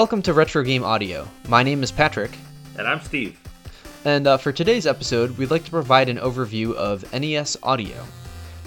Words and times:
Welcome 0.00 0.22
to 0.22 0.32
Retro 0.32 0.62
Game 0.62 0.82
Audio. 0.82 1.28
My 1.46 1.62
name 1.62 1.82
is 1.82 1.92
Patrick, 1.92 2.30
And 2.78 2.88
I'm 2.88 3.02
Steve. 3.02 3.38
and 4.06 4.26
uh, 4.26 4.38
for 4.38 4.50
today's 4.50 4.86
episode, 4.86 5.36
we'd 5.36 5.50
like 5.50 5.64
to 5.64 5.70
provide 5.70 6.08
an 6.08 6.16
overview 6.16 6.72
of 6.72 7.04
NES 7.12 7.58
audio. 7.62 8.02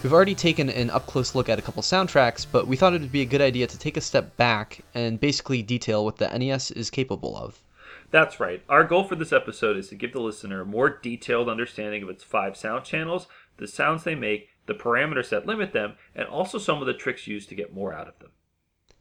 We've 0.03 0.13
already 0.13 0.35
taken 0.35 0.69
an 0.69 0.91
up 0.91 1.07
close 1.07 1.33
look 1.33 1.49
at 1.49 1.57
a 1.57 1.63
couple 1.63 1.81
soundtracks, 1.81 2.45
but 2.49 2.67
we 2.67 2.75
thought 2.75 2.93
it 2.93 3.01
would 3.01 3.11
be 3.11 3.23
a 3.23 3.25
good 3.25 3.41
idea 3.41 3.65
to 3.65 3.79
take 3.79 3.97
a 3.97 4.01
step 4.01 4.37
back 4.37 4.81
and 4.93 5.19
basically 5.19 5.63
detail 5.63 6.05
what 6.05 6.17
the 6.17 6.27
NES 6.27 6.69
is 6.69 6.91
capable 6.91 7.35
of. 7.35 7.63
That's 8.11 8.39
right. 8.39 8.61
Our 8.69 8.83
goal 8.83 9.03
for 9.03 9.15
this 9.15 9.33
episode 9.33 9.75
is 9.75 9.87
to 9.87 9.95
give 9.95 10.13
the 10.13 10.21
listener 10.21 10.61
a 10.61 10.65
more 10.67 10.99
detailed 11.01 11.49
understanding 11.49 12.03
of 12.03 12.09
its 12.09 12.23
five 12.23 12.55
sound 12.55 12.85
channels, 12.85 13.25
the 13.57 13.67
sounds 13.67 14.03
they 14.03 14.13
make, 14.13 14.49
the 14.67 14.75
parameters 14.75 15.29
that 15.29 15.47
limit 15.47 15.73
them, 15.73 15.93
and 16.15 16.27
also 16.27 16.59
some 16.59 16.79
of 16.79 16.85
the 16.85 16.93
tricks 16.93 17.25
used 17.25 17.49
to 17.49 17.55
get 17.55 17.73
more 17.73 17.91
out 17.91 18.07
of 18.07 18.19
them. 18.19 18.29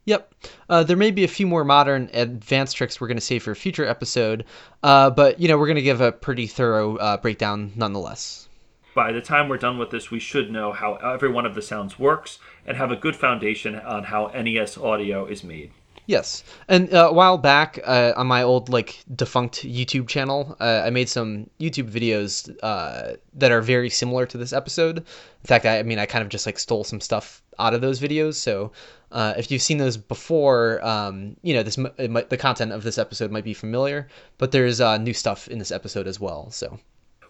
Yep. 0.05 0.35
Uh, 0.69 0.83
there 0.83 0.97
may 0.97 1.13
be 1.13 1.25
a 1.25 1.29
few 1.29 1.47
more 1.47 1.65
modern 1.65 2.11
advanced 2.13 2.77
tricks 2.77 3.01
we're 3.01 3.07
going 3.07 3.17
to 3.17 3.21
save 3.21 3.43
for 3.45 3.53
a 3.53 3.57
future 3.57 3.87
episode, 3.87 4.45
uh, 4.83 5.11
but 5.11 5.39
you 5.39 5.47
know 5.47 5.57
we're 5.57 5.67
going 5.67 5.77
to 5.77 5.83
give 5.83 6.01
a 6.01 6.11
pretty 6.11 6.47
thorough 6.47 6.97
uh, 6.97 7.17
breakdown 7.19 7.73
nonetheless. 7.77 8.49
By 8.95 9.13
the 9.13 9.23
time 9.23 9.49
we're 9.49 9.59
done 9.59 9.79
with 9.79 9.91
this, 9.91 10.11
we 10.11 10.19
should 10.19 10.51
know 10.51 10.73
how 10.73 10.97
every 10.97 11.31
one 11.31 11.47
of 11.47 11.55
the 11.55 11.63
sounds 11.63 11.99
works 11.99 12.39
and 12.67 12.77
have 12.77 12.91
a 12.91 12.97
good 12.97 13.17
foundation 13.17 13.77
on 13.77 14.05
how 14.05 14.27
NES 14.27 14.77
audio 14.77 15.25
is 15.25 15.43
made. 15.43 15.71
Yes, 16.07 16.43
and 16.67 16.93
uh, 16.93 17.09
a 17.11 17.13
while 17.13 17.39
back 17.39 17.79
uh, 17.85 18.13
on 18.17 18.27
my 18.27 18.43
old 18.43 18.69
like 18.69 19.05
defunct 19.15 19.63
YouTube 19.63 20.09
channel, 20.09 20.57
uh, 20.59 20.83
I 20.85 20.91
made 20.91 21.09
some 21.09 21.49
YouTube 21.61 21.91
videos 21.91 22.55
uh, 22.63 23.17
that 23.35 23.53
are 23.53 23.61
very 23.61 23.89
similar 23.89 24.27
to 24.27 24.37
this 24.37 24.53
episode. 24.53 24.99
In 24.99 25.47
fact, 25.47 25.65
I, 25.65 25.79
I 25.79 25.83
mean, 25.85 26.01
I 26.01 26.07
kind 26.07 26.23
of 26.23 26.29
just 26.29 26.45
like 26.45 26.59
stole 26.59 26.83
some 26.83 27.01
stuff 27.01 27.41
out 27.59 27.73
of 27.73 27.81
those 27.81 28.01
videos. 28.01 28.35
So 28.35 28.73
uh, 29.13 29.35
if 29.37 29.51
you've 29.51 29.63
seen 29.63 29.79
those 29.79 29.97
before, 29.97 30.85
um, 30.85 31.37
you 31.43 31.55
know, 31.55 31.63
this 31.63 31.79
might, 31.79 32.31
the 32.31 32.37
content 32.37 32.73
of 32.73 32.83
this 32.83 32.99
episode 32.99 33.31
might 33.31 33.45
be 33.45 33.55
familiar, 33.55 34.09
but 34.39 34.51
there's 34.51 34.81
uh, 34.81 34.99
new 34.99 35.15
stuff 35.15 35.47
in 35.49 35.59
this 35.59 35.71
episode 35.71 36.09
as 36.09 36.19
well. 36.19 36.51
So 36.51 36.81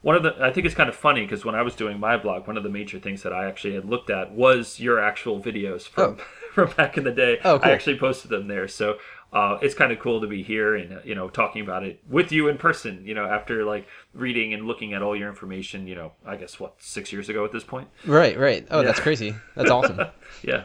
One 0.02 0.16
of 0.16 0.22
the, 0.24 0.34
I 0.40 0.52
think 0.52 0.66
it's 0.66 0.74
kind 0.74 0.88
of 0.88 0.96
funny 0.96 1.22
because 1.22 1.44
when 1.44 1.54
I 1.54 1.62
was 1.62 1.74
doing 1.76 1.98
my 1.98 2.16
blog, 2.16 2.46
one 2.46 2.56
of 2.56 2.64
the 2.64 2.68
major 2.68 2.98
things 2.98 3.22
that 3.22 3.32
I 3.32 3.46
actually 3.46 3.74
had 3.74 3.84
looked 3.84 4.10
at 4.10 4.32
was 4.32 4.80
your 4.80 5.00
actual 5.00 5.40
videos 5.40 5.88
from 5.88 6.18
from 6.52 6.70
back 6.72 6.98
in 6.98 7.04
the 7.04 7.12
day. 7.12 7.38
Oh, 7.44 7.58
cool. 7.58 7.70
I 7.70 7.72
actually 7.72 7.98
posted 7.98 8.30
them 8.30 8.48
there, 8.48 8.66
so 8.66 8.98
uh, 9.32 9.58
it's 9.62 9.74
kind 9.74 9.92
of 9.92 9.98
cool 10.00 10.20
to 10.20 10.26
be 10.26 10.42
here 10.42 10.74
and 10.74 10.92
uh, 10.92 11.00
you 11.04 11.14
know 11.14 11.28
talking 11.30 11.62
about 11.62 11.84
it 11.84 12.00
with 12.10 12.32
you 12.32 12.48
in 12.48 12.58
person. 12.58 13.02
You 13.04 13.14
know, 13.14 13.24
after 13.24 13.64
like 13.64 13.86
reading 14.12 14.52
and 14.54 14.66
looking 14.66 14.92
at 14.92 15.02
all 15.02 15.16
your 15.16 15.28
information. 15.28 15.86
You 15.86 15.94
know, 15.94 16.12
I 16.26 16.36
guess 16.36 16.58
what 16.58 16.74
six 16.78 17.12
years 17.12 17.28
ago 17.28 17.44
at 17.44 17.52
this 17.52 17.64
point. 17.64 17.88
right, 18.04 18.36
right. 18.36 18.66
Oh, 18.70 18.82
that's 18.82 19.00
crazy. 19.00 19.34
That's 19.54 19.70
awesome. 19.70 20.00
Yeah. 20.42 20.64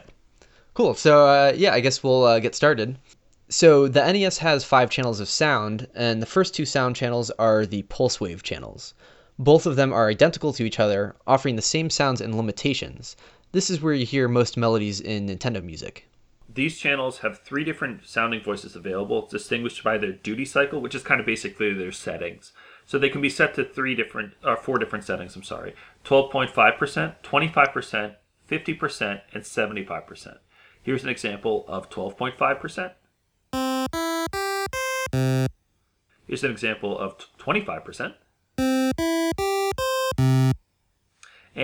Cool. 0.73 0.95
So 0.95 1.27
uh, 1.27 1.53
yeah, 1.55 1.73
I 1.73 1.80
guess 1.80 2.03
we'll 2.03 2.23
uh, 2.23 2.39
get 2.39 2.55
started. 2.55 2.97
So 3.49 3.88
the 3.88 4.02
NES 4.11 4.39
has 4.39 4.63
five 4.63 4.89
channels 4.89 5.19
of 5.19 5.30
sound, 5.30 5.87
and 5.95 6.21
the 6.21 6.25
first 6.25 6.54
two 6.55 6.65
sound 6.65 6.95
channels 6.95 7.30
are 7.31 7.65
the 7.65 7.83
pulse 7.83 8.19
wave 8.19 8.43
channels. 8.43 8.93
Both 9.39 9.67
of 9.67 9.75
them 9.75 9.93
are 9.93 10.09
identical 10.09 10.52
to 10.53 10.64
each 10.64 10.80
other, 10.80 11.15
offering 11.27 11.55
the 11.55 11.61
same 11.61 11.92
sounds 11.92 12.21
and 12.21 12.33
limitations. 12.33 13.15
This 13.52 13.70
is 13.70 13.81
where 13.81 13.93
you 13.93 14.05
hear 14.05 14.27
most 14.27 14.58
melodies 14.58 14.99
in 14.99 15.27
Nintendo 15.27 15.64
music. 15.64 16.08
These 16.52 16.80
channels 16.80 17.20
have 17.20 17.39
three 17.39 17.64
different 17.64 18.08
sounding 18.08 18.42
voices 18.42 18.75
available, 18.75 19.27
distinguished 19.27 19.83
by 19.83 19.99
their 19.99 20.11
duty 20.11 20.43
cycle, 20.43 20.81
which 20.81 20.95
is 20.95 21.03
kind 21.03 21.20
of 21.20 21.27
basically 21.27 21.71
their 21.71 21.92
settings. 21.92 22.52
So 22.87 22.98
they 22.98 23.09
can 23.09 23.21
be 23.21 23.30
set 23.30 23.53
to 23.55 23.64
three 23.64 23.93
different, 23.93 24.33
or 24.43 24.58
four 24.58 24.80
different 24.80 25.05
settings. 25.05 25.36
I'm 25.36 25.43
sorry, 25.43 25.75
12.5%, 26.04 27.15
25%, 27.21 28.15
50%, 28.49 29.21
and 29.33 29.43
75%. 29.43 30.37
Here's 30.81 31.04
an 31.04 31.09
example 31.09 31.64
of 31.67 31.92
12.5%. 31.92 32.93
Here's 36.25 36.43
an 36.43 36.52
example 36.52 36.98
of 36.98 37.17
25%. 37.37 38.15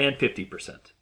And 0.04 0.18
fifty 0.18 0.46
percent. 0.46 0.94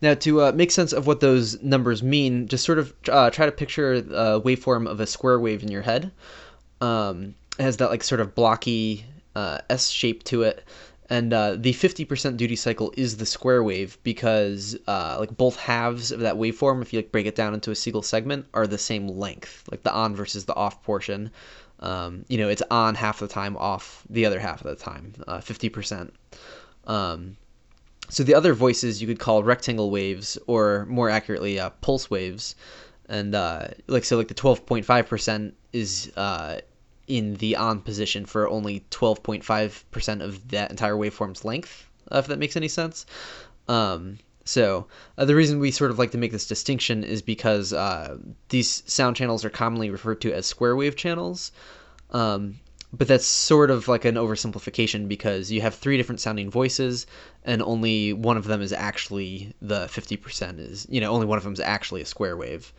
Now, 0.00 0.14
to 0.14 0.42
uh, 0.42 0.52
make 0.52 0.70
sense 0.70 0.92
of 0.92 1.08
what 1.08 1.20
those 1.20 1.60
numbers 1.60 2.02
mean, 2.02 2.46
just 2.46 2.64
sort 2.64 2.78
of 2.78 2.94
uh, 3.10 3.30
try 3.30 3.46
to 3.46 3.52
picture 3.52 3.94
a 3.94 4.40
waveform 4.40 4.88
of 4.88 5.00
a 5.00 5.06
square 5.06 5.40
wave 5.40 5.62
in 5.62 5.72
your 5.72 5.82
head. 5.82 6.12
Um, 6.80 7.34
it 7.58 7.62
has 7.64 7.78
that 7.78 7.90
like 7.90 8.04
sort 8.04 8.20
of 8.20 8.36
blocky 8.36 9.04
uh, 9.34 9.58
S 9.68 9.88
shape 9.90 10.22
to 10.24 10.42
it, 10.42 10.64
and 11.10 11.32
uh, 11.32 11.56
the 11.56 11.72
50% 11.72 12.36
duty 12.36 12.54
cycle 12.54 12.92
is 12.96 13.16
the 13.16 13.26
square 13.26 13.64
wave 13.64 13.98
because 14.02 14.76
uh, 14.86 15.16
like 15.18 15.36
both 15.36 15.56
halves 15.56 16.12
of 16.12 16.20
that 16.20 16.36
waveform, 16.36 16.82
if 16.82 16.92
you 16.92 16.98
like 16.98 17.10
break 17.10 17.26
it 17.26 17.34
down 17.34 17.54
into 17.54 17.70
a 17.70 17.74
single 17.74 18.02
segment, 18.02 18.46
are 18.54 18.66
the 18.66 18.78
same 18.78 19.08
length. 19.08 19.64
Like 19.70 19.82
the 19.82 19.92
on 19.92 20.14
versus 20.14 20.44
the 20.44 20.54
off 20.54 20.82
portion. 20.82 21.30
Um, 21.80 22.24
you 22.28 22.38
know, 22.38 22.48
it's 22.48 22.62
on 22.70 22.94
half 22.94 23.20
the 23.20 23.28
time, 23.28 23.56
off 23.56 24.04
the 24.10 24.26
other 24.26 24.40
half 24.40 24.64
of 24.64 24.66
the 24.76 24.82
time, 24.82 25.14
uh, 25.26 25.38
50%. 25.38 26.10
Um, 26.86 27.36
so 28.08 28.22
the 28.22 28.34
other 28.34 28.54
voices 28.54 29.00
you 29.00 29.06
could 29.06 29.18
call 29.18 29.42
rectangle 29.42 29.90
waves, 29.90 30.38
or 30.46 30.86
more 30.88 31.10
accurately, 31.10 31.60
uh, 31.60 31.70
pulse 31.80 32.10
waves. 32.10 32.54
And 33.08 33.34
uh, 33.34 33.68
like 33.86 34.04
so, 34.04 34.16
like 34.16 34.28
the 34.28 34.34
twelve 34.34 34.66
point 34.66 34.84
five 34.84 35.08
percent 35.08 35.54
is 35.72 36.12
uh, 36.16 36.58
in 37.06 37.34
the 37.34 37.56
on 37.56 37.80
position 37.80 38.26
for 38.26 38.48
only 38.48 38.84
twelve 38.90 39.22
point 39.22 39.44
five 39.44 39.84
percent 39.90 40.22
of 40.22 40.48
that 40.48 40.70
entire 40.70 40.94
waveform's 40.94 41.44
length. 41.44 41.88
Uh, 42.10 42.18
if 42.18 42.26
that 42.26 42.38
makes 42.38 42.56
any 42.56 42.68
sense. 42.68 43.06
Um, 43.66 44.18
so 44.48 44.86
uh, 45.18 45.26
the 45.26 45.34
reason 45.34 45.60
we 45.60 45.70
sort 45.70 45.90
of 45.90 45.98
like 45.98 46.10
to 46.12 46.18
make 46.18 46.32
this 46.32 46.46
distinction 46.46 47.04
is 47.04 47.20
because 47.20 47.74
uh, 47.74 48.16
these 48.48 48.82
sound 48.86 49.14
channels 49.14 49.44
are 49.44 49.50
commonly 49.50 49.90
referred 49.90 50.22
to 50.22 50.32
as 50.32 50.46
square 50.46 50.74
wave 50.74 50.96
channels. 50.96 51.52
Um, 52.12 52.58
but 52.90 53.08
that's 53.08 53.26
sort 53.26 53.70
of 53.70 53.88
like 53.88 54.06
an 54.06 54.14
oversimplification 54.14 55.06
because 55.06 55.52
you 55.52 55.60
have 55.60 55.74
three 55.74 55.98
different 55.98 56.22
sounding 56.22 56.50
voices 56.50 57.06
and 57.44 57.60
only 57.60 58.14
one 58.14 58.38
of 58.38 58.44
them 58.44 58.62
is 58.62 58.72
actually 58.72 59.52
the 59.60 59.80
50% 59.80 60.58
is 60.58 60.86
you 60.88 61.02
know 61.02 61.10
only 61.12 61.26
one 61.26 61.36
of 61.36 61.44
them 61.44 61.52
is 61.52 61.60
actually 61.60 62.00
a 62.00 62.06
square 62.06 62.34
wave 62.34 62.72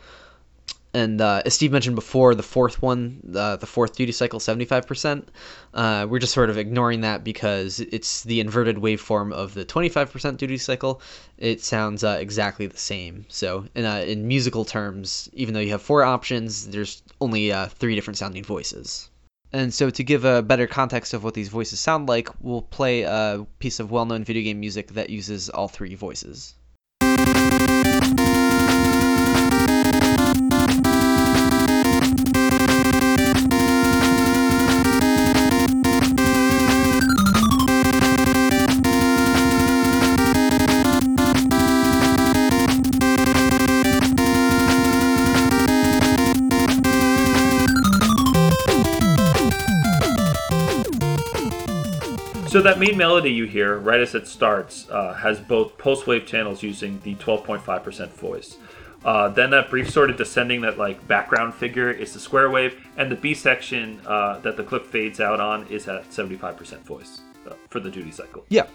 and 0.94 1.22
uh, 1.22 1.42
as 1.46 1.54
steve 1.54 1.72
mentioned 1.72 1.96
before 1.96 2.34
the 2.36 2.44
fourth 2.44 2.82
one 2.82 3.20
the, 3.24 3.58
the 3.58 3.66
fourth 3.66 3.96
duty 3.96 4.12
cycle 4.12 4.40
75% 4.40 5.26
uh, 5.74 6.08
we're 6.10 6.20
just 6.20 6.34
sort 6.34 6.50
of 6.50 6.58
ignoring 6.58 7.02
that 7.02 7.24
because 7.24 7.80
it's 7.80 8.24
the 8.24 8.40
inverted 8.40 8.78
waveform 8.78 9.32
of 9.32 9.54
the 9.54 9.64
25% 9.66 10.38
duty 10.38 10.58
cycle. 10.58 11.02
It 11.38 11.62
sounds 11.62 12.04
uh, 12.04 12.18
exactly 12.20 12.66
the 12.66 12.78
same. 12.78 13.26
So 13.30 13.66
in, 13.76 13.86
uh, 13.86 14.04
in 14.08 14.28
musical 14.28 14.66
terms 14.66 15.30
even 15.34 15.54
though 15.54 15.60
you 15.60 15.72
have 15.72 15.82
four 15.82 16.04
options 16.04 16.68
there's 16.68 17.04
only 17.22 17.52
uh, 17.52 17.68
three 17.68 17.96
different 17.96 18.18
sounding 18.18 18.44
voices. 18.44 19.10
And 19.52 19.74
so, 19.74 19.90
to 19.90 20.04
give 20.04 20.26
a 20.26 20.44
better 20.44 20.68
context 20.68 21.16
of 21.16 21.24
what 21.24 21.34
these 21.34 21.50
voices 21.50 21.80
sound 21.80 22.08
like, 22.08 22.30
we'll 22.40 22.62
play 22.62 23.02
a 23.02 23.48
piece 23.58 23.80
of 23.80 23.90
well 23.90 24.06
known 24.06 24.24
video 24.24 24.44
game 24.44 24.60
music 24.60 24.90
that 24.90 25.10
uses 25.10 25.50
all 25.50 25.68
three 25.68 25.96
voices. 25.96 26.54
So 52.50 52.64
that 52.64 52.80
main 52.80 52.98
melody 52.98 53.30
you 53.30 53.46
hear 53.46 53.78
right 53.78 54.00
as 54.00 54.16
it 54.16 54.26
starts 54.26 54.90
uh, 54.90 55.14
has 55.14 55.40
both 55.40 55.78
pulse 55.78 56.08
wave 56.08 56.26
channels 56.26 56.64
using 56.64 57.00
the 57.04 57.14
12.5% 57.18 58.10
voice. 58.10 58.58
Uh, 59.06 59.30
then 59.30 59.52
that 59.52 59.70
brief 59.70 59.88
sort 59.88 60.10
of 60.10 60.18
descending 60.18 60.60
that 60.62 60.80
like 60.80 61.08
background 61.08 61.54
figure 61.54 61.92
is 61.92 62.12
the 62.12 62.20
square 62.20 62.50
wave, 62.50 62.84
and 62.98 63.12
the 63.12 63.16
B 63.16 63.36
section 63.36 64.02
uh, 64.08 64.40
that 64.40 64.58
the 64.58 64.64
clip 64.64 64.88
fades 64.88 65.20
out 65.20 65.40
on 65.40 65.68
is 65.68 65.88
at 65.88 66.10
75% 66.10 66.80
voice 66.80 67.22
uh, 67.48 67.54
for 67.70 67.80
the 67.80 67.92
duty 67.92 68.10
cycle. 68.10 68.44
Yeah. 68.50 68.66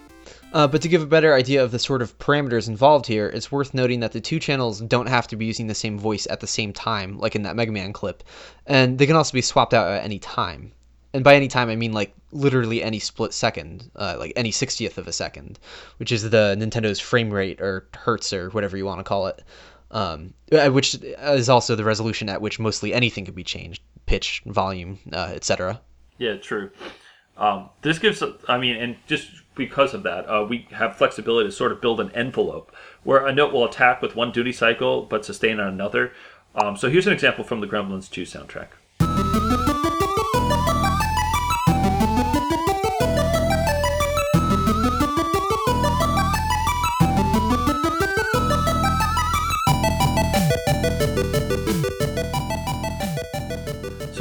Uh, 0.52 0.68
but 0.68 0.80
to 0.82 0.88
give 0.88 1.02
a 1.02 1.06
better 1.06 1.34
idea 1.34 1.60
of 1.60 1.72
the 1.72 1.78
sort 1.80 2.00
of 2.00 2.16
parameters 2.20 2.68
involved 2.68 3.06
here, 3.06 3.26
it's 3.26 3.50
worth 3.50 3.74
noting 3.74 3.98
that 3.98 4.12
the 4.12 4.20
two 4.20 4.38
channels 4.38 4.82
don't 4.82 5.08
have 5.08 5.26
to 5.26 5.36
be 5.36 5.46
using 5.46 5.66
the 5.66 5.74
same 5.74 5.98
voice 5.98 6.28
at 6.30 6.38
the 6.38 6.46
same 6.46 6.72
time, 6.72 7.18
like 7.18 7.34
in 7.34 7.42
that 7.42 7.56
Mega 7.56 7.72
Man 7.72 7.92
clip, 7.92 8.22
and 8.66 9.00
they 9.00 9.06
can 9.06 9.16
also 9.16 9.32
be 9.32 9.42
swapped 9.42 9.74
out 9.74 9.88
at 9.88 10.04
any 10.04 10.20
time. 10.20 10.70
And 11.14 11.22
by 11.22 11.36
any 11.36 11.46
time, 11.46 11.70
I 11.70 11.76
mean 11.76 11.92
like 11.92 12.12
literally 12.32 12.82
any 12.82 12.98
split 12.98 13.32
second, 13.32 13.88
uh, 13.94 14.16
like 14.18 14.32
any 14.34 14.50
60th 14.50 14.98
of 14.98 15.06
a 15.06 15.12
second, 15.12 15.60
which 15.98 16.10
is 16.10 16.28
the 16.28 16.56
Nintendo's 16.58 16.98
frame 16.98 17.30
rate 17.30 17.60
or 17.60 17.86
hertz 17.94 18.32
or 18.32 18.50
whatever 18.50 18.76
you 18.76 18.84
want 18.84 18.98
to 18.98 19.04
call 19.04 19.28
it. 19.28 19.42
Um, 19.92 20.34
uh, 20.50 20.70
which 20.70 20.96
is 20.96 21.48
also 21.48 21.76
the 21.76 21.84
resolution 21.84 22.28
at 22.28 22.40
which 22.40 22.58
mostly 22.58 22.92
anything 22.92 23.24
can 23.26 23.34
be 23.34 23.44
changed, 23.44 23.80
pitch, 24.06 24.42
volume, 24.44 24.98
uh, 25.12 25.30
etc. 25.32 25.80
Yeah, 26.18 26.36
true. 26.36 26.72
Um, 27.36 27.70
this 27.82 28.00
gives, 28.00 28.20
I 28.48 28.58
mean, 28.58 28.74
and 28.74 28.96
just 29.06 29.28
because 29.54 29.94
of 29.94 30.02
that, 30.02 30.28
uh, 30.28 30.44
we 30.48 30.66
have 30.72 30.96
flexibility 30.96 31.48
to 31.48 31.52
sort 31.52 31.70
of 31.70 31.80
build 31.80 32.00
an 32.00 32.10
envelope 32.10 32.74
where 33.04 33.24
a 33.24 33.32
note 33.32 33.52
will 33.52 33.64
attack 33.64 34.02
with 34.02 34.16
one 34.16 34.32
duty 34.32 34.52
cycle 34.52 35.02
but 35.02 35.24
sustain 35.24 35.60
on 35.60 35.68
another. 35.68 36.12
Um, 36.56 36.76
so 36.76 36.90
here's 36.90 37.06
an 37.06 37.12
example 37.12 37.44
from 37.44 37.60
the 37.60 37.68
Gremlins 37.68 38.10
2 38.10 38.22
soundtrack. 38.22 39.63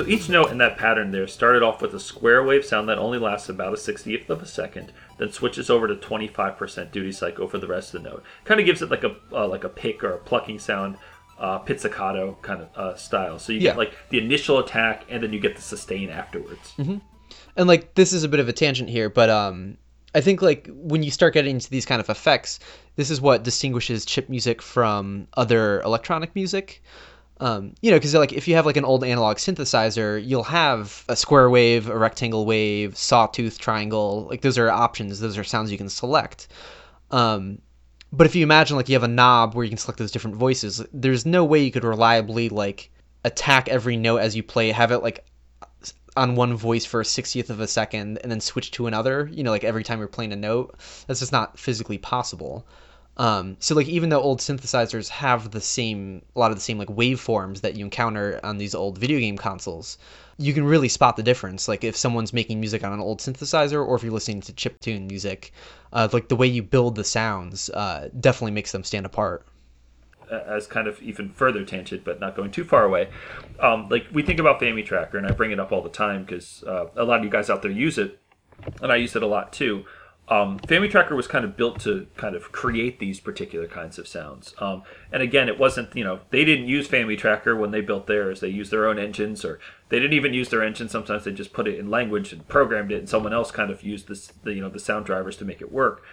So 0.03 0.09
each 0.09 0.29
note 0.29 0.51
in 0.51 0.57
that 0.57 0.77
pattern 0.77 1.11
there 1.11 1.27
started 1.27 1.63
off 1.63 1.81
with 1.81 1.93
a 1.93 1.99
square 1.99 2.43
wave 2.43 2.65
sound 2.65 2.89
that 2.89 2.97
only 2.97 3.17
lasts 3.19 3.49
about 3.49 3.73
a 3.73 3.77
60th 3.77 4.29
of 4.29 4.41
a 4.41 4.45
second, 4.45 4.91
then 5.17 5.31
switches 5.31 5.69
over 5.69 5.87
to 5.87 5.95
25% 5.95 6.91
duty 6.91 7.11
cycle 7.11 7.47
for 7.47 7.57
the 7.57 7.67
rest 7.67 7.93
of 7.93 8.03
the 8.03 8.09
note. 8.09 8.23
Kind 8.43 8.59
of 8.59 8.65
gives 8.65 8.81
it 8.81 8.89
like 8.91 9.03
a 9.03 9.15
uh, 9.31 9.47
like 9.47 9.63
a 9.63 9.69
pick 9.69 10.03
or 10.03 10.13
a 10.13 10.17
plucking 10.19 10.59
sound, 10.59 10.97
uh, 11.39 11.59
pizzicato 11.59 12.37
kind 12.41 12.61
of 12.63 12.69
uh, 12.77 12.95
style. 12.95 13.39
So 13.39 13.53
you 13.53 13.59
Yeah. 13.59 13.71
get 13.71 13.77
like 13.77 13.93
the 14.09 14.17
initial 14.19 14.59
attack 14.59 15.05
and 15.09 15.23
then 15.23 15.31
you 15.31 15.39
get 15.39 15.55
the 15.55 15.61
sustain 15.61 16.09
afterwards. 16.09 16.73
and 16.77 17.67
like 17.67 17.95
this 17.95 18.13
is 18.13 18.23
a 18.23 18.27
bit 18.29 18.39
of 18.39 18.47
a 18.49 18.53
tangent 18.53 18.89
here 18.89 19.09
but 19.09 19.29
um 19.29 19.77
i 20.13 20.21
think 20.21 20.41
like 20.41 20.67
when 20.71 21.01
you 21.01 21.09
start 21.09 21.33
getting 21.33 21.55
into 21.55 21.69
these 21.69 21.85
kind 21.85 21.99
of 21.99 22.09
effects 22.09 22.59
this 22.95 23.09
is 23.09 23.19
what 23.21 23.43
distinguishes 23.43 24.05
chip 24.05 24.29
music 24.29 24.61
from 24.61 25.27
other 25.35 25.81
electronic 25.81 26.33
music 26.35 26.83
um, 27.39 27.73
you 27.81 27.91
know 27.91 27.97
because 27.97 28.13
like 28.13 28.33
if 28.33 28.47
you 28.47 28.55
have 28.55 28.65
like 28.65 28.77
an 28.77 28.85
old 28.85 29.03
analog 29.03 29.37
synthesizer 29.37 30.23
you'll 30.23 30.43
have 30.43 31.03
a 31.09 31.15
square 31.15 31.49
wave 31.49 31.89
a 31.89 31.97
rectangle 31.97 32.45
wave 32.45 32.95
sawtooth 32.95 33.59
triangle 33.59 34.27
like 34.29 34.41
those 34.41 34.57
are 34.57 34.69
options. 34.69 35.19
Those 35.19 35.37
are 35.37 35.43
sounds 35.43 35.71
you 35.71 35.77
can 35.77 35.89
select. 35.89 36.47
Um, 37.11 37.59
but 38.11 38.27
if 38.27 38.35
you 38.35 38.43
imagine 38.43 38.77
like 38.77 38.87
you 38.89 38.95
have 38.95 39.03
a 39.03 39.07
knob 39.07 39.55
where 39.55 39.63
you 39.63 39.69
can 39.69 39.77
select 39.77 39.99
those 39.99 40.11
different 40.11 40.37
voices 40.37 40.83
there's 40.93 41.25
no 41.25 41.43
way 41.43 41.63
you 41.63 41.71
could 41.71 41.83
reliably 41.83 42.49
like 42.49 42.91
attack 43.25 43.67
every 43.69 43.97
note 43.97 44.17
as 44.17 44.35
you 44.35 44.43
play 44.43 44.71
have 44.71 44.91
it 44.91 44.99
like 44.99 45.25
on 46.15 46.35
one 46.35 46.55
voice 46.55 46.85
for 46.85 47.01
a 47.01 47.03
60th 47.03 47.49
of 47.49 47.59
a 47.59 47.67
second 47.67 48.19
and 48.21 48.31
then 48.31 48.39
switch 48.39 48.69
to 48.71 48.85
another 48.85 49.29
you 49.31 49.43
know 49.43 49.51
like 49.51 49.63
every 49.63 49.83
time 49.83 49.99
you're 49.99 50.07
playing 50.07 50.33
a 50.33 50.35
note. 50.35 50.75
That's 51.07 51.19
just 51.19 51.31
not 51.31 51.57
physically 51.57 51.97
possible 51.97 52.65
um, 53.17 53.55
so 53.59 53.75
like 53.75 53.87
even 53.87 54.09
though 54.09 54.21
old 54.21 54.39
synthesizers 54.39 55.07
have 55.09 55.51
the 55.51 55.61
same 55.61 56.21
a 56.35 56.39
lot 56.39 56.51
of 56.51 56.57
the 56.57 56.61
same 56.61 56.77
like 56.77 56.89
waveforms 56.89 57.61
that 57.61 57.75
you 57.75 57.85
encounter 57.85 58.39
on 58.43 58.57
these 58.57 58.73
old 58.73 58.97
video 58.97 59.19
game 59.19 59.37
consoles 59.37 59.97
you 60.37 60.53
can 60.53 60.63
really 60.63 60.89
spot 60.89 61.15
the 61.15 61.23
difference 61.23 61.67
like 61.67 61.83
if 61.83 61.95
someone's 61.95 62.33
making 62.33 62.59
music 62.59 62.83
on 62.83 62.91
an 62.91 62.99
old 62.99 63.19
synthesizer 63.19 63.85
or 63.85 63.95
if 63.95 64.03
you're 64.03 64.11
listening 64.11 64.41
to 64.41 64.51
chiptune 64.53 65.07
music 65.07 65.53
uh, 65.93 66.07
like 66.11 66.27
the 66.27 66.35
way 66.35 66.47
you 66.47 66.63
build 66.63 66.95
the 66.95 67.03
sounds 67.03 67.69
uh, 67.71 68.09
definitely 68.19 68.51
makes 68.51 68.71
them 68.71 68.83
stand 68.83 69.05
apart 69.05 69.45
as 70.33 70.67
kind 70.67 70.87
of 70.87 71.01
even 71.01 71.29
further 71.29 71.63
tangent, 71.63 72.03
but 72.03 72.19
not 72.19 72.35
going 72.35 72.51
too 72.51 72.63
far 72.63 72.83
away. 72.83 73.09
Um, 73.59 73.87
like 73.89 74.05
we 74.11 74.23
think 74.23 74.39
about 74.39 74.59
Fami 74.59 74.85
Tracker, 74.85 75.17
and 75.17 75.27
I 75.27 75.31
bring 75.31 75.51
it 75.51 75.59
up 75.59 75.71
all 75.71 75.81
the 75.81 75.89
time 75.89 76.23
because 76.23 76.63
uh, 76.65 76.87
a 76.95 77.03
lot 77.03 77.19
of 77.19 77.23
you 77.23 77.29
guys 77.29 77.49
out 77.49 77.61
there 77.61 77.71
use 77.71 77.97
it, 77.97 78.19
and 78.81 78.91
I 78.91 78.97
use 78.97 79.15
it 79.15 79.23
a 79.23 79.27
lot 79.27 79.53
too. 79.53 79.85
Um, 80.29 80.57
Fami 80.59 80.89
Tracker 80.89 81.15
was 81.15 81.27
kind 81.27 81.43
of 81.43 81.57
built 81.57 81.81
to 81.81 82.07
kind 82.15 82.33
of 82.33 82.53
create 82.53 82.99
these 82.99 83.19
particular 83.19 83.67
kinds 83.67 83.99
of 83.99 84.07
sounds. 84.07 84.55
Um, 84.57 84.83
and 85.11 85.21
again, 85.21 85.49
it 85.49 85.59
wasn't 85.59 85.95
you 85.95 86.03
know 86.03 86.21
they 86.29 86.45
didn't 86.45 86.67
use 86.67 86.87
FamiTracker 86.87 87.57
when 87.57 87.71
they 87.71 87.81
built 87.81 88.07
theirs. 88.07 88.39
They 88.39 88.47
used 88.47 88.71
their 88.71 88.87
own 88.87 88.97
engines, 88.97 89.43
or 89.43 89.59
they 89.89 89.99
didn't 89.99 90.13
even 90.13 90.33
use 90.33 90.49
their 90.49 90.63
engine. 90.63 90.87
Sometimes 90.87 91.25
they 91.25 91.33
just 91.33 91.51
put 91.51 91.67
it 91.67 91.77
in 91.77 91.89
language 91.89 92.31
and 92.31 92.47
programmed 92.47 92.91
it, 92.91 92.99
and 92.99 93.09
someone 93.09 93.33
else 93.33 93.51
kind 93.51 93.69
of 93.69 93.83
used 93.83 94.07
this 94.07 94.31
the 94.43 94.53
you 94.53 94.61
know 94.61 94.69
the 94.69 94.79
sound 94.79 95.05
drivers 95.05 95.35
to 95.37 95.45
make 95.45 95.61
it 95.61 95.71
work. 95.71 96.03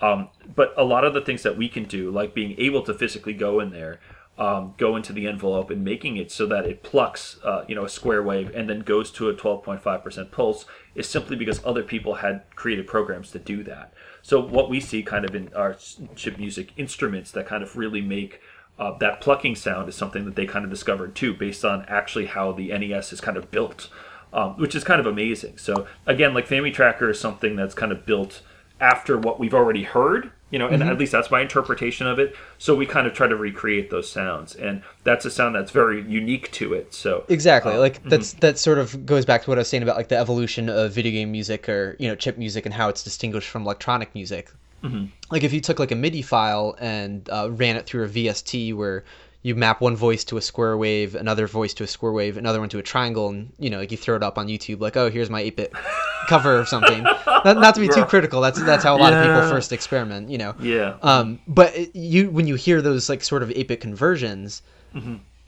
Um, 0.00 0.30
but 0.54 0.74
a 0.76 0.84
lot 0.84 1.04
of 1.04 1.14
the 1.14 1.20
things 1.20 1.42
that 1.42 1.56
we 1.56 1.68
can 1.68 1.84
do, 1.84 2.10
like 2.10 2.34
being 2.34 2.54
able 2.58 2.82
to 2.82 2.94
physically 2.94 3.34
go 3.34 3.60
in 3.60 3.70
there, 3.70 4.00
um, 4.38 4.74
go 4.78 4.96
into 4.96 5.12
the 5.12 5.26
envelope 5.26 5.70
and 5.70 5.84
making 5.84 6.16
it 6.16 6.32
so 6.32 6.46
that 6.46 6.64
it 6.64 6.82
plucks, 6.82 7.38
uh, 7.44 7.64
you 7.68 7.74
know, 7.74 7.84
a 7.84 7.88
square 7.88 8.22
wave 8.22 8.50
and 8.54 8.70
then 8.70 8.80
goes 8.80 9.10
to 9.12 9.28
a 9.28 9.34
12.5% 9.34 10.30
pulse, 10.30 10.64
is 10.94 11.08
simply 11.08 11.36
because 11.36 11.60
other 11.64 11.82
people 11.82 12.14
had 12.16 12.42
created 12.56 12.86
programs 12.86 13.30
to 13.32 13.38
do 13.38 13.62
that. 13.64 13.92
So 14.22 14.40
what 14.40 14.70
we 14.70 14.80
see 14.80 15.02
kind 15.02 15.24
of 15.24 15.34
in 15.34 15.52
our 15.54 15.76
chip 16.16 16.38
music 16.38 16.72
instruments 16.76 17.30
that 17.32 17.46
kind 17.46 17.62
of 17.62 17.76
really 17.76 18.00
make 18.00 18.40
uh, 18.78 18.96
that 18.98 19.20
plucking 19.20 19.56
sound 19.56 19.88
is 19.90 19.94
something 19.94 20.24
that 20.24 20.36
they 20.36 20.46
kind 20.46 20.64
of 20.64 20.70
discovered 20.70 21.14
too, 21.14 21.34
based 21.34 21.64
on 21.64 21.84
actually 21.86 22.26
how 22.26 22.50
the 22.50 22.68
NES 22.68 23.12
is 23.12 23.20
kind 23.20 23.36
of 23.36 23.50
built, 23.50 23.90
um, 24.32 24.56
which 24.56 24.74
is 24.74 24.84
kind 24.84 25.00
of 25.00 25.06
amazing. 25.06 25.58
So 25.58 25.86
again, 26.06 26.32
like 26.32 26.48
Fami 26.48 26.72
Tracker 26.72 27.10
is 27.10 27.20
something 27.20 27.56
that's 27.56 27.74
kind 27.74 27.92
of 27.92 28.06
built 28.06 28.40
after 28.80 29.18
what 29.18 29.38
we've 29.38 29.52
already 29.52 29.82
heard, 29.82 30.32
you 30.50 30.58
know, 30.58 30.66
and 30.68 30.82
at 30.82 30.98
least 30.98 31.12
that's 31.12 31.30
my 31.30 31.40
interpretation 31.40 32.06
of 32.06 32.18
it. 32.18 32.34
So 32.58 32.74
we 32.74 32.84
kind 32.84 33.06
of 33.06 33.14
try 33.14 33.28
to 33.28 33.36
recreate 33.36 33.90
those 33.90 34.10
sounds, 34.10 34.54
and 34.54 34.82
that's 35.04 35.24
a 35.24 35.30
sound 35.30 35.54
that's 35.54 35.70
very 35.70 36.02
unique 36.02 36.50
to 36.52 36.74
it. 36.74 36.92
So 36.92 37.24
Exactly. 37.28 37.76
like 37.76 38.02
that's 38.04 38.34
that 38.34 38.58
sort 38.58 38.78
of 38.78 39.06
goes 39.06 39.24
back 39.24 39.44
to 39.44 39.50
what 39.50 39.58
I 39.58 39.60
was 39.60 39.68
saying 39.68 39.82
about 39.82 39.96
like 39.96 40.08
the 40.08 40.18
evolution 40.18 40.68
of 40.68 40.92
video 40.92 41.12
game 41.12 41.30
music 41.30 41.68
or 41.68 41.96
you 41.98 42.08
know 42.08 42.16
chip 42.16 42.36
music 42.36 42.66
and 42.66 42.74
how 42.74 42.88
it's 42.88 43.02
distinguished 43.04 43.48
from 43.48 43.62
electronic 43.62 44.14
music. 44.14 44.50
Mm-hmm. 44.82 45.06
Like 45.30 45.44
if 45.44 45.52
you 45.52 45.60
took 45.60 45.78
like 45.78 45.92
a 45.92 45.96
MIDI 45.96 46.22
file 46.22 46.74
and 46.78 47.28
uh, 47.30 47.50
ran 47.50 47.76
it 47.76 47.86
through 47.86 48.04
a 48.04 48.08
VST 48.08 48.74
where 48.74 49.04
you 49.42 49.54
map 49.54 49.80
one 49.80 49.96
voice 49.96 50.22
to 50.24 50.36
a 50.36 50.40
square 50.42 50.76
wave, 50.76 51.14
another 51.14 51.46
voice 51.46 51.72
to 51.74 51.84
a 51.84 51.86
square 51.86 52.12
wave, 52.12 52.36
another 52.36 52.60
one 52.60 52.68
to 52.68 52.78
a 52.78 52.82
triangle, 52.82 53.28
and 53.30 53.52
you 53.58 53.70
know 53.70 53.78
like 53.78 53.90
you 53.90 53.96
throw 53.96 54.16
it 54.16 54.22
up 54.22 54.36
on 54.38 54.48
YouTube 54.48 54.80
like 54.80 54.96
oh 54.96 55.10
here's 55.10 55.30
my 55.30 55.42
8-bit 55.42 55.72
cover 56.28 56.56
of 56.58 56.68
something. 56.68 57.02
not, 57.02 57.44
not 57.56 57.74
to 57.74 57.80
be 57.80 57.88
too 57.88 58.04
critical. 58.04 58.40
That's 58.40 58.62
that's 58.62 58.84
how 58.84 58.96
a 58.96 58.98
lot 58.98 59.12
of 59.12 59.22
people 59.24 59.48
first 59.50 59.72
experiment. 59.72 60.28
You 60.30 60.38
know. 60.38 60.54
yeah, 60.60 60.96
Um, 61.02 61.40
but 61.48 61.74
it, 61.74 61.96
you 61.96 62.30
when 62.30 62.46
you 62.46 62.54
hear 62.56 62.82
those 62.82 63.08
like 63.08 63.22
sort 63.22 63.42
of 63.42 63.48
8-bit 63.48 63.80
conversions, 63.80 64.62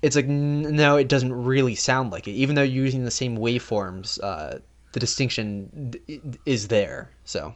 it's 0.00 0.16
like 0.16 0.24
n- 0.26 0.74
no, 0.74 0.96
it 0.96 1.08
doesn't 1.08 1.32
really 1.32 1.74
sound 1.74 2.10
like 2.12 2.26
it. 2.28 2.32
Even 2.32 2.54
though 2.56 2.62
you're 2.62 2.84
using 2.84 3.04
the 3.04 3.10
same 3.10 3.36
waveforms, 3.36 4.18
uh, 4.22 4.58
the 4.92 5.00
distinction 5.00 5.90
d- 5.90 6.20
is 6.46 6.68
there. 6.68 7.10
So, 7.24 7.54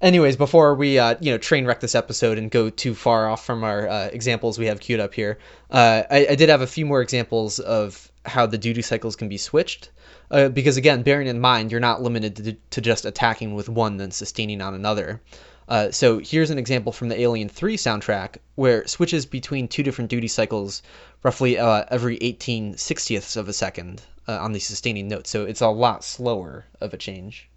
anyways, 0.00 0.36
before 0.36 0.74
we 0.74 0.98
uh, 0.98 1.16
you 1.20 1.30
know 1.30 1.38
train 1.38 1.66
wreck 1.66 1.80
this 1.80 1.94
episode 1.94 2.38
and 2.38 2.50
go 2.50 2.70
too 2.70 2.94
far 2.94 3.28
off 3.28 3.44
from 3.44 3.64
our 3.64 3.88
uh, 3.88 4.08
examples 4.12 4.58
we 4.58 4.66
have 4.66 4.80
queued 4.80 5.00
up 5.00 5.14
here, 5.14 5.38
uh, 5.70 6.02
I, 6.10 6.26
I 6.30 6.34
did 6.34 6.48
have 6.48 6.60
a 6.60 6.66
few 6.66 6.86
more 6.86 7.00
examples 7.00 7.58
of 7.58 8.10
how 8.24 8.46
the 8.46 8.58
duty 8.58 8.82
cycles 8.82 9.16
can 9.16 9.28
be 9.28 9.38
switched. 9.38 9.90
Uh, 10.30 10.48
because 10.48 10.76
again, 10.76 11.02
bearing 11.02 11.28
in 11.28 11.40
mind 11.40 11.70
you're 11.70 11.80
not 11.80 12.02
limited 12.02 12.36
to, 12.36 12.52
to 12.70 12.80
just 12.80 13.04
attacking 13.04 13.54
with 13.54 13.68
one 13.68 13.96
then 13.96 14.10
sustaining 14.10 14.60
on 14.60 14.74
another. 14.74 15.20
Uh, 15.68 15.90
so 15.90 16.18
here's 16.18 16.50
an 16.50 16.58
example 16.58 16.92
from 16.92 17.08
the 17.08 17.20
Alien 17.20 17.48
3 17.48 17.76
soundtrack 17.76 18.36
where 18.54 18.82
it 18.82 18.90
switches 18.90 19.26
between 19.26 19.66
two 19.66 19.82
different 19.82 20.10
duty 20.10 20.28
cycles 20.28 20.82
roughly 21.22 21.58
uh, 21.58 21.84
every 21.90 22.16
18 22.20 22.74
60ths 22.74 23.36
of 23.36 23.48
a 23.48 23.52
second 23.52 24.02
on 24.28 24.52
the 24.52 24.58
sustaining 24.58 25.08
note. 25.08 25.26
So 25.26 25.44
it's 25.44 25.60
a 25.60 25.68
lot 25.68 26.02
slower 26.02 26.64
of 26.80 26.92
a 26.92 26.96
change. 26.96 27.48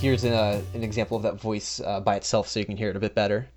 Here's 0.00 0.22
an, 0.22 0.32
uh, 0.32 0.60
an 0.74 0.84
example 0.84 1.16
of 1.16 1.24
that 1.24 1.40
voice 1.40 1.80
uh, 1.80 1.98
by 1.98 2.14
itself 2.14 2.46
so 2.46 2.60
you 2.60 2.66
can 2.66 2.76
hear 2.76 2.88
it 2.88 2.94
a 2.94 3.00
bit 3.00 3.16
better. 3.16 3.48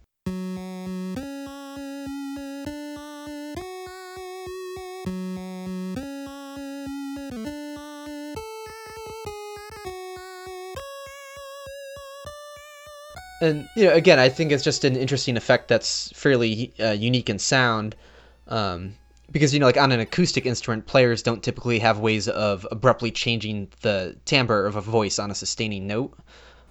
And 13.41 13.67
you 13.75 13.85
know, 13.85 13.93
again, 13.93 14.17
I 14.17 14.29
think 14.29 14.51
it's 14.51 14.63
just 14.63 14.83
an 14.83 14.95
interesting 14.95 15.37
effect 15.37 15.67
that's 15.67 16.11
fairly 16.13 16.73
uh, 16.79 16.91
unique 16.91 17.29
in 17.29 17.37
sound, 17.37 17.95
um, 18.47 18.95
because 19.31 19.53
you 19.53 19.59
know, 19.59 19.65
like 19.65 19.77
on 19.77 19.91
an 19.91 19.99
acoustic 19.99 20.45
instrument, 20.45 20.85
players 20.85 21.23
don't 21.23 21.43
typically 21.43 21.79
have 21.79 21.99
ways 21.99 22.27
of 22.27 22.67
abruptly 22.71 23.11
changing 23.11 23.69
the 23.81 24.15
timbre 24.25 24.65
of 24.65 24.75
a 24.75 24.81
voice 24.81 25.19
on 25.19 25.31
a 25.31 25.35
sustaining 25.35 25.87
note. 25.87 26.17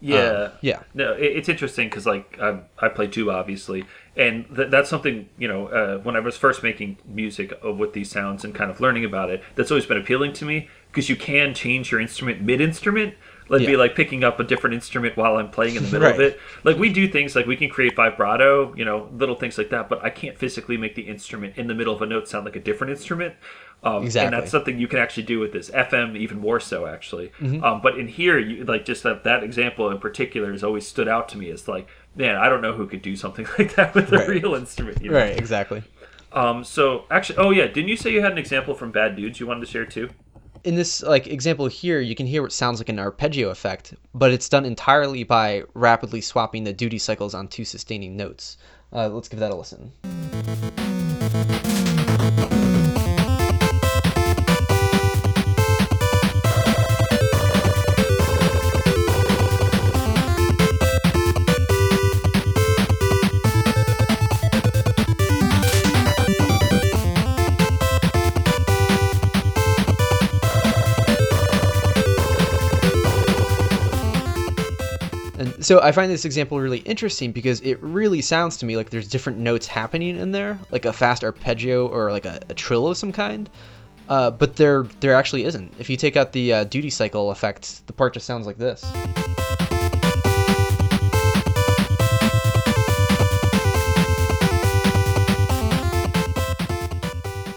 yeah, 0.01 0.51
yeah. 0.63 0.83
No, 0.95 1.13
it, 1.13 1.37
it's 1.37 1.49
interesting 1.49 1.89
because 1.89 2.07
like 2.07 2.39
I, 2.41 2.61
I 2.79 2.89
play 2.89 3.07
tuba, 3.07 3.33
obviously, 3.33 3.85
and 4.17 4.47
th- 4.55 4.71
that's 4.71 4.89
something 4.89 5.29
you 5.39 5.49
know. 5.49 5.67
Uh, 5.69 5.99
when 5.99 6.17
I 6.17 6.21
was 6.21 6.37
first 6.37 6.63
making 6.63 6.99
music 7.05 7.59
uh, 7.65 7.73
with 7.73 7.93
these 7.93 8.11
sounds 8.11 8.45
and 8.45 8.55
kind 8.55 8.71
of 8.71 8.81
learning 8.81 9.05
about 9.05 9.31
it, 9.31 9.43
that's 9.57 9.71
always 9.71 9.87
been 9.87 9.99
appealing 9.99 10.33
to 10.35 10.45
me 10.45 10.69
because 10.91 11.09
you 11.09 11.17
can 11.17 11.55
change 11.55 11.93
your 11.93 12.01
instrument 12.01 12.41
mid-instrument. 12.41 13.15
It'd 13.57 13.67
be 13.67 13.77
like 13.77 13.95
picking 13.97 14.23
up 14.25 14.39
a 14.39 14.45
different 14.45 14.75
instrument 14.75 15.17
while 15.17 15.37
I'm 15.37 15.51
playing 15.51 15.77
in 15.77 15.85
the 15.85 15.91
middle 15.91 16.09
of 16.09 16.21
it. 16.21 16.39
Like 16.65 16.77
we 16.77 16.93
do 16.93 17.09
things 17.09 17.35
like 17.35 17.47
we 17.47 17.57
can 17.57 17.69
create 17.69 17.97
vibrato, 17.97 18.75
you 18.77 18.85
know, 18.85 19.09
little 19.13 19.35
things 19.35 19.59
like 19.59 19.71
that. 19.71 19.89
But 19.89 20.05
I 20.05 20.11
can't 20.11 20.39
physically 20.39 20.77
make 20.77 20.95
the 20.95 21.03
instrument 21.03 21.57
in 21.57 21.67
the 21.67 21.75
middle 21.75 21.95
of 21.95 22.01
a 22.03 22.07
note 22.07 22.29
sound 22.29 22.45
like 22.45 22.57
a 22.57 22.61
different 22.61 22.93
instrument. 22.93 23.35
Um, 23.83 24.05
Exactly. 24.05 24.27
And 24.27 24.35
that's 24.43 24.51
something 24.53 24.79
you 24.79 24.87
can 24.89 24.99
actually 24.99 25.23
do 25.23 25.41
with 25.41 25.53
this 25.53 25.71
FM, 25.71 26.17
even 26.17 26.39
more 26.39 26.61
so 26.61 26.87
actually. 26.87 27.33
Mm-hmm. 27.41 27.65
Um, 27.65 27.81
but 27.81 27.99
in 27.99 28.09
here, 28.09 28.39
you, 28.39 28.65
like 28.65 28.85
just 28.85 29.03
that 29.05 29.25
that 29.25 29.43
example 29.43 29.91
in 29.91 29.99
particular 29.99 30.53
has 30.53 30.63
always 30.63 30.87
stood 30.87 31.09
out 31.09 31.29
to 31.31 31.39
me 31.39 31.51
as 31.51 31.67
like, 31.67 31.89
man, 32.15 32.37
I 32.37 32.49
don't 32.49 32.61
know 32.61 32.75
who 32.75 32.87
could 32.87 33.03
do 33.03 33.17
something 33.17 33.47
like 33.59 33.75
that 33.77 33.95
with 33.95 34.13
a 34.13 34.19
Right. 34.19 34.29
real 34.29 34.55
instrument. 34.55 35.03
You 35.03 35.11
know? 35.11 35.17
Right, 35.17 35.37
exactly. 35.37 35.83
Um, 36.33 36.63
so 36.63 37.07
actually, 37.11 37.39
oh 37.39 37.51
yeah, 37.51 37.67
didn't 37.67 37.89
you 37.89 37.97
say 37.97 38.13
you 38.13 38.21
had 38.21 38.31
an 38.33 38.39
example 38.39 38.75
from 38.75 38.93
Bad 38.93 39.17
Dudes 39.17 39.41
you 39.41 39.47
wanted 39.47 39.61
to 39.61 39.67
share 39.67 39.85
too? 39.87 40.11
In 40.65 40.75
this 40.75 41.03
like 41.03 41.27
example 41.27 41.67
here, 41.67 42.01
you 42.01 42.15
can 42.15 42.27
hear 42.27 42.43
what 42.43 42.53
sounds 42.53 42.81
like 42.81 42.89
an 42.89 42.99
arpeggio 42.99 43.51
effect, 43.51 43.95
but 44.15 44.31
it's 44.31 44.49
done 44.49 44.65
entirely 44.65 45.25
by 45.25 45.65
rapidly 45.75 46.21
swapping 46.21 46.65
the 46.65 46.73
duty 46.73 46.99
cycles 46.99 47.35
on 47.35 47.49
two 47.49 47.65
sustaining 47.65 48.17
notes. 48.17 48.57
Uh, 48.93 49.09
let's 49.09 49.29
give 49.29 49.41
that 49.41 49.53
a 49.53 49.55
listen. 49.55 49.93
So 75.71 75.81
I 75.81 75.93
find 75.93 76.11
this 76.11 76.25
example 76.25 76.59
really 76.59 76.79
interesting 76.79 77.31
because 77.31 77.61
it 77.61 77.81
really 77.81 78.21
sounds 78.23 78.57
to 78.57 78.67
me 78.67 78.77
like 78.77 78.91
there's 78.91 79.07
different 79.07 79.39
notes 79.39 79.69
happening 79.69 80.19
in 80.19 80.33
there, 80.33 80.59
like 80.73 80.85
a 80.85 80.93
fast 80.93 81.23
arpeggio 81.23 81.87
or 81.87 82.11
like 82.11 82.25
a, 82.25 82.41
a 82.49 82.55
trill 82.55 82.89
of 82.89 82.97
some 82.97 83.13
kind. 83.13 83.49
Uh, 84.09 84.33
but 84.33 84.57
there, 84.57 84.83
there 84.99 85.15
actually 85.15 85.45
isn't. 85.45 85.73
If 85.79 85.89
you 85.89 85.97
take 85.97 86.17
out 86.17 86.33
the 86.33 86.53
uh, 86.53 86.65
duty 86.65 86.91
cycle 86.91 87.31
effect, 87.31 87.87
the 87.87 87.93
part 87.93 88.15
just 88.15 88.27
sounds 88.27 88.49
like 88.49 88.59
this. 88.59 88.85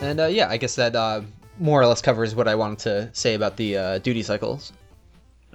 And 0.03 0.19
uh, 0.19 0.27
yeah, 0.27 0.49
I 0.51 0.57
guess 0.57 0.75
that 0.75 0.95
uh, 0.95 1.21
more 1.57 1.81
or 1.81 1.87
less 1.87 2.03
covers 2.03 2.35
what 2.35 2.47
I 2.47 2.53
wanted 2.53 2.77
to 2.77 3.09
say 3.13 3.33
about 3.33 3.57
the 3.57 3.75
uh, 3.75 3.97
duty 3.97 4.21
cycles. 4.21 4.71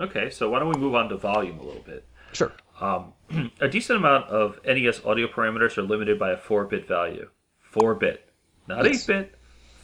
Okay, 0.00 0.29
so 0.31 0.50
why 0.50 0.59
don't 0.59 0.71
we 0.75 0.81
move 0.81 0.97
on 0.97 1.09
to 1.11 1.17
volume 1.17 1.61
a 1.61 1.62
little 1.62 1.83
bit? 1.83 2.05
Sure. 2.33 2.53
Um, 2.81 3.13
a 3.61 3.69
decent 3.69 3.99
amount 3.99 4.29
of 4.29 4.59
NES 4.65 5.05
audio 5.05 5.27
parameters 5.27 5.77
are 5.79 5.83
limited 5.83 6.19
by 6.19 6.31
a 6.33 6.37
4-bit 6.37 6.87
value. 6.87 7.29
4-bit, 7.75 8.29
not 8.67 8.85
Yes. 8.85 9.05
8-bit. 9.05 9.35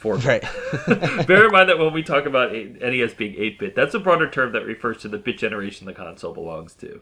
4-bit. 0.01 0.25
Right. 0.25 1.27
Bear 1.27 1.45
in 1.45 1.51
mind 1.51 1.69
that 1.69 1.79
when 1.79 1.93
we 1.93 2.03
talk 2.03 2.25
about 2.25 2.51
NES 2.51 3.13
being 3.13 3.33
8-bit, 3.35 3.75
that's 3.75 3.93
a 3.93 3.99
broader 3.99 4.29
term 4.29 4.53
that 4.53 4.65
refers 4.65 4.97
to 4.99 5.07
the 5.09 5.17
bit 5.17 5.37
generation 5.37 5.87
the 5.87 5.93
console 5.93 6.33
belongs 6.33 6.73
to. 6.75 7.01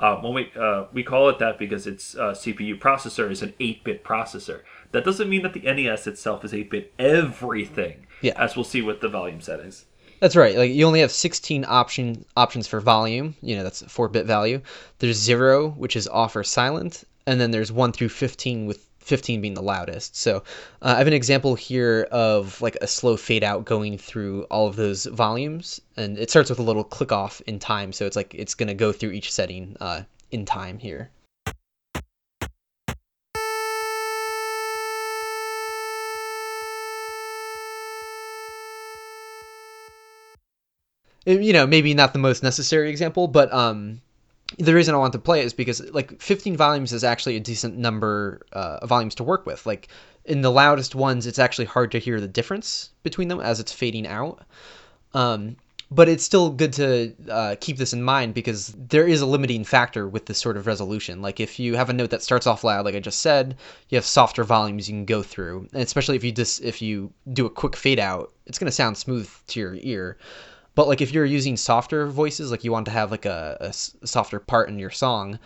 Um, 0.00 0.22
when 0.22 0.34
we 0.34 0.50
uh, 0.58 0.86
we 0.92 1.02
call 1.02 1.28
it 1.28 1.38
that 1.38 1.58
because 1.58 1.86
its 1.86 2.16
uh, 2.16 2.32
CPU 2.32 2.78
processor 2.78 3.30
is 3.30 3.42
an 3.42 3.54
8-bit 3.60 4.02
processor. 4.02 4.62
That 4.90 5.04
doesn't 5.04 5.28
mean 5.28 5.42
that 5.42 5.52
the 5.52 5.60
NES 5.60 6.06
itself 6.06 6.44
is 6.44 6.52
8-bit 6.52 6.94
everything. 6.98 8.06
Yeah. 8.20 8.32
As 8.36 8.56
we'll 8.56 8.64
see 8.64 8.82
with 8.82 9.00
the 9.00 9.08
volume 9.08 9.40
settings. 9.40 9.84
That's 10.22 10.36
right. 10.36 10.56
Like 10.56 10.70
you 10.70 10.86
only 10.86 11.00
have 11.00 11.10
16 11.10 11.64
option 11.66 12.24
options 12.36 12.68
for 12.68 12.78
volume. 12.78 13.34
You 13.42 13.56
know, 13.56 13.64
that's 13.64 13.82
a 13.82 13.86
4-bit 13.86 14.24
value. 14.24 14.60
There's 15.00 15.16
0, 15.16 15.70
which 15.70 15.96
is 15.96 16.06
off 16.06 16.36
or 16.36 16.44
silent, 16.44 17.02
and 17.26 17.40
then 17.40 17.50
there's 17.50 17.72
1 17.72 17.90
through 17.90 18.10
15 18.10 18.66
with 18.66 18.86
15 19.00 19.40
being 19.40 19.54
the 19.54 19.62
loudest. 19.62 20.14
So, 20.14 20.44
uh, 20.80 20.94
I 20.94 20.98
have 20.98 21.08
an 21.08 21.12
example 21.12 21.56
here 21.56 22.06
of 22.12 22.62
like 22.62 22.76
a 22.80 22.86
slow 22.86 23.16
fade 23.16 23.42
out 23.42 23.64
going 23.64 23.98
through 23.98 24.44
all 24.44 24.68
of 24.68 24.76
those 24.76 25.06
volumes, 25.06 25.80
and 25.96 26.16
it 26.16 26.30
starts 26.30 26.50
with 26.50 26.60
a 26.60 26.62
little 26.62 26.84
click 26.84 27.10
off 27.10 27.42
in 27.48 27.58
time, 27.58 27.92
so 27.92 28.06
it's 28.06 28.14
like 28.14 28.32
it's 28.32 28.54
going 28.54 28.68
to 28.68 28.74
go 28.74 28.92
through 28.92 29.10
each 29.10 29.32
setting 29.32 29.76
uh, 29.80 30.02
in 30.30 30.44
time 30.44 30.78
here. 30.78 31.10
You 41.26 41.52
know, 41.52 41.66
maybe 41.66 41.94
not 41.94 42.12
the 42.12 42.18
most 42.18 42.42
necessary 42.42 42.90
example, 42.90 43.28
but 43.28 43.52
um, 43.52 44.00
the 44.58 44.74
reason 44.74 44.94
I 44.94 44.98
want 44.98 45.12
to 45.12 45.18
play 45.18 45.40
it 45.40 45.46
is 45.46 45.52
because 45.52 45.80
like 45.92 46.20
15 46.20 46.56
volumes 46.56 46.92
is 46.92 47.04
actually 47.04 47.36
a 47.36 47.40
decent 47.40 47.76
number 47.76 48.42
uh, 48.52 48.78
of 48.82 48.88
volumes 48.88 49.14
to 49.16 49.24
work 49.24 49.46
with. 49.46 49.64
Like 49.66 49.88
in 50.24 50.42
the 50.42 50.50
loudest 50.50 50.94
ones, 50.94 51.26
it's 51.26 51.38
actually 51.38 51.66
hard 51.66 51.92
to 51.92 51.98
hear 51.98 52.20
the 52.20 52.28
difference 52.28 52.90
between 53.02 53.28
them 53.28 53.40
as 53.40 53.60
it's 53.60 53.72
fading 53.72 54.06
out. 54.06 54.42
Um, 55.14 55.56
but 55.90 56.08
it's 56.08 56.24
still 56.24 56.48
good 56.48 56.72
to 56.72 57.12
uh, 57.28 57.56
keep 57.60 57.76
this 57.76 57.92
in 57.92 58.02
mind 58.02 58.32
because 58.32 58.74
there 58.88 59.06
is 59.06 59.20
a 59.20 59.26
limiting 59.26 59.62
factor 59.62 60.08
with 60.08 60.24
this 60.24 60.38
sort 60.38 60.56
of 60.56 60.66
resolution. 60.66 61.20
Like 61.20 61.38
if 61.38 61.58
you 61.58 61.76
have 61.76 61.90
a 61.90 61.92
note 61.92 62.08
that 62.10 62.22
starts 62.22 62.46
off 62.46 62.64
loud, 62.64 62.86
like 62.86 62.94
I 62.94 63.00
just 63.00 63.20
said, 63.20 63.56
you 63.90 63.96
have 63.96 64.06
softer 64.06 64.42
volumes 64.42 64.88
you 64.88 64.94
can 64.94 65.04
go 65.04 65.22
through, 65.22 65.68
and 65.74 65.82
especially 65.82 66.16
if 66.16 66.24
you 66.24 66.32
just 66.32 66.62
if 66.62 66.80
you 66.80 67.12
do 67.34 67.44
a 67.44 67.50
quick 67.50 67.76
fade 67.76 67.98
out, 67.98 68.32
it's 68.46 68.58
going 68.58 68.68
to 68.68 68.72
sound 68.72 68.96
smooth 68.96 69.28
to 69.48 69.60
your 69.60 69.76
ear. 69.82 70.16
But 70.74 70.88
like 70.88 71.00
if 71.00 71.12
you're 71.12 71.24
using 71.26 71.56
softer 71.56 72.06
voices, 72.06 72.50
like 72.50 72.64
you 72.64 72.72
want 72.72 72.86
to 72.86 72.92
have 72.92 73.10
like 73.10 73.26
a 73.26 73.70
softer 73.72 74.40
part 74.40 74.68
in 74.68 74.78
your 74.78 74.90
song, 74.90 75.38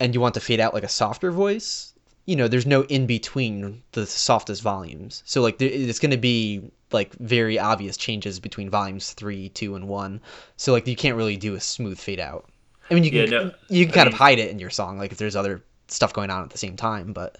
and 0.00 0.14
you 0.14 0.20
want 0.20 0.34
to 0.34 0.40
fade 0.40 0.60
out 0.60 0.74
like 0.74 0.84
a 0.84 0.88
softer 0.88 1.30
voice, 1.30 1.92
you 2.24 2.36
know, 2.36 2.48
there's 2.48 2.66
no 2.66 2.82
in 2.84 3.06
between 3.06 3.82
the 3.92 4.06
softest 4.06 4.62
volumes. 4.62 5.22
So 5.26 5.42
like 5.42 5.58
there, 5.58 5.68
it's 5.70 5.98
going 5.98 6.10
to 6.12 6.16
be 6.16 6.70
like 6.92 7.12
very 7.16 7.58
obvious 7.58 7.96
changes 7.96 8.40
between 8.40 8.70
volumes 8.70 9.12
three, 9.12 9.50
two, 9.50 9.74
and 9.74 9.86
one. 9.88 10.20
So 10.56 10.72
like 10.72 10.86
you 10.86 10.96
can't 10.96 11.16
really 11.16 11.36
do 11.36 11.54
a 11.54 11.60
smooth 11.60 11.98
fade 11.98 12.20
out. 12.20 12.48
I 12.90 12.94
mean, 12.94 13.04
you 13.04 13.10
can 13.10 13.30
Yeah, 13.30 13.38
no, 13.44 13.52
you 13.68 13.84
can 13.84 13.92
I 13.92 13.96
kind 13.96 14.06
mean- 14.06 14.14
of 14.14 14.18
hide 14.18 14.38
it 14.38 14.50
in 14.50 14.58
your 14.58 14.70
song, 14.70 14.96
like 14.98 15.12
if 15.12 15.18
there's 15.18 15.36
other 15.36 15.62
stuff 15.88 16.12
going 16.14 16.30
on 16.30 16.42
at 16.42 16.50
the 16.50 16.58
same 16.58 16.76
time. 16.76 17.12
But 17.12 17.36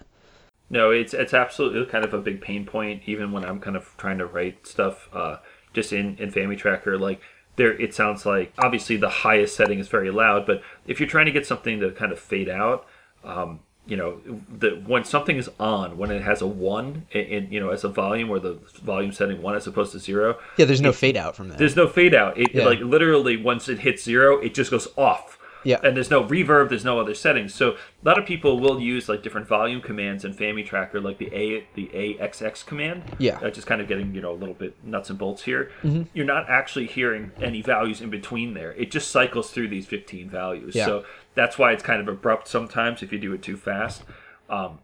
No, 0.69 0.91
it's 0.91 1.15
it's 1.15 1.33
absolutely 1.33 1.87
kind 1.87 2.05
of 2.05 2.13
a 2.13 2.19
big 2.19 2.41
pain 2.43 2.67
point. 2.67 3.03
Even 3.07 3.33
when 3.33 3.45
I'm 3.45 3.61
kind 3.61 3.77
of 3.77 3.95
trying 3.97 4.19
to 4.19 4.27
write 4.27 4.67
stuff, 4.67 5.09
uh, 5.15 5.37
just 5.73 5.93
in 5.93 6.17
in 6.19 6.31
FamiTracker, 6.33 6.99
like 6.99 7.21
there, 7.57 7.73
it 7.81 7.93
sounds 7.95 8.25
like 8.25 8.53
obviously 8.59 8.97
the 8.97 9.09
highest 9.09 9.57
setting 9.57 9.79
is 9.79 9.89
very 9.89 10.11
loud, 10.11 10.47
but 10.47 10.63
if 10.87 11.01
you're 11.01 11.09
trying 11.09 11.27
to 11.27 11.33
get 11.33 11.45
something 11.47 11.81
to 11.81 11.91
kind 11.91 12.13
of 12.13 12.19
fade 12.21 12.49
out, 12.49 12.87
um, 13.25 13.61
you 13.87 13.97
know, 13.97 14.21
the 14.59 14.83
when 14.87 15.03
something 15.05 15.37
is 15.37 15.51
on, 15.59 15.97
when 15.99 16.11
it 16.11 16.23
has 16.23 16.41
a 16.43 16.47
one, 16.47 17.07
in, 17.11 17.25
in 17.25 17.53
you 17.53 17.59
know, 17.59 17.71
as 17.71 17.85
a 17.85 17.89
volume 17.89 18.31
or 18.31 18.39
the 18.39 18.59
volume 18.83 19.11
setting 19.13 19.41
one 19.43 19.57
as 19.57 19.67
opposed 19.67 19.93
to 19.93 19.99
zero, 19.99 20.39
yeah, 20.57 20.67
there's 20.67 20.81
no 20.81 20.93
fade 20.93 21.17
out 21.17 21.35
from 21.35 21.49
that. 21.49 21.59
there's 21.59 21.75
no 21.77 21.89
fade 21.89 22.15
out. 22.15 22.37
It 22.39 22.55
Yeah. 22.55 22.65
like 22.65 22.81
literally 22.81 23.37
once 23.37 23.69
it 23.69 23.79
hits 23.81 24.05
zero, 24.05 24.39
it 24.39 24.55
just 24.55 24.71
goes 24.71 24.89
off. 24.97 25.38
Yeah. 25.69 25.81
And 25.83 25.95
there's 25.95 26.11
no 26.11 26.25
reverb, 26.25 26.71
there's 26.71 26.85
no 26.85 26.99
other 26.99 27.15
settings. 27.15 27.55
So 27.55 27.73
a 27.73 27.77
lot 28.03 28.19
of 28.19 28.25
people 28.25 28.59
will 28.59 28.81
use 28.81 29.07
like 29.07 29.23
different 29.23 29.47
volume 29.47 29.83
commands 29.83 30.25
in 30.25 30.33
FamiTracker, 30.33 31.03
like 31.03 31.19
the 31.19 31.27
A 31.35 31.67
the 31.75 31.89
AXX 31.93 32.65
command. 32.65 33.03
Yeah. 33.19 33.39
Uh, 33.43 33.51
just 33.51 33.67
kind 33.67 33.83
of 33.83 33.87
getting, 33.87 34.15
you 34.15 34.23
know, 34.23 34.33
a 34.33 34.39
little 34.39 34.55
bit 34.55 34.83
nuts 34.83 35.11
and 35.11 35.19
bolts 35.19 35.43
here. 35.43 35.71
You're 36.15 36.25
not 36.25 36.49
actually 36.49 36.87
hearing 36.87 37.33
any 37.43 37.61
values 37.61 38.01
in 38.01 38.09
between 38.09 38.55
there. 38.55 38.73
It 38.73 38.91
just 38.91 39.11
cycles 39.11 39.51
through 39.51 39.69
these 39.69 39.87
15 39.87 40.31
values. 40.31 40.75
Yeah. 40.75 40.87
So 40.87 41.05
that's 41.35 41.59
why 41.59 41.73
it's 41.73 41.83
kind 41.83 42.01
of 42.01 42.09
abrupt 42.09 42.49
sometimes 42.49 43.03
if 43.03 43.13
you 43.13 43.19
do 43.19 43.35
it 43.35 43.43
too 43.43 43.59
fast. 43.59 44.05
Um, 44.49 44.79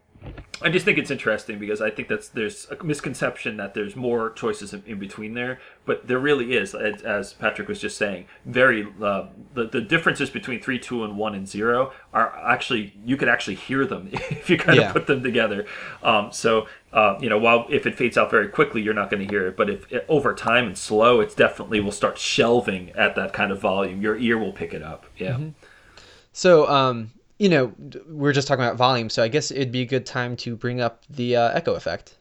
I 0.61 0.69
just 0.69 0.85
think 0.85 0.97
it's 0.97 1.11
interesting 1.11 1.59
because 1.59 1.81
I 1.81 1.89
think 1.89 2.07
that's 2.07 2.29
there's 2.29 2.65
a 2.71 2.81
misconception 2.83 3.57
that 3.57 3.73
there's 3.73 3.95
more 3.95 4.31
choices 4.31 4.73
in, 4.73 4.83
in 4.87 4.99
between 4.99 5.33
there, 5.33 5.59
but 5.85 6.07
there 6.07 6.17
really 6.17 6.55
is, 6.55 6.73
as, 6.73 7.01
as 7.01 7.33
Patrick 7.33 7.67
was 7.67 7.79
just 7.79 7.97
saying. 7.97 8.25
Very 8.45 8.87
uh, 9.03 9.25
the 9.53 9.65
the 9.67 9.81
differences 9.81 10.29
between 10.29 10.61
three, 10.61 10.79
two, 10.79 11.03
and 11.03 11.17
one 11.17 11.35
and 11.35 11.47
zero 11.47 11.91
are 12.13 12.35
actually 12.37 12.93
you 13.05 13.17
could 13.17 13.27
actually 13.27 13.55
hear 13.55 13.85
them 13.85 14.09
if 14.13 14.49
you 14.49 14.57
kind 14.57 14.77
Yeah. 14.79 14.87
of 14.87 14.93
put 14.93 15.07
them 15.07 15.21
together. 15.21 15.65
Um, 16.01 16.31
so 16.31 16.67
uh, 16.93 17.17
you 17.19 17.29
know, 17.29 17.37
while 17.37 17.67
if 17.69 17.85
it 17.85 17.95
fades 17.95 18.17
out 18.17 18.31
very 18.31 18.47
quickly, 18.47 18.81
you're 18.81 18.93
not 18.93 19.09
going 19.11 19.21
to 19.27 19.29
hear 19.29 19.47
it, 19.47 19.57
but 19.57 19.69
if 19.69 19.91
it, 19.91 20.05
over 20.07 20.33
time 20.33 20.67
and 20.67 20.77
slow, 20.77 21.19
it's 21.19 21.35
definitely 21.35 21.81
will 21.81 21.91
start 21.91 22.17
shelving 22.17 22.91
at 22.91 23.15
that 23.17 23.33
kind 23.33 23.51
of 23.51 23.59
volume. 23.59 24.01
Your 24.01 24.17
ear 24.17 24.37
will 24.37 24.53
pick 24.53 24.73
it 24.73 24.81
up. 24.81 25.05
Yeah. 25.17 25.37
So, 26.31 26.67
um, 26.69 27.11
you 27.37 27.49
know, 27.49 27.73
we're 28.07 28.33
just 28.33 28.47
talking 28.47 28.63
about 28.63 28.77
volume, 28.77 29.09
so 29.09 29.23
I 29.23 29.27
guess 29.27 29.51
it'd 29.51 29.71
be 29.71 29.81
a 29.81 29.85
good 29.85 30.05
time 30.05 30.35
to 30.37 30.55
bring 30.55 30.81
up 30.81 31.03
the 31.09 31.35
uh, 31.35 31.49
echo 31.49 31.73
effect. 31.75 32.17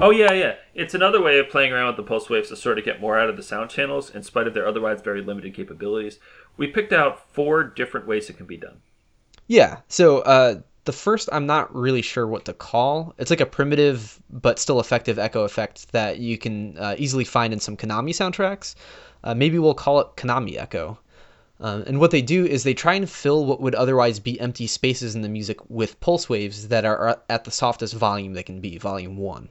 Oh 0.00 0.10
yeah, 0.10 0.32
yeah. 0.32 0.54
It's 0.74 0.94
another 0.94 1.20
way 1.20 1.38
of 1.38 1.50
playing 1.50 1.72
around 1.72 1.88
with 1.88 1.96
the 1.96 2.02
pulse 2.02 2.30
waves 2.30 2.48
to 2.48 2.56
sort 2.56 2.78
of 2.78 2.84
get 2.84 3.00
more 3.00 3.18
out 3.18 3.28
of 3.28 3.36
the 3.36 3.42
sound 3.42 3.70
channels, 3.70 4.10
in 4.14 4.22
spite 4.22 4.46
of 4.46 4.54
their 4.54 4.66
otherwise 4.66 5.02
very 5.02 5.22
limited 5.22 5.54
capabilities. 5.54 6.18
We 6.56 6.68
picked 6.68 6.92
out 6.92 7.28
four 7.32 7.64
different 7.64 8.06
ways 8.06 8.30
it 8.30 8.36
can 8.36 8.46
be 8.46 8.56
done. 8.56 8.80
Yeah. 9.46 9.80
So, 9.88 10.20
uh, 10.20 10.60
the 10.84 10.92
first, 10.92 11.28
I'm 11.32 11.46
not 11.46 11.74
really 11.74 12.02
sure 12.02 12.26
what 12.26 12.44
to 12.44 12.52
call. 12.52 13.14
It's 13.18 13.30
like 13.30 13.40
a 13.40 13.46
primitive 13.46 14.20
but 14.30 14.58
still 14.58 14.80
effective 14.80 15.18
echo 15.18 15.44
effect 15.44 15.90
that 15.92 16.18
you 16.18 16.38
can 16.38 16.76
uh, 16.78 16.94
easily 16.98 17.24
find 17.24 17.52
in 17.52 17.60
some 17.60 17.76
Konami 17.76 18.10
soundtracks. 18.10 18.74
Uh, 19.22 19.34
maybe 19.34 19.58
we'll 19.58 19.74
call 19.74 20.00
it 20.00 20.08
Konami 20.16 20.58
Echo. 20.58 20.98
Um, 21.64 21.82
and 21.86 21.98
what 21.98 22.10
they 22.10 22.20
do 22.20 22.44
is 22.44 22.62
they 22.62 22.74
try 22.74 22.92
and 22.92 23.08
fill 23.08 23.46
what 23.46 23.58
would 23.58 23.74
otherwise 23.74 24.20
be 24.20 24.38
empty 24.38 24.66
spaces 24.66 25.14
in 25.14 25.22
the 25.22 25.30
music 25.30 25.56
with 25.70 25.98
pulse 25.98 26.28
waves 26.28 26.68
that 26.68 26.84
are 26.84 27.22
at 27.30 27.44
the 27.44 27.50
softest 27.50 27.94
volume 27.94 28.34
they 28.34 28.42
can 28.42 28.60
be, 28.60 28.76
volume 28.76 29.16
one. 29.16 29.48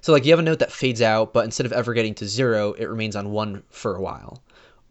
So, 0.00 0.12
like, 0.12 0.24
you 0.24 0.30
have 0.30 0.38
a 0.38 0.42
note 0.42 0.60
that 0.60 0.70
fades 0.70 1.02
out, 1.02 1.32
but 1.32 1.44
instead 1.44 1.66
of 1.66 1.72
ever 1.72 1.94
getting 1.94 2.14
to 2.14 2.28
zero, 2.28 2.74
it 2.74 2.84
remains 2.84 3.16
on 3.16 3.32
one 3.32 3.64
for 3.70 3.96
a 3.96 4.00
while. 4.00 4.40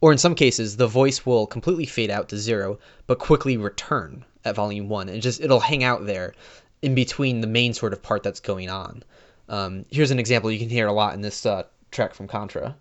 Or 0.02 0.12
in 0.12 0.18
some 0.18 0.36
cases, 0.36 0.76
the 0.76 0.88
voice 0.88 1.26
will 1.26 1.48
completely 1.48 1.86
fade 1.86 2.12
out 2.12 2.28
to 2.30 2.38
zero, 2.38 2.80
but 3.08 3.20
quickly 3.20 3.56
return 3.56 4.26
at 4.44 4.56
volume 4.56 4.90
one. 4.90 5.08
And 5.08 5.22
just 5.22 5.40
it'll 5.40 5.62
hang 5.62 5.86
out 5.86 6.06
there, 6.06 6.34
in 6.82 6.96
between 6.96 7.40
the 7.40 7.48
main 7.48 7.74
sort 7.74 7.94
of 7.94 8.04
part 8.04 8.24
that's 8.24 8.42
going 8.42 8.70
on. 8.70 9.04
Um, 9.48 9.86
here's 9.90 10.12
an 10.12 10.20
example 10.20 10.52
you 10.52 10.60
can 10.60 10.68
hear 10.68 10.88
a 10.88 10.92
lot 10.92 11.14
in 11.14 11.22
this 11.22 11.46
uh, 11.46 11.64
track 11.92 12.14
from 12.14 12.28
Contra. 12.28 12.76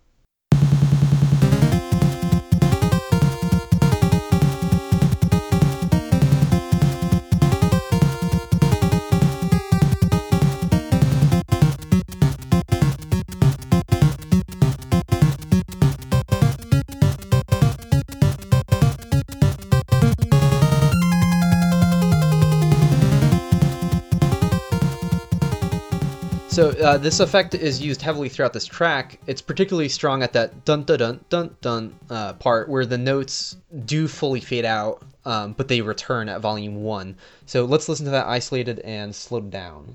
So 26.59 26.71
uh, 26.71 26.99
this 26.99 27.21
effect 27.21 27.55
is 27.55 27.81
used 27.81 28.03
heavily 28.03 28.29
throughout 28.29 28.53
this 28.53 28.67
track. 28.67 29.21
It's 29.29 29.41
particularly 29.41 29.89
strong 29.89 30.25
at 30.25 30.33
that 30.33 30.65
dun 30.65 30.83
dun 30.83 30.99
dun 30.99 31.21
dun 31.29 31.57
dun 31.61 31.95
uh, 32.11 32.33
part 32.33 32.69
where 32.69 32.85
the 32.85 32.99
notes 32.99 33.57
do 33.85 34.09
fully 34.09 34.41
fade 34.41 34.65
out, 34.65 35.01
um, 35.25 35.53
but 35.53 35.69
they 35.69 35.81
return 35.83 36.29
at 36.29 36.41
volume 36.41 36.83
one. 36.83 37.15
So 37.47 37.65
let's 37.65 37.89
listen 37.89 38.07
to 38.07 38.11
that 38.11 38.27
isolated 38.27 38.81
and 38.81 39.15
slowed 39.15 39.53
down. 39.53 39.95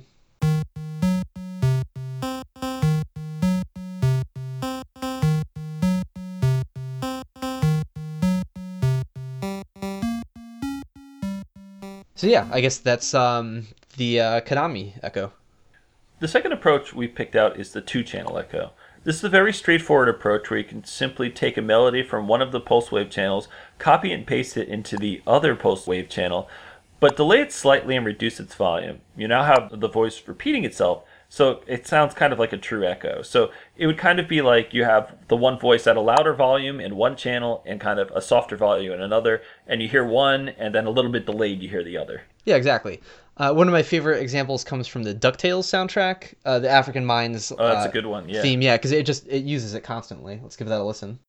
So 12.15 12.27
yeah, 12.27 12.48
I 12.53 12.62
guess 12.62 12.77
that's 12.77 13.13
um, 13.13 13.67
the 13.98 14.22
uh, 14.22 14.39
Konami 14.39 14.93
Echo. 15.03 15.34
The 16.24 16.30
second 16.30 16.53
approach 16.53 16.94
we 16.94 17.10
picked 17.10 17.36
out 17.36 17.60
is 17.60 17.74
the 17.74 17.82
two 17.82 18.01
channel 18.01 18.38
echo. 18.38 18.72
This 19.03 19.18
is 19.18 19.25
a 19.25 19.30
very 19.30 19.51
straightforward 19.51 20.08
approach 20.08 20.50
where 20.50 20.58
you 20.58 20.63
can 20.63 20.86
simply 20.86 21.30
take 21.30 21.58
a 21.58 21.62
melody 21.62 22.01
from 22.01 22.30
one 22.30 22.42
of 22.42 22.53
the 22.53 22.62
pulse 22.62 22.94
wave 22.94 23.10
channels, 23.10 23.50
copy 23.77 24.13
and 24.13 24.25
paste 24.25 24.56
it 24.56 24.70
into 24.70 24.96
the 24.96 25.22
other 25.27 25.53
pulse 25.53 25.86
wave 25.86 26.08
channel, 26.08 26.48
but 27.01 27.18
delay 27.18 27.42
it 27.42 27.51
slightly 27.51 27.98
and 27.98 28.06
reduce 28.06 28.39
its 28.39 28.56
volume. 28.56 29.01
You 29.18 29.27
now 29.27 29.44
have 29.44 29.82
the 29.82 29.89
voice 29.89 30.25
repeating 30.25 30.63
itself, 30.63 31.03
so 31.27 31.62
it 31.68 31.86
sounds 31.88 32.13
kind 32.13 32.32
of 32.32 32.39
like 32.39 32.53
a 32.53 32.58
true 32.58 32.88
echo. 32.88 33.22
So 33.22 33.51
it 33.75 33.86
would 33.86 33.98
kind 33.98 34.18
of 34.18 34.30
be 34.30 34.42
like 34.42 34.74
you 34.74 34.86
have 34.86 35.18
the 35.27 35.36
one 35.36 35.60
voice 35.60 35.88
at 35.88 35.98
a 35.98 36.01
louder 36.01 36.34
volume 36.34 36.80
in 36.80 36.96
one 36.96 37.18
channel 37.18 37.65
and 37.65 37.82
kind 37.82 38.00
of 38.00 38.10
a 38.12 38.22
softer 38.22 38.56
volume 38.56 38.94
in 38.94 39.01
another, 39.01 39.42
and 39.68 39.82
you 39.82 39.89
hear 39.89 40.06
one, 40.06 40.48
and 40.48 40.74
then 40.74 40.86
a 40.86 40.89
little 40.89 41.12
bit 41.12 41.25
delayed, 41.25 41.62
you 41.62 41.68
hear 41.68 41.84
the 41.84 41.98
other. 41.98 42.22
Yeah, 42.46 42.56
exactly. 42.56 43.01
Uh, 43.36 43.52
one 43.54 43.68
of 43.68 43.72
my 43.72 43.82
favorite 43.82 44.22
examples 44.22 44.64
comes 44.64 44.88
from 44.88 45.03
the 45.03 45.14
Ducktales 45.14 45.66
soundtrack, 45.66 46.36
uh, 46.46 46.60
the 46.60 46.70
African 46.70 47.05
Mines. 47.05 47.51
Oh, 47.51 47.55
that's 47.57 47.86
uh, 47.86 47.90
a 47.90 47.92
good 47.92 48.05
one. 48.05 48.29
Yeah. 48.29 48.42
Theme, 48.42 48.62
yeah, 48.62 48.77
because 48.77 48.92
it 48.92 49.05
just 49.05 49.27
it 49.27 49.44
uses 49.44 49.74
it 49.74 49.81
constantly. 49.81 50.40
Let's 50.42 50.55
give 50.55 50.68
that 50.68 50.79
a 50.79 50.84
listen. 50.84 51.20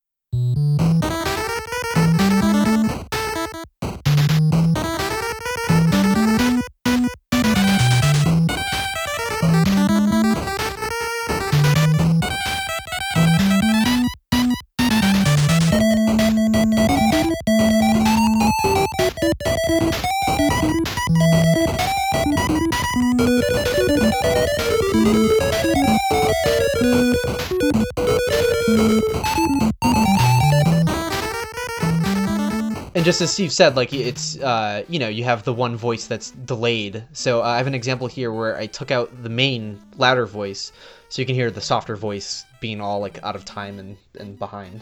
And 33.05 33.13
just 33.13 33.21
as 33.21 33.35
Steve 33.35 33.53
said, 33.53 33.77
like 33.77 33.93
it's 33.93 34.39
uh, 34.39 34.83
you 34.89 34.99
know 34.99 35.09
you 35.09 35.25
have 35.25 35.45
the 35.45 35.53
one 35.53 35.77
voice 35.77 36.07
that's 36.07 36.31
delayed. 36.31 37.05
So 37.13 37.43
uh, 37.43 37.49
I 37.49 37.59
have 37.59 37.67
an 37.67 37.75
example 37.75 38.07
here 38.07 38.33
where 38.33 38.57
I 38.57 38.65
took 38.65 38.91
out 38.91 39.23
the 39.23 39.29
main 39.29 39.79
louder 39.99 40.25
voice, 40.25 40.73
so 41.11 41.21
you 41.21 41.27
can 41.27 41.35
hear 41.35 41.51
the 41.51 41.61
softer 41.61 41.97
voice 41.97 42.47
being 42.61 42.81
all 42.81 43.01
like 43.01 43.23
out 43.23 43.37
of 43.37 43.45
time 43.45 43.79
and 43.79 43.99
and 44.19 44.39
behind. 44.39 44.81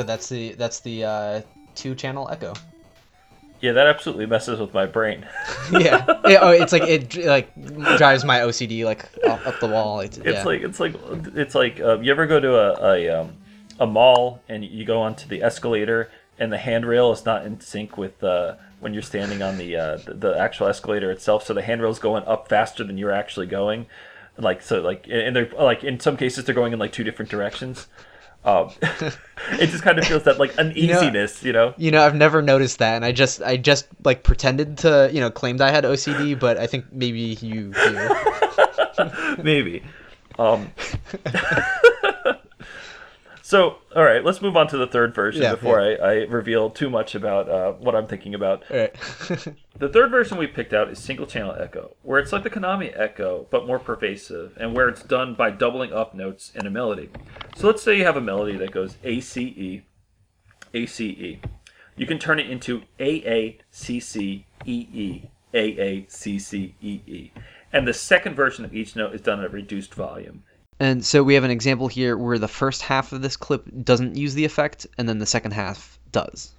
So 0.00 0.04
that's 0.04 0.30
the 0.30 0.52
that's 0.52 0.80
the 0.80 1.04
uh, 1.04 1.42
two 1.74 1.94
channel 1.94 2.26
echo. 2.30 2.54
Yeah, 3.60 3.72
that 3.72 3.86
absolutely 3.86 4.24
messes 4.24 4.58
with 4.58 4.72
my 4.72 4.86
brain. 4.86 5.26
yeah. 5.72 6.06
yeah. 6.26 6.38
Oh, 6.40 6.48
it's 6.48 6.72
like 6.72 6.84
it 6.84 7.14
like 7.16 7.54
drives 7.98 8.24
my 8.24 8.38
OCD 8.38 8.86
like 8.86 9.04
up, 9.26 9.46
up 9.46 9.60
the 9.60 9.66
wall. 9.66 10.00
It's, 10.00 10.16
It's 10.16 10.26
yeah. 10.26 10.44
like 10.44 10.62
it's 10.62 10.80
like 10.80 10.94
it's 11.34 11.54
like 11.54 11.80
uh, 11.80 11.98
you 11.98 12.10
ever 12.10 12.26
go 12.26 12.40
to 12.40 12.56
a 12.56 12.94
a, 12.94 13.20
um, 13.20 13.36
a 13.78 13.86
mall 13.86 14.40
and 14.48 14.64
you 14.64 14.86
go 14.86 15.02
onto 15.02 15.28
the 15.28 15.42
escalator 15.42 16.10
and 16.38 16.50
the 16.50 16.56
handrail 16.56 17.12
is 17.12 17.26
not 17.26 17.44
in 17.44 17.60
sync 17.60 17.98
with 17.98 18.24
uh, 18.24 18.54
when 18.78 18.94
you're 18.94 19.02
standing 19.02 19.42
on 19.42 19.58
the, 19.58 19.76
uh, 19.76 19.96
the 19.98 20.14
the 20.14 20.40
actual 20.40 20.66
escalator 20.68 21.10
itself. 21.10 21.44
So 21.44 21.52
the 21.52 21.60
handrail's 21.60 21.98
going 21.98 22.24
up 22.24 22.48
faster 22.48 22.84
than 22.84 22.96
you're 22.96 23.12
actually 23.12 23.48
going. 23.48 23.84
Like 24.38 24.62
so, 24.62 24.80
like 24.80 25.06
and 25.10 25.36
they're 25.36 25.50
like 25.58 25.84
in 25.84 26.00
some 26.00 26.16
cases 26.16 26.46
they're 26.46 26.54
going 26.54 26.72
in 26.72 26.78
like 26.78 26.92
two 26.92 27.04
different 27.04 27.30
directions. 27.30 27.86
Um, 28.44 28.70
it 28.82 29.66
just 29.66 29.82
kind 29.82 29.98
of 29.98 30.06
feels 30.06 30.24
that 30.24 30.38
like 30.38 30.56
uneasiness, 30.58 31.42
you 31.42 31.52
know. 31.52 31.74
You 31.76 31.90
know, 31.90 32.04
I've 32.04 32.14
never 32.14 32.40
noticed 32.40 32.78
that, 32.78 32.96
and 32.96 33.04
I 33.04 33.12
just 33.12 33.42
I 33.42 33.56
just 33.56 33.86
like 34.04 34.22
pretended 34.22 34.78
to 34.78 35.10
you 35.12 35.20
know 35.20 35.30
claimed 35.30 35.60
I 35.60 35.70
had 35.70 35.84
OCD, 35.84 36.38
but 36.38 36.56
I 36.56 36.66
think 36.66 36.86
maybe 36.92 37.38
you 37.40 37.72
do. 37.72 38.08
Maybe. 39.42 39.82
Um, 40.38 40.70
so, 43.50 43.78
all 43.96 44.04
right, 44.04 44.24
let's 44.24 44.40
move 44.40 44.56
on 44.56 44.68
to 44.68 44.76
the 44.76 44.86
third 44.86 45.12
version 45.12 45.42
Yeah, 45.42 45.56
before 45.56 45.80
I, 45.80 45.94
I 45.94 46.12
reveal 46.26 46.70
too 46.70 46.88
much 46.88 47.16
about 47.16 47.48
uh, 47.48 47.72
what 47.72 47.96
I'm 47.96 48.06
thinking 48.06 48.34
about. 48.34 48.62
Right. 48.70 48.94
The 49.80 49.88
third 49.88 50.10
version 50.10 50.36
we 50.36 50.46
picked 50.46 50.74
out 50.74 50.90
is 50.90 50.98
single 50.98 51.26
channel 51.26 51.56
echo, 51.58 51.96
where 52.02 52.20
it's 52.20 52.34
like 52.34 52.42
the 52.42 52.50
Konami 52.50 52.92
echo, 52.94 53.46
but 53.50 53.66
more 53.66 53.78
pervasive, 53.78 54.54
and 54.60 54.74
where 54.74 54.90
it's 54.90 55.02
done 55.02 55.34
by 55.34 55.50
doubling 55.50 55.90
up 55.90 56.14
notes 56.14 56.52
in 56.54 56.66
a 56.66 56.70
melody. 56.70 57.08
So 57.56 57.66
let's 57.66 57.82
say 57.82 57.96
you 57.96 58.04
have 58.04 58.18
a 58.18 58.20
melody 58.20 58.58
that 58.58 58.72
goes 58.72 58.98
A 59.04 59.20
C 59.20 59.42
E, 59.42 59.82
A 60.74 60.84
C 60.84 61.06
E. 61.06 61.40
You 61.96 62.04
can 62.04 62.18
turn 62.18 62.38
it 62.38 62.50
into 62.50 62.82
A 62.98 63.26
A 63.26 63.58
C 63.70 64.00
C 64.00 64.44
E 64.66 64.86
E, 64.92 65.30
A 65.54 65.64
A 65.80 66.06
C 66.10 66.38
C 66.38 66.74
E 66.82 67.00
E. 67.06 67.32
And 67.72 67.88
the 67.88 67.94
second 67.94 68.34
version 68.34 68.66
of 68.66 68.74
each 68.74 68.94
note 68.94 69.14
is 69.14 69.22
done 69.22 69.38
at 69.40 69.46
a 69.46 69.48
reduced 69.48 69.94
volume. 69.94 70.42
And 70.80 71.04
so 71.04 71.22
we 71.22 71.34
have 71.34 71.44
an 71.44 71.50
example 71.50 71.88
here 71.88 72.16
where 72.16 72.38
the 72.38 72.48
first 72.48 72.82
half 72.82 73.12
of 73.12 73.20
this 73.22 73.36
clip 73.36 73.68
doesn't 73.84 74.16
use 74.16 74.34
the 74.34 74.44
effect, 74.44 74.86
and 74.98 75.08
then 75.08 75.18
the 75.18 75.26
second 75.26 75.52
half 75.52 75.98
does. 76.10 76.52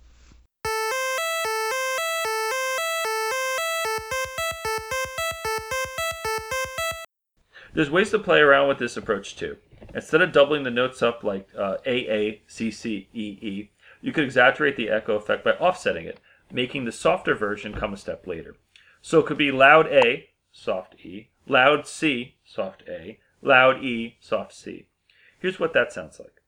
There's 7.73 7.89
ways 7.89 8.11
to 8.11 8.19
play 8.19 8.39
around 8.39 8.67
with 8.67 8.79
this 8.79 8.97
approach 8.97 9.35
too. 9.35 9.57
Instead 9.95 10.21
of 10.21 10.31
doubling 10.31 10.63
the 10.63 10.71
notes 10.71 11.01
up 11.01 11.23
like 11.23 11.47
uh, 11.57 11.77
A 11.85 12.09
A 12.09 12.41
C 12.45 12.69
C 12.69 13.07
E 13.13 13.37
E, 13.41 13.71
you 14.01 14.11
could 14.11 14.25
exaggerate 14.25 14.75
the 14.75 14.89
echo 14.89 15.15
effect 15.15 15.43
by 15.43 15.51
offsetting 15.51 16.05
it, 16.05 16.19
making 16.51 16.85
the 16.85 16.91
softer 16.91 17.33
version 17.33 17.73
come 17.73 17.93
a 17.93 17.97
step 17.97 18.27
later. 18.27 18.55
So 19.01 19.19
it 19.19 19.25
could 19.25 19.37
be 19.37 19.51
loud 19.51 19.87
A, 19.87 20.29
soft 20.51 20.95
E, 21.03 21.29
loud 21.47 21.87
C, 21.87 22.35
soft 22.45 22.83
A, 22.87 23.19
loud 23.41 23.83
E, 23.83 24.17
soft 24.19 24.53
C. 24.53 24.87
Here's 25.39 25.59
what 25.59 25.73
that 25.73 25.91
sounds 25.91 26.19
like. 26.19 26.41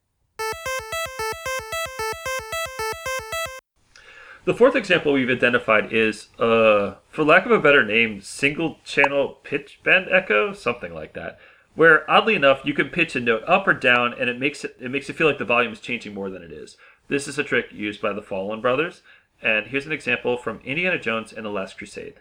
The 4.46 4.54
fourth 4.54 4.76
example 4.76 5.14
we've 5.14 5.30
identified 5.30 5.94
is, 5.94 6.28
uh, 6.38 6.96
for 7.10 7.24
lack 7.24 7.46
of 7.46 7.52
a 7.52 7.60
better 7.60 7.86
name, 7.86 8.20
single 8.20 8.80
channel 8.84 9.40
pitch 9.44 9.80
bend 9.84 10.08
echo, 10.12 10.52
something 10.52 10.94
like 10.94 11.14
that. 11.14 11.40
Where 11.76 12.10
oddly 12.12 12.36
enough, 12.36 12.62
you 12.66 12.74
can 12.74 12.90
pitch 12.90 13.16
a 13.16 13.22
note 13.22 13.44
up 13.48 13.68
or 13.68 13.74
down, 13.74 14.14
and 14.14 14.30
it 14.30 14.38
makes 14.38 14.66
it 14.66 14.76
it 14.82 14.92
makes 14.92 15.10
it 15.10 15.16
feel 15.16 15.28
like 15.28 15.38
the 15.38 15.46
volume 15.46 15.72
is 15.72 15.80
changing 15.80 16.14
more 16.14 16.30
than 16.30 16.44
it 16.44 16.52
is. 16.52 16.76
This 17.08 17.28
is 17.28 17.40
a 17.40 17.44
trick 17.44 17.68
used 17.72 18.02
by 18.02 18.12
the 18.12 18.22
Follin 18.22 18.62
Brothers, 18.62 19.02
and 19.42 19.68
here's 19.68 19.86
an 19.86 19.92
example 19.94 20.38
from 20.38 20.60
Indiana 20.66 21.00
Jones 21.00 21.32
and 21.32 21.46
the 21.46 21.50
Last 21.50 21.78
Crusade. 21.78 22.16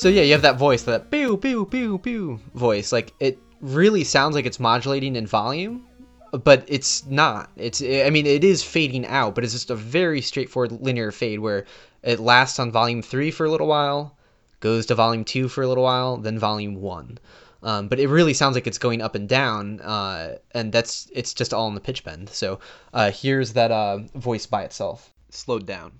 So 0.00 0.08
yeah, 0.08 0.22
you 0.22 0.32
have 0.32 0.40
that 0.40 0.56
voice, 0.56 0.84
that 0.84 1.10
pew 1.10 1.36
pew 1.36 1.66
pew 1.66 1.98
pew 1.98 2.40
voice. 2.54 2.90
Like 2.90 3.12
it 3.20 3.38
really 3.60 4.02
sounds 4.02 4.34
like 4.34 4.46
it's 4.46 4.58
modulating 4.58 5.14
in 5.14 5.26
volume, 5.26 5.86
but 6.32 6.64
it's 6.68 7.04
not. 7.04 7.50
It's 7.54 7.82
I 7.82 8.08
mean 8.08 8.24
it 8.24 8.42
is 8.42 8.62
fading 8.62 9.04
out, 9.04 9.34
but 9.34 9.44
it's 9.44 9.52
just 9.52 9.68
a 9.68 9.74
very 9.74 10.22
straightforward 10.22 10.72
linear 10.80 11.12
fade 11.12 11.40
where 11.40 11.66
it 12.02 12.18
lasts 12.18 12.58
on 12.58 12.72
volume 12.72 13.02
three 13.02 13.30
for 13.30 13.44
a 13.44 13.50
little 13.50 13.66
while, 13.66 14.16
goes 14.60 14.86
to 14.86 14.94
volume 14.94 15.22
two 15.22 15.48
for 15.48 15.62
a 15.62 15.68
little 15.68 15.84
while, 15.84 16.16
then 16.16 16.38
volume 16.38 16.76
one. 16.76 17.18
Um, 17.62 17.88
but 17.88 18.00
it 18.00 18.08
really 18.08 18.32
sounds 18.32 18.54
like 18.54 18.66
it's 18.66 18.78
going 18.78 19.02
up 19.02 19.14
and 19.14 19.28
down, 19.28 19.82
uh, 19.82 20.36
and 20.52 20.72
that's 20.72 21.10
it's 21.12 21.34
just 21.34 21.52
all 21.52 21.68
in 21.68 21.74
the 21.74 21.80
pitch 21.82 22.04
bend. 22.04 22.30
So 22.30 22.58
uh, 22.94 23.10
here's 23.10 23.52
that 23.52 23.70
uh, 23.70 23.98
voice 24.14 24.46
by 24.46 24.62
itself, 24.62 25.12
slowed 25.28 25.66
down. 25.66 25.92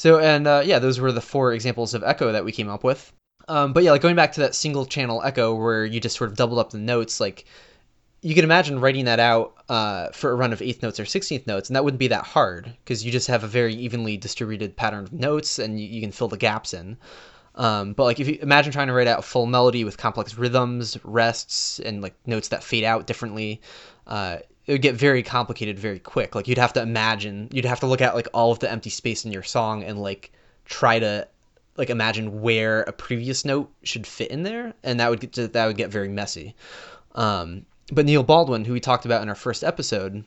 So 0.00 0.18
and 0.18 0.46
uh, 0.46 0.62
yeah, 0.64 0.78
those 0.78 0.98
were 0.98 1.12
the 1.12 1.20
four 1.20 1.52
examples 1.52 1.92
of 1.92 2.02
echo 2.02 2.32
that 2.32 2.42
we 2.42 2.52
came 2.52 2.70
up 2.70 2.84
with. 2.84 3.12
Um, 3.48 3.74
but 3.74 3.84
yeah, 3.84 3.90
like 3.90 4.00
going 4.00 4.16
back 4.16 4.32
to 4.32 4.40
that 4.40 4.54
single 4.54 4.86
channel 4.86 5.20
echo 5.22 5.54
where 5.54 5.84
you 5.84 6.00
just 6.00 6.16
sort 6.16 6.30
of 6.30 6.38
doubled 6.38 6.58
up 6.58 6.70
the 6.70 6.78
notes, 6.78 7.20
like 7.20 7.44
you 8.22 8.34
can 8.34 8.44
imagine 8.44 8.80
writing 8.80 9.04
that 9.04 9.20
out 9.20 9.62
uh, 9.68 10.08
for 10.12 10.30
a 10.30 10.34
run 10.34 10.54
of 10.54 10.62
eighth 10.62 10.82
notes 10.82 10.98
or 10.98 11.04
sixteenth 11.04 11.46
notes, 11.46 11.68
and 11.68 11.76
that 11.76 11.84
wouldn't 11.84 11.98
be 11.98 12.08
that 12.08 12.24
hard 12.24 12.74
because 12.82 13.04
you 13.04 13.12
just 13.12 13.28
have 13.28 13.44
a 13.44 13.46
very 13.46 13.74
evenly 13.74 14.16
distributed 14.16 14.74
pattern 14.74 15.04
of 15.04 15.12
notes, 15.12 15.58
and 15.58 15.78
you, 15.78 15.86
you 15.86 16.00
can 16.00 16.12
fill 16.12 16.28
the 16.28 16.38
gaps 16.38 16.72
in. 16.72 16.96
Um, 17.56 17.92
but 17.92 18.04
like 18.04 18.20
if 18.20 18.26
you 18.26 18.38
imagine 18.40 18.72
trying 18.72 18.86
to 18.86 18.94
write 18.94 19.06
out 19.06 19.18
a 19.18 19.22
full 19.22 19.44
melody 19.44 19.84
with 19.84 19.98
complex 19.98 20.38
rhythms, 20.38 20.96
rests, 21.04 21.78
and 21.78 22.00
like 22.00 22.14
notes 22.24 22.48
that 22.48 22.64
fade 22.64 22.84
out 22.84 23.06
differently, 23.06 23.60
uh, 24.06 24.38
it 24.66 24.72
would 24.72 24.82
get 24.82 24.94
very 24.94 25.22
complicated 25.22 25.78
very 25.78 25.98
quick. 25.98 26.34
Like 26.34 26.48
you'd 26.48 26.58
have 26.58 26.72
to 26.74 26.82
imagine, 26.82 27.48
you'd 27.52 27.64
have 27.64 27.80
to 27.80 27.86
look 27.86 28.00
at 28.00 28.14
like 28.14 28.28
all 28.34 28.52
of 28.52 28.58
the 28.58 28.70
empty 28.70 28.90
space 28.90 29.24
in 29.24 29.32
your 29.32 29.42
song 29.42 29.82
and 29.82 29.98
like 29.98 30.32
try 30.64 30.98
to 30.98 31.26
like 31.76 31.90
imagine 31.90 32.42
where 32.42 32.82
a 32.82 32.92
previous 32.92 33.44
note 33.44 33.72
should 33.82 34.06
fit 34.06 34.30
in 34.30 34.42
there, 34.42 34.74
and 34.82 35.00
that 35.00 35.10
would 35.10 35.20
get 35.20 35.52
that 35.52 35.66
would 35.66 35.76
get 35.76 35.90
very 35.90 36.08
messy. 36.08 36.54
Um, 37.14 37.64
but 37.92 38.06
Neil 38.06 38.22
Baldwin, 38.22 38.64
who 38.64 38.72
we 38.72 38.80
talked 38.80 39.04
about 39.04 39.22
in 39.22 39.28
our 39.28 39.34
first 39.34 39.64
episode, 39.64 40.24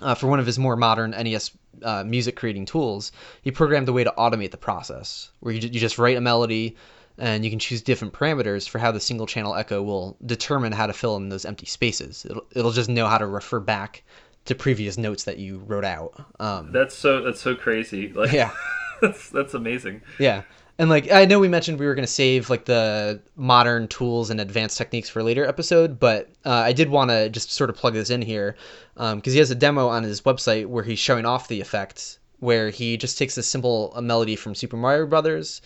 uh, 0.00 0.14
for 0.14 0.28
one 0.28 0.38
of 0.38 0.46
his 0.46 0.58
more 0.58 0.76
modern 0.76 1.10
NES 1.10 1.50
uh, 1.82 2.04
music 2.04 2.36
creating 2.36 2.66
tools, 2.66 3.12
he 3.42 3.50
programmed 3.50 3.88
a 3.88 3.92
way 3.92 4.04
to 4.04 4.14
automate 4.16 4.50
the 4.50 4.56
process, 4.56 5.30
where 5.40 5.52
you, 5.52 5.60
you 5.60 5.80
just 5.80 5.98
write 5.98 6.16
a 6.16 6.20
melody 6.20 6.76
and 7.18 7.44
you 7.44 7.50
can 7.50 7.58
choose 7.58 7.82
different 7.82 8.14
parameters 8.14 8.68
for 8.68 8.78
how 8.78 8.90
the 8.90 9.00
single 9.00 9.26
channel 9.26 9.54
echo 9.54 9.82
will 9.82 10.16
determine 10.24 10.72
how 10.72 10.86
to 10.86 10.92
fill 10.92 11.16
in 11.16 11.28
those 11.28 11.44
empty 11.44 11.66
spaces. 11.66 12.26
It'll, 12.28 12.46
it'll 12.54 12.72
just 12.72 12.88
know 12.88 13.06
how 13.06 13.18
to 13.18 13.26
refer 13.26 13.60
back 13.60 14.02
to 14.46 14.54
previous 14.54 14.98
notes 14.98 15.24
that 15.24 15.38
you 15.38 15.58
wrote 15.58 15.84
out. 15.84 16.24
Um, 16.40 16.72
that's 16.72 16.96
so 16.96 17.22
that's 17.22 17.40
so 17.40 17.54
crazy. 17.54 18.12
Like, 18.14 18.32
yeah, 18.32 18.50
that's 19.00 19.30
that's 19.30 19.54
amazing. 19.54 20.02
Yeah. 20.18 20.42
And 20.78 20.88
like 20.88 21.12
I 21.12 21.26
know 21.26 21.38
we 21.38 21.48
mentioned 21.48 21.78
we 21.78 21.86
were 21.86 21.94
going 21.94 22.06
to 22.06 22.12
save 22.12 22.48
like 22.48 22.64
the 22.64 23.20
modern 23.36 23.88
tools 23.88 24.30
and 24.30 24.40
advanced 24.40 24.78
techniques 24.78 25.08
for 25.08 25.20
a 25.20 25.22
later 25.22 25.46
episode, 25.46 26.00
but 26.00 26.30
uh, 26.44 26.50
I 26.50 26.72
did 26.72 26.88
want 26.88 27.10
to 27.10 27.28
just 27.28 27.52
sort 27.52 27.70
of 27.70 27.76
plug 27.76 27.94
this 27.94 28.10
in 28.10 28.22
here 28.22 28.56
because 28.94 29.12
um, 29.12 29.22
he 29.22 29.38
has 29.38 29.50
a 29.50 29.54
demo 29.54 29.88
on 29.88 30.02
his 30.02 30.22
website 30.22 30.66
where 30.66 30.82
he's 30.82 30.98
showing 30.98 31.26
off 31.26 31.48
the 31.48 31.60
effect 31.60 32.18
where 32.40 32.70
he 32.70 32.96
just 32.96 33.18
takes 33.18 33.38
a 33.38 33.42
simple 33.42 33.94
a 33.94 34.02
melody 34.02 34.34
from 34.34 34.54
Super 34.54 34.76
Mario 34.76 35.06
Brothers 35.06 35.62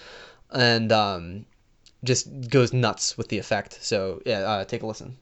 and 0.52 0.92
um, 0.92 1.46
just 2.04 2.50
goes 2.50 2.72
nuts 2.72 3.16
with 3.18 3.28
the 3.28 3.38
effect. 3.38 3.78
So 3.82 4.22
yeah, 4.26 4.40
uh, 4.40 4.64
take 4.64 4.82
a 4.82 4.87
listen. 4.87 5.18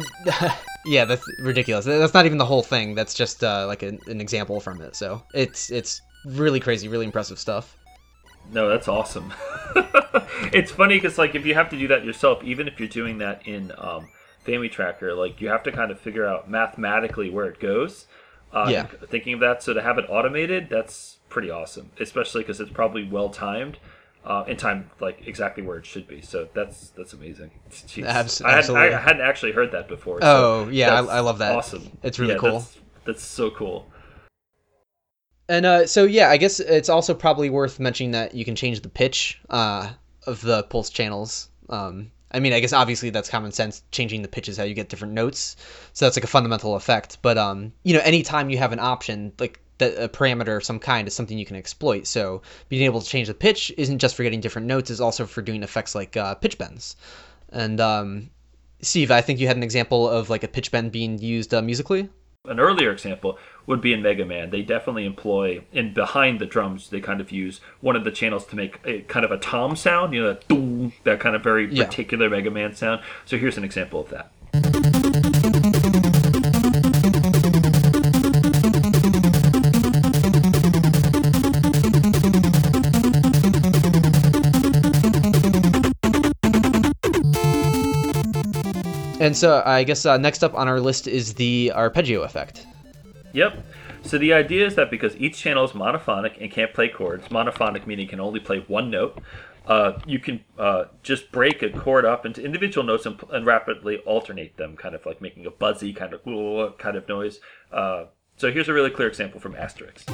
And 0.00 0.52
yeah, 0.86 1.04
that's 1.04 1.24
ridiculous. 1.40 1.84
That's 1.84 2.14
not 2.14 2.26
even 2.26 2.38
the 2.38 2.44
whole 2.44 2.62
thing. 2.62 2.94
That's 2.94 3.14
just 3.14 3.42
uh, 3.44 3.66
like 3.66 3.82
an, 3.82 3.98
an 4.06 4.20
example 4.20 4.60
from 4.60 4.80
it. 4.80 4.96
So 4.96 5.22
it's 5.34 5.70
it's 5.70 6.00
really 6.24 6.60
crazy, 6.60 6.88
really 6.88 7.04
impressive 7.06 7.38
stuff. 7.38 7.76
No, 8.52 8.68
that's 8.68 8.86
awesome. 8.88 9.32
it's 10.52 10.70
funny 10.70 10.96
because 10.96 11.18
like 11.18 11.34
if 11.34 11.44
you 11.44 11.54
have 11.54 11.68
to 11.70 11.78
do 11.78 11.88
that 11.88 12.04
yourself, 12.04 12.42
even 12.44 12.68
if 12.68 12.78
you're 12.78 12.88
doing 12.88 13.18
that 13.18 13.46
in 13.46 13.72
um, 13.78 14.08
FamiTracker, 14.46 15.16
like 15.16 15.40
you 15.40 15.48
have 15.48 15.62
to 15.64 15.72
kind 15.72 15.90
of 15.90 15.98
figure 15.98 16.26
out 16.26 16.48
mathematically 16.48 17.30
where 17.30 17.46
it 17.46 17.58
goes. 17.58 18.06
Uh, 18.52 18.68
Yeah. 18.70 18.86
Thinking 19.10 19.34
of 19.34 19.40
that, 19.40 19.62
so 19.62 19.74
to 19.74 19.82
have 19.82 19.98
it 19.98 20.04
automated, 20.08 20.68
that's 20.70 21.18
pretty 21.28 21.50
awesome. 21.50 21.90
Especially 21.98 22.42
because 22.42 22.60
it's 22.60 22.70
probably 22.70 23.02
well 23.08 23.30
timed, 23.30 23.78
uh, 24.26 24.44
in 24.48 24.56
time 24.56 24.90
like 25.00 25.26
exactly 25.26 25.62
where 25.62 25.78
it 25.78 25.86
should 25.86 26.06
be. 26.08 26.20
So 26.20 26.48
that's 26.52 26.90
that's 26.90 27.12
amazing. 27.12 27.50
Jeez. 27.70 28.04
Abs- 28.04 28.40
I, 28.42 28.48
hadn't, 28.48 28.58
absolutely. 28.58 28.94
I 28.94 29.00
hadn't 29.00 29.22
actually 29.22 29.52
heard 29.52 29.72
that 29.72 29.88
before. 29.88 30.18
Oh, 30.22 30.64
so 30.64 30.70
yeah, 30.70 30.94
I- 31.00 31.16
I 31.16 31.20
love 31.20 31.38
that. 31.38 31.56
Awesome. 31.56 31.96
It's 32.02 32.18
really 32.18 32.34
Yeah, 32.34 32.40
cool. 32.40 32.58
That's, 32.60 32.78
that's 33.04 33.22
so 33.24 33.50
cool. 33.50 33.90
And 35.48 35.64
uh, 35.64 35.86
so 35.86 36.04
yeah, 36.04 36.30
I 36.30 36.36
guess 36.38 36.58
it's 36.58 36.88
also 36.88 37.14
probably 37.14 37.50
worth 37.50 37.78
mentioning 37.78 38.10
that 38.12 38.34
you 38.34 38.44
can 38.44 38.56
change 38.56 38.80
the 38.80 38.88
pitch 38.88 39.40
uh, 39.48 39.90
of 40.26 40.40
the 40.40 40.64
pulse 40.64 40.90
channels. 40.90 41.48
Um, 41.68 42.10
I 42.32 42.40
mean, 42.40 42.52
I 42.52 42.58
guess 42.58 42.72
obviously 42.72 43.10
that's 43.10 43.28
common 43.30 43.52
sense. 43.52 43.82
Changing 43.92 44.22
the 44.22 44.28
pitch 44.28 44.48
is 44.48 44.56
how 44.56 44.64
you 44.64 44.74
get 44.74 44.88
different 44.88 45.14
notes, 45.14 45.56
so 45.92 46.04
that's 46.04 46.16
like 46.16 46.24
a 46.24 46.28
fundamental 46.28 46.74
effect. 46.74 47.18
But 47.22 47.38
um, 47.38 47.72
you 47.84 47.94
know, 47.94 48.00
anytime 48.02 48.50
you 48.50 48.58
have 48.58 48.72
an 48.72 48.80
option 48.80 49.32
like 49.38 49.60
that, 49.78 50.02
a 50.02 50.08
parameter 50.08 50.56
of 50.56 50.64
some 50.64 50.78
kind 50.78 51.06
is 51.08 51.14
something 51.14 51.38
you 51.38 51.46
can 51.46 51.56
exploit. 51.56 52.06
So 52.06 52.42
being 52.68 52.82
able 52.84 53.00
to 53.00 53.08
change 53.08 53.28
the 53.28 53.34
pitch 53.34 53.72
isn't 53.76 53.98
just 53.98 54.14
for 54.14 54.22
getting 54.22 54.40
different 54.40 54.66
notes; 54.66 54.90
is 54.90 55.00
also 55.00 55.26
for 55.26 55.42
doing 55.42 55.62
effects 55.62 55.94
like 55.94 56.16
uh, 56.16 56.34
pitch 56.34 56.58
bends. 56.58 56.96
And 57.50 57.80
um, 57.80 58.30
Steve, 58.80 59.10
I 59.10 59.20
think 59.20 59.40
you 59.40 59.46
had 59.46 59.56
an 59.56 59.62
example 59.62 60.08
of 60.08 60.30
like 60.30 60.42
a 60.44 60.48
pitch 60.48 60.70
bend 60.70 60.92
being 60.92 61.18
used 61.18 61.54
uh, 61.54 61.62
musically. 61.62 62.08
an 62.46 62.60
earlier 62.60 62.92
example 62.92 63.38
would 63.66 63.80
be 63.80 63.92
in 63.92 64.02
Mega 64.02 64.24
Man. 64.24 64.50
They 64.50 64.62
definitely 64.62 65.04
employ 65.04 65.62
in 65.72 65.92
behind 65.92 66.38
the 66.38 66.46
drums. 66.46 66.90
They 66.90 67.00
kind 67.00 67.20
of 67.20 67.32
use 67.32 67.60
one 67.80 67.96
of 67.96 68.04
the 68.04 68.12
channels 68.12 68.46
to 68.46 68.56
make 68.56 68.78
a 68.84 69.00
kind 69.02 69.24
of 69.24 69.32
a 69.32 69.38
tom 69.38 69.74
sound. 69.74 70.14
You 70.14 70.22
know, 70.22 70.32
that, 70.34 70.92
that 71.04 71.20
kind 71.20 71.34
of 71.34 71.42
very 71.42 71.66
Yeah. 71.72 71.84
particular 71.86 72.30
Mega 72.30 72.50
Man 72.50 72.74
sound. 72.74 73.02
So 73.24 73.36
here's 73.36 73.58
an 73.58 73.64
example 73.64 74.00
of 74.00 74.10
that. 74.10 74.30
And 89.26 89.36
so 89.36 89.60
I 89.66 89.82
guess 89.82 90.06
uh, 90.06 90.16
next 90.18 90.44
up 90.44 90.54
on 90.54 90.68
our 90.68 90.78
list 90.78 91.08
is 91.08 91.34
the 91.34 91.72
arpeggio 91.74 92.22
effect. 92.22 92.64
Yep. 93.32 93.66
So 94.02 94.18
the 94.18 94.32
idea 94.32 94.64
is 94.64 94.76
that 94.76 94.88
because 94.88 95.16
each 95.16 95.36
channel 95.36 95.64
is 95.64 95.72
monophonic 95.72 96.40
and 96.40 96.48
can't 96.48 96.72
play 96.72 96.88
chords, 96.88 97.26
monophonic 97.26 97.88
meaning 97.88 98.06
can 98.06 98.20
only 98.20 98.38
play 98.38 98.64
one 98.68 98.88
note, 98.88 99.18
uh, 99.66 99.98
you 100.06 100.20
can 100.20 100.44
uh, 100.60 100.84
just 101.02 101.32
break 101.32 101.60
a 101.64 101.70
chord 101.70 102.04
up 102.04 102.24
into 102.24 102.40
individual 102.40 102.86
notes 102.86 103.04
and, 103.04 103.20
and 103.32 103.44
rapidly 103.44 103.96
alternate 104.06 104.56
them, 104.58 104.76
kind 104.76 104.94
of 104.94 105.04
like 105.04 105.20
making 105.20 105.44
a 105.44 105.50
buzzy 105.50 105.92
kind 105.92 106.14
of 106.14 106.78
kind 106.78 106.96
of 106.96 107.08
noise. 107.08 107.40
Uh, 107.72 108.04
so 108.36 108.52
here's 108.52 108.68
a 108.68 108.72
really 108.72 108.90
clear 108.90 109.08
example 109.08 109.40
from 109.40 109.54
Asterix. 109.54 110.04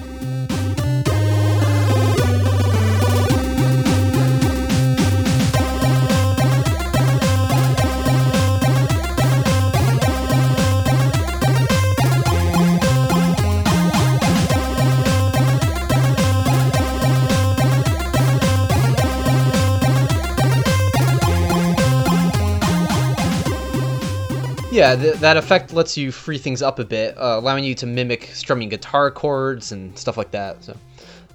Yeah, 24.73 24.97
th- 24.97 25.17
that 25.17 25.37
effect 25.37 25.75
lets 25.75 25.99
you 25.99 26.11
free 26.11 26.39
things 26.39 26.63
up 26.63 26.79
a 26.79 26.85
bit, 26.87 27.15
uh, 27.19 27.37
allowing 27.39 27.63
you 27.63 27.75
to 27.75 27.87
mimic 27.87 28.31
strumming 28.33 28.71
guitar 28.71 29.11
chords 29.11 29.71
and 29.71 29.97
stuff 29.99 30.17
like 30.17 30.31
that. 30.31 30.65
So, 30.65 30.75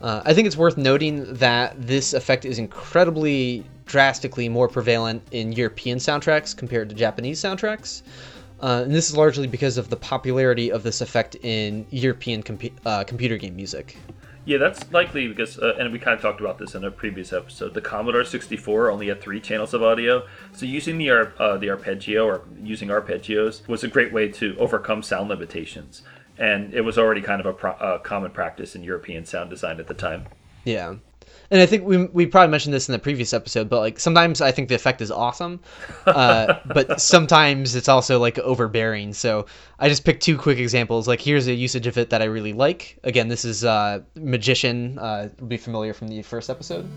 uh, 0.02 0.23
I 0.26 0.34
think 0.34 0.47
it's 0.47 0.58
worth 0.58 0.76
noting 0.76 1.36
that 1.36 1.76
this 1.80 2.13
effect 2.15 2.45
is 2.45 2.58
incredibly 2.58 3.63
drastically 3.86 4.50
more 4.50 4.67
prevalent 4.67 5.21
in 5.30 5.52
European 5.52 6.00
soundtracks 6.00 6.58
compared 6.58 6.89
to 6.89 6.95
Japanese 6.95 7.39
soundtracks. 7.39 8.02
Uh, 8.60 8.82
and 8.84 8.95
this 8.95 9.08
is 9.08 9.15
largely 9.15 9.45
because 9.45 9.78
of 9.78 9.91
the 9.91 9.97
popularity 9.97 10.71
of 10.71 10.82
this 10.82 11.00
effect 11.02 11.36
in 11.43 11.86
European 11.91 12.41
compu- 12.41 12.71
uh, 12.88 13.04
computer 13.04 13.38
game 13.38 13.56
music. 13.56 13.97
Yeah, 14.47 14.60
that's 14.60 14.89
likely 14.93 15.27
because, 15.27 15.60
uh, 15.60 15.75
and 15.77 15.91
we 15.91 15.99
kind 15.99 16.15
of 16.15 16.21
talked 16.21 16.39
about 16.39 16.57
this 16.57 16.73
in 16.73 16.86
a 16.86 16.89
previous 16.89 17.33
episode. 17.33 17.73
The 17.73 17.81
Commodore 17.81 18.23
64 18.23 18.89
only 18.89 19.10
had 19.10 19.19
three 19.19 19.41
channels 19.41 19.73
of 19.73 19.83
audio, 19.83 20.25
so 20.53 20.65
using 20.65 20.97
the 20.97 21.10
uh, 21.38 21.57
the 21.57 21.69
arpeggio 21.69 22.25
or 22.25 22.43
using 22.63 22.88
arpeggios 22.88 23.67
was 23.67 23.83
a 23.83 23.89
great 23.89 24.13
way 24.13 24.29
to 24.29 24.55
overcome 24.57 25.03
sound 25.03 25.27
limitations, 25.27 26.01
and 26.38 26.73
it 26.73 26.79
was 26.79 26.97
already 26.97 27.19
kind 27.19 27.41
of 27.41 27.45
a 27.45 27.51
pro- 27.51 27.71
uh, 27.71 27.97
common 27.97 28.31
practice 28.31 28.73
in 28.73 28.83
European 28.83 29.25
sound 29.25 29.49
design 29.49 29.81
at 29.81 29.88
the 29.88 29.93
time. 29.93 30.27
Yeah. 30.63 30.95
And 31.49 31.62
I 31.62 31.65
think 31.65 31.86
we, 31.86 32.05
we 32.07 32.25
probably 32.25 32.51
mentioned 32.51 32.73
this 32.73 32.89
in 32.89 32.93
the 32.93 32.99
previous 32.99 33.33
episode, 33.33 33.69
but 33.69 33.79
like 33.79 33.99
sometimes 33.99 34.41
I 34.41 34.51
think 34.51 34.69
the 34.69 34.75
effect 34.75 35.01
is 35.01 35.12
awesome, 35.12 35.62
uh, 36.05 36.55
but 36.65 36.99
sometimes 36.99 37.75
it's 37.75 37.88
also 37.88 38.19
like 38.19 38.38
overbearing. 38.39 39.13
So 39.13 39.45
I 39.79 39.88
just 39.89 40.03
picked 40.03 40.23
two 40.23 40.38
quick 40.38 40.57
examples. 40.57 41.07
Like 41.07 41.21
here's 41.21 41.47
a 41.47 41.53
usage 41.53 41.88
of 41.88 41.97
it 41.97 42.10
that 42.10 42.21
I 42.21 42.25
really 42.25 42.53
like. 42.53 42.97
Again, 43.03 43.27
this 43.27 43.45
is 43.45 43.63
uh, 43.63 44.01
Magician. 44.15 44.99
Uh, 44.99 45.29
will 45.39 45.47
be 45.47 45.57
familiar 45.57 45.93
from 45.93 46.10
the 46.10 46.21
first 46.21 46.49
episode. 46.49 46.88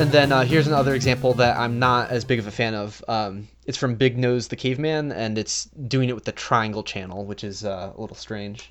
And 0.00 0.10
then 0.12 0.32
uh, 0.32 0.44
here's 0.44 0.66
another 0.66 0.94
example 0.94 1.34
that 1.34 1.58
I'm 1.58 1.78
not 1.78 2.10
as 2.10 2.24
big 2.24 2.38
of 2.38 2.46
a 2.46 2.50
fan 2.50 2.74
of. 2.74 3.04
Um, 3.06 3.48
it's 3.66 3.76
from 3.76 3.96
Big 3.96 4.16
Nose 4.16 4.48
the 4.48 4.56
Caveman, 4.56 5.12
and 5.12 5.36
it's 5.36 5.66
doing 5.66 6.08
it 6.08 6.14
with 6.14 6.24
the 6.24 6.32
triangle 6.32 6.82
channel, 6.82 7.26
which 7.26 7.44
is 7.44 7.66
uh, 7.66 7.92
a 7.94 8.00
little 8.00 8.16
strange. 8.16 8.70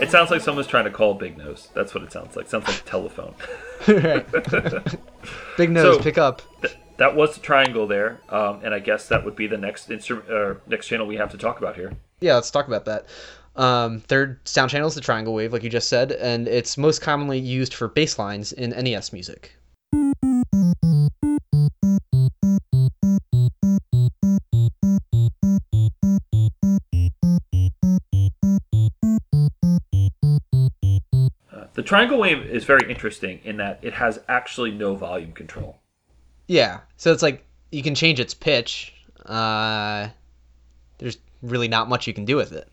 It 0.00 0.10
sounds 0.10 0.30
like 0.30 0.40
someone's 0.40 0.66
trying 0.66 0.84
to 0.84 0.90
call 0.90 1.14
Big 1.14 1.36
Nose. 1.36 1.68
That's 1.74 1.94
what 1.94 2.02
it 2.02 2.10
sounds 2.10 2.34
like. 2.34 2.48
sounds 2.48 2.66
like 2.66 2.80
a 2.80 2.84
telephone. 2.84 3.34
right. 3.88 4.26
Big 5.56 5.70
Nose, 5.70 5.96
So- 5.96 6.02
pick 6.02 6.16
up. 6.18 6.42
Th- 6.62 6.74
that 7.00 7.16
was 7.16 7.34
the 7.34 7.40
triangle 7.40 7.86
there, 7.86 8.20
um, 8.28 8.60
and 8.62 8.74
I 8.74 8.78
guess 8.78 9.08
that 9.08 9.24
would 9.24 9.34
be 9.34 9.46
the 9.46 9.56
next 9.56 9.90
instrument, 9.90 10.30
or 10.30 10.60
next 10.66 10.86
channel 10.86 11.06
we 11.06 11.16
have 11.16 11.30
to 11.30 11.38
talk 11.38 11.58
about 11.58 11.74
here. 11.74 11.94
Yeah, 12.20 12.34
let's 12.34 12.50
talk 12.50 12.68
about 12.68 12.84
that. 12.84 13.06
Um, 13.56 14.00
third 14.00 14.46
sound 14.46 14.70
channel 14.70 14.86
is 14.86 14.94
the 14.94 15.00
triangle 15.00 15.32
wave, 15.32 15.54
like 15.54 15.62
you 15.62 15.70
just 15.70 15.88
said, 15.88 16.12
and 16.12 16.46
it's 16.46 16.76
most 16.76 17.00
commonly 17.00 17.38
used 17.38 17.72
for 17.72 17.88
bass 17.88 18.18
lines 18.18 18.52
in 18.52 18.70
NES 18.70 19.14
music. 19.14 19.56
Uh, 31.50 31.64
the 31.72 31.82
triangle 31.82 32.18
wave 32.18 32.42
is 32.44 32.64
very 32.64 32.90
interesting 32.90 33.40
in 33.42 33.56
that 33.56 33.78
it 33.80 33.94
has 33.94 34.20
actually 34.28 34.70
no 34.70 34.94
volume 34.94 35.32
control. 35.32 35.78
Yeah, 36.50 36.80
so 36.96 37.12
it's 37.12 37.22
like 37.22 37.44
you 37.70 37.80
can 37.80 37.94
change 37.94 38.18
its 38.18 38.34
pitch. 38.34 38.92
Uh, 39.24 40.08
there's 40.98 41.16
really 41.42 41.68
not 41.68 41.88
much 41.88 42.08
you 42.08 42.12
can 42.12 42.24
do 42.24 42.34
with 42.34 42.50
it. 42.50 42.66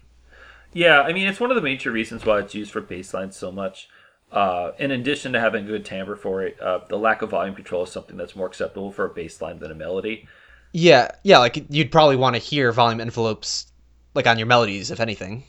Yeah, 0.73 1.01
I 1.01 1.13
mean, 1.13 1.27
it's 1.27 1.39
one 1.39 1.51
of 1.51 1.55
the 1.55 1.61
major 1.61 1.91
reasons 1.91 2.25
why 2.25 2.39
it's 2.39 2.55
used 2.55 2.71
for 2.71 2.81
bass 2.81 3.13
lines 3.13 3.35
so 3.35 3.51
much. 3.51 3.87
Uh, 4.31 4.71
in 4.79 4.89
addition 4.89 5.31
to 5.33 5.39
having 5.39 5.67
good 5.67 5.85
timbre 5.85 6.15
for 6.15 6.41
it, 6.41 6.59
uh, 6.59 6.79
the 6.89 6.97
lack 6.97 7.21
of 7.21 7.29
volume 7.29 7.53
control 7.53 7.83
is 7.83 7.91
something 7.91 8.17
that's 8.17 8.35
more 8.35 8.47
acceptable 8.47 8.91
for 8.91 9.05
a 9.05 9.09
bass 9.09 9.39
line 9.43 9.59
than 9.59 9.69
a 9.69 9.75
melody. 9.75 10.27
Yeah, 10.71 11.11
yeah, 11.21 11.37
like 11.37 11.63
you'd 11.69 11.91
probably 11.91 12.15
want 12.15 12.35
to 12.35 12.41
hear 12.41 12.71
volume 12.71 12.99
envelopes 12.99 13.67
like 14.15 14.25
on 14.25 14.39
your 14.39 14.47
melodies, 14.47 14.89
if 14.89 14.99
anything. 14.99 15.43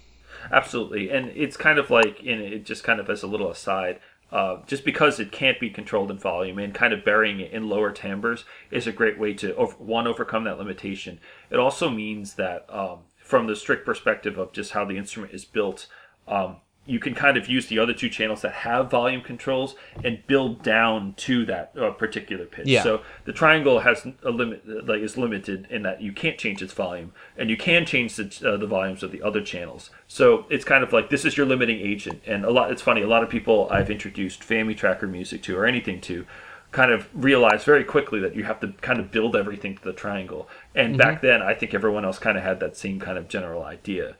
Absolutely, 0.52 1.08
and 1.08 1.30
it's 1.34 1.56
kind 1.56 1.78
of 1.78 1.88
like, 1.88 2.22
in 2.22 2.40
it 2.40 2.66
just 2.66 2.84
kind 2.84 3.00
of 3.00 3.08
as 3.08 3.22
a 3.22 3.26
little 3.26 3.50
aside, 3.50 4.00
uh, 4.30 4.58
just 4.66 4.84
because 4.84 5.18
it 5.18 5.32
can't 5.32 5.58
be 5.58 5.70
controlled 5.70 6.10
in 6.10 6.18
volume 6.18 6.58
and 6.58 6.74
kind 6.74 6.92
of 6.92 7.04
burying 7.04 7.40
it 7.40 7.52
in 7.52 7.68
lower 7.68 7.90
timbres 7.90 8.44
is 8.70 8.86
a 8.86 8.92
great 8.92 9.18
way 9.18 9.32
to 9.34 9.52
one 9.78 10.06
overcome 10.06 10.44
that 10.44 10.58
limitation. 10.58 11.18
It 11.50 11.58
also 11.58 11.88
means 11.88 12.34
that 12.34 12.66
um, 12.68 13.00
from 13.16 13.46
the 13.46 13.56
strict 13.56 13.86
perspective 13.86 14.36
of 14.36 14.52
just 14.52 14.72
how 14.72 14.84
the 14.84 14.98
instrument 14.98 15.32
is 15.32 15.44
built, 15.44 15.86
um, 16.26 16.56
you 16.88 16.98
can 16.98 17.14
kind 17.14 17.36
of 17.36 17.48
use 17.48 17.66
the 17.66 17.78
other 17.78 17.92
two 17.92 18.08
channels 18.08 18.40
that 18.40 18.52
have 18.52 18.90
volume 18.90 19.20
controls 19.20 19.74
and 20.02 20.26
build 20.26 20.62
down 20.62 21.12
to 21.18 21.44
that 21.44 21.72
uh, 21.78 21.90
particular 21.90 22.46
pitch. 22.46 22.66
Yeah. 22.66 22.82
So 22.82 23.02
the 23.26 23.32
triangle 23.32 23.80
has 23.80 24.06
a 24.22 24.30
limit, 24.30 24.86
like 24.86 25.02
is 25.02 25.18
limited 25.18 25.66
in 25.70 25.82
that 25.82 26.00
you 26.00 26.12
can't 26.12 26.38
change 26.38 26.62
its 26.62 26.72
volume, 26.72 27.12
and 27.36 27.50
you 27.50 27.58
can 27.58 27.84
change 27.84 28.16
the, 28.16 28.24
uh, 28.44 28.56
the 28.56 28.66
volumes 28.66 29.02
of 29.02 29.12
the 29.12 29.22
other 29.22 29.42
channels. 29.42 29.90
So 30.06 30.46
it's 30.48 30.64
kind 30.64 30.82
of 30.82 30.92
like 30.92 31.10
this 31.10 31.26
is 31.26 31.36
your 31.36 31.46
limiting 31.46 31.78
agent. 31.78 32.22
And 32.26 32.44
a 32.44 32.50
lot, 32.50 32.72
it's 32.72 32.82
funny. 32.82 33.02
A 33.02 33.08
lot 33.08 33.22
of 33.22 33.28
people 33.28 33.68
I've 33.70 33.90
introduced 33.90 34.40
FamiTracker 34.40 35.08
music 35.08 35.42
to 35.42 35.56
or 35.58 35.66
anything 35.66 36.00
to, 36.02 36.26
kind 36.70 36.92
of 36.92 37.08
realize 37.14 37.64
very 37.64 37.82
quickly 37.82 38.20
that 38.20 38.36
you 38.36 38.44
have 38.44 38.60
to 38.60 38.68
kind 38.82 39.00
of 39.00 39.10
build 39.10 39.34
everything 39.34 39.74
to 39.74 39.82
the 39.82 39.92
triangle. 39.92 40.48
And 40.74 40.98
back 40.98 41.22
then, 41.22 41.40
I 41.40 41.54
think 41.54 41.72
everyone 41.72 42.04
else 42.04 42.18
kind 42.18 42.36
of 42.36 42.44
had 42.44 42.60
that 42.60 42.76
same 42.76 43.00
kind 43.00 43.16
of 43.16 43.26
general 43.28 43.64
idea. 43.64 44.16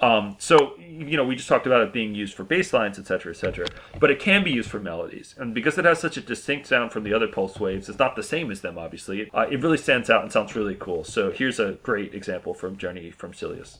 Um, 0.00 0.36
so 0.38 0.76
you 0.78 1.16
know, 1.16 1.24
we 1.24 1.36
just 1.36 1.48
talked 1.48 1.66
about 1.66 1.82
it 1.82 1.92
being 1.92 2.14
used 2.14 2.34
for 2.34 2.44
bass 2.44 2.72
lines, 2.72 2.98
etc., 2.98 3.32
etc. 3.32 3.66
But 3.98 4.10
it 4.10 4.18
can 4.18 4.44
be 4.44 4.50
used 4.50 4.70
for 4.70 4.78
melodies, 4.78 5.34
and 5.38 5.54
because 5.54 5.78
it 5.78 5.84
has 5.84 5.98
such 5.98 6.16
a 6.16 6.20
distinct 6.20 6.66
sound 6.66 6.92
from 6.92 7.04
the 7.04 7.14
other 7.14 7.28
pulse 7.28 7.58
waves, 7.58 7.88
it's 7.88 7.98
not 7.98 8.16
the 8.16 8.22
same 8.22 8.50
as 8.50 8.60
them. 8.60 8.78
Obviously, 8.78 9.30
uh, 9.32 9.46
it 9.50 9.62
really 9.62 9.78
stands 9.78 10.10
out 10.10 10.22
and 10.22 10.32
sounds 10.32 10.54
really 10.54 10.76
cool. 10.78 11.04
So 11.04 11.30
here's 11.30 11.58
a 11.58 11.72
great 11.82 12.14
example 12.14 12.54
from 12.54 12.76
Journey 12.76 13.10
from 13.10 13.32
Silius. 13.32 13.78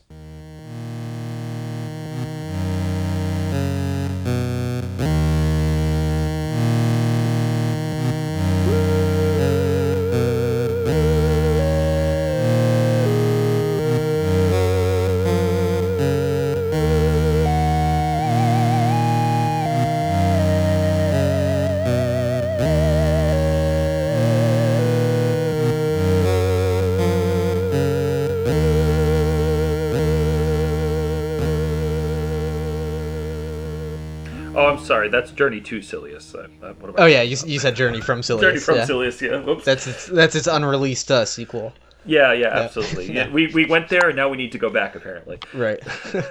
Oh, 34.57 34.67
I'm 34.69 34.79
sorry, 34.83 35.09
that's 35.11 35.31
Journey 35.33 35.61
to 35.61 35.83
Silius. 35.83 36.35
Uh, 36.35 36.49
Oh 36.97 37.07
yeah, 37.07 37.23
you, 37.23 37.37
you 37.47 37.59
said 37.59 37.77
Journey 37.77 38.01
from 38.01 38.23
Silius. 38.23 38.41
Journey 38.41 38.59
from 38.61 38.77
yeah. 38.77 38.85
Silius? 38.87 39.21
Yeah, 39.21 39.41
whoops. 39.43 39.65
That's 39.65 39.87
its 39.87 40.07
that's 40.07 40.35
its 40.35 40.47
unreleased 40.47 41.11
uh, 41.11 41.25
sequel. 41.27 41.75
yeah, 42.07 42.33
yeah, 42.33 42.49
absolutely. 42.49 43.13
Yeah. 43.13 43.13
Yeah. 43.27 43.33
we 43.33 43.49
we 43.49 43.67
went 43.67 43.89
there, 43.89 44.09
and 44.09 44.17
now 44.17 44.29
we 44.29 44.37
need 44.37 44.53
to 44.53 44.59
go 44.59 44.71
back. 44.71 44.95
Apparently. 44.95 45.39
Right. 45.53 45.81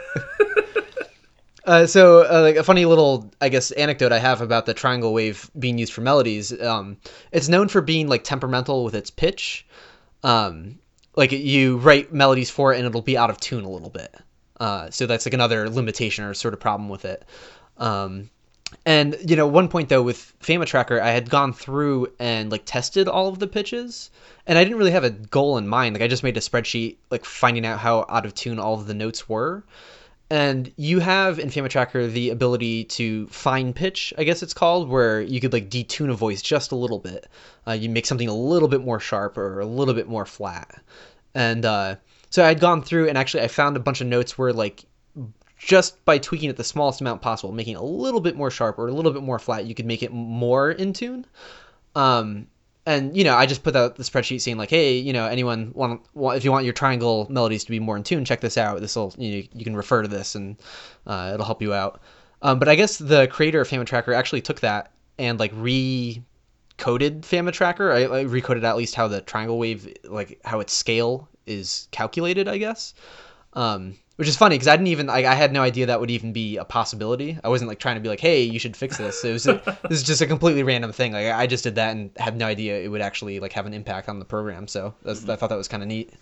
uh, 1.65 1.85
so, 1.85 2.21
uh, 2.23 2.41
like 2.41 2.55
a 2.55 2.63
funny 2.63 2.85
little, 2.85 3.31
I 3.41 3.49
guess, 3.49 3.71
anecdote 3.71 4.11
I 4.11 4.19
have 4.19 4.41
about 4.41 4.65
the 4.65 4.73
triangle 4.73 5.13
wave 5.13 5.49
being 5.57 5.77
used 5.77 5.93
for 5.93 6.01
melodies. 6.01 6.59
Um, 6.61 6.97
it's 7.31 7.47
known 7.47 7.67
for 7.67 7.81
being 7.81 8.07
like 8.07 8.23
temperamental 8.23 8.83
with 8.83 8.95
its 8.95 9.09
pitch. 9.09 9.65
Um, 10.23 10.79
like 11.15 11.31
you 11.31 11.77
write 11.77 12.13
melodies 12.13 12.49
for 12.49 12.73
it, 12.73 12.77
and 12.77 12.85
it'll 12.85 13.01
be 13.01 13.17
out 13.17 13.29
of 13.29 13.39
tune 13.39 13.63
a 13.63 13.69
little 13.69 13.89
bit. 13.89 14.15
Uh, 14.59 14.89
so 14.89 15.05
that's 15.05 15.25
like 15.25 15.33
another 15.33 15.69
limitation 15.69 16.23
or 16.23 16.33
sort 16.33 16.53
of 16.53 16.59
problem 16.59 16.89
with 16.89 17.05
it. 17.05 17.25
Um, 17.77 18.29
and 18.85 19.17
you 19.25 19.35
know, 19.35 19.47
one 19.47 19.67
point 19.67 19.89
though 19.89 20.01
with 20.01 20.33
FamiTracker, 20.41 20.99
I 20.99 21.11
had 21.11 21.29
gone 21.29 21.53
through 21.53 22.11
and 22.19 22.51
like 22.51 22.63
tested 22.65 23.07
all 23.07 23.27
of 23.27 23.39
the 23.39 23.47
pitches, 23.47 24.09
and 24.47 24.57
I 24.57 24.63
didn't 24.63 24.77
really 24.77 24.91
have 24.91 25.03
a 25.03 25.11
goal 25.11 25.57
in 25.57 25.67
mind. 25.67 25.95
Like 25.95 26.03
I 26.03 26.07
just 26.07 26.23
made 26.23 26.37
a 26.37 26.41
spreadsheet, 26.41 26.97
like 27.09 27.25
finding 27.25 27.65
out 27.65 27.79
how 27.79 28.05
out 28.09 28.25
of 28.25 28.33
tune 28.33 28.59
all 28.59 28.73
of 28.75 28.87
the 28.87 28.93
notes 28.93 29.29
were. 29.29 29.63
And 30.31 30.71
you 30.75 30.99
have 30.99 31.37
in 31.37 31.49
FamiTracker 31.49 32.11
the 32.11 32.31
ability 32.31 32.85
to 32.85 33.27
fine 33.27 33.73
pitch, 33.73 34.11
I 34.17 34.23
guess 34.23 34.41
it's 34.41 34.55
called, 34.55 34.89
where 34.89 35.21
you 35.21 35.39
could 35.39 35.53
like 35.53 35.69
detune 35.69 36.09
a 36.09 36.15
voice 36.15 36.41
just 36.41 36.71
a 36.71 36.75
little 36.75 36.97
bit. 36.97 37.27
Uh, 37.67 37.73
you 37.73 37.89
make 37.89 38.07
something 38.07 38.27
a 38.27 38.33
little 38.33 38.67
bit 38.67 38.83
more 38.83 38.99
sharp 38.99 39.37
or 39.37 39.59
a 39.59 39.65
little 39.67 39.93
bit 39.93 40.07
more 40.07 40.25
flat. 40.25 40.81
And 41.35 41.63
uh, 41.63 41.97
so 42.31 42.43
I'd 42.43 42.59
gone 42.59 42.81
through 42.81 43.07
and 43.07 43.19
actually 43.19 43.43
I 43.43 43.47
found 43.47 43.77
a 43.77 43.79
bunch 43.79 44.01
of 44.01 44.07
notes 44.07 44.35
where 44.35 44.51
like 44.51 44.85
just 45.65 46.05
by 46.05 46.19
tweaking 46.19 46.51
it 46.51 46.57
the 46.57 46.63
smallest 46.63 47.01
amount 47.01 47.23
possible, 47.23 47.51
making 47.51 47.73
it 47.73 47.79
a 47.79 47.83
little 47.83 48.21
bit 48.21 48.35
more 48.35 48.51
sharp 48.51 48.77
or 48.77 48.87
a 48.87 48.93
little 48.93 49.11
bit 49.11 49.23
more 49.23 49.39
flat, 49.39 49.65
you 49.65 49.73
could 49.73 49.87
make 49.87 50.03
it 50.03 50.13
more 50.13 50.69
in 50.69 50.93
tune. 50.93 51.25
Um, 51.95 52.45
and 52.85 53.17
you 53.17 53.23
know, 53.23 53.35
I 53.35 53.47
just 53.47 53.63
put 53.63 53.75
out 53.75 53.95
the 53.95 54.03
spreadsheet 54.03 54.41
saying 54.41 54.57
like, 54.57 54.69
hey, 54.69 54.95
you 54.95 55.11
know, 55.11 55.25
anyone 55.25 55.71
want, 55.73 56.03
want 56.13 56.37
if 56.37 56.45
you 56.45 56.51
want 56.51 56.65
your 56.65 56.73
triangle 56.73 57.25
melodies 57.31 57.63
to 57.63 57.71
be 57.71 57.79
more 57.79 57.97
in 57.97 58.03
tune, 58.03 58.25
check 58.25 58.41
this 58.41 58.59
out. 58.59 58.79
This 58.79 58.95
will 58.95 59.11
you 59.17 59.31
know, 59.31 59.47
you 59.53 59.63
can 59.63 59.75
refer 59.75 60.03
to 60.03 60.07
this 60.07 60.35
and 60.35 60.55
uh, 61.07 61.31
it'll 61.33 61.47
help 61.47 61.63
you 61.63 61.73
out. 61.73 61.99
Um, 62.43 62.59
but 62.59 62.69
I 62.69 62.75
guess 62.75 62.99
the 62.99 63.27
creator 63.27 63.59
of 63.59 63.67
FamiTracker 63.67 64.15
actually 64.15 64.41
took 64.41 64.59
that 64.59 64.91
and 65.17 65.39
like 65.39 65.51
re 65.55 66.21
coded 66.77 67.23
FamiTracker. 67.23 67.91
I, 67.91 68.19
I 68.19 68.25
recoded 68.25 68.63
at 68.63 68.77
least 68.77 68.93
how 68.93 69.07
the 69.07 69.21
triangle 69.21 69.57
wave, 69.57 69.91
like 70.03 70.39
how 70.45 70.59
its 70.59 70.73
scale 70.73 71.27
is 71.47 71.87
calculated, 71.89 72.47
I 72.47 72.59
guess. 72.59 72.93
Um, 73.53 73.95
which 74.15 74.27
is 74.27 74.37
funny 74.37 74.55
because 74.55 74.67
I 74.67 74.75
didn't 74.75 74.87
even 74.87 75.09
I, 75.09 75.25
I 75.25 75.35
had 75.35 75.51
no 75.51 75.61
idea 75.61 75.87
that 75.87 75.99
would 75.99 76.11
even 76.11 76.31
be 76.31 76.57
a 76.57 76.65
possibility. 76.65 77.37
I 77.43 77.49
wasn't 77.49 77.69
like 77.69 77.79
trying 77.79 77.95
to 77.95 78.01
be 78.01 78.09
like, 78.09 78.19
hey, 78.19 78.43
you 78.43 78.59
should 78.59 78.77
fix 78.77 78.97
this. 78.97 79.23
It 79.23 79.33
was 79.33 79.43
this 79.43 79.59
is 79.89 80.03
just 80.03 80.21
a 80.21 80.27
completely 80.27 80.63
random 80.63 80.91
thing. 80.91 81.13
Like 81.13 81.27
I 81.27 81.47
just 81.47 81.63
did 81.63 81.75
that 81.75 81.91
and 81.91 82.11
had 82.17 82.37
no 82.37 82.45
idea 82.45 82.79
it 82.79 82.87
would 82.87 83.01
actually 83.01 83.39
like 83.39 83.53
have 83.53 83.65
an 83.65 83.73
impact 83.73 84.09
on 84.09 84.19
the 84.19 84.25
program. 84.25 84.67
So 84.67 84.93
mm-hmm. 85.03 85.29
I 85.31 85.35
thought 85.35 85.49
that 85.49 85.57
was 85.57 85.67
kind 85.67 85.83
of 85.83 85.89
neat. 85.89 86.13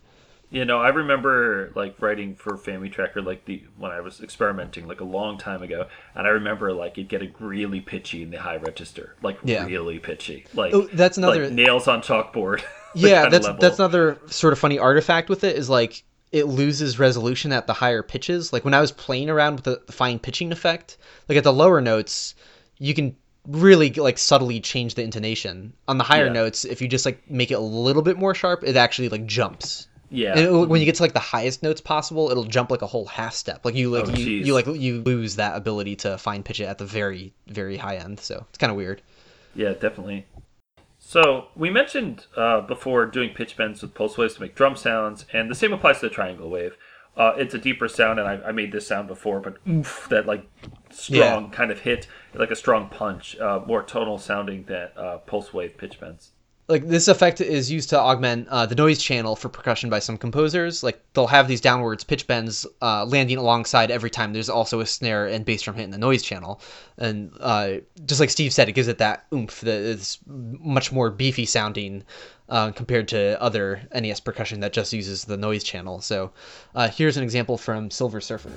You 0.49 0.65
know, 0.65 0.79
I 0.79 0.89
remember 0.89 1.71
like 1.75 1.99
writing 1.99 2.35
for 2.35 2.57
FamiTracker 2.57 3.25
like 3.25 3.45
the 3.45 3.63
when 3.75 3.91
I 3.91 4.01
was 4.01 4.21
experimenting 4.21 4.87
like 4.87 5.01
a 5.01 5.03
long 5.03 5.39
time 5.39 5.63
ago, 5.63 5.87
and 6.13 6.27
I 6.27 6.29
remember 6.29 6.71
like 6.73 6.99
it 6.99 7.07
getting 7.07 7.33
really 7.39 7.81
pitchy 7.81 8.21
in 8.21 8.29
the 8.29 8.39
high 8.39 8.57
register, 8.57 9.15
like 9.23 9.39
yeah. 9.43 9.65
really 9.65 9.97
pitchy, 9.97 10.45
like 10.53 10.75
oh, 10.75 10.87
that's 10.93 11.17
another 11.17 11.45
like 11.45 11.53
nails 11.53 11.87
on 11.87 12.03
chalkboard. 12.03 12.63
yeah, 12.93 13.29
that's 13.29 13.47
that's 13.59 13.79
another 13.79 14.19
sort 14.27 14.53
of 14.53 14.59
funny 14.59 14.77
artifact 14.77 15.27
with 15.27 15.43
it 15.43 15.55
is 15.55 15.71
like 15.71 16.03
it 16.33 16.47
loses 16.47 16.97
resolution 16.97 17.53
at 17.53 17.67
the 17.67 17.73
higher 17.73 18.01
pitches. 18.01 18.51
Like 18.51 18.65
when 18.65 18.73
I 18.73 18.81
was 18.81 18.91
playing 18.91 19.29
around 19.29 19.55
with 19.55 19.63
the, 19.65 19.93
fine 19.93 20.17
pitching 20.17 20.51
effect, 20.51 20.97
like 21.29 21.37
at 21.37 21.43
the 21.43 21.53
lower 21.53 21.79
notes, 21.79 22.33
you 22.79 22.95
can 22.95 23.15
really 23.47 23.91
like 23.91 24.17
subtly 24.17 24.59
change 24.59 24.95
the 24.95 25.03
intonation. 25.03 25.73
On 25.87 25.99
the 25.99 26.03
higher 26.03 26.25
yeah. 26.25 26.33
notes, 26.33 26.65
if 26.65 26.81
you 26.81 26.87
just 26.87 27.05
like 27.05 27.29
make 27.29 27.51
it 27.51 27.55
a 27.55 27.59
little 27.59 28.01
bit 28.01 28.17
more 28.17 28.33
sharp, 28.33 28.63
it 28.63 28.75
actually 28.75 29.09
like 29.09 29.27
jumps. 29.27 29.87
Yeah. 30.09 30.37
And 30.37 30.69
when 30.69 30.79
you 30.81 30.85
get 30.85 30.95
to 30.95 31.03
like 31.03 31.13
the 31.13 31.19
highest 31.19 31.61
notes 31.61 31.81
possible, 31.81 32.31
it'll 32.31 32.43
jump 32.45 32.71
like 32.71 32.81
a 32.81 32.87
whole 32.87 33.05
half 33.05 33.33
step. 33.33 33.63
Like 33.63 33.75
you 33.75 33.91
like 33.91 34.07
oh, 34.07 34.13
you, 34.13 34.25
you 34.25 34.53
like 34.55 34.65
you 34.65 35.01
lose 35.01 35.35
that 35.35 35.55
ability 35.55 35.97
to 35.97 36.17
fine 36.17 36.41
pitch 36.41 36.59
it 36.59 36.65
at 36.65 36.79
the 36.79 36.85
very 36.85 37.31
very 37.45 37.77
high 37.77 37.97
end. 37.97 38.19
So 38.19 38.43
it's 38.49 38.57
kind 38.57 38.71
of 38.71 38.77
weird. 38.77 39.03
Yeah, 39.55 39.73
definitely. 39.73 40.25
So 41.13 41.49
we 41.55 41.69
mentioned 41.69 42.25
uh, 42.35 42.61
before 42.61 43.05
doing 43.05 43.35
pitch 43.35 43.55
bends 43.55 43.83
with 43.83 43.93
pulse 43.93 44.17
waves 44.17 44.33
to 44.33 44.41
make 44.41 44.55
drum 44.55 44.75
sounds, 44.75 45.27
and 45.31 45.47
the 45.47 45.53
same 45.53 45.71
applies 45.71 45.99
to 45.99 46.07
the 46.07 46.09
triangle 46.09 46.49
wave. 46.49 46.75
Uh, 47.15 47.33
it's 47.37 47.53
a 47.53 47.59
deeper 47.59 47.87
sound, 47.87 48.17
and 48.17 48.27
I, 48.27 48.47
I, 48.47 48.51
made 48.51 48.71
this 48.71 48.87
sound 48.87 49.07
before, 49.07 49.39
but 49.39 49.57
oof, 49.69 50.07
that 50.09 50.25
like 50.25 50.49
strong 50.89 51.43
yeah. 51.43 51.49
kind 51.51 51.69
of 51.69 51.81
hit, 51.81 52.07
like 52.33 52.49
a 52.49 52.55
strong 52.55 52.89
punch, 52.89 53.37
uh, 53.37 53.61
more 53.67 53.83
tonal 53.83 54.17
sounding 54.17 54.63
than 54.63 54.89
uh, 54.97 55.19
pulse 55.19 55.53
wave 55.53 55.77
pitch 55.77 55.99
bends 55.99 56.31
like 56.67 56.87
this 56.87 57.07
effect 57.07 57.41
is 57.41 57.69
used 57.69 57.89
to 57.89 57.99
augment 57.99 58.47
uh, 58.47 58.65
the 58.65 58.75
noise 58.75 59.01
channel 59.01 59.35
for 59.35 59.49
percussion 59.49 59.89
by 59.89 59.99
some 59.99 60.17
composers. 60.17 60.81
Like 60.81 61.03
they'll 61.13 61.27
have 61.27 61.47
these 61.47 61.59
downwards 61.59 62.03
pitch 62.03 62.25
bends 62.25 62.65
uh, 62.81 63.05
landing 63.05 63.37
alongside 63.37 63.91
every 63.91 64.09
time 64.09 64.31
there's 64.31 64.49
also 64.49 64.79
a 64.79 64.85
snare 64.85 65.27
and 65.27 65.43
bass 65.43 65.61
drum 65.63 65.75
hit 65.75 65.83
in 65.83 65.91
the 65.91 65.97
noise 65.97 66.23
channel, 66.23 66.61
and 66.97 67.31
uh, 67.39 67.75
just 68.05 68.21
like 68.21 68.29
Steve 68.29 68.53
said, 68.53 68.69
it 68.69 68.73
gives 68.73 68.87
it 68.87 68.97
that 68.99 69.25
oomph 69.33 69.61
that 69.61 69.81
is 69.81 70.19
much 70.25 70.91
more 70.91 71.09
beefy 71.09 71.45
sounding 71.45 72.03
uh, 72.49 72.71
compared 72.71 73.07
to 73.09 73.41
other 73.41 73.81
NES 73.93 74.21
percussion 74.21 74.61
that 74.61 74.73
just 74.73 74.93
uses 74.93 75.25
the 75.25 75.37
noise 75.37 75.63
channel. 75.63 75.99
So 75.99 76.31
uh, 76.75 76.87
here's 76.89 77.17
an 77.17 77.23
example 77.23 77.57
from 77.57 77.91
Silver 77.91 78.21
Surfer. 78.21 78.51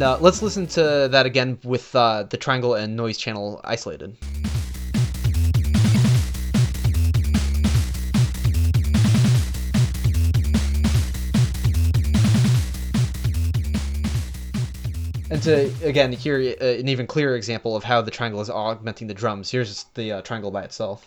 And 0.00 0.06
uh, 0.06 0.16
let's 0.18 0.40
listen 0.40 0.66
to 0.68 1.08
that 1.10 1.26
again 1.26 1.58
with 1.62 1.94
uh, 1.94 2.22
the 2.22 2.38
triangle 2.38 2.72
and 2.72 2.96
noise 2.96 3.18
channel 3.18 3.60
isolated. 3.64 4.16
And 15.30 15.42
to 15.42 15.70
again 15.84 16.12
hear 16.12 16.56
uh, 16.58 16.64
an 16.64 16.88
even 16.88 17.06
clearer 17.06 17.36
example 17.36 17.76
of 17.76 17.84
how 17.84 18.00
the 18.00 18.10
triangle 18.10 18.40
is 18.40 18.48
augmenting 18.48 19.06
the 19.06 19.12
drums, 19.12 19.50
here's 19.50 19.84
the 19.92 20.12
uh, 20.12 20.22
triangle 20.22 20.50
by 20.50 20.62
itself. 20.62 21.06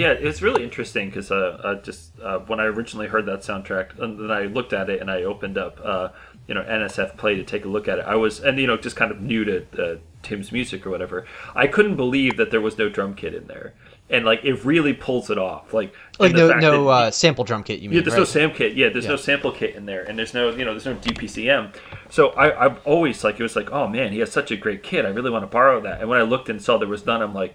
Yeah, 0.00 0.12
it's 0.12 0.40
really 0.40 0.64
interesting 0.64 1.10
because 1.10 1.30
uh, 1.30 1.60
uh, 1.62 1.74
just 1.82 2.18
uh, 2.20 2.38
when 2.38 2.58
I 2.58 2.64
originally 2.64 3.06
heard 3.06 3.26
that 3.26 3.40
soundtrack, 3.40 3.98
and 3.98 4.18
then 4.18 4.30
I 4.30 4.44
looked 4.44 4.72
at 4.72 4.88
it 4.88 5.02
and 5.02 5.10
I 5.10 5.24
opened 5.24 5.58
up, 5.58 5.78
uh, 5.84 6.08
you 6.46 6.54
know, 6.54 6.62
NSF 6.62 7.18
Play 7.18 7.34
to 7.34 7.44
take 7.44 7.66
a 7.66 7.68
look 7.68 7.86
at 7.86 7.98
it. 7.98 8.06
I 8.06 8.14
was, 8.14 8.40
and 8.40 8.58
you 8.58 8.66
know, 8.66 8.78
just 8.78 8.96
kind 8.96 9.10
of 9.10 9.20
new 9.20 9.44
to 9.44 9.66
uh, 9.78 9.98
Tim's 10.22 10.52
music 10.52 10.86
or 10.86 10.90
whatever. 10.90 11.26
I 11.54 11.66
couldn't 11.66 11.96
believe 11.96 12.38
that 12.38 12.50
there 12.50 12.62
was 12.62 12.78
no 12.78 12.88
drum 12.88 13.14
kit 13.14 13.34
in 13.34 13.46
there, 13.46 13.74
and 14.08 14.24
like 14.24 14.42
it 14.42 14.64
really 14.64 14.94
pulls 14.94 15.28
it 15.28 15.36
off. 15.36 15.74
Like, 15.74 15.92
like 16.18 16.32
no 16.32 16.48
no 16.48 16.86
that, 16.86 16.90
uh, 16.90 17.10
sample 17.10 17.44
drum 17.44 17.62
kit. 17.62 17.80
You 17.80 17.90
mean? 17.90 17.96
Yeah, 17.96 18.02
there's 18.02 18.14
right? 18.14 18.20
no 18.20 18.24
sam 18.24 18.52
kit. 18.52 18.74
Yeah, 18.74 18.88
there's 18.88 19.04
yeah. 19.04 19.10
no 19.10 19.16
sample 19.16 19.52
kit 19.52 19.76
in 19.76 19.84
there, 19.84 20.04
and 20.04 20.18
there's 20.18 20.32
no 20.32 20.48
you 20.48 20.64
know 20.64 20.70
there's 20.70 20.86
no 20.86 20.94
DPCM. 20.94 21.74
So 22.08 22.30
I 22.30 22.64
I've 22.64 22.86
always 22.86 23.22
like 23.22 23.38
it 23.38 23.42
was 23.42 23.54
like 23.54 23.70
oh 23.70 23.86
man 23.86 24.12
he 24.12 24.20
has 24.20 24.32
such 24.32 24.50
a 24.50 24.56
great 24.56 24.82
kit. 24.82 25.04
I 25.04 25.08
really 25.08 25.30
want 25.30 25.42
to 25.42 25.46
borrow 25.46 25.78
that. 25.82 26.00
And 26.00 26.08
when 26.08 26.18
I 26.18 26.22
looked 26.22 26.48
and 26.48 26.62
saw 26.62 26.78
there 26.78 26.88
was 26.88 27.04
none, 27.04 27.20
I'm 27.20 27.34
like 27.34 27.54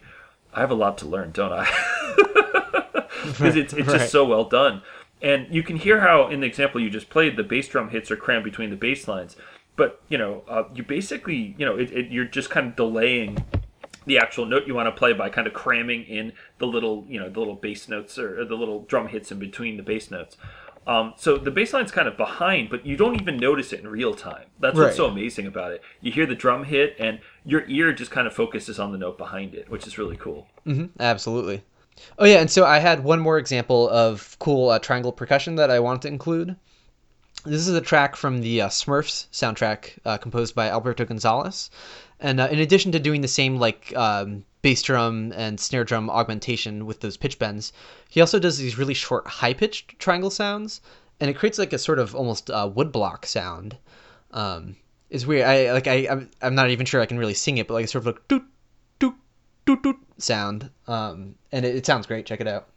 I 0.55 0.61
have 0.61 0.71
a 0.71 0.75
lot 0.75 0.97
to 0.99 1.05
learn, 1.05 1.31
don't 1.31 1.53
I? 1.53 1.69
Because 3.25 3.55
it's, 3.55 3.73
it's 3.73 3.87
right. 3.87 3.97
just 3.97 4.11
so 4.11 4.23
well 4.23 4.43
done. 4.43 4.83
And 5.21 5.47
you 5.49 5.63
can 5.63 5.77
hear 5.77 6.01
how, 6.01 6.27
in 6.27 6.41
the 6.41 6.47
example 6.47 6.79
you 6.79 6.89
just 6.89 7.09
played, 7.09 7.37
the 7.37 7.43
bass 7.43 7.67
drum 7.67 7.89
hits 7.89 8.11
are 8.11 8.15
crammed 8.15 8.43
between 8.43 8.69
the 8.69 8.75
bass 8.75 9.07
lines. 9.07 9.35
But, 9.75 10.01
you 10.09 10.17
know, 10.17 10.43
uh, 10.47 10.65
you 10.73 10.83
basically, 10.83 11.55
you 11.57 11.65
know, 11.65 11.75
it, 11.75 11.91
it, 11.91 12.11
you're 12.11 12.25
just 12.25 12.49
kind 12.49 12.67
of 12.67 12.75
delaying 12.75 13.43
the 14.05 14.19
actual 14.19 14.45
note 14.45 14.67
you 14.67 14.75
want 14.75 14.87
to 14.87 14.91
play 14.91 15.11
by 15.13 15.29
kind 15.29 15.47
of 15.47 15.53
cramming 15.53 16.03
in 16.03 16.33
the 16.59 16.67
little, 16.67 17.05
you 17.09 17.19
know, 17.19 17.29
the 17.29 17.39
little 17.39 17.55
bass 17.55 17.89
notes 17.89 18.19
or, 18.19 18.41
or 18.41 18.45
the 18.45 18.55
little 18.55 18.83
drum 18.83 19.07
hits 19.07 19.31
in 19.31 19.39
between 19.39 19.77
the 19.77 19.83
bass 19.83 20.11
notes. 20.11 20.37
Um, 20.87 21.13
so 21.17 21.37
the 21.37 21.51
bass 21.51 21.73
line's 21.73 21.91
kind 21.91 22.07
of 22.07 22.15
behind, 22.15 22.69
but 22.69 22.85
you 22.85 22.95
don't 22.95 23.19
even 23.19 23.37
notice 23.37 23.73
it 23.73 23.79
in 23.79 23.87
real 23.87 24.13
time. 24.13 24.45
That's 24.59 24.77
right. 24.77 24.85
what's 24.85 24.97
so 24.97 25.07
amazing 25.07 25.47
about 25.47 25.71
it. 25.71 25.81
You 25.99 26.11
hear 26.11 26.27
the 26.27 26.35
drum 26.35 26.65
hit, 26.65 26.95
and 26.99 27.19
your 27.45 27.63
ear 27.67 27.93
just 27.93 28.11
kind 28.11 28.27
of 28.27 28.33
focuses 28.33 28.79
on 28.79 28.91
the 28.91 28.97
note 28.97 29.17
behind 29.17 29.53
it, 29.53 29.69
which 29.69 29.85
is 29.85 29.97
really 29.97 30.17
cool. 30.17 30.47
Mm-hmm. 30.65 30.99
Absolutely. 30.99 31.63
Oh 32.19 32.25
yeah, 32.25 32.39
and 32.39 32.51
so 32.51 32.65
I 32.65 32.79
had 32.79 33.03
one 33.03 33.19
more 33.19 33.37
example 33.37 33.87
of 33.89 34.35
cool 34.39 34.69
uh, 34.69 34.79
triangle 34.79 35.13
percussion 35.13 35.55
that 35.55 35.71
I 35.71 35.79
wanted 35.79 36.01
to 36.03 36.07
include. 36.09 36.55
This 37.45 37.67
is 37.67 37.75
a 37.75 37.81
track 37.81 38.15
from 38.15 38.41
the 38.41 38.61
uh, 38.61 38.69
Smurfs 38.69 39.27
soundtrack, 39.31 39.99
uh, 40.03 40.17
composed 40.17 40.55
by 40.55 40.67
Alberto 40.67 41.05
Gonzalez. 41.05 41.69
And 42.19 42.39
uh, 42.39 42.47
in 42.51 42.59
addition 42.59 42.91
to 42.93 42.99
doing 42.99 43.21
the 43.21 43.27
same 43.27 43.57
like 43.57 43.95
um, 43.95 44.43
bass 44.61 44.81
drum 44.81 45.31
and 45.35 45.59
snare 45.59 45.83
drum 45.83 46.09
augmentation 46.09 46.85
with 46.85 47.01
those 47.01 47.17
pitch 47.17 47.37
bends, 47.37 47.71
he 48.09 48.19
also 48.19 48.39
does 48.39 48.57
these 48.57 48.77
really 48.77 48.95
short, 48.95 49.27
high 49.27 49.53
pitched 49.53 49.99
triangle 49.99 50.31
sounds, 50.31 50.81
and 51.19 51.29
it 51.29 51.35
creates 51.35 51.59
like 51.59 51.71
a 51.71 51.77
sort 51.77 51.99
of 51.99 52.15
almost 52.15 52.49
uh, 52.49 52.67
woodblock 52.67 53.25
sound. 53.25 53.77
Um, 54.31 54.75
it's 55.09 55.25
weird. 55.25 55.45
I 55.45 55.71
like 55.71 55.87
I 55.87 56.07
I'm, 56.09 56.29
I'm 56.41 56.55
not 56.55 56.69
even 56.69 56.85
sure 56.85 57.01
I 57.01 57.05
can 57.05 57.17
really 57.17 57.33
sing 57.33 57.57
it, 57.57 57.67
but 57.67 57.73
like 57.75 57.87
sort 57.87 58.01
of 58.03 58.07
like 58.07 58.27
doot 58.27 58.43
doot 58.99 59.15
doot 59.65 59.83
doot 59.83 59.97
sound. 60.17 60.69
Um, 60.87 61.35
and 61.51 61.65
it, 61.65 61.75
it 61.75 61.85
sounds 61.85 62.07
great. 62.07 62.25
Check 62.25 62.41
it 62.41 62.47
out. 62.47 62.67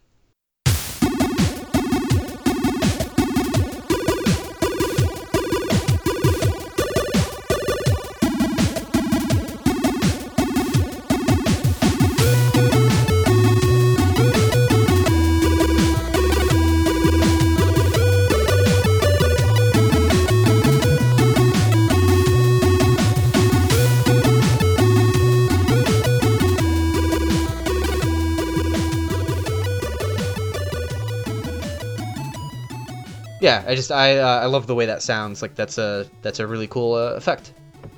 Yeah, 33.49 33.64
I 33.66 33.74
just 33.74 33.90
I 33.90 34.18
uh, 34.18 34.40
I 34.40 34.46
love 34.46 34.66
the 34.66 34.74
way 34.74 34.86
that 34.86 35.03
sounds. 35.03 35.42
Like 35.42 35.55
that's 35.55 35.78
a 35.78 36.07
that's 36.22 36.40
a 36.40 36.46
really 36.46 36.66
cool 36.66 36.94
uh, 36.94 37.14
effect. 37.14 37.53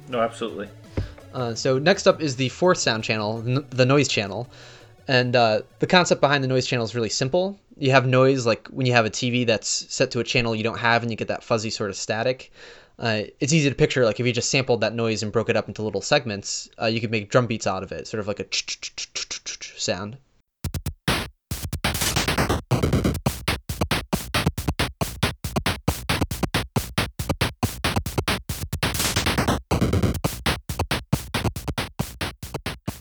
No, 0.08 0.20
absolutely. 0.20 0.68
Uh, 1.32 1.54
so 1.54 1.78
next 1.78 2.06
up 2.06 2.20
is 2.20 2.36
the 2.36 2.48
fourth 2.48 2.78
sound 2.78 3.04
channel, 3.04 3.42
n- 3.46 3.66
the 3.70 3.86
noise 3.86 4.08
channel, 4.08 4.48
and 5.06 5.36
uh, 5.36 5.62
the 5.78 5.86
concept 5.86 6.20
behind 6.20 6.42
the 6.42 6.48
noise 6.48 6.66
channel 6.66 6.84
is 6.84 6.94
really 6.94 7.08
simple. 7.08 7.58
You 7.78 7.92
have 7.92 8.06
noise 8.06 8.46
like 8.46 8.68
when 8.68 8.86
you 8.86 8.92
have 8.92 9.06
a 9.06 9.10
TV 9.10 9.46
that's 9.46 9.68
set 9.68 10.10
to 10.12 10.20
a 10.20 10.24
channel 10.24 10.54
you 10.54 10.64
don't 10.64 10.78
have, 10.78 11.02
and 11.02 11.10
you 11.10 11.16
get 11.16 11.28
that 11.28 11.42
fuzzy 11.44 11.70
sort 11.70 11.90
of 11.90 11.96
static. 11.96 12.52
Uh, 12.98 13.22
it's 13.40 13.52
easy 13.52 13.68
to 13.70 13.74
picture 13.74 14.04
like 14.04 14.20
if 14.20 14.26
you 14.26 14.32
just 14.32 14.50
sampled 14.50 14.82
that 14.82 14.94
noise 14.94 15.22
and 15.22 15.32
broke 15.32 15.48
it 15.48 15.56
up 15.56 15.68
into 15.68 15.82
little 15.82 16.02
segments, 16.02 16.68
uh, 16.80 16.86
you 16.86 17.00
could 17.00 17.10
make 17.10 17.30
drum 17.30 17.46
beats 17.46 17.66
out 17.66 17.82
of 17.82 17.92
it, 17.92 18.06
sort 18.06 18.20
of 18.20 18.28
like 18.28 18.40
a 18.40 18.44
ch 18.44 18.66
ch 18.66 18.94
ch 18.96 19.08
ch 19.14 19.58
ch 19.60 19.80
sound. 19.80 20.16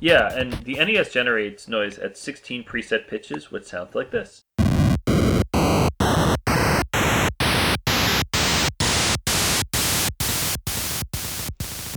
Yeah, 0.02 0.34
and 0.34 0.54
the 0.64 0.76
NES 0.76 1.12
generates 1.12 1.68
noise 1.68 2.00
at 2.00 2.18
16 2.18 2.64
preset 2.64 3.10
pitches, 3.10 3.52
which 3.52 3.66
sounds 3.66 3.93
like 3.95 4.12
this. 4.12 4.43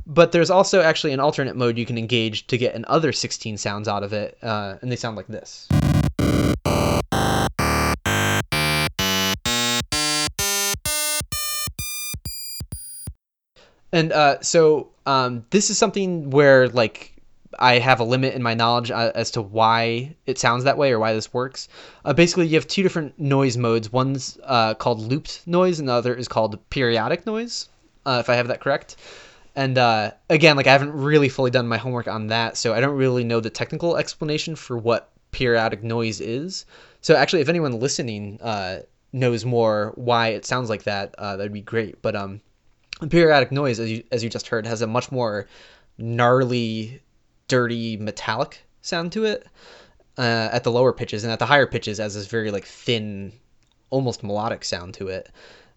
But 0.05 0.33
there's 0.33 0.51
also 0.51 0.83
actually 0.83 1.13
an 1.13 1.21
alternate 1.21 1.55
mode 1.55 1.79
you 1.79 1.87
can 1.87 1.97
engage 1.97 2.49
to 2.49 2.59
get 2.59 2.75
another 2.75 3.13
16 3.13 3.57
sounds 3.57 3.87
out 3.87 4.03
of 4.03 4.13
it, 4.13 4.37
uh, 4.43 4.79
and 4.83 4.91
they 4.91 4.97
sound 4.97 5.17
like 5.17 5.29
this. 5.29 5.69
And 13.93 14.11
uh, 14.11 14.41
so 14.41 14.89
um, 15.07 15.45
this 15.51 15.71
is 15.71 15.79
something 15.79 16.31
where 16.31 16.69
like 16.69 17.12
I 17.59 17.79
have 17.79 18.01
a 18.01 18.05
limit 18.05 18.35
in 18.35 18.43
my 18.43 18.55
knowledge 18.55 18.91
uh, 18.91 19.13
as 19.15 19.31
to 19.33 19.43
why 19.43 20.15
it 20.27 20.39
sounds 20.39 20.65
that 20.65 20.79
way 20.79 20.93
or 20.93 20.99
why 20.99 21.13
this 21.13 21.33
works. 21.33 21.69
Uh, 22.05 22.13
basically, 22.13 22.47
you 22.47 22.55
have 22.55 22.67
two 22.67 22.83
different 22.83 23.19
noise 23.19 23.57
modes. 23.57 23.93
One's 23.93 24.39
uh, 24.45 24.75
called 24.75 25.01
looped 25.01 25.47
noise, 25.47 25.79
and 25.79 25.89
the 25.89 25.93
other 25.93 26.15
is 26.15 26.29
called 26.29 26.59
periodic 26.71 27.27
noise, 27.27 27.69
uh, 28.07 28.19
if 28.21 28.29
I 28.29 28.35
have 28.35 28.49
that 28.49 28.61
correct. 28.61 28.97
And 29.55 29.77
uh, 29.77 30.13
again, 30.31 30.57
like 30.57 30.67
I 30.67 30.73
haven't 30.73 30.93
really 30.93 31.29
fully 31.29 31.51
done 31.51 31.69
my 31.69 31.77
homework 31.77 32.09
on 32.09 32.29
that, 32.29 32.57
so 32.57 32.73
I 32.73 32.81
don't 32.81 32.97
really 32.97 33.25
know 33.25 33.41
the 33.41 33.51
technical 33.51 33.97
explanation 33.97 34.57
for 34.57 34.79
what 34.79 35.11
periodic 35.31 35.83
noise 35.83 36.21
is. 36.21 36.65
So 37.01 37.15
actually, 37.17 37.43
if 37.43 37.49
anyone 37.49 37.79
listening 37.79 38.39
uh, 38.41 38.81
knows 39.13 39.45
more 39.45 39.93
why 39.97 40.29
it 40.29 40.47
sounds 40.47 40.71
like 40.71 40.85
that, 40.85 41.15
that'd 41.19 41.53
be 41.53 41.61
great. 41.61 42.01
But 42.01 42.17
um, 42.17 42.41
periodic 43.11 43.53
noise, 43.53 43.79
as 43.79 43.91
you 43.91 44.05
as 44.11 44.25
you 44.25 44.31
just 44.31 44.49
heard, 44.49 44.67
has 44.67 44.83
a 44.83 44.87
much 44.87 45.13
more 45.13 45.47
gnarly 45.99 47.01
dirty 47.49 47.97
metallic 47.97 48.65
sound 48.81 49.13
to 49.13 49.25
it 49.25 49.47
uh, 50.19 50.49
at 50.53 50.65
the 50.65 50.71
lower 50.71 50.93
pitches, 50.93 51.25
and 51.25 51.33
at 51.33 51.39
the 51.39 51.47
higher 51.47 51.67
pitches, 51.67 51.99
has 51.99 52.15
this 52.15 52.27
very 52.27 52.51
like 52.51 52.65
thin, 52.65 53.33
almost 53.91 54.23
melodic 54.23 54.65
sound 54.65 54.95
to 54.95 55.09
it. 55.09 55.31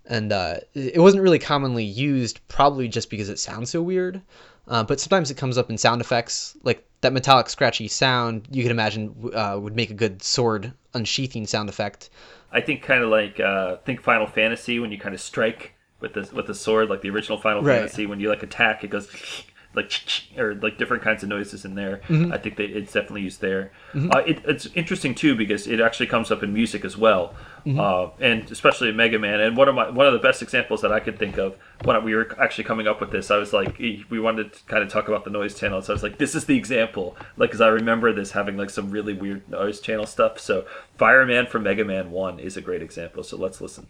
And 0.08 0.32
uh, 0.32 0.58
it 0.74 1.00
wasn't 1.00 1.24
really 1.24 1.40
commonly 1.40 1.84
used, 1.84 2.48
probably 2.48 2.88
just 2.88 3.10
because 3.10 3.30
it 3.30 3.40
sounds 3.40 3.72
so 3.72 3.82
weird. 3.82 4.22
Uh, 4.68 4.84
but 4.84 5.00
sometimes 5.00 5.32
it 5.32 5.38
comes 5.38 5.58
up 5.58 5.70
in 5.70 5.78
sound 5.78 6.02
effects, 6.02 6.58
like 6.64 6.88
that 7.02 7.14
metallic, 7.14 7.50
scratchy 7.50 7.88
sound. 7.88 8.48
You 8.52 8.64
can 8.64 8.72
imagine 8.72 9.32
uh, 9.34 9.58
would 9.60 9.76
make 9.76 9.90
a 9.90 9.96
good 9.96 10.24
sword 10.24 10.74
unsheathing 10.94 11.48
sound 11.48 11.70
effect. 11.70 12.10
I 12.52 12.62
think 12.62 12.82
kind 12.82 13.04
of 13.04 13.10
like 13.10 13.40
uh, 13.40 13.78
think 13.78 14.02
Final 14.02 14.28
Fantasy 14.28 14.80
when 14.80 14.92
you 14.92 14.98
kind 14.98 15.14
of 15.14 15.22
strike 15.22 15.74
with 16.00 16.14
the 16.14 16.30
with 16.34 16.48
the 16.48 16.56
sword, 16.56 16.90
like 16.90 17.02
the 17.02 17.10
original 17.10 17.38
Final 17.38 17.62
right. 17.62 17.80
Fantasy. 17.80 18.06
When 18.06 18.20
you 18.20 18.30
like 18.30 18.44
attack, 18.44 18.84
it 18.84 18.90
goes 18.90 19.08
like 19.76 19.92
or 20.38 20.56
like 20.56 20.78
different 20.78 21.04
kinds 21.04 21.24
of 21.24 21.30
noises 21.30 21.66
in 21.66 21.76
there. 21.76 22.02
Mm-hmm. 22.08 22.32
I 22.34 22.38
think 22.38 22.58
that 22.58 22.76
it's 22.76 22.94
definitely 22.94 23.22
used 23.22 23.42
there. 23.42 23.72
Mm-hmm. 23.94 24.12
Uh, 24.12 24.20
it, 24.20 24.42
it's 24.46 24.68
interesting 24.76 25.16
too 25.16 25.36
because 25.36 25.68
it 25.68 25.80
actually 25.80 26.08
comes 26.08 26.32
up 26.32 26.44
in 26.44 26.54
music 26.54 26.86
as 26.86 26.98
well, 26.98 27.36
mm-hmm. 27.66 27.80
uh, 27.80 28.10
and 28.20 28.50
especially 28.52 28.90
in 28.90 28.96
Mega 28.96 29.20
Man. 29.20 29.40
And 29.40 29.58
one 29.58 29.68
of 29.68 29.76
my 29.76 29.90
one 29.90 30.08
of 30.08 30.14
the 30.14 30.20
best 30.20 30.42
examples 30.42 30.82
that 30.82 30.92
I 30.92 31.00
could 31.00 31.20
think 31.20 31.38
of 31.38 31.56
when 31.84 32.04
we 32.04 32.16
were 32.16 32.36
actually 32.42 32.64
coming 32.64 32.88
up 32.88 33.02
with 33.02 33.12
this, 33.12 33.32
I 33.32 33.38
was 33.38 33.54
like, 33.54 33.78
we 33.78 34.20
wanted 34.20 34.54
to 34.54 34.64
kind 34.66 34.84
of 34.84 34.90
talk 34.90 35.08
about 35.08 35.24
the 35.24 35.30
noise 35.30 35.58
channel, 35.60 35.82
so 35.82 35.94
I 35.94 35.96
was 35.96 36.04
like, 36.04 36.18
this 36.18 36.36
is 36.36 36.46
the 36.46 36.58
example, 36.58 37.16
like 37.38 37.50
because 37.50 37.62
I 37.62 37.68
remember 37.68 38.14
this 38.14 38.32
having 38.32 38.58
like 38.58 38.70
some 38.70 38.90
really 38.90 39.14
weird 39.14 39.50
noise 39.50 39.80
channel 39.80 40.06
stuff. 40.06 40.40
So 40.40 40.66
Fireman 40.98 41.48
from 41.48 41.64
Mega 41.64 41.86
Man 41.86 42.12
One 42.12 42.40
is 42.40 42.58
a 42.58 42.62
great 42.62 42.82
example. 42.82 43.24
So 43.24 43.38
let's 43.38 43.62
listen. 43.62 43.88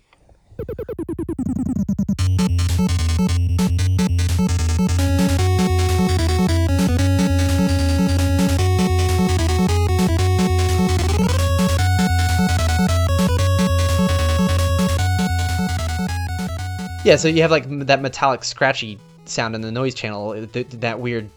Yeah, 17.06 17.18
so 17.18 17.28
you 17.28 17.44
have 17.44 17.52
like 17.52 17.70
that 17.86 18.02
metallic 18.02 18.44
scratchy 18.44 18.98
sound 19.26 19.54
in 19.54 19.62
the 19.62 19.72
noise 19.72 19.94
channel, 19.94 20.32
uh, 20.32 20.48
that 20.72 21.00
weird 21.00 21.30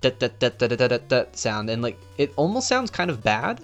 sound, 1.37 1.69
and 1.69 1.83
like 1.83 1.99
it 2.17 2.33
almost 2.37 2.69
sounds 2.69 2.91
kind 2.91 3.11
of 3.11 3.23
bad. 3.23 3.63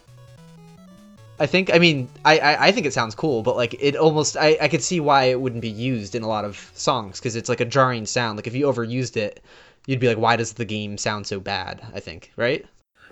I 1.40 1.46
think. 1.46 1.72
I 1.72 1.78
mean, 1.78 2.10
I, 2.26 2.38
I, 2.38 2.66
I 2.66 2.72
think 2.72 2.84
it 2.84 2.92
sounds 2.92 3.14
cool, 3.14 3.42
but 3.42 3.56
like 3.56 3.74
it 3.80 3.96
almost 3.96 4.36
I 4.36 4.58
I 4.60 4.68
could 4.68 4.82
see 4.82 5.00
why 5.00 5.24
it 5.24 5.40
wouldn't 5.40 5.62
be 5.62 5.70
used 5.70 6.14
in 6.14 6.22
a 6.22 6.28
lot 6.28 6.44
of 6.44 6.70
songs 6.74 7.20
because 7.20 7.36
it's 7.36 7.48
like 7.48 7.60
a 7.60 7.64
jarring 7.64 8.04
sound. 8.04 8.36
Like 8.36 8.46
if 8.46 8.54
you 8.54 8.66
overused 8.66 9.16
it, 9.16 9.42
you'd 9.86 9.98
be 9.98 10.08
like, 10.08 10.18
why 10.18 10.36
does 10.36 10.52
the 10.52 10.66
game 10.66 10.98
sound 10.98 11.26
so 11.26 11.40
bad? 11.40 11.80
I 11.94 12.00
think, 12.00 12.32
right? 12.36 12.66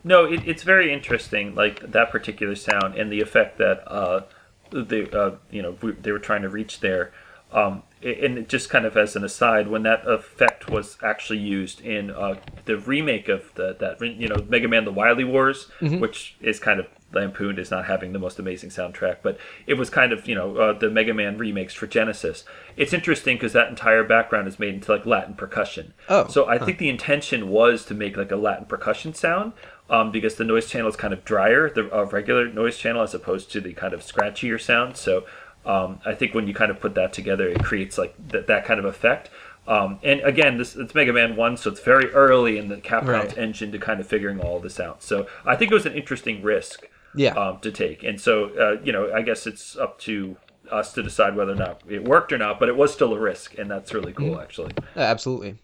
No, 0.05 0.27
it, 0.27 0.47
it's 0.47 0.65
very 0.65 0.93
interesting, 0.93 1.55
like 1.55 1.81
that 1.93 2.11
particular 2.11 2.57
sound 2.57 2.97
and 2.97 3.11
the 3.11 3.23
effect 3.23 3.57
that 3.57 3.91
uh, 3.91 4.25
they 4.71 5.11
uh, 5.13 5.31
you 5.51 5.63
know 5.63 5.79
they 6.03 6.13
were 6.13 6.19
trying 6.19 6.43
to 6.43 6.51
reach 6.51 6.81
there. 6.81 7.11
Um, 7.53 7.83
and 8.03 8.49
just 8.49 8.69
kind 8.71 8.85
of 8.85 8.97
as 8.97 9.17
an 9.17 9.25
aside, 9.25 9.69
when 9.69 9.83
that 9.85 10.07
effect 10.07 10.69
was 10.69 10.99
actually 11.03 11.39
used 11.39 11.81
in 11.81 12.11
uh, 12.11 12.37
the 12.65 12.77
remake 12.79 13.29
of 13.29 13.55
the, 13.55 13.77
that 13.79 14.01
you 14.01 14.29
know 14.29 14.45
Mega 14.49 14.69
Man: 14.69 14.85
The 14.85 14.93
Wily 14.93 15.25
Wars, 15.25 15.71
mm-hmm. 15.81 16.01
which 16.01 16.37
is 16.41 16.59
kind 16.59 16.81
of 16.81 16.87
lampooned 17.13 17.59
as 17.59 17.71
not 17.71 17.85
having 17.87 18.13
the 18.13 18.19
most 18.19 18.39
amazing 18.39 18.71
soundtrack, 18.71 19.19
but 19.23 19.39
it 19.67 19.75
was 19.75 19.91
kind 19.91 20.13
of 20.13 20.27
you 20.27 20.35
know 20.35 20.57
uh, 20.57 20.73
the 20.73 20.91
Mega 20.91 21.15
Man 21.15 21.39
remakes 21.39 21.75
for 21.75 21.87
Genesis. 21.87 22.45
It's 22.77 22.93
interesting 22.93 23.37
because 23.37 23.53
that 23.53 23.69
entire 23.69 24.05
background 24.05 24.49
is 24.49 24.59
made 24.59 24.75
into 24.75 24.93
like 24.93 25.07
Latin 25.07 25.35
percussion. 25.35 25.95
Oh, 26.09 26.27
so 26.29 26.47
I 26.47 26.59
huh. 26.59 26.67
think 26.67 26.79
the 26.79 26.89
intention 26.89 27.49
was 27.49 27.85
to 27.87 27.95
make 27.95 28.17
like 28.17 28.33
a 28.33 28.37
Latin 28.37 28.67
percussion 28.67 29.15
sound. 29.15 29.53
Um, 29.91 30.11
because 30.11 30.37
the 30.37 30.45
noise 30.45 30.71
channel 30.71 30.89
is 30.89 30.97
kind 30.97 31.13
of 31.13 31.23
drier, 31.23 31.69
the 31.69 31.95
uh, 31.95 32.05
regular 32.05 32.49
noise 32.49 32.79
channel, 32.79 33.03
as 33.03 33.13
opposed 33.13 33.53
to 33.53 33.61
the 33.61 33.75
kind 33.75 33.93
of 33.93 34.01
scratchier 34.01 34.59
sound. 34.59 34.97
So 34.97 35.27
um, 35.65 36.01
I 36.05 36.15
think 36.15 36.35
when 36.35 36.49
you 36.49 36.55
kind 36.55 36.71
of 36.71 36.81
put 36.81 36.95
that 36.95 37.13
together, 37.13 37.49
it 37.49 37.63
creates 37.63 37.99
like 37.99 38.15
th- 38.31 38.47
that 38.47 38.65
kind 38.65 38.81
of 38.81 38.87
effect. 38.87 39.31
Um, 39.67 40.01
and 40.03 40.21
again, 40.23 40.59
this 40.59 40.75
it's 40.75 40.95
Mega 40.95 41.13
Man 41.13 41.37
One, 41.37 41.57
so 41.57 41.71
it's 41.71 41.81
very 41.81 42.11
early 42.11 42.59
in 42.59 42.69
the 42.69 42.79
Capcom's 42.79 43.09
right. 43.09 43.39
engine 43.39 43.71
to 43.73 43.79
kind 43.79 44.01
of 44.01 44.07
figuring 44.07 44.41
all 44.41 44.59
this 44.59 44.81
out. 44.81 45.03
So 45.03 45.29
I 45.47 45.55
think 45.55 45.71
it 45.71 45.75
was 45.75 45.87
an 45.87 45.95
interesting 45.95 46.43
risk, 46.43 46.89
yeah, 47.15 47.35
um, 47.35 47.61
to 47.61 47.71
take. 47.71 48.03
And 48.03 48.21
so 48.21 48.47
uh, 48.59 48.83
you 48.83 48.93
know, 48.93 49.13
I 49.13 49.23
guess 49.23 49.47
it's 49.47 49.77
up 49.77 50.01
to 50.01 50.37
us 50.71 50.93
to 50.95 51.03
decide 51.03 51.37
whether 51.37 51.53
or 51.53 51.57
not 51.57 51.83
it 51.89 52.05
worked 52.05 52.33
or 52.33 52.39
not. 52.39 52.59
But 52.59 52.71
it 52.71 52.77
was 52.77 52.93
still 52.93 53.15
a 53.15 53.19
risk, 53.21 53.57
and 53.57 53.71
that's 53.71 53.95
really 53.95 54.13
cool, 54.13 54.37
mm 54.37 54.43
actually. 54.43 54.73
absolutely. 54.97 55.57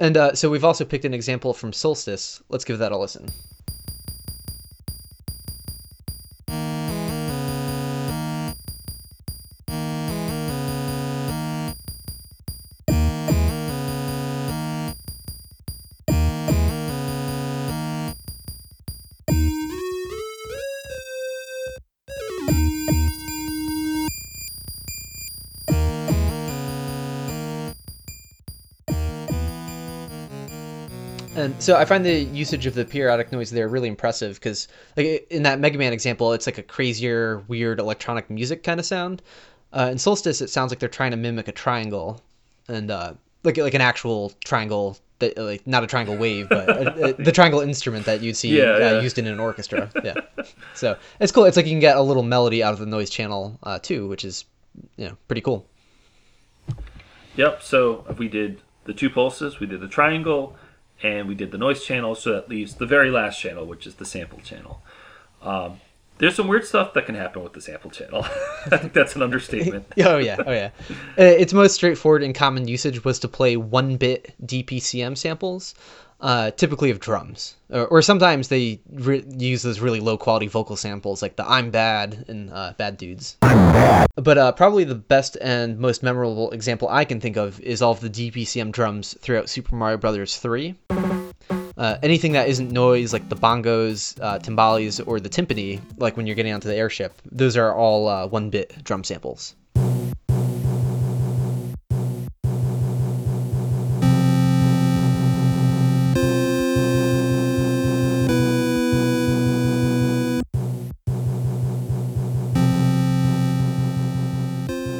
And 0.00 0.16
uh, 0.16 0.34
so 0.34 0.48
we've 0.48 0.64
also 0.64 0.84
picked 0.84 1.04
an 1.04 1.12
example 1.12 1.52
from 1.52 1.72
Solstice. 1.72 2.42
Let's 2.48 2.64
give 2.64 2.78
that 2.78 2.92
a 2.92 2.96
listen. 2.96 3.28
So 31.68 31.76
I 31.76 31.84
find 31.84 32.02
the 32.02 32.20
usage 32.20 32.64
of 32.64 32.72
the 32.72 32.86
periodic 32.86 33.30
noise 33.30 33.50
there 33.50 33.68
really 33.68 33.88
impressive 33.88 34.36
because, 34.36 34.68
like 34.96 35.26
in 35.28 35.42
that 35.42 35.60
Mega 35.60 35.76
Man 35.76 35.92
example, 35.92 36.32
it's 36.32 36.46
like 36.46 36.56
a 36.56 36.62
crazier, 36.62 37.44
weird 37.46 37.78
electronic 37.78 38.30
music 38.30 38.62
kind 38.62 38.80
of 38.80 38.86
sound. 38.86 39.20
Uh, 39.74 39.90
in 39.92 39.98
Solstice, 39.98 40.40
it 40.40 40.48
sounds 40.48 40.72
like 40.72 40.78
they're 40.78 40.88
trying 40.88 41.10
to 41.10 41.18
mimic 41.18 41.46
a 41.46 41.52
triangle, 41.52 42.22
and 42.68 42.90
uh, 42.90 43.12
like 43.44 43.58
like 43.58 43.74
an 43.74 43.82
actual 43.82 44.32
triangle 44.46 44.96
that 45.18 45.36
like 45.36 45.66
not 45.66 45.84
a 45.84 45.86
triangle 45.86 46.16
wave, 46.16 46.48
but 46.48 46.70
a, 46.70 47.04
a, 47.04 47.12
the 47.22 47.32
triangle 47.32 47.60
instrument 47.60 48.06
that 48.06 48.22
you'd 48.22 48.38
see 48.38 48.56
yeah, 48.56 48.96
uh, 48.96 49.00
used 49.02 49.18
in 49.18 49.26
an 49.26 49.38
orchestra. 49.38 49.90
Yeah, 50.02 50.14
so 50.74 50.96
it's 51.20 51.32
cool. 51.32 51.44
It's 51.44 51.58
like 51.58 51.66
you 51.66 51.72
can 51.72 51.80
get 51.80 51.98
a 51.98 52.02
little 52.02 52.22
melody 52.22 52.62
out 52.62 52.72
of 52.72 52.78
the 52.78 52.86
noise 52.86 53.10
channel 53.10 53.58
uh, 53.62 53.78
too, 53.78 54.08
which 54.08 54.24
is 54.24 54.46
you 54.96 55.06
know 55.06 55.18
pretty 55.28 55.42
cool. 55.42 55.66
Yep. 57.36 57.62
So 57.62 58.06
we 58.16 58.28
did 58.28 58.62
the 58.84 58.94
two 58.94 59.10
pulses, 59.10 59.60
we 59.60 59.66
did 59.66 59.82
the 59.82 59.88
triangle, 59.88 60.56
and 61.02 61.28
we 61.28 61.34
did 61.34 61.50
the 61.50 61.58
noise 61.58 61.84
channel. 61.84 62.14
So 62.14 62.32
that 62.32 62.48
leaves 62.48 62.74
the 62.74 62.86
very 62.86 63.10
last 63.10 63.40
channel, 63.40 63.66
which 63.66 63.86
is 63.86 63.96
the 63.96 64.04
sample 64.04 64.40
channel. 64.40 64.82
Um, 65.42 65.80
there's 66.18 66.34
some 66.34 66.48
weird 66.48 66.66
stuff 66.66 66.94
that 66.94 67.06
can 67.06 67.14
happen 67.14 67.42
with 67.42 67.52
the 67.52 67.60
sample 67.60 67.90
channel. 67.90 68.24
I 68.70 68.76
think 68.76 68.92
that's 68.92 69.14
an 69.14 69.22
understatement. 69.22 69.86
oh 70.04 70.18
yeah, 70.18 70.36
oh 70.44 70.52
yeah. 70.52 70.70
Uh, 70.90 71.22
its 71.22 71.52
most 71.52 71.74
straightforward 71.74 72.22
and 72.22 72.34
common 72.34 72.66
usage 72.66 73.04
was 73.04 73.20
to 73.20 73.28
play 73.28 73.56
one-bit 73.56 74.34
DPCM 74.44 75.16
samples, 75.16 75.74
uh, 76.20 76.50
typically 76.52 76.90
of 76.90 77.00
drums, 77.00 77.56
or, 77.70 77.86
or 77.86 78.02
sometimes 78.02 78.48
they 78.48 78.80
re- 78.90 79.24
use 79.36 79.62
those 79.62 79.80
really 79.80 80.00
low-quality 80.00 80.48
vocal 80.48 80.76
samples, 80.76 81.22
like 81.22 81.36
the 81.36 81.48
"I'm 81.48 81.70
Bad" 81.70 82.24
and 82.28 82.50
uh, 82.50 82.74
"Bad 82.76 82.96
Dudes." 82.96 83.36
Bad. 83.40 84.06
But 84.16 84.38
uh, 84.38 84.52
probably 84.52 84.84
the 84.84 84.94
best 84.94 85.36
and 85.40 85.78
most 85.78 86.02
memorable 86.02 86.50
example 86.50 86.88
I 86.88 87.04
can 87.04 87.20
think 87.20 87.36
of 87.36 87.60
is 87.60 87.82
all 87.82 87.92
of 87.92 88.00
the 88.00 88.10
DPCM 88.10 88.72
drums 88.72 89.16
throughout 89.20 89.48
Super 89.48 89.74
Mario 89.74 89.96
Bros. 89.96 90.36
3. 90.36 90.74
Uh, 91.78 91.96
anything 92.02 92.32
that 92.32 92.48
isn't 92.48 92.72
noise, 92.72 93.12
like 93.12 93.28
the 93.28 93.36
bongos, 93.36 94.20
uh, 94.20 94.40
timbales, 94.40 95.00
or 95.06 95.20
the 95.20 95.28
timpani, 95.28 95.80
like 95.98 96.16
when 96.16 96.26
you're 96.26 96.34
getting 96.34 96.52
onto 96.52 96.66
the 96.66 96.74
airship, 96.74 97.12
those 97.30 97.56
are 97.56 97.72
all 97.72 98.08
uh, 98.08 98.26
one 98.26 98.50
bit 98.50 98.82
drum 98.82 99.04
samples. 99.04 99.54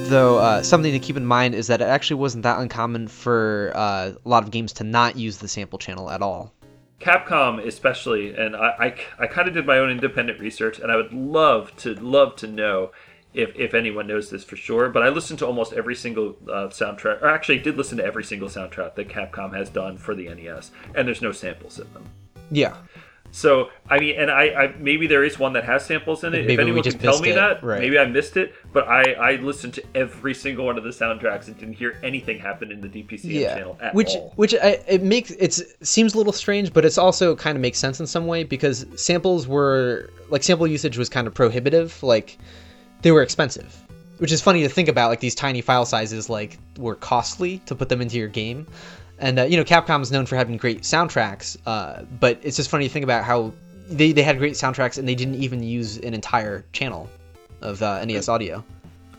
Though 0.09 0.39
uh, 0.39 0.63
something 0.63 0.93
to 0.93 0.99
keep 0.99 1.17
in 1.17 1.27
mind 1.27 1.55
is 1.55 1.67
that 1.69 1.81
it 1.81 1.85
actually 1.85 2.21
wasn't 2.21 2.43
that 2.43 2.59
uncommon 2.59 3.09
for 3.09 3.73
uh, 3.75 4.13
a 4.25 4.29
lot 4.29 4.43
of 4.43 4.51
games 4.51 4.73
to 4.75 4.85
not 4.85 5.17
use 5.17 5.39
the 5.39 5.49
sample 5.49 5.79
channel 5.79 6.11
at 6.11 6.23
all. 6.23 6.53
Capcom, 7.01 7.65
especially, 7.65 8.35
and 8.35 8.57
I, 8.57 8.95
I, 9.19 9.25
I 9.25 9.27
kind 9.29 9.47
of 9.47 9.55
did 9.55 9.67
my 9.67 9.79
own 9.79 9.91
independent 9.91 10.41
research, 10.41 10.81
and 10.81 10.91
I 10.91 10.97
would 10.97 11.13
love 11.13 11.75
to 11.77 11.95
love 11.95 12.35
to 12.37 12.49
know 12.49 12.91
if, 13.35 13.55
if 13.55 13.73
anyone 13.73 14.09
knows 14.09 14.31
this 14.31 14.43
for 14.43 14.57
sure. 14.57 14.89
But 14.89 15.05
I 15.05 15.09
listened 15.09 15.39
to 15.39 15.47
almost 15.47 15.73
every 15.73 15.95
single 15.95 16.37
uh, 16.49 16.69
soundtrack, 16.69 17.23
or 17.23 17.29
actually 17.29 17.59
did 17.59 17.77
listen 17.77 17.99
to 17.99 18.05
every 18.05 18.25
single 18.25 18.49
soundtrack 18.49 18.97
that 18.97 19.09
Capcom 19.09 19.57
has 19.57 19.71
done 19.71 19.97
for 19.97 20.15
the 20.15 20.29
NES, 20.29 20.73
and 20.95 21.07
there's 21.07 21.23
no 21.23 21.31
samples 21.31 21.79
in 21.79 21.93
them. 21.93 22.05
Yeah. 22.51 22.77
So 23.31 23.71
I 23.89 23.99
mean, 23.99 24.17
and 24.19 24.31
I, 24.31 24.45
I 24.45 24.75
maybe 24.79 25.07
there 25.07 25.25
is 25.25 25.39
one 25.39 25.53
that 25.53 25.65
has 25.65 25.85
samples 25.85 26.25
in 26.25 26.35
it. 26.35 26.43
Maybe 26.43 26.55
if 26.55 26.61
anyone 26.61 26.83
can 26.83 26.99
tell 26.99 27.21
me 27.21 27.31
it. 27.31 27.35
that, 27.35 27.63
right. 27.63 27.81
maybe 27.81 27.99
I 27.99 28.07
missed 28.07 28.37
it. 28.37 28.55
But 28.73 28.89
I 28.89 29.13
I 29.13 29.37
listened 29.37 29.75
to 29.75 29.85
every 29.95 30.35
single 30.35 30.67
one 30.67 30.79
of 30.79 30.85
the 30.85 30.91
soundtracks 30.91 31.47
and 31.47 31.57
didn't 31.59 31.75
hear 31.75 31.99
anything 32.03 32.39
happen 32.39 32.73
in 32.73 32.81
the 32.81 32.89
DPCM 32.89 33.25
yeah. 33.25 33.55
channel 33.55 33.79
at 33.81 33.95
which, 33.95 34.11
all. 34.11 34.33
Which 34.37 34.55
I, 34.55 34.83
it 34.89 35.03
makes 35.03 35.31
it 35.31 35.61
seems 35.87 36.15
a 36.15 36.19
little 36.19 36.33
strange, 36.33 36.73
but 36.73 36.85
it's 36.85 36.99
also 36.99 37.37
kind 37.37 37.57
of 37.57 37.63
makes 37.63 37.79
sense 37.79 38.01
in 38.01 38.07
some 38.07 38.27
way 38.27 38.45
because 38.45 38.87
samples 38.97 39.47
were 39.47 40.11
like 40.31 40.43
sample 40.43 40.67
usage 40.67 40.99
was 40.99 41.09
kind 41.09 41.27
of 41.27 41.35
prohibitive. 41.35 42.03
Like 42.03 42.39
they 43.03 43.13
were 43.13 43.23
expensive, 43.23 43.77
which 44.19 44.33
is 44.33 44.41
funny 44.41 44.63
to 44.63 44.69
think 44.69 44.89
about. 44.89 45.09
Like 45.09 45.21
these 45.21 45.35
tiny 45.35 45.61
file 45.61 45.85
sizes 45.85 46.31
like 46.31 46.59
were 46.79 46.95
costly 46.95 47.59
to 47.67 47.75
put 47.75 47.89
them 47.89 48.01
into 48.01 48.17
your 48.17 48.29
game. 48.29 48.67
And 49.19 49.39
uh, 49.39 49.45
you 49.45 49.57
know, 49.57 49.65
Capcom 49.65 50.01
is 50.03 50.13
known 50.13 50.27
for 50.27 50.37
having 50.37 50.57
great 50.57 50.83
soundtracks, 50.83 51.57
uh, 51.67 52.03
but 52.21 52.39
it's 52.43 52.57
just 52.57 52.71
funny 52.71 52.87
to 52.87 52.93
think 52.93 53.05
about 53.05 53.25
how 53.25 53.53
they, 53.89 54.13
they 54.13 54.23
had 54.23 54.39
great 54.39 54.55
soundtracks 54.55 54.99
and 54.99 55.09
they 55.09 55.15
didn't 55.15 55.37
even 55.37 55.63
use 55.63 55.97
an 55.99 56.15
entire 56.15 56.65
channel 56.73 57.09
of 57.61 57.83
uh, 57.83 58.05
NES 58.05 58.29
audio. 58.29 58.65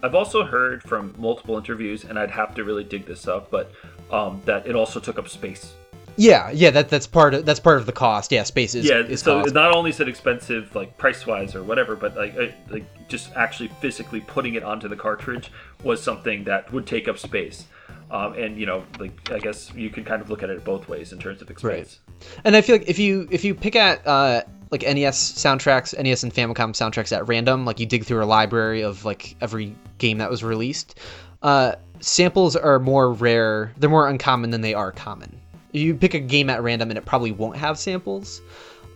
I've 0.02 0.16
also 0.16 0.46
heard 0.46 0.82
from 0.84 1.14
multiple 1.18 1.58
interviews, 1.58 2.06
and 2.06 2.18
I'd 2.18 2.32
have 2.32 2.56
to 2.56 2.64
really 2.64 2.86
dig 2.86 3.06
this 3.06 3.28
up, 3.28 3.52
but 3.52 3.74
um, 4.12 4.42
that 4.46 4.66
it 4.66 4.76
also 4.76 5.00
took 5.00 5.20
up 5.20 5.28
space. 5.28 5.74
Yeah, 6.16 6.52
yeah, 6.52 6.70
that 6.72 6.90
that's 6.90 7.08
part 7.08 7.34
of 7.34 7.46
that's 7.46 7.60
part 7.60 7.78
of 7.78 7.86
the 7.86 7.92
cost. 7.92 8.32
Yeah, 8.32 8.44
space 8.44 8.76
is 8.76 8.86
yeah. 8.86 8.98
Is 8.98 9.22
so 9.22 9.42
cost. 9.42 9.54
not 9.54 9.74
only 9.74 9.92
is 9.92 10.00
it 10.00 10.10
expensive, 10.10 10.76
like 10.76 10.98
price 10.98 11.26
wise 11.26 11.56
or 11.56 11.64
whatever, 11.64 11.96
but 11.96 12.16
like 12.16 12.36
like 12.70 12.86
just 13.08 13.32
actually 13.36 13.70
physically 13.80 14.20
putting 14.22 14.56
it 14.56 14.64
onto 14.64 14.88
the 14.88 14.98
cartridge 14.98 15.52
was 15.84 16.04
something 16.04 16.44
that 16.44 16.72
would 16.74 16.86
take 16.86 17.08
up 17.08 17.18
space. 17.18 17.66
Um, 18.12 18.34
and 18.34 18.58
you 18.58 18.66
know, 18.66 18.84
like 19.00 19.32
I 19.32 19.40
guess 19.40 19.72
you 19.74 19.90
can 19.90 20.04
kind 20.04 20.22
of 20.22 20.30
look 20.30 20.42
at 20.42 20.50
it 20.50 20.64
both 20.64 20.88
ways 20.88 21.14
in 21.14 21.20
terms 21.20 21.42
of 21.42 21.50
experience. 21.50 22.00
Right. 22.08 22.42
And 22.44 22.56
I 22.56 22.62
feel 22.62 22.76
like 22.76 22.90
if 22.90 22.98
you 22.98 23.28
if 23.30 23.44
you 23.44 23.54
pick 23.54 23.76
at 23.76 24.06
uh, 24.06 24.44
like 24.72 24.82
NES 24.82 25.34
soundtracks, 25.34 25.98
NES 26.02 26.24
and 26.24 26.34
Famicom 26.34 26.72
soundtracks 26.72 27.16
at 27.16 27.28
random, 27.28 27.66
like 27.66 27.80
you 27.80 27.86
dig 27.86 28.06
through 28.06 28.24
a 28.24 28.26
library 28.26 28.82
of 28.82 29.06
like 29.06 29.36
every 29.42 29.76
game 30.00 30.18
that 30.18 30.30
was 30.30 30.44
released, 30.44 31.00
uh, 31.44 31.76
samples 32.00 32.56
are 32.56 32.80
more 32.80 33.12
rare. 33.12 33.74
They're 33.78 33.90
more 33.90 34.08
uncommon 34.08 34.50
than 34.50 34.62
they 34.62 34.74
are 34.74 34.92
common. 34.92 35.40
You 35.72 35.94
pick 35.94 36.16
a 36.16 36.20
game 36.20 36.50
at 36.50 36.64
random 36.64 36.90
and 36.90 36.98
it 36.98 37.06
probably 37.06 37.32
won't 37.32 37.58
have 37.58 37.78
samples. 37.78 38.42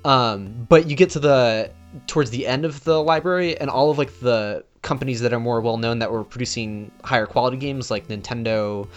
Um, 0.05 0.65
but 0.69 0.89
you 0.89 0.95
get 0.95 1.11
to 1.11 1.19
the 1.19 1.71
towards 2.07 2.31
the 2.31 2.47
end 2.47 2.65
of 2.65 2.83
the 2.83 3.01
library 3.01 3.57
and 3.59 3.69
all 3.69 3.91
of 3.91 3.97
like 3.97 4.19
the 4.19 4.65
companies 4.83 5.21
that 5.21 5.33
are 5.33 5.39
more 5.39 5.59
well 5.61 5.77
known 5.77 5.99
that 5.99 6.11
were 6.11 6.23
producing 6.23 6.91
higher 7.03 7.25
quality 7.25 7.57
games 7.57 7.89
like 7.89 8.07
Nintendo, 8.07 8.87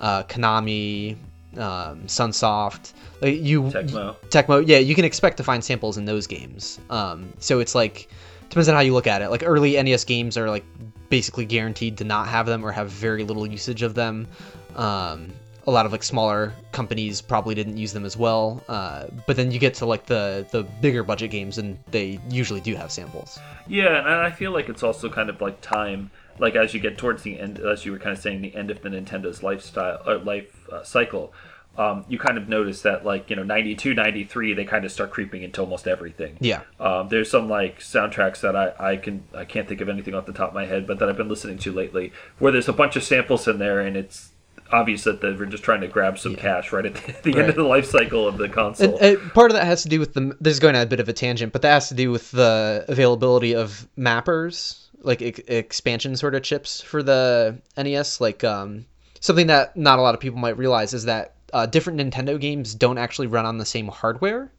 uh, 0.00 0.24
Konami, 0.24 1.16
um, 1.56 2.02
Sunsoft, 2.06 2.94
like 3.20 3.40
you 3.40 3.62
Tecmo. 3.62 4.16
Tecmo, 4.30 4.66
yeah, 4.66 4.78
you 4.78 4.96
can 4.96 5.04
expect 5.04 5.36
to 5.36 5.44
find 5.44 5.62
samples 5.62 5.96
in 5.96 6.04
those 6.04 6.26
games. 6.26 6.80
Um, 6.90 7.32
so 7.38 7.60
it's 7.60 7.76
like 7.76 8.08
depends 8.48 8.68
on 8.68 8.74
how 8.74 8.80
you 8.80 8.92
look 8.92 9.06
at 9.06 9.22
it. 9.22 9.30
Like 9.30 9.42
early 9.46 9.80
NES 9.80 10.04
games 10.04 10.36
are 10.36 10.50
like 10.50 10.64
basically 11.10 11.44
guaranteed 11.44 11.98
to 11.98 12.04
not 12.04 12.26
have 12.26 12.46
them 12.46 12.64
or 12.64 12.72
have 12.72 12.90
very 12.90 13.22
little 13.22 13.46
usage 13.46 13.82
of 13.82 13.94
them. 13.94 14.26
Um, 14.74 15.28
a 15.66 15.70
lot 15.70 15.86
of 15.86 15.92
like 15.92 16.02
smaller 16.02 16.52
companies 16.72 17.20
probably 17.22 17.54
didn't 17.54 17.76
use 17.76 17.92
them 17.92 18.04
as 18.04 18.16
well. 18.16 18.62
Uh, 18.68 19.06
but 19.26 19.36
then 19.36 19.50
you 19.50 19.58
get 19.58 19.74
to 19.74 19.86
like 19.86 20.06
the 20.06 20.46
the 20.50 20.62
bigger 20.80 21.02
budget 21.02 21.30
games 21.30 21.58
and 21.58 21.78
they 21.90 22.20
usually 22.30 22.60
do 22.60 22.74
have 22.74 22.90
samples. 22.92 23.38
Yeah, 23.66 23.98
and 24.00 24.08
I 24.08 24.30
feel 24.30 24.52
like 24.52 24.68
it's 24.68 24.82
also 24.82 25.08
kind 25.10 25.30
of 25.30 25.40
like 25.40 25.60
time. 25.60 26.10
Like 26.38 26.56
as 26.56 26.74
you 26.74 26.80
get 26.80 26.98
towards 26.98 27.22
the 27.22 27.38
end, 27.38 27.60
as 27.60 27.84
you 27.86 27.92
were 27.92 27.98
kind 27.98 28.16
of 28.16 28.20
saying, 28.22 28.42
the 28.42 28.54
end 28.56 28.70
of 28.70 28.82
the 28.82 28.88
Nintendo's 28.88 29.42
lifestyle 29.42 30.02
uh, 30.06 30.18
life 30.18 30.68
uh, 30.70 30.82
cycle, 30.82 31.32
um, 31.78 32.04
you 32.08 32.18
kind 32.18 32.36
of 32.38 32.48
notice 32.48 32.82
that 32.82 33.04
like 33.04 33.30
you 33.30 33.36
know 33.36 33.42
92 33.44 33.94
93 33.94 34.54
they 34.54 34.64
kind 34.64 34.84
of 34.84 34.92
start 34.92 35.10
creeping 35.10 35.42
into 35.42 35.60
almost 35.60 35.88
everything 35.88 36.36
Yeah. 36.40 36.62
um, 36.78 37.08
there's 37.08 37.30
some 37.30 37.48
like 37.48 37.80
soundtracks 37.80 38.40
that 38.42 38.54
I, 38.54 38.92
I 38.92 38.96
can 38.96 39.24
i 39.34 39.44
can't 39.44 39.66
think 39.66 39.80
of 39.80 39.88
anything 39.88 40.14
off 40.14 40.24
the 40.26 40.32
top 40.32 40.50
of 40.50 40.54
my 40.54 40.66
head 40.66 40.86
but 40.86 41.00
that 41.00 41.08
i've 41.08 41.16
been 41.16 41.28
listening 41.28 41.58
to 41.58 41.72
lately 41.72 42.12
where 42.38 42.52
there's 42.52 42.68
a 42.68 42.72
bunch 42.72 42.94
of 42.94 43.02
samples 43.02 43.48
in 43.48 43.58
there 43.58 43.80
and 43.80 43.96
it's 43.96 44.30
obvious 44.74 45.04
that 45.04 45.20
they're 45.20 45.46
just 45.46 45.62
trying 45.64 45.80
to 45.80 45.88
grab 45.88 46.18
some 46.18 46.32
Yeah. 46.32 46.40
cash 46.40 46.72
right 46.72 46.84
at 46.86 46.94
the, 46.94 47.12
the 47.22 47.30
Right. 47.32 47.40
end 47.40 47.48
of 47.50 47.56
the 47.56 47.62
life 47.62 47.86
cycle 47.86 48.26
of 48.28 48.36
the 48.38 48.48
console 48.48 48.98
And 48.98 49.16
uh, 49.16 49.20
part 49.30 49.50
of 49.50 49.56
that 49.56 49.64
has 49.64 49.82
to 49.84 49.88
do 49.88 50.00
with 50.00 50.14
the. 50.14 50.36
This 50.40 50.52
is 50.54 50.60
going 50.60 50.76
on 50.76 50.82
a 50.82 50.86
bit 50.86 51.00
of 51.00 51.08
a 51.08 51.12
tangent, 51.12 51.52
but 51.52 51.62
that 51.62 51.72
has 51.72 51.88
to 51.88 51.94
do 51.94 52.10
with 52.10 52.30
the 52.32 52.84
availability 52.88 53.54
of 53.54 53.86
mappers, 53.96 54.78
like 55.02 55.22
ex- 55.22 55.40
expansion 55.46 56.16
sort 56.16 56.34
of 56.34 56.42
chips 56.42 56.80
for 56.80 57.02
the 57.02 57.56
NES. 57.76 58.20
Like 58.20 58.42
um, 58.44 58.84
something 59.20 59.46
that 59.46 59.76
not 59.76 59.98
a 59.98 60.02
lot 60.02 60.14
of 60.14 60.20
people 60.20 60.38
might 60.38 60.58
realize 60.58 60.92
is 60.92 61.04
that 61.04 61.34
uh, 61.52 61.66
different 61.66 62.00
Nintendo 62.00 62.38
games 62.40 62.74
don't 62.74 62.98
actually 62.98 63.28
run 63.28 63.46
on 63.46 63.58
the 63.58 63.64
same 63.66 63.88
hardware. 63.88 64.50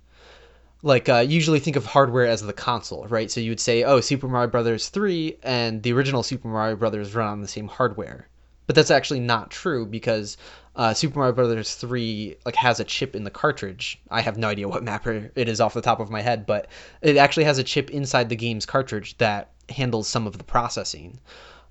Like 0.81 1.09
uh, 1.09 1.19
you 1.27 1.33
usually 1.35 1.59
think 1.59 1.75
of 1.77 1.85
hardware 1.85 2.25
as 2.27 2.41
the 2.43 2.53
console, 2.53 3.07
right? 3.07 3.29
So 3.31 3.39
you 3.41 3.49
would 3.51 3.59
say, 3.59 3.83
"Oh, 3.83 3.99
Super 4.01 4.27
Mario 4.27 4.49
Brothers 4.49 4.89
3 4.89 5.37
and 5.43 5.81
the 5.83 5.91
original 5.93 6.21
Super 6.23 6.47
Mario 6.47 6.75
Brothers 6.75 7.15
run 7.15 7.27
on 7.27 7.41
the 7.41 7.47
same 7.47 7.67
hardware." 7.67 8.27
But 8.67 8.75
that's 8.75 8.91
actually 8.91 9.19
not 9.19 9.51
true 9.51 9.85
because 9.85 10.37
uh, 10.75 10.93
Super 10.93 11.19
Mario 11.19 11.33
Brothers 11.33 11.75
3 11.75 12.35
like 12.45 12.55
has 12.55 12.79
a 12.79 12.83
chip 12.83 13.15
in 13.15 13.23
the 13.23 13.29
cartridge. 13.29 13.99
I 14.09 14.21
have 14.21 14.37
no 14.37 14.49
idea 14.49 14.67
what 14.67 14.83
mapper 14.83 15.31
it 15.35 15.47
is 15.47 15.61
off 15.61 15.73
the 15.73 15.81
top 15.81 15.99
of 15.99 16.09
my 16.09 16.21
head, 16.21 16.45
but 16.45 16.67
it 17.01 17.17
actually 17.17 17.45
has 17.45 17.57
a 17.57 17.63
chip 17.63 17.89
inside 17.91 18.29
the 18.29 18.35
game's 18.35 18.65
cartridge 18.65 19.17
that 19.19 19.51
handles 19.69 20.07
some 20.07 20.27
of 20.27 20.37
the 20.37 20.43
processing. 20.43 21.19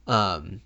Um, 0.06 0.60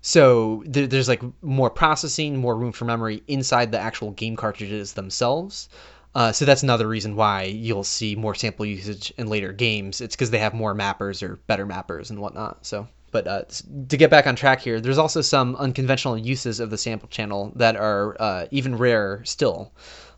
so 0.00 0.62
there, 0.66 0.86
there's 0.86 1.08
like 1.08 1.22
more 1.42 1.70
processing, 1.70 2.36
more 2.36 2.56
room 2.56 2.72
for 2.72 2.84
memory 2.84 3.22
inside 3.26 3.72
the 3.72 3.78
actual 3.78 4.12
game 4.12 4.36
cartridges 4.36 4.92
themselves. 4.92 5.68
Uh, 6.14 6.32
so 6.32 6.44
that's 6.44 6.62
another 6.62 6.88
reason 6.88 7.16
why 7.16 7.42
you'll 7.42 7.84
see 7.84 8.16
more 8.16 8.34
sample 8.34 8.66
usage 8.66 9.12
in 9.18 9.28
later 9.28 9.52
games. 9.52 10.00
It's 10.00 10.16
because 10.16 10.30
they 10.30 10.38
have 10.38 10.54
more 10.54 10.74
mappers 10.74 11.22
or 11.22 11.36
better 11.46 11.66
mappers 11.66 12.10
and 12.10 12.18
whatnot. 12.20 12.64
So, 12.66 12.88
but 13.10 13.26
uh, 13.26 13.42
to 13.88 13.96
get 13.96 14.10
back 14.10 14.26
on 14.26 14.36
track 14.36 14.60
here, 14.60 14.80
there's 14.80 14.98
also 14.98 15.20
some 15.20 15.56
unconventional 15.56 16.16
uses 16.16 16.60
of 16.60 16.70
the 16.70 16.78
sample 16.78 17.08
channel 17.08 17.52
that 17.56 17.76
are 17.76 18.16
uh, 18.20 18.46
even 18.50 18.76
rarer 18.76 19.22
still. 19.24 19.72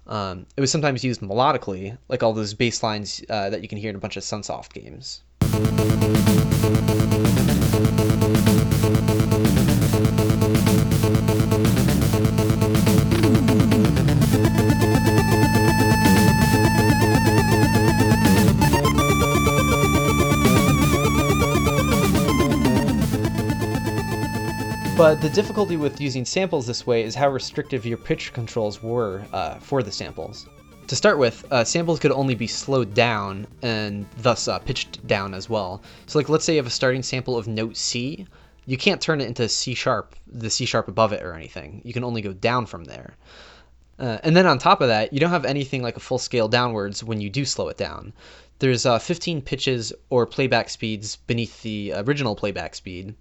Um, 0.07 0.47
it 0.57 0.61
was 0.61 0.71
sometimes 0.71 1.05
used 1.05 1.21
melodically, 1.21 1.97
like 2.09 2.23
all 2.23 2.33
those 2.33 2.55
bass 2.55 2.83
lines 2.83 3.23
uh, 3.31 3.51
that 3.51 3.63
you 3.63 3.69
can 3.69 3.79
hear 3.79 3.91
in 3.91 3.97
a 3.97 4.01
bunch 4.01 4.17
of 4.17 4.25
Sunsoft 4.25 4.73
games. 4.73 5.23
But 25.01 25.23
the 25.23 25.31
difficulty 25.31 25.79
with 25.79 25.99
using 25.99 26.27
samples 26.27 26.67
this 26.67 26.87
way 26.87 27.03
is 27.03 27.15
how 27.15 27.31
restrictive 27.31 27.87
your 27.87 27.97
pitch 27.97 28.35
controls 28.35 28.83
were 28.83 29.25
uh, 29.33 29.55
for 29.55 29.83
the 29.83 29.91
samples. 29.91 30.45
To 30.89 30.95
start 30.95 31.17
with, 31.17 31.51
uh, 31.51 31.65
samples 31.65 31.99
could 31.99 32.13
only 32.13 32.35
be 32.35 32.47
slowed 32.47 32.93
down 32.93 33.47
and 33.63 34.05
thus 34.19 34.47
uh, 34.47 34.59
pitched 34.59 35.07
down 35.07 35.33
as 35.33 35.49
well. 35.49 35.81
So, 36.07 36.19
like, 36.19 36.29
let's 36.29 36.45
say 36.45 36.53
you 36.53 36.59
have 36.59 36.67
a 36.67 36.71
starting 36.71 37.03
sample 37.03 37.39
of 37.39 37.49
note 37.49 37.79
C, 37.79 38.27
you 38.67 38.77
can't 38.77 39.01
turn 39.01 39.23
it 39.23 39.29
into 39.29 39.49
C 39.49 39.73
sharp, 39.73 40.17
the 40.27 40.51
C 40.51 40.67
sharp 40.67 40.87
above 40.87 41.15
it 41.15 41.23
or 41.23 41.33
anything. 41.33 41.81
You 41.83 41.95
can 41.95 42.05
only 42.05 42.21
go 42.21 42.35
down 42.35 42.67
from 42.67 42.85
there. 42.85 43.17
Uh, 43.99 44.19
and 44.23 44.37
then 44.37 44.47
on 44.47 44.59
top 44.59 44.83
of 44.83 44.89
that, 44.89 45.15
you 45.15 45.19
don't 45.19 45.31
have 45.31 45.47
anything 45.47 45.83
like 45.83 45.97
a 45.97 46.01
full 46.01 46.19
scale 46.19 46.47
downwards 46.47 47.03
when 47.03 47.23
you 47.23 47.31
do 47.31 47.47
slow 47.47 47.69
it 47.69 47.79
down. 47.79 48.13
There's 48.59 48.85
uh, 48.85 48.99
15 48.99 49.41
pitches 49.41 49.95
or 50.11 50.27
playback 50.27 50.69
speeds 50.69 51.17
beneath 51.27 51.63
the 51.63 51.95
original 51.97 52.37
playback 52.37 52.75
speed, 52.75 53.15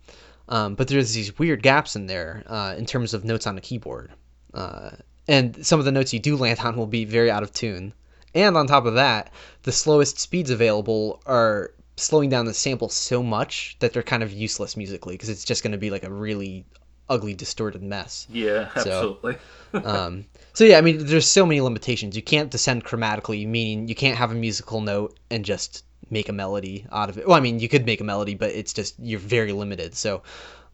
um, 0.49 0.75
but 0.75 0.87
there's 0.87 1.13
these 1.13 1.37
weird 1.37 1.63
gaps 1.63 1.95
in 1.95 2.07
there 2.07 2.43
uh, 2.47 2.75
in 2.77 2.85
terms 2.85 3.13
of 3.13 3.23
notes 3.23 3.47
on 3.47 3.57
a 3.57 3.61
keyboard. 3.61 4.11
Uh, 4.53 4.89
and 5.27 5.63
some 5.65 5.79
of 5.79 5.85
the 5.85 5.91
notes 5.91 6.11
you 6.11 6.19
do 6.19 6.35
land 6.35 6.59
on 6.59 6.75
will 6.75 6.87
be 6.87 7.05
very 7.05 7.29
out 7.29 7.43
of 7.43 7.53
tune. 7.53 7.93
And 8.33 8.57
on 8.57 8.67
top 8.67 8.85
of 8.85 8.95
that, 8.95 9.31
the 9.63 9.71
slowest 9.71 10.19
speeds 10.19 10.49
available 10.49 11.21
are 11.27 11.71
slowing 11.97 12.29
down 12.29 12.45
the 12.45 12.53
sample 12.53 12.89
so 12.89 13.21
much 13.21 13.77
that 13.79 13.93
they're 13.93 14.03
kind 14.03 14.23
of 14.23 14.31
useless 14.31 14.75
musically 14.75 15.13
because 15.13 15.29
it's 15.29 15.43
just 15.43 15.61
going 15.61 15.71
to 15.71 15.77
be 15.77 15.91
like 15.91 16.03
a 16.03 16.11
really 16.11 16.65
ugly, 17.09 17.35
distorted 17.35 17.83
mess. 17.83 18.25
Yeah, 18.31 18.69
absolutely. 18.75 19.37
So, 19.71 19.81
um, 19.85 20.25
so 20.53 20.63
yeah, 20.63 20.79
I 20.79 20.81
mean, 20.81 21.05
there's 21.05 21.29
so 21.29 21.45
many 21.45 21.61
limitations. 21.61 22.15
You 22.15 22.23
can't 22.23 22.49
descend 22.49 22.85
chromatically, 22.85 23.47
meaning 23.47 23.87
you 23.87 23.95
can't 23.95 24.17
have 24.17 24.31
a 24.31 24.35
musical 24.35 24.81
note 24.81 25.19
and 25.29 25.45
just 25.45 25.83
make 26.11 26.29
a 26.29 26.33
melody 26.33 26.85
out 26.91 27.09
of 27.09 27.17
it. 27.17 27.27
Well, 27.27 27.37
I 27.37 27.39
mean, 27.39 27.59
you 27.59 27.69
could 27.69 27.85
make 27.85 28.01
a 28.01 28.03
melody, 28.03 28.35
but 28.35 28.51
it's 28.51 28.73
just 28.73 28.95
you're 28.99 29.19
very 29.19 29.51
limited. 29.51 29.95
So, 29.95 30.23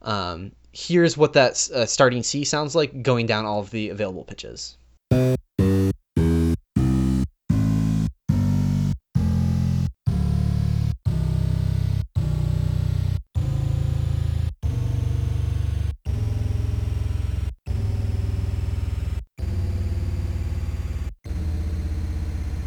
um, 0.02 0.52
here's 0.72 1.16
what 1.16 1.32
that 1.32 1.68
uh, 1.74 1.86
starting 1.86 2.22
C 2.22 2.44
sounds 2.44 2.74
like 2.74 3.02
going 3.02 3.26
down 3.26 3.44
all 3.44 3.60
of 3.60 3.70
the 3.70 3.88
available 3.90 4.24
pitches. 4.24 4.76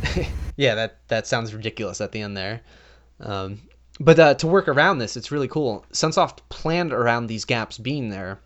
yeah, 0.59 0.75
that 0.75 0.97
that 1.07 1.25
sounds 1.25 1.53
ridiculous 1.53 2.01
at 2.01 2.11
the 2.11 2.19
end 2.19 2.35
there. 2.35 2.59
Um, 3.21 3.61
but 3.97 4.19
uh, 4.19 4.33
to 4.33 4.47
work 4.47 4.67
around 4.67 4.97
this, 4.97 5.15
it's 5.15 5.31
really 5.31 5.47
cool. 5.47 5.85
Sunsoft 5.93 6.39
planned 6.49 6.91
around 6.91 7.27
these 7.27 7.45
gaps 7.45 7.77
being 7.77 8.09
there, 8.09 8.41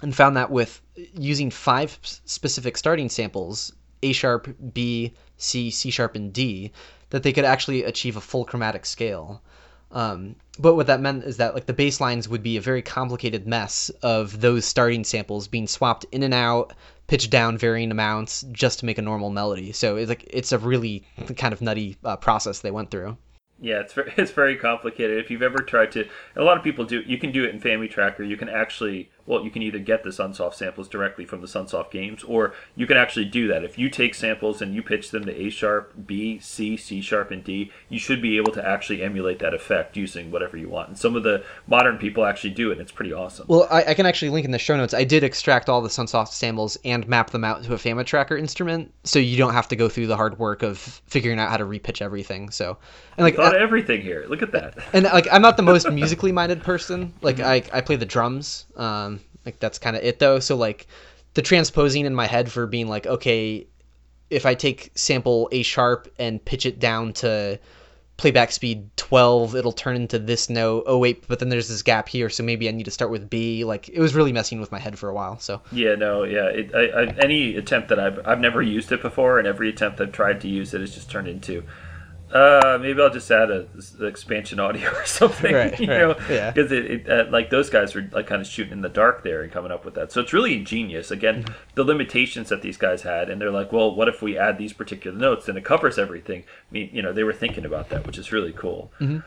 and 0.00 0.14
found 0.14 0.36
that 0.36 0.52
with 0.52 0.80
using 0.94 1.50
five 1.50 1.98
specific 2.02 2.76
starting 2.76 3.08
samples 3.08 3.72
A 4.04 4.12
sharp, 4.12 4.46
B, 4.72 5.12
C, 5.38 5.72
C 5.72 5.90
sharp, 5.90 6.14
and 6.14 6.32
D, 6.32 6.70
that 7.10 7.24
they 7.24 7.32
could 7.32 7.44
actually 7.44 7.82
achieve 7.82 8.16
a 8.16 8.20
full 8.20 8.44
chromatic 8.44 8.86
scale. 8.86 9.42
Um, 9.90 10.36
but 10.60 10.76
what 10.76 10.86
that 10.86 11.00
meant 11.00 11.24
is 11.24 11.38
that 11.38 11.54
like 11.54 11.66
the 11.66 11.72
bass 11.72 12.00
lines 12.00 12.28
would 12.28 12.44
be 12.44 12.56
a 12.56 12.60
very 12.60 12.80
complicated 12.80 13.48
mess 13.48 13.90
of 14.02 14.40
those 14.40 14.64
starting 14.64 15.02
samples 15.02 15.48
being 15.48 15.66
swapped 15.66 16.06
in 16.12 16.22
and 16.22 16.32
out, 16.32 16.74
pitched 17.10 17.30
down 17.30 17.58
varying 17.58 17.90
amounts 17.90 18.42
just 18.52 18.78
to 18.78 18.86
make 18.86 18.96
a 18.96 19.02
normal 19.02 19.30
melody. 19.30 19.72
So 19.72 19.96
it's 19.96 20.08
like 20.08 20.24
it's 20.30 20.52
a 20.52 20.58
really 20.58 21.04
kind 21.36 21.52
of 21.52 21.60
nutty 21.60 21.96
uh, 22.04 22.16
process 22.16 22.60
they 22.60 22.70
went 22.70 22.92
through. 22.92 23.18
Yeah, 23.58 23.80
it's 23.80 23.92
very, 23.92 24.14
it's 24.16 24.30
very 24.30 24.56
complicated. 24.56 25.18
If 25.18 25.28
you've 25.28 25.42
ever 25.42 25.58
tried 25.58 25.90
to, 25.92 26.08
a 26.36 26.44
lot 26.44 26.56
of 26.56 26.62
people 26.62 26.84
do. 26.84 27.02
You 27.04 27.18
can 27.18 27.32
do 27.32 27.42
it 27.42 27.52
in 27.52 27.60
FamiTracker. 27.60 28.26
You 28.26 28.36
can 28.36 28.48
actually, 28.48 29.10
well, 29.26 29.44
you 29.44 29.50
can 29.50 29.62
either 29.62 29.78
get 29.78 30.02
the 30.02 30.10
Sunsoft 30.10 30.54
samples 30.54 30.88
directly 30.88 31.24
from 31.24 31.40
the 31.40 31.46
Sunsoft 31.46 31.90
games, 31.90 32.24
or 32.24 32.54
you 32.74 32.86
can 32.86 32.96
actually 32.96 33.26
do 33.26 33.48
that. 33.48 33.64
If 33.64 33.78
you 33.78 33.88
take 33.88 34.14
samples 34.14 34.60
and 34.60 34.74
you 34.74 34.82
pitch 34.82 35.10
them 35.10 35.24
to 35.24 35.34
A 35.34 35.50
sharp, 35.50 35.92
B, 36.06 36.38
C, 36.38 36.76
C 36.76 37.00
sharp, 37.00 37.30
and 37.30 37.44
D, 37.44 37.70
you 37.88 37.98
should 37.98 38.20
be 38.20 38.36
able 38.36 38.52
to 38.52 38.66
actually 38.66 39.02
emulate 39.02 39.38
that 39.40 39.54
effect 39.54 39.96
using 39.96 40.30
whatever 40.30 40.56
you 40.56 40.68
want. 40.68 40.88
And 40.88 40.98
some 40.98 41.16
of 41.16 41.22
the 41.22 41.44
modern 41.66 41.98
people 41.98 42.24
actually 42.24 42.50
do 42.50 42.70
it. 42.70 42.72
and 42.72 42.80
It's 42.80 42.92
pretty 42.92 43.12
awesome. 43.12 43.46
Well, 43.48 43.68
I, 43.70 43.84
I 43.84 43.94
can 43.94 44.06
actually 44.06 44.30
link 44.30 44.44
in 44.44 44.50
the 44.50 44.58
show 44.58 44.76
notes. 44.76 44.94
I 44.94 45.04
did 45.04 45.24
extract 45.24 45.68
all 45.68 45.80
the 45.82 45.88
Sunsoft 45.88 46.28
samples 46.28 46.76
and 46.84 47.06
map 47.06 47.30
them 47.30 47.44
out 47.44 47.62
to 47.64 47.74
a 47.74 47.76
FamiTracker 47.76 48.38
instrument, 48.38 48.92
so 49.04 49.18
you 49.18 49.36
don't 49.36 49.52
have 49.52 49.68
to 49.68 49.76
go 49.76 49.88
through 49.88 50.06
the 50.06 50.16
hard 50.16 50.38
work 50.38 50.62
of 50.62 50.78
figuring 51.06 51.38
out 51.38 51.50
how 51.50 51.56
to 51.56 51.64
repitch 51.64 52.02
everything. 52.02 52.50
So, 52.50 52.78
and 53.16 53.24
like 53.24 53.36
thought 53.36 53.54
uh, 53.54 53.58
everything 53.58 54.02
here. 54.02 54.24
Look 54.28 54.42
at 54.42 54.52
that. 54.52 54.78
And 54.92 55.04
like, 55.04 55.28
I'm 55.30 55.42
not 55.42 55.56
the 55.56 55.62
most 55.62 55.90
musically 55.92 56.32
minded 56.32 56.62
person. 56.62 57.12
Like, 57.22 57.36
mm-hmm. 57.36 57.74
I 57.74 57.78
I 57.78 57.80
play 57.80 57.96
the 57.96 58.06
drums. 58.06 58.66
Um, 58.76 59.19
like 59.44 59.58
that's 59.58 59.78
kind 59.78 59.96
of 59.96 60.02
it 60.02 60.18
though. 60.18 60.38
So 60.40 60.56
like, 60.56 60.86
the 61.34 61.42
transposing 61.42 62.06
in 62.06 62.14
my 62.14 62.26
head 62.26 62.50
for 62.50 62.66
being 62.66 62.88
like, 62.88 63.06
okay, 63.06 63.66
if 64.30 64.46
I 64.46 64.54
take 64.54 64.90
sample 64.94 65.48
A 65.52 65.62
sharp 65.62 66.12
and 66.18 66.44
pitch 66.44 66.66
it 66.66 66.78
down 66.78 67.12
to 67.14 67.58
playback 68.16 68.52
speed 68.52 68.94
12 68.98 69.56
it'll 69.56 69.72
turn 69.72 69.96
into 69.96 70.18
this 70.18 70.50
note. 70.50 70.84
Oh 70.86 70.98
wait 70.98 71.26
but 71.26 71.38
then 71.38 71.48
there's 71.48 71.68
this 71.68 71.82
gap 71.82 72.06
here 72.06 72.28
so 72.28 72.42
maybe 72.42 72.68
i 72.68 72.70
need 72.70 72.84
to 72.84 72.90
start 72.90 73.10
with 73.10 73.30
b. 73.30 73.64
Like 73.64 73.88
it 73.88 73.98
was 73.98 74.14
really 74.14 74.30
messing 74.30 74.60
with 74.60 74.70
my 74.70 74.78
head 74.78 74.98
for 74.98 75.08
a 75.08 75.14
while 75.14 75.38
so. 75.38 75.62
Yeah 75.72 75.94
no 75.94 76.24
yeah. 76.24 76.48
It, 76.48 76.74
I, 76.74 76.80
I, 76.88 77.04
any 77.18 77.56
attempt 77.56 77.88
that 77.88 77.98
I've, 77.98 78.20
I've 78.26 78.38
never 78.38 78.60
used 78.60 78.92
it 78.92 79.00
before 79.00 79.38
and 79.38 79.48
every 79.48 79.70
attempt 79.70 80.02
i've 80.02 80.12
tried 80.12 80.42
to 80.42 80.48
use 80.48 80.74
it 80.74 80.82
has 80.82 80.94
just 80.94 81.10
turned 81.10 81.28
into 81.28 81.64
uh, 82.32 82.78
maybe 82.80 83.00
I'll 83.00 83.10
just 83.10 83.30
add 83.30 83.50
a, 83.50 83.66
a 84.00 84.04
expansion 84.04 84.60
audio 84.60 84.90
or 84.94 85.04
something, 85.04 85.52
right, 85.52 85.78
you 85.80 85.88
right. 85.88 85.98
know, 85.98 86.14
because 86.14 86.70
yeah. 86.70 86.78
it, 86.78 86.90
it 86.90 87.10
uh, 87.10 87.24
like 87.30 87.50
those 87.50 87.70
guys 87.70 87.94
were 87.94 88.08
like 88.12 88.26
kind 88.26 88.40
of 88.40 88.46
shooting 88.46 88.72
in 88.72 88.82
the 88.82 88.88
dark 88.88 89.22
there 89.22 89.42
and 89.42 89.50
coming 89.50 89.72
up 89.72 89.84
with 89.84 89.94
that. 89.94 90.12
So 90.12 90.20
it's 90.20 90.32
really 90.32 90.54
ingenious. 90.54 91.10
Again, 91.10 91.42
mm-hmm. 91.42 91.54
the 91.74 91.84
limitations 91.84 92.48
that 92.50 92.62
these 92.62 92.76
guys 92.76 93.02
had, 93.02 93.30
and 93.30 93.40
they're 93.40 93.50
like, 93.50 93.72
well, 93.72 93.94
what 93.94 94.08
if 94.08 94.22
we 94.22 94.38
add 94.38 94.58
these 94.58 94.72
particular 94.72 95.16
notes 95.16 95.48
and 95.48 95.58
it 95.58 95.64
covers 95.64 95.98
everything? 95.98 96.42
I 96.42 96.72
mean, 96.72 96.90
you 96.92 97.02
know, 97.02 97.12
they 97.12 97.24
were 97.24 97.32
thinking 97.32 97.64
about 97.64 97.88
that, 97.90 98.06
which 98.06 98.18
is 98.18 98.30
really 98.30 98.52
cool. 98.52 98.92
Mm-hmm. 99.00 99.18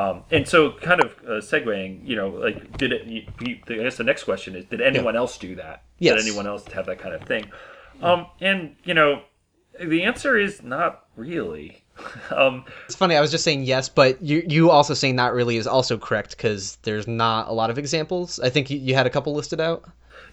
Um, 0.00 0.24
and 0.30 0.48
so, 0.48 0.72
kind 0.72 1.02
of 1.02 1.12
uh, 1.24 1.40
segueing, 1.42 2.06
you 2.06 2.16
know, 2.16 2.28
like, 2.30 2.78
did 2.78 2.92
it? 2.92 3.06
You, 3.06 3.26
you, 3.40 3.58
I 3.68 3.74
guess 3.74 3.96
the 3.96 4.04
next 4.04 4.24
question 4.24 4.56
is, 4.56 4.64
did 4.64 4.80
anyone 4.80 5.14
yeah. 5.14 5.20
else 5.20 5.36
do 5.36 5.56
that? 5.56 5.82
Yes. 5.98 6.16
Did 6.16 6.28
anyone 6.28 6.46
else 6.46 6.66
have 6.68 6.86
that 6.86 6.98
kind 6.98 7.14
of 7.14 7.24
thing? 7.24 7.50
Um, 8.00 8.26
and 8.40 8.76
you 8.84 8.94
know, 8.94 9.22
the 9.80 10.04
answer 10.04 10.38
is 10.38 10.62
not 10.62 11.06
really. 11.16 11.81
um, 12.30 12.64
it's 12.86 12.94
funny. 12.94 13.16
I 13.16 13.20
was 13.20 13.30
just 13.30 13.44
saying 13.44 13.64
yes, 13.64 13.88
but 13.88 14.20
you 14.22 14.44
you 14.48 14.70
also 14.70 14.94
saying 14.94 15.16
not 15.16 15.34
really 15.34 15.56
is 15.56 15.66
also 15.66 15.98
correct 15.98 16.36
because 16.36 16.76
there's 16.82 17.06
not 17.06 17.48
a 17.48 17.52
lot 17.52 17.70
of 17.70 17.78
examples. 17.78 18.40
I 18.40 18.50
think 18.50 18.70
you, 18.70 18.78
you 18.78 18.94
had 18.94 19.06
a 19.06 19.10
couple 19.10 19.34
listed 19.34 19.60
out. 19.60 19.84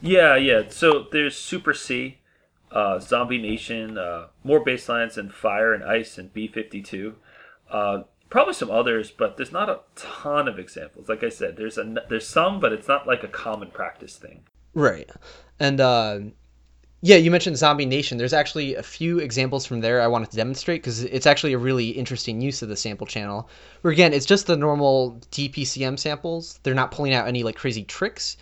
Yeah, 0.01 0.35
yeah. 0.35 0.63
So 0.69 1.07
there's 1.11 1.35
Super 1.35 1.73
C, 1.73 2.19
uh, 2.71 2.99
Zombie 2.99 3.37
Nation, 3.37 3.97
uh, 3.97 4.27
more 4.43 4.63
baselines 4.63 5.17
and 5.17 5.33
Fire 5.33 5.73
and 5.73 5.83
Ice 5.83 6.17
and 6.17 6.33
B52. 6.33 7.15
Uh, 7.69 8.03
probably 8.29 8.53
some 8.53 8.71
others, 8.71 9.11
but 9.11 9.37
there's 9.37 9.51
not 9.51 9.69
a 9.69 9.81
ton 9.95 10.47
of 10.47 10.59
examples. 10.59 11.09
Like 11.09 11.23
I 11.23 11.29
said, 11.29 11.57
there's 11.57 11.77
a 11.77 11.95
there's 12.09 12.27
some, 12.27 12.59
but 12.59 12.71
it's 12.71 12.87
not 12.87 13.07
like 13.07 13.23
a 13.23 13.27
common 13.27 13.71
practice 13.71 14.15
thing. 14.15 14.43
Right, 14.73 15.09
and 15.59 15.81
uh, 15.81 16.19
yeah, 17.01 17.15
you 17.15 17.31
mentioned 17.31 17.57
Zombie 17.57 17.85
Nation. 17.85 18.17
There's 18.17 18.33
actually 18.33 18.75
a 18.75 18.83
few 18.83 19.19
examples 19.19 19.65
from 19.65 19.79
there 19.79 20.01
I 20.01 20.07
wanted 20.07 20.31
to 20.31 20.37
demonstrate 20.37 20.81
because 20.81 21.03
it's 21.03 21.25
actually 21.25 21.53
a 21.53 21.57
really 21.57 21.89
interesting 21.89 22.41
use 22.41 22.61
of 22.61 22.67
the 22.67 22.75
sample 22.75 23.07
channel. 23.07 23.47
Where 23.81 23.93
again, 23.93 24.11
it's 24.11 24.25
just 24.25 24.47
the 24.47 24.57
normal 24.57 25.21
DPCM 25.31 25.97
samples. 25.97 26.59
They're 26.63 26.73
not 26.73 26.91
pulling 26.91 27.13
out 27.13 27.27
any 27.27 27.43
like 27.43 27.55
crazy 27.55 27.83
tricks, 27.83 28.35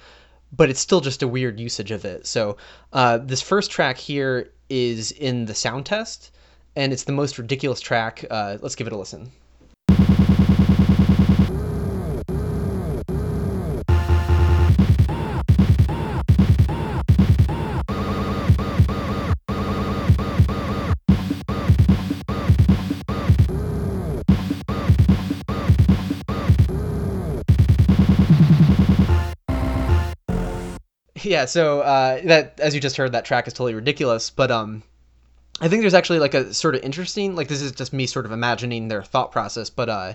but 0.51 0.72
it's 0.72 0.80
still 0.80 1.01
just 1.01 1.22
a 1.22 1.28
weird 1.28 1.60
usage 1.60 1.91
of 1.91 2.03
it. 2.03 2.26
So 2.26 2.58
uh, 2.93 3.20
this 3.20 3.43
first 3.43 3.70
track 3.70 3.97
here 3.97 4.49
is 4.70 5.12
in 5.12 5.45
the 5.45 5.55
sound 5.55 5.86
test, 5.86 6.32
and 6.76 6.91
it's 6.91 7.03
the 7.03 7.12
most 7.12 7.38
ridiculous 7.38 7.80
track. 7.80 8.26
Uh, 8.30 8.58
let's 8.62 8.76
give 8.76 8.88
it 8.88 8.93
a 8.93 8.97
listen. 8.97 9.32
Yeah, 31.28 31.45
so 31.45 31.82
uh, 31.82 32.21
that 32.25 32.59
as 32.59 32.73
you 32.73 32.82
just 32.82 32.97
heard, 32.97 33.11
that 33.11 33.25
track 33.25 33.47
is 33.47 33.53
totally 33.53 33.73
ridiculous. 33.73 34.30
But 34.30 34.51
um, 34.51 34.84
I 35.61 35.67
think 35.67 35.82
there's 35.82 35.93
actually 35.93 36.19
like 36.19 36.34
a 36.34 36.53
sort 36.53 36.75
of 36.75 36.84
interesting, 36.84 37.36
like 37.36 37.47
this 37.47 37.61
is 37.61 37.71
just 37.71 37.93
me 37.93 38.05
sort 38.05 38.25
of 38.25 38.32
imagining 38.32 38.88
their 38.88 39.03
thought 39.03 39.32
process. 39.32 39.69
But 39.69 39.89
uh, 39.89 40.13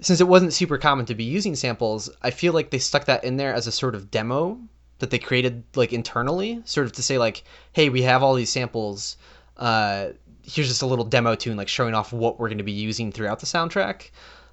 since 0.00 0.20
it 0.20 0.28
wasn't 0.28 0.52
super 0.52 0.78
common 0.78 1.06
to 1.06 1.14
be 1.14 1.24
using 1.24 1.54
samples, 1.54 2.10
I 2.22 2.30
feel 2.30 2.52
like 2.52 2.70
they 2.70 2.78
stuck 2.78 3.06
that 3.06 3.24
in 3.24 3.36
there 3.36 3.54
as 3.54 3.66
a 3.66 3.72
sort 3.72 3.94
of 3.94 4.10
demo 4.10 4.58
that 4.98 5.10
they 5.10 5.18
created 5.18 5.64
like 5.74 5.92
internally, 5.92 6.62
sort 6.64 6.86
of 6.86 6.92
to 6.92 7.02
say 7.02 7.18
like, 7.18 7.44
hey, 7.72 7.88
we 7.88 8.02
have 8.02 8.22
all 8.22 8.34
these 8.34 8.50
samples. 8.50 9.16
Uh, 9.56 10.08
here's 10.42 10.68
just 10.68 10.82
a 10.82 10.86
little 10.86 11.04
demo 11.04 11.34
tune, 11.34 11.56
like 11.56 11.68
showing 11.68 11.94
off 11.94 12.12
what 12.12 12.38
we're 12.38 12.48
going 12.48 12.58
to 12.58 12.64
be 12.64 12.72
using 12.72 13.10
throughout 13.10 13.40
the 13.40 13.46
soundtrack. 13.46 14.10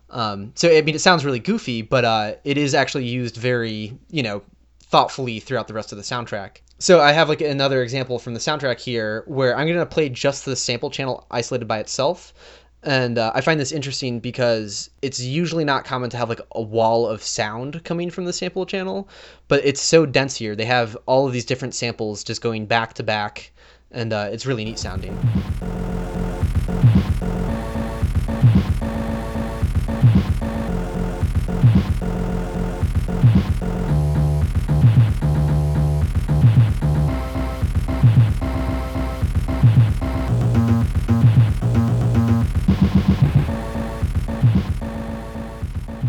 Um, 0.10 0.52
so 0.56 0.70
I 0.70 0.82
mean, 0.82 0.96
it 0.96 1.02
sounds 1.02 1.26
really 1.26 1.40
goofy, 1.40 1.82
but 1.82 2.06
uh, 2.06 2.34
it 2.44 2.58
is 2.58 2.76
actually 2.76 3.06
used 3.06 3.38
very, 3.38 3.98
you 4.10 4.24
know, 4.24 4.44
thoughtfully 4.92 5.40
throughout 5.40 5.68
the 5.68 5.74
rest 5.74 5.92
of 5.92 5.98
the 5.98 6.04
soundtrack. 6.04 6.58
So 6.78 7.00
I 7.00 7.14
have 7.14 7.30
like 7.30 7.42
another 7.42 7.82
example 7.82 8.20
from 8.20 8.34
the 8.34 8.40
soundtrack 8.40 8.80
here 8.80 9.24
where 9.26 9.56
I'm 9.56 9.68
going 9.68 9.80
to 9.80 9.86
play 9.86 10.10
just 10.10 10.46
the 10.46 10.56
sample 10.56 10.90
channel 10.90 11.26
isolated 11.32 11.66
by 11.66 11.80
itself. 11.80 12.34
And 12.84 13.18
uh, 13.18 13.32
I 13.36 13.42
find 13.42 13.60
this 13.60 13.72
interesting 13.72 14.20
because 14.20 14.90
it's 15.02 15.20
usually 15.20 15.64
not 15.64 15.86
common 15.86 16.10
to 16.10 16.18
have 16.18 16.30
like 16.30 16.42
a 16.54 16.62
wall 16.62 17.08
of 17.08 17.24
sound 17.24 17.84
coming 17.84 18.10
from 18.10 18.26
the 18.26 18.34
sample 18.34 18.66
channel, 18.66 19.08
but 19.48 19.64
it's 19.64 19.82
so 19.82 20.06
dense 20.06 20.36
here. 20.36 20.56
They 20.56 20.66
have 20.66 20.98
all 21.06 21.28
of 21.28 21.34
these 21.34 21.46
different 21.46 21.76
samples 21.76 22.24
just 22.24 22.42
going 22.42 22.66
back 22.66 22.96
to 22.96 23.04
back, 23.04 23.52
and 23.92 24.12
uh, 24.12 24.30
it's 24.32 24.48
really 24.48 24.66
neat 24.66 24.80
sounding. 24.80 25.16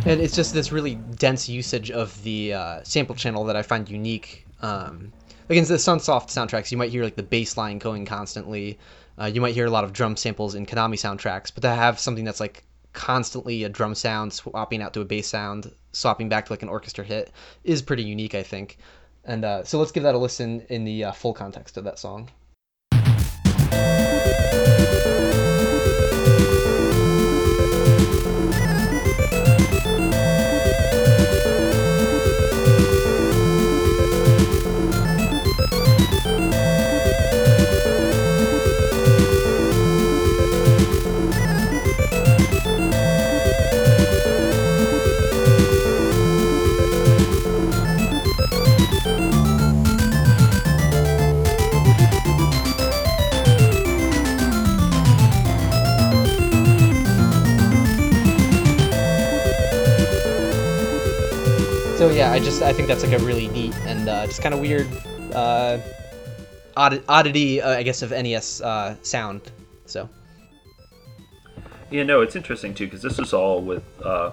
And 0.04 0.20
it's 0.20 0.34
just 0.34 0.52
this 0.52 0.72
really 0.72 0.96
dense 1.16 1.48
usage 1.48 1.90
of 1.90 2.20
the 2.24 2.54
uh, 2.54 2.80
sample 2.82 3.14
channel 3.14 3.44
that 3.44 3.56
I 3.56 3.62
find 3.62 3.88
unique. 3.88 4.46
Um, 4.60 5.12
against 5.48 5.70
the 5.70 5.76
Sunsoft 5.76 6.28
soundtracks, 6.28 6.72
you 6.72 6.78
might 6.78 6.90
hear 6.90 7.04
like 7.04 7.16
the 7.16 7.22
bass 7.22 7.56
line 7.56 7.78
going 7.78 8.04
constantly. 8.04 8.78
Uh, 9.18 9.26
you 9.26 9.40
might 9.40 9.54
hear 9.54 9.66
a 9.66 9.70
lot 9.70 9.84
of 9.84 9.92
drum 9.92 10.16
samples 10.16 10.54
in 10.54 10.66
Konami 10.66 10.94
soundtracks, 10.94 11.52
but 11.54 11.60
to 11.62 11.70
have 11.70 12.00
something 12.00 12.24
that's 12.24 12.40
like 12.40 12.64
constantly 12.92 13.64
a 13.64 13.68
drum 13.68 13.94
sound 13.94 14.32
swapping 14.32 14.82
out 14.82 14.92
to 14.94 15.00
a 15.00 15.04
bass 15.04 15.28
sound, 15.28 15.72
swapping 15.92 16.28
back 16.28 16.46
to 16.46 16.52
like 16.52 16.62
an 16.62 16.68
orchestra 16.68 17.04
hit 17.04 17.30
is 17.62 17.80
pretty 17.80 18.02
unique, 18.02 18.34
I 18.34 18.42
think. 18.42 18.78
And 19.24 19.44
uh, 19.44 19.62
so 19.62 19.78
let's 19.78 19.92
give 19.92 20.02
that 20.02 20.16
a 20.16 20.18
listen 20.18 20.64
in 20.68 20.84
the 20.84 21.04
uh, 21.04 21.12
full 21.12 21.32
context 21.32 21.76
of 21.76 21.84
that 21.84 21.98
song. 21.98 22.28
Just 62.42 62.62
I 62.62 62.72
think 62.72 62.88
that's 62.88 63.04
like 63.04 63.18
a 63.18 63.24
really 63.24 63.48
neat 63.48 63.74
and 63.86 64.08
uh, 64.08 64.26
just 64.26 64.42
kind 64.42 64.54
of 64.54 64.60
weird 64.60 64.88
uh, 65.34 65.78
odd- 66.76 67.02
oddity, 67.08 67.60
uh, 67.60 67.70
I 67.70 67.82
guess, 67.82 68.02
of 68.02 68.10
NES 68.10 68.60
uh, 68.60 68.96
sound. 69.02 69.50
So 69.86 70.08
Yeah, 71.90 72.02
no, 72.04 72.20
it's 72.22 72.36
interesting 72.36 72.74
too 72.74 72.86
because 72.86 73.02
this 73.02 73.18
was 73.18 73.32
all 73.32 73.60
with 73.60 73.84
uh, 74.04 74.32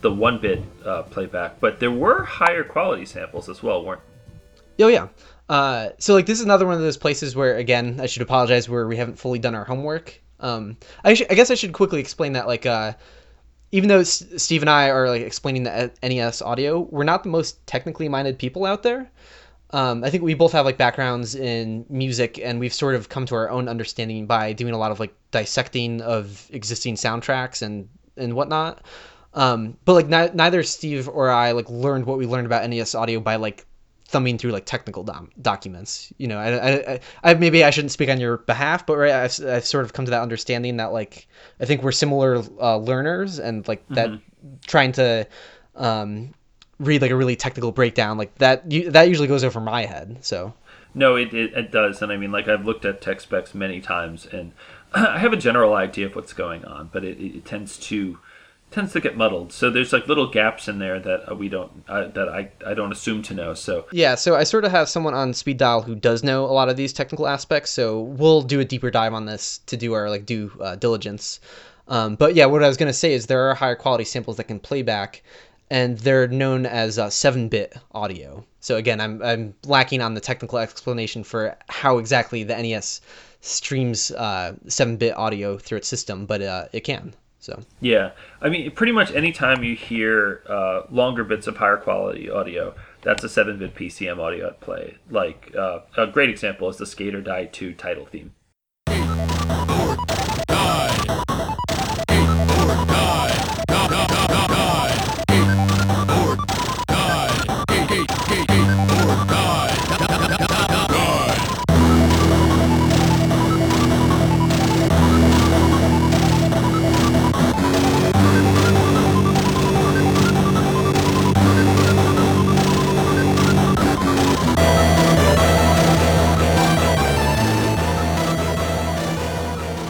the 0.00 0.12
one 0.12 0.38
bit 0.38 0.62
uh, 0.84 1.02
playback, 1.04 1.60
but 1.60 1.80
there 1.80 1.90
were 1.90 2.24
higher 2.24 2.64
quality 2.64 3.04
samples 3.06 3.48
as 3.48 3.62
well, 3.62 3.84
weren't? 3.84 4.00
oh 4.80 4.88
yeah. 4.88 5.08
Uh, 5.48 5.90
so 5.98 6.14
like 6.14 6.24
this 6.26 6.38
is 6.38 6.44
another 6.44 6.64
one 6.64 6.74
of 6.76 6.80
those 6.80 6.96
places 6.96 7.34
where 7.36 7.56
again 7.56 7.98
I 8.00 8.06
should 8.06 8.22
apologize 8.22 8.68
where 8.68 8.86
we 8.86 8.96
haven't 8.96 9.18
fully 9.18 9.38
done 9.38 9.54
our 9.54 9.64
homework. 9.64 10.18
Um, 10.38 10.76
I, 11.04 11.12
sh- 11.14 11.24
I 11.28 11.34
guess 11.34 11.50
I 11.50 11.54
should 11.54 11.72
quickly 11.74 12.00
explain 12.00 12.32
that 12.32 12.46
like 12.46 12.64
uh, 12.64 12.92
even 13.72 13.88
though 13.88 14.02
Steve 14.02 14.62
and 14.62 14.70
I 14.70 14.90
are 14.90 15.08
like 15.08 15.22
explaining 15.22 15.62
the 15.62 15.92
NES 16.02 16.42
audio, 16.42 16.80
we're 16.80 17.04
not 17.04 17.22
the 17.22 17.28
most 17.28 17.64
technically 17.66 18.08
minded 18.08 18.38
people 18.38 18.66
out 18.66 18.82
there. 18.82 19.10
Um, 19.72 20.02
I 20.02 20.10
think 20.10 20.24
we 20.24 20.34
both 20.34 20.52
have 20.52 20.64
like 20.64 20.76
backgrounds 20.76 21.36
in 21.36 21.86
music, 21.88 22.40
and 22.42 22.58
we've 22.58 22.74
sort 22.74 22.96
of 22.96 23.08
come 23.08 23.26
to 23.26 23.36
our 23.36 23.48
own 23.48 23.68
understanding 23.68 24.26
by 24.26 24.52
doing 24.52 24.74
a 24.74 24.78
lot 24.78 24.90
of 24.90 24.98
like 24.98 25.14
dissecting 25.30 26.00
of 26.02 26.48
existing 26.50 26.96
soundtracks 26.96 27.62
and 27.62 27.88
and 28.16 28.34
whatnot. 28.34 28.82
Um, 29.34 29.76
but 29.84 29.92
like 29.92 30.08
ni- 30.08 30.34
neither 30.34 30.64
Steve 30.64 31.08
or 31.08 31.30
I 31.30 31.52
like 31.52 31.70
learned 31.70 32.06
what 32.06 32.18
we 32.18 32.26
learned 32.26 32.46
about 32.46 32.68
NES 32.68 32.96
audio 32.96 33.20
by 33.20 33.36
like 33.36 33.64
thumbing 34.10 34.38
through 34.38 34.50
like 34.50 34.66
technical 34.66 35.04
dom- 35.04 35.30
documents. 35.40 36.12
You 36.18 36.26
know, 36.26 36.38
I, 36.38 36.94
I, 36.94 37.00
I, 37.22 37.34
maybe 37.34 37.62
I 37.62 37.70
shouldn't 37.70 37.92
speak 37.92 38.10
on 38.10 38.18
your 38.18 38.38
behalf, 38.38 38.84
but 38.84 38.96
right, 38.96 39.12
I've, 39.12 39.46
I've 39.46 39.64
sort 39.64 39.84
of 39.84 39.92
come 39.92 40.04
to 40.04 40.10
that 40.10 40.20
understanding 40.20 40.78
that 40.78 40.92
like 40.92 41.28
I 41.60 41.64
think 41.64 41.82
we're 41.82 41.92
similar 41.92 42.42
uh, 42.60 42.76
learners, 42.76 43.38
and 43.38 43.66
like 43.68 43.86
that 43.90 44.10
trying 44.66 44.92
to 44.92 45.28
um, 45.76 46.34
read 46.80 47.02
like 47.02 47.12
a 47.12 47.16
really 47.16 47.36
technical 47.36 47.70
breakdown 47.70 48.18
like 48.18 48.34
that 48.38 48.70
you, 48.70 48.90
that 48.90 49.08
usually 49.08 49.28
goes 49.28 49.44
over 49.44 49.60
my 49.60 49.84
head. 49.84 50.18
So 50.22 50.54
No, 50.92 51.14
it, 51.14 51.32
it, 51.32 51.54
it 51.54 51.70
does, 51.70 52.02
and 52.02 52.10
I 52.10 52.16
mean, 52.16 52.32
like 52.32 52.48
I've 52.48 52.66
looked 52.66 52.84
at 52.84 53.00
tech 53.00 53.20
specs 53.20 53.54
many 53.54 53.80
times, 53.80 54.26
and 54.26 54.52
I 54.92 55.18
have 55.18 55.32
a 55.32 55.36
general 55.36 55.74
idea 55.74 56.06
of 56.06 56.16
what's 56.16 56.32
going 56.32 56.64
on, 56.64 56.90
but 56.92 57.04
it, 57.04 57.20
it 57.20 57.44
tends 57.44 57.78
to 57.78 58.18
tends 58.70 58.92
to 58.92 59.00
get 59.00 59.16
muddled. 59.16 59.52
So 59.52 59.70
there's 59.70 59.92
like 59.92 60.06
little 60.06 60.28
gaps 60.28 60.68
in 60.68 60.78
there 60.78 61.00
that 61.00 61.30
uh, 61.30 61.34
we 61.34 61.48
don't 61.48 61.84
uh, 61.88 62.08
that 62.08 62.28
I, 62.28 62.50
I 62.64 62.74
don't 62.74 62.92
assume 62.92 63.22
to 63.22 63.34
know. 63.34 63.54
So 63.54 63.86
yeah, 63.92 64.14
so 64.14 64.36
I 64.36 64.44
sort 64.44 64.64
of 64.64 64.70
have 64.70 64.88
someone 64.88 65.14
on 65.14 65.34
speed 65.34 65.58
dial 65.58 65.82
who 65.82 65.94
does 65.94 66.22
know 66.22 66.44
a 66.44 66.52
lot 66.52 66.68
of 66.68 66.76
these 66.76 66.92
technical 66.92 67.26
aspects. 67.26 67.70
So 67.70 68.00
we'll 68.00 68.42
do 68.42 68.60
a 68.60 68.64
deeper 68.64 68.90
dive 68.90 69.14
on 69.14 69.26
this 69.26 69.58
to 69.66 69.76
do 69.76 69.92
our 69.94 70.08
like 70.08 70.26
due 70.26 70.52
uh, 70.60 70.76
diligence. 70.76 71.40
Um, 71.88 72.14
but 72.14 72.34
yeah, 72.34 72.46
what 72.46 72.62
I 72.62 72.68
was 72.68 72.76
gonna 72.76 72.92
say 72.92 73.12
is 73.12 73.26
there 73.26 73.48
are 73.50 73.54
higher 73.54 73.76
quality 73.76 74.04
samples 74.04 74.36
that 74.36 74.44
can 74.44 74.60
play 74.60 74.82
back, 74.82 75.22
and 75.70 75.98
they're 75.98 76.28
known 76.28 76.66
as 76.66 76.98
uh, 76.98 77.08
7-bit 77.08 77.76
audio. 77.92 78.44
So 78.60 78.76
again, 78.76 79.00
I'm 79.00 79.22
I'm 79.22 79.54
lacking 79.64 80.00
on 80.00 80.14
the 80.14 80.20
technical 80.20 80.58
explanation 80.58 81.24
for 81.24 81.56
how 81.68 81.98
exactly 81.98 82.44
the 82.44 82.54
NES 82.54 83.00
streams 83.40 84.10
uh, 84.12 84.54
7-bit 84.66 85.16
audio 85.16 85.58
through 85.58 85.78
its 85.78 85.88
system, 85.88 86.26
but 86.26 86.40
it 86.72 86.84
can. 86.84 87.14
So 87.40 87.58
yeah, 87.80 88.10
I 88.42 88.50
mean, 88.50 88.70
pretty 88.72 88.92
much 88.92 89.12
anytime 89.12 89.64
you 89.64 89.74
hear 89.74 90.42
uh, 90.46 90.82
longer 90.90 91.24
bits 91.24 91.46
of 91.46 91.56
higher 91.56 91.78
quality 91.78 92.30
audio, 92.30 92.74
that's 93.00 93.24
a 93.24 93.28
7-bit 93.28 93.74
PCM 93.74 94.18
audio 94.18 94.48
at 94.48 94.60
play. 94.60 94.98
Like 95.10 95.52
uh, 95.56 95.80
a 95.96 96.06
great 96.06 96.28
example 96.28 96.68
is 96.68 96.76
the 96.76 96.86
Skate 96.86 97.14
or 97.14 97.22
Die 97.22 97.46
2 97.46 97.72
title 97.72 98.04
theme. 98.04 98.34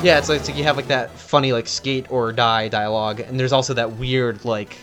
Yeah, 0.03 0.19
it's 0.19 0.29
like, 0.29 0.41
it's 0.41 0.49
like 0.49 0.57
you 0.57 0.65
have 0.65 0.77
like 0.77 0.89
that 0.89 1.11
funny 1.11 1.53
like 1.53 1.69
skate 1.69 2.11
or 2.11 2.33
die 2.33 2.69
dialogue, 2.69 3.21
and 3.21 3.39
there's 3.39 3.53
also 3.53 3.75
that 3.75 3.93
weird 3.93 4.45
like, 4.45 4.77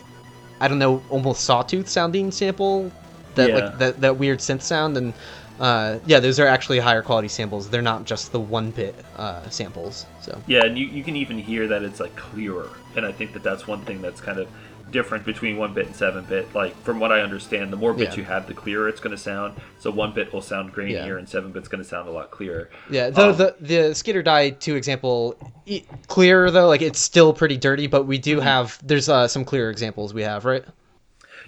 I 0.59 0.68
don't 0.68 0.80
know, 0.80 1.03
almost 1.09 1.43
sawtooth 1.43 1.88
sounding 1.89 2.32
sample, 2.32 2.91
that 3.36 3.49
Yeah. 3.49 3.55
like 3.55 3.78
that 3.80 4.01
that 4.01 4.18
weird 4.18 4.39
synth 4.39 4.61
sound, 4.61 4.95
and 4.95 5.13
uh, 5.59 5.97
yeah, 6.05 6.20
those 6.20 6.39
are 6.39 6.45
actually 6.45 6.78
higher 6.80 7.01
quality 7.01 7.28
samples. 7.28 7.68
They're 7.68 7.82
not 7.82 8.05
just 8.05 8.32
the 8.32 8.39
one 8.39 8.70
bit 8.70 8.93
uh, 9.15 9.49
samples. 9.49 10.05
So 10.22 10.39
Yeah, 10.45 10.65
and 10.65 10.78
you, 10.78 10.86
you 10.86 11.03
can 11.03 11.15
even 11.15 11.39
hear 11.39 11.68
that 11.68 11.82
it's 11.82 11.99
like 11.99 12.15
clearer, 12.15 12.70
and 12.95 13.03
I 13.05 13.11
think 13.11 13.34
that 13.34 13.41
that's 13.41 13.65
one 13.65 13.82
thing 13.86 14.01
that's 14.01 14.22
kind 14.22 14.38
of 14.38 14.47
different 14.92 15.26
between 15.26 15.58
one 15.58 15.74
bit 15.74 15.88
and 15.88 15.96
seven 15.96 16.24
bit. 16.26 16.54
Like 16.56 16.76
from 16.84 17.00
what 17.00 17.12
I 17.12 17.22
understand, 17.22 17.72
the 17.74 17.78
more 17.78 17.94
bits 17.94 18.16
Yeah. 18.16 18.22
you 18.22 18.26
have, 18.26 18.48
the 18.48 18.54
clearer 18.54 18.88
it's 18.90 19.00
going 19.00 19.16
to 19.16 19.22
sound. 19.22 19.56
So 19.80 19.92
one 19.92 20.14
bit 20.14 20.32
will 20.34 20.42
sound 20.42 20.74
grainier, 20.74 21.08
Yeah. 21.08 21.18
and 21.18 21.28
seven 21.28 21.52
bit's 21.52 21.68
going 21.68 21.84
to 21.84 21.88
sound 21.90 22.08
a 22.08 22.12
lot 22.12 22.32
clearer. 22.32 22.70
yeah, 22.90 23.10
the 23.10 23.30
Um, 23.30 23.38
the 23.38 23.56
the 23.60 23.94
Skate 23.96 24.16
or 24.16 24.24
Die 24.24 24.50
two 24.52 24.76
example, 24.76 25.36
e- 25.66 25.84
clearer 26.08 26.52
though, 26.52 26.68
like 26.68 26.82
it's 26.82 27.00
still 27.00 27.34
pretty 27.34 27.58
dirty, 27.58 27.88
but 27.88 28.04
we 28.06 28.18
do 28.18 28.40
have 28.40 28.80
there's 28.86 29.10
uh, 29.10 29.28
some 29.28 29.44
clearer 29.46 29.70
examples 29.70 30.14
we 30.14 30.24
have, 30.24 30.46
right? 30.46 30.64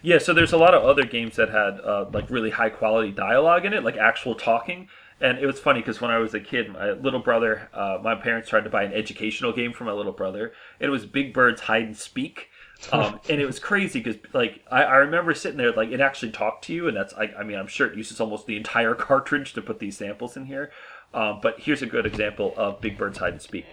Yeah, 0.01 0.17
so 0.19 0.33
there's 0.33 0.53
a 0.53 0.57
lot 0.57 0.73
of 0.73 0.83
other 0.83 1.03
games 1.03 1.35
that 1.35 1.49
had 1.49 1.79
uh, 1.81 2.05
like 2.13 2.29
really 2.29 2.51
high 2.51 2.69
quality 2.69 3.11
dialogue 3.11 3.65
in 3.65 3.73
it, 3.73 3.83
like 3.83 3.97
actual 3.97 4.35
talking. 4.35 4.87
And 5.21 5.37
it 5.39 5.45
was 5.45 5.59
funny 5.59 5.81
because 5.81 5.99
when 5.99 6.11
I 6.11 6.17
was 6.19 6.33
a 6.33 6.39
kid, 6.39 6.71
my 6.71 6.91
little 6.91 7.19
brother, 7.19 7.67
uh, 7.73 7.97
my 8.01 8.15
parents 8.15 8.47
tried 8.47 8.63
to 8.63 8.69
buy 8.69 8.83
an 8.83 8.93
educational 8.93 9.51
game 9.51 9.73
for 9.73 9.83
my 9.83 9.91
little 9.91 10.13
brother. 10.13 10.53
It 10.79 10.87
was 10.87 11.05
Big 11.05 11.33
Bird's 11.33 11.59
Hide 11.61 11.83
and 11.83 11.97
Speak. 11.97 12.48
Um, 12.91 13.19
and 13.29 13.41
it 13.41 13.45
was 13.45 13.59
crazy 13.59 13.99
because 13.99 14.19
like 14.33 14.61
I, 14.71 14.83
I 14.83 14.95
remember 14.97 15.33
sitting 15.33 15.57
there 15.57 15.71
like 15.71 15.89
it 15.89 15.99
actually 15.99 16.31
talked 16.31 16.65
to 16.65 16.73
you, 16.73 16.87
and 16.87 16.95
that's 16.95 17.13
I, 17.13 17.33
I 17.37 17.43
mean 17.43 17.57
I'm 17.57 17.67
sure 17.67 17.87
it 17.87 17.97
uses 17.97 18.19
almost 18.19 18.45
the 18.45 18.57
entire 18.57 18.95
cartridge 19.07 19.53
to 19.53 19.61
put 19.61 19.79
these 19.79 19.97
samples 19.97 20.37
in 20.37 20.45
here. 20.45 20.71
Um, 21.13 21.39
but 21.41 21.59
here's 21.59 21.81
a 21.81 21.87
good 21.87 22.05
example 22.05 22.53
of 22.55 22.81
Big 22.81 22.97
Bird's 22.97 23.17
hide 23.17 23.33
and 23.33 23.41
speak. 23.41 23.65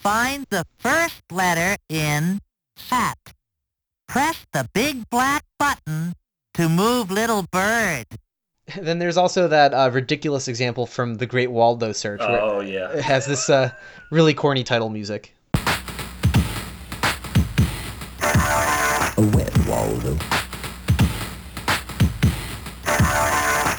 Find 0.00 0.46
the 0.50 0.64
first 0.78 1.22
letter 1.30 1.76
in 1.88 2.40
fat. 2.76 3.16
Press 4.08 4.44
the 4.52 4.68
big 4.74 5.08
black 5.08 5.44
button 5.58 6.14
to 6.54 6.68
move 6.68 7.10
little 7.10 7.44
bird. 7.50 8.06
Then 8.80 8.98
there's 8.98 9.18
also 9.18 9.46
that 9.48 9.74
uh, 9.74 9.90
ridiculous 9.92 10.48
example 10.48 10.86
from 10.86 11.16
the 11.16 11.26
Great 11.26 11.50
Waldo 11.50 11.92
search 11.92 12.20
where 12.20 12.62
yeah, 12.62 12.92
it 12.92 13.04
has 13.04 13.26
this 13.26 13.50
uh, 13.50 13.70
really 14.10 14.32
corny 14.32 14.64
title 14.64 14.88
music. 14.88 15.33
A 19.16 19.22
wet 19.22 19.56
Waldo. 19.68 20.18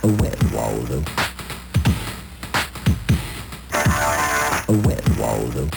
A 0.01 0.07
wet 0.21 0.51
Waldo. 0.53 1.03
A 4.67 4.81
wet 4.87 5.19
Waldo. 5.19 5.69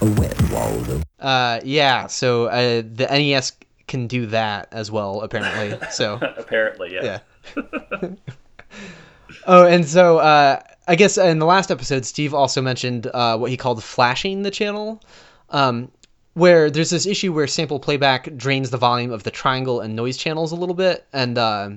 A 0.00 0.14
wet 0.18 0.50
Waldo. 0.50 1.02
Uh, 1.20 1.60
yeah, 1.62 2.08
so 2.08 2.46
uh, 2.46 2.82
the 2.82 3.06
NES 3.08 3.52
can 3.86 4.08
do 4.08 4.26
that 4.26 4.66
as 4.72 4.90
well, 4.90 5.20
apparently. 5.20 5.78
So 5.90 6.14
apparently 6.36 6.94
yeah. 6.94 7.20
yeah. 7.54 8.08
oh, 9.46 9.66
and 9.66 9.86
so 9.86 10.18
uh, 10.18 10.60
I 10.88 10.96
guess 10.96 11.16
in 11.16 11.38
the 11.38 11.46
last 11.46 11.70
episode, 11.70 12.04
Steve 12.04 12.34
also 12.34 12.60
mentioned 12.60 13.06
uh, 13.06 13.38
what 13.38 13.52
he 13.52 13.56
called 13.56 13.84
flashing 13.84 14.42
the 14.42 14.50
channel, 14.50 15.00
um, 15.52 15.90
where 16.34 16.70
there's 16.70 16.90
this 16.90 17.06
issue 17.06 17.32
where 17.32 17.46
sample 17.46 17.78
playback 17.78 18.34
drains 18.36 18.70
the 18.70 18.78
volume 18.78 19.12
of 19.12 19.22
the 19.22 19.30
triangle 19.30 19.80
and 19.80 19.94
noise 19.94 20.16
channels 20.16 20.50
a 20.50 20.56
little 20.56 20.74
bit, 20.74 21.06
and 21.12 21.38
uh, 21.38 21.70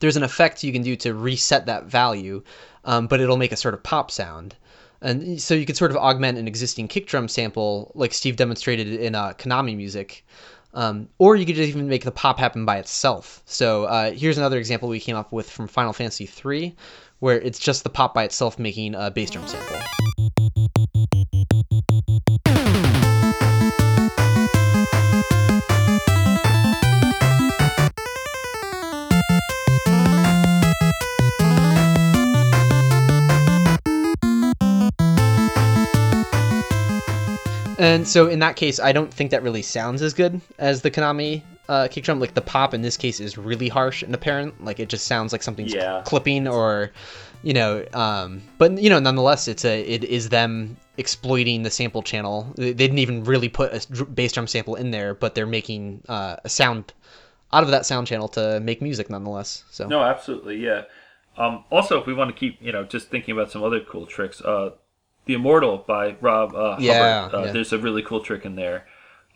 there's 0.00 0.16
an 0.16 0.22
effect 0.22 0.64
you 0.64 0.72
can 0.72 0.82
do 0.82 0.96
to 0.96 1.14
reset 1.14 1.66
that 1.66 1.84
value, 1.84 2.42
um, 2.84 3.06
but 3.06 3.20
it'll 3.20 3.36
make 3.36 3.52
a 3.52 3.56
sort 3.56 3.74
of 3.74 3.82
pop 3.82 4.10
sound. 4.10 4.54
And 5.02 5.40
so 5.40 5.54
you 5.54 5.64
could 5.64 5.76
sort 5.76 5.90
of 5.90 5.96
augment 5.96 6.36
an 6.36 6.46
existing 6.46 6.88
kick 6.88 7.06
drum 7.06 7.28
sample, 7.28 7.90
like 7.94 8.12
Steve 8.12 8.36
demonstrated 8.36 8.88
in 8.88 9.14
uh, 9.14 9.32
Konami 9.32 9.74
music, 9.74 10.26
um, 10.74 11.08
or 11.18 11.36
you 11.36 11.46
could 11.46 11.56
just 11.56 11.68
even 11.68 11.88
make 11.88 12.04
the 12.04 12.10
pop 12.10 12.38
happen 12.38 12.64
by 12.64 12.78
itself. 12.78 13.42
So 13.46 13.84
uh, 13.84 14.10
here's 14.12 14.36
another 14.36 14.58
example 14.58 14.88
we 14.88 15.00
came 15.00 15.16
up 15.16 15.32
with 15.32 15.48
from 15.48 15.68
Final 15.68 15.92
Fantasy 15.92 16.28
III, 16.44 16.74
where 17.20 17.40
it's 17.40 17.58
just 17.58 17.82
the 17.82 17.90
pop 17.90 18.14
by 18.14 18.24
itself 18.24 18.58
making 18.58 18.94
a 18.94 19.10
bass 19.10 19.30
drum 19.30 19.46
sample. 19.46 20.09
And 37.80 38.06
so 38.06 38.28
in 38.28 38.38
that 38.40 38.56
case, 38.56 38.78
I 38.78 38.92
don't 38.92 39.12
think 39.12 39.30
that 39.30 39.42
really 39.42 39.62
sounds 39.62 40.02
as 40.02 40.12
good 40.14 40.40
as 40.58 40.82
the 40.82 40.90
Konami 40.90 41.42
uh, 41.68 41.88
kick 41.90 42.04
drum. 42.04 42.20
Like 42.20 42.34
the 42.34 42.40
pop 42.40 42.74
in 42.74 42.82
this 42.82 42.96
case 42.96 43.20
is 43.20 43.38
really 43.38 43.68
harsh 43.68 44.02
and 44.02 44.14
apparent. 44.14 44.64
Like 44.64 44.78
it 44.80 44.88
just 44.88 45.06
sounds 45.06 45.32
like 45.32 45.42
something's 45.42 45.72
Yeah. 45.72 46.02
clipping 46.04 46.46
or, 46.46 46.90
you 47.42 47.54
know. 47.54 47.84
Um, 47.94 48.42
but 48.58 48.78
you 48.78 48.90
know, 48.90 48.98
nonetheless, 48.98 49.48
it's 49.48 49.64
a 49.64 49.80
it 49.82 50.04
is 50.04 50.28
them 50.28 50.76
exploiting 50.98 51.62
the 51.62 51.70
sample 51.70 52.02
channel. 52.02 52.52
They 52.56 52.74
didn't 52.74 52.98
even 52.98 53.24
really 53.24 53.48
put 53.48 53.72
a 53.72 54.04
bass 54.04 54.32
drum 54.32 54.46
sample 54.46 54.74
in 54.74 54.90
there, 54.90 55.14
but 55.14 55.34
they're 55.34 55.46
making 55.46 56.02
uh, 56.08 56.36
a 56.44 56.48
sound 56.48 56.92
out 57.52 57.62
of 57.62 57.70
that 57.70 57.86
sound 57.86 58.06
channel 58.06 58.28
to 58.28 58.60
make 58.60 58.82
music 58.82 59.08
nonetheless. 59.10 59.64
So 59.70 59.86
No, 59.88 60.02
absolutely, 60.02 60.56
yeah. 60.56 60.82
Um, 61.36 61.64
also, 61.70 61.98
if 61.98 62.06
we 62.06 62.12
want 62.12 62.28
to 62.28 62.38
keep, 62.38 62.58
you 62.60 62.70
know, 62.72 62.84
just 62.84 63.08
thinking 63.08 63.32
about 63.32 63.50
some 63.50 63.62
other 63.62 63.80
cool 63.80 64.04
tricks, 64.06 64.42
uh, 64.42 64.70
"The 65.26 65.34
Immortal" 65.34 65.84
by 65.86 66.16
Rob 66.20 66.54
uh, 66.54 66.76
Yeah, 66.78 67.22
Hubbard. 67.22 67.34
Uh, 67.34 67.44
yeah. 67.44 67.52
There's 67.52 67.72
a 67.72 67.78
really 67.78 68.02
cool 68.02 68.20
trick 68.20 68.44
in 68.44 68.56
there, 68.56 68.86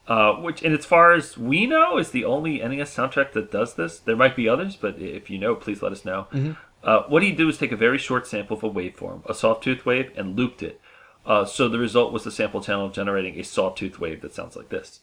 uh, 0.09 0.35
which, 0.35 0.63
and 0.63 0.75
as 0.75 0.85
far 0.85 1.13
as 1.13 1.39
we 1.39 1.67
know, 1.67 1.99
is 1.99 2.11
the 2.11 2.25
only 2.25 2.59
NES 2.59 2.95
soundtrack 2.95 3.33
that 3.33 3.51
does 3.51 3.75
this. 3.75 3.99
There 3.99 4.17
might 4.17 4.37
be 4.37 4.49
others, 4.49 4.77
but 4.77 4.99
if 4.99 5.31
you 5.31 5.39
know, 5.39 5.55
please 5.55 5.83
let 5.83 5.93
us 5.93 6.05
know. 6.05 6.27
Mm-hmm. 6.33 6.53
Uh, 6.83 7.03
what 7.09 7.23
he 7.23 7.33
did 7.33 7.45
was 7.45 7.57
take 7.57 7.73
a 7.73 7.77
very 7.77 7.99
short 7.99 8.27
sample 8.27 8.57
of 8.57 8.63
a 8.63 8.71
waveform, 8.71 9.25
a 9.27 9.35
sawtooth 9.35 9.87
wave, 9.87 10.13
and 10.17 10.37
looped 10.37 10.63
it. 10.63 10.81
Uh, 11.25 11.45
so 11.45 11.69
the 11.69 11.79
result 11.79 12.13
was 12.13 12.25
the 12.25 12.31
sample 12.31 12.61
channel 12.61 12.91
generating 12.91 13.39
a 13.39 13.43
sawtooth 13.43 13.99
wave 13.99 14.21
that 14.21 14.35
sounds 14.35 14.57
like 14.57 14.69
this. 14.69 15.01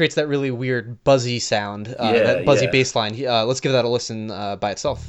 Creates 0.00 0.14
that 0.14 0.28
really 0.28 0.50
weird 0.50 1.04
buzzy 1.04 1.38
sound, 1.38 1.88
uh, 1.88 2.12
Yeah, 2.14 2.22
that 2.22 2.46
buzzy 2.46 2.64
yeah. 2.64 2.70
bass 2.70 2.96
line. 2.96 3.12
Uh, 3.22 3.44
let's 3.44 3.60
give 3.60 3.72
that 3.72 3.84
a 3.84 3.88
listen 3.88 4.30
uh, 4.30 4.56
by 4.56 4.70
itself. 4.70 5.06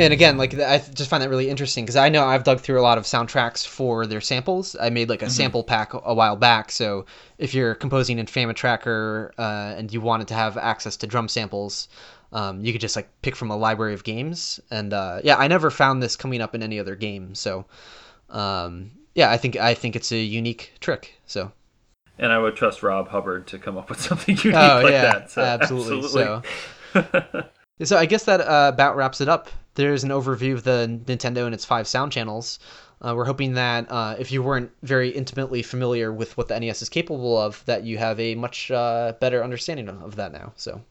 And 0.00 0.14
again, 0.14 0.38
like 0.38 0.58
I 0.58 0.78
just 0.78 1.10
find 1.10 1.22
that 1.22 1.28
really 1.28 1.50
interesting 1.50 1.84
because 1.84 1.96
I 1.96 2.08
know 2.08 2.24
I've 2.24 2.42
dug 2.42 2.60
through 2.60 2.80
a 2.80 2.82
lot 2.82 2.96
of 2.96 3.04
soundtracks 3.04 3.66
for 3.66 4.06
their 4.06 4.22
samples. 4.22 4.74
I 4.80 4.88
made 4.88 5.10
like 5.10 5.20
a 5.20 5.28
sample 5.28 5.62
pack 5.62 5.92
a 5.92 6.14
while 6.14 6.36
back, 6.36 6.72
so 6.72 7.04
if 7.36 7.52
you're 7.52 7.74
composing 7.74 8.18
in 8.18 8.24
Famitracker 8.24 9.32
uh, 9.36 9.74
and 9.76 9.92
you 9.92 10.00
wanted 10.00 10.28
to 10.28 10.34
have 10.34 10.56
access 10.56 10.96
to 10.98 11.06
drum 11.06 11.28
samples, 11.28 11.88
um, 12.32 12.64
you 12.64 12.72
could 12.72 12.80
just 12.80 12.96
like 12.96 13.10
pick 13.20 13.36
from 13.36 13.50
a 13.50 13.56
library 13.56 13.92
of 13.92 14.02
games. 14.02 14.58
And 14.70 14.94
uh, 14.94 15.20
yeah, 15.22 15.36
I 15.36 15.48
never 15.48 15.70
found 15.70 16.02
this 16.02 16.16
coming 16.16 16.40
up 16.40 16.54
in 16.54 16.62
any 16.62 16.78
other 16.78 16.96
game, 16.96 17.34
so 17.34 17.66
um, 18.30 18.92
yeah, 19.14 19.30
I 19.30 19.36
think 19.36 19.56
I 19.56 19.74
think 19.74 19.96
it's 19.96 20.12
a 20.12 20.18
unique 20.18 20.72
trick. 20.80 21.20
So 21.26 21.52
And 22.18 22.32
I 22.32 22.38
would 22.38 22.56
trust 22.56 22.82
Rob 22.82 23.08
Hubbard 23.08 23.46
to 23.48 23.58
come 23.58 23.76
up 23.76 23.90
with 23.90 24.00
something 24.08 24.34
unique 24.38 24.54
oh 24.56 24.80
like 24.82 24.92
yeah, 24.92 25.12
that. 25.12 25.30
So, 25.30 25.42
absolutely. 25.42 26.04
absolutely. 26.04 26.48
So. 26.94 27.44
So 27.82 27.96
I 27.96 28.04
guess 28.04 28.24
that 28.24 28.40
uh, 28.40 28.70
about 28.72 28.96
wraps 28.96 29.20
it 29.20 29.28
up. 29.28 29.48
There's 29.74 30.04
an 30.04 30.10
overview 30.10 30.54
of 30.54 30.64
the 30.64 31.00
Nintendo 31.04 31.46
and 31.46 31.54
its 31.54 31.64
five 31.64 31.86
sound 31.86 32.12
channels. 32.12 32.58
Uh, 33.02 33.14
we're 33.16 33.24
hoping 33.24 33.54
that 33.54 33.90
uh, 33.90 34.16
if 34.18 34.30
you 34.30 34.42
weren't 34.42 34.70
very 34.82 35.08
intimately 35.08 35.62
familiar 35.62 36.12
with 36.12 36.36
what 36.36 36.48
the 36.48 36.58
NES 36.58 36.82
is 36.82 36.88
capable 36.88 37.38
of, 37.38 37.64
that 37.64 37.84
you 37.84 37.96
have 37.96 38.20
a 38.20 38.34
much 38.34 38.70
uh, 38.70 39.14
better 39.20 39.42
understanding 39.42 39.88
of 39.88 40.16
that 40.16 40.32
now. 40.32 40.52
So 40.56 40.82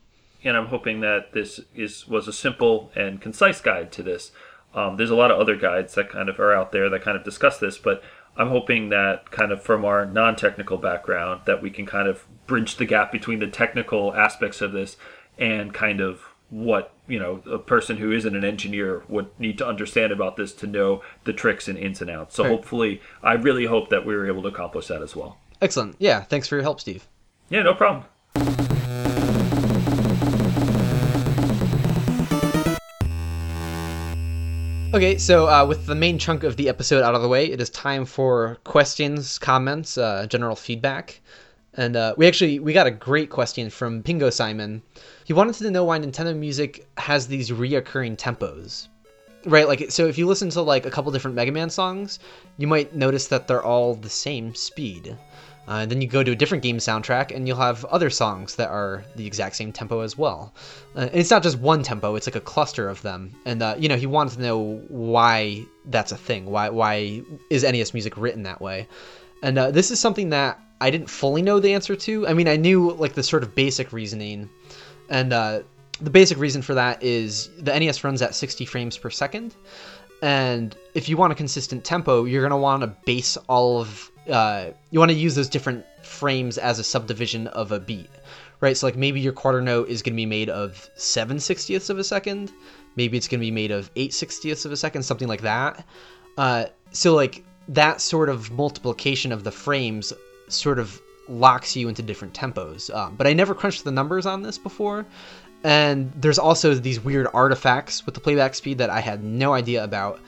and 0.44 0.56
I'm 0.56 0.68
hoping 0.68 1.02
that 1.02 1.34
this 1.34 1.60
is 1.76 2.08
was 2.08 2.28
a 2.28 2.34
simple 2.34 2.92
and 2.96 3.22
concise 3.22 3.62
guide 3.62 3.92
to 3.94 4.04
this. 4.04 4.32
Um, 4.74 4.98
there's 4.98 5.10
a 5.10 5.16
lot 5.16 5.32
of 5.32 5.40
other 5.40 5.56
guides 5.56 5.96
that 5.96 6.10
kind 6.10 6.30
of 6.30 6.40
are 6.40 6.54
out 6.54 6.72
there 6.72 6.90
that 6.90 7.02
kind 7.02 7.18
of 7.18 7.24
discuss 7.24 7.58
this, 7.58 7.78
but 7.78 8.04
I'm 8.38 8.50
hoping 8.50 8.90
that 8.90 9.32
kind 9.32 9.52
of 9.52 9.64
from 9.64 9.84
our 9.84 10.06
non-technical 10.06 10.78
background 10.78 11.42
that 11.46 11.62
we 11.62 11.72
can 11.72 11.86
kind 11.86 12.08
of 12.08 12.26
bridge 12.46 12.78
the 12.78 12.86
gap 12.86 13.12
between 13.12 13.40
the 13.40 13.48
technical 13.48 14.14
aspects 14.14 14.62
of 14.62 14.72
this 14.72 14.96
and 15.38 15.74
kind 15.74 16.00
of 16.00 16.29
what 16.50 16.94
you 17.08 17.20
know 17.20 17.42
a 17.50 17.58
person 17.60 17.98
who 17.98 18.12
isn't 18.12 18.36
an 18.36 18.44
engineer 18.44 19.04
would 19.08 19.28
need 19.40 19.58
to 19.60 19.68
understand 19.68 20.12
about 20.12 20.36
this 20.36 20.52
to 20.54 20.68
know 20.68 21.02
the 21.26 21.34
tricks 21.34 21.68
and 21.68 21.78
ins 21.78 22.02
and 22.02 22.10
outs. 22.10 22.36
So 22.36 22.44
Right. 22.44 22.50
hopefully, 22.52 23.02
I 23.24 23.34
really 23.34 23.66
hope 23.66 23.90
that 23.90 24.06
we 24.06 24.16
were 24.16 24.26
able 24.28 24.42
to 24.44 24.48
accomplish 24.48 24.88
that 24.88 25.02
as 25.02 25.16
well. 25.16 25.38
excellent. 25.62 25.96
Yeah, 26.00 26.24
thanks 26.24 26.48
for 26.48 26.56
your 26.56 26.64
help, 26.64 26.80
Steve. 26.80 27.06
Yeah, 27.50 27.64
no 27.64 27.74
problem. 27.74 28.06
Okay, 34.92 35.20
so 35.20 35.48
uh, 35.48 35.64
with 35.68 35.86
the 35.86 35.94
main 35.94 36.18
chunk 36.18 36.44
of 36.44 36.58
the 36.58 36.68
episode 36.68 37.04
out 37.04 37.14
of 37.14 37.22
the 37.22 37.28
way, 37.28 37.46
it 37.46 37.62
is 37.62 37.70
time 37.70 38.06
for 38.06 38.58
questions, 38.64 39.38
comments, 39.38 40.00
uh, 40.00 40.26
general 40.28 40.56
feedback. 40.56 41.22
And 41.76 41.96
uh, 41.96 42.16
we 42.18 42.28
actually 42.28 42.60
we 42.60 42.74
got 42.74 42.88
a 42.88 42.92
great 42.92 43.30
question 43.30 43.70
from 43.70 44.04
Pingo 44.04 44.32
Simon. 44.34 44.82
He 45.24 45.34
wanted 45.34 45.56
to 45.56 45.72
know 45.72 45.84
why 45.84 46.00
Nintendo 46.00 46.36
music 46.36 46.88
has 46.98 47.28
these 47.28 47.52
reoccurring 47.52 48.18
tempos. 48.18 48.88
right? 49.46 49.68
Like, 49.68 49.92
so 49.92 50.08
if 50.08 50.18
you 50.18 50.26
listen 50.26 50.50
to 50.52 50.62
like 50.62 50.86
a 50.86 50.92
couple 50.92 51.12
different 51.12 51.36
Mega 51.36 51.52
Man 51.52 51.70
songs, 51.70 52.20
you 52.58 52.68
might 52.68 52.96
notice 52.96 53.28
that 53.28 53.48
they're 53.48 53.64
all 53.64 53.94
the 53.94 54.10
same 54.10 54.56
speed. 54.56 55.16
Uh, 55.68 55.82
and 55.84 55.92
then 55.92 56.02
you 56.02 56.08
go 56.08 56.24
to 56.24 56.32
a 56.32 56.36
different 56.36 56.64
game 56.64 56.78
soundtrack, 56.80 57.30
and 57.30 57.48
you'll 57.48 57.56
have 57.56 57.86
other 57.86 58.10
songs 58.10 58.56
that 58.56 58.70
are 58.70 59.04
the 59.16 59.28
exact 59.28 59.56
same 59.56 59.72
tempo 59.72 60.00
as 60.00 60.18
well. 60.18 60.52
Uh, 60.96 61.02
and 61.02 61.14
it's 61.14 61.30
not 61.30 61.44
just 61.44 61.60
one 61.60 61.84
tempo; 61.84 62.16
it's 62.16 62.26
like 62.26 62.36
a 62.36 62.42
cluster 62.42 62.90
of 62.90 63.00
them. 63.04 63.32
And 63.46 63.62
uh, 63.62 63.76
you 63.78 63.88
know, 63.88 63.96
he 63.96 64.08
wanted 64.08 64.34
to 64.34 64.42
know 64.42 64.82
why 64.88 65.64
that's 65.86 66.12
a 66.12 66.18
thing. 66.18 66.48
Why 66.48 66.70
why 66.70 67.22
is 67.52 67.62
NES 67.62 67.94
music 67.94 68.18
written 68.18 68.44
that 68.44 68.60
way? 68.60 68.88
And 69.44 69.60
uh, 69.60 69.70
this 69.70 69.92
is 69.92 70.00
something 70.00 70.30
that 70.30 70.60
I 70.82 70.90
didn't 70.90 71.10
fully 71.10 71.42
know 71.42 71.60
the 71.60 71.74
answer 71.74 71.96
to. 71.96 72.28
I 72.28 72.34
mean, 72.34 72.48
I 72.48 72.56
knew 72.56 72.92
like 72.92 73.14
the 73.14 73.24
sort 73.24 73.44
of 73.44 73.56
basic 73.56 73.92
reasoning, 73.92 74.50
and 75.10 75.34
uh, 75.34 75.62
the 76.02 76.10
basic 76.10 76.38
reason 76.38 76.62
for 76.62 76.74
that 76.74 77.04
is 77.04 77.50
the 77.58 77.78
NES 77.78 78.04
runs 78.04 78.22
at 78.22 78.36
60 78.36 78.66
frames 78.66 78.98
per 78.98 79.10
second, 79.10 79.56
and 80.22 80.76
if 80.94 81.10
you 81.10 81.18
want 81.18 81.32
a 81.32 81.36
consistent 81.36 81.84
tempo, 81.84 82.26
you're 82.26 82.42
gonna 82.42 82.58
want 82.58 82.82
to 82.82 82.88
base 83.06 83.38
all 83.48 83.82
of 83.82 84.12
uh, 84.30 84.70
you 84.92 85.00
want 85.00 85.12
to 85.12 85.18
use 85.18 85.36
those 85.36 85.50
different 85.50 85.86
frames 86.04 86.58
as 86.58 86.80
a 86.80 86.84
subdivision 86.84 87.48
of 87.48 87.72
a 87.72 87.80
beat, 87.80 88.10
right? 88.62 88.78
So 88.78 88.88
like 88.88 88.96
maybe 88.96 89.20
your 89.20 89.34
quarter 89.34 89.62
note 89.62 89.90
is 89.90 90.02
gonna 90.02 90.16
be 90.16 90.26
made 90.26 90.50
of 90.50 90.90
seven 90.96 91.38
sixtieths 91.38 91.90
of 91.90 92.00
a 92.00 92.04
second, 92.04 92.52
maybe 92.96 93.18
it's 93.18 93.28
gonna 93.28 93.42
be 93.42 93.52
made 93.52 93.72
of 93.72 93.90
eight 93.96 94.12
sixtieths 94.12 94.66
of 94.66 94.72
a 94.72 94.78
second, 94.78 95.04
something 95.04 95.28
like 95.28 95.42
that. 95.42 95.86
Uh, 96.38 96.66
so 96.92 97.16
like 97.16 97.44
that 97.68 98.02
sort 98.02 98.30
of 98.30 98.52
multiplication 98.52 99.32
of 99.32 99.44
the 99.44 99.52
frames 99.52 100.14
sort 100.52 100.80
of 100.80 101.02
locks 101.28 101.76
you 101.76 101.88
into 101.88 102.02
different 102.02 102.34
tempos. 102.34 102.94
Um, 102.94 103.16
but 103.16 103.28
I 103.28 103.34
never 103.34 103.54
crunched 103.54 103.84
the 103.84 103.92
numbers 103.92 104.26
on 104.26 104.42
this 104.42 104.58
before. 104.58 105.06
And 105.64 106.12
there's 106.16 106.40
also 106.40 106.74
these 106.74 107.00
weird 107.00 107.28
artifacts 107.34 108.06
with 108.06 108.16
the 108.16 108.22
playback 108.22 108.56
speed 108.56 108.78
that 108.78 108.90
I 108.90 109.02
had 109.02 109.24
no 109.24 109.54
idea 109.54 109.84
about. 109.84 110.20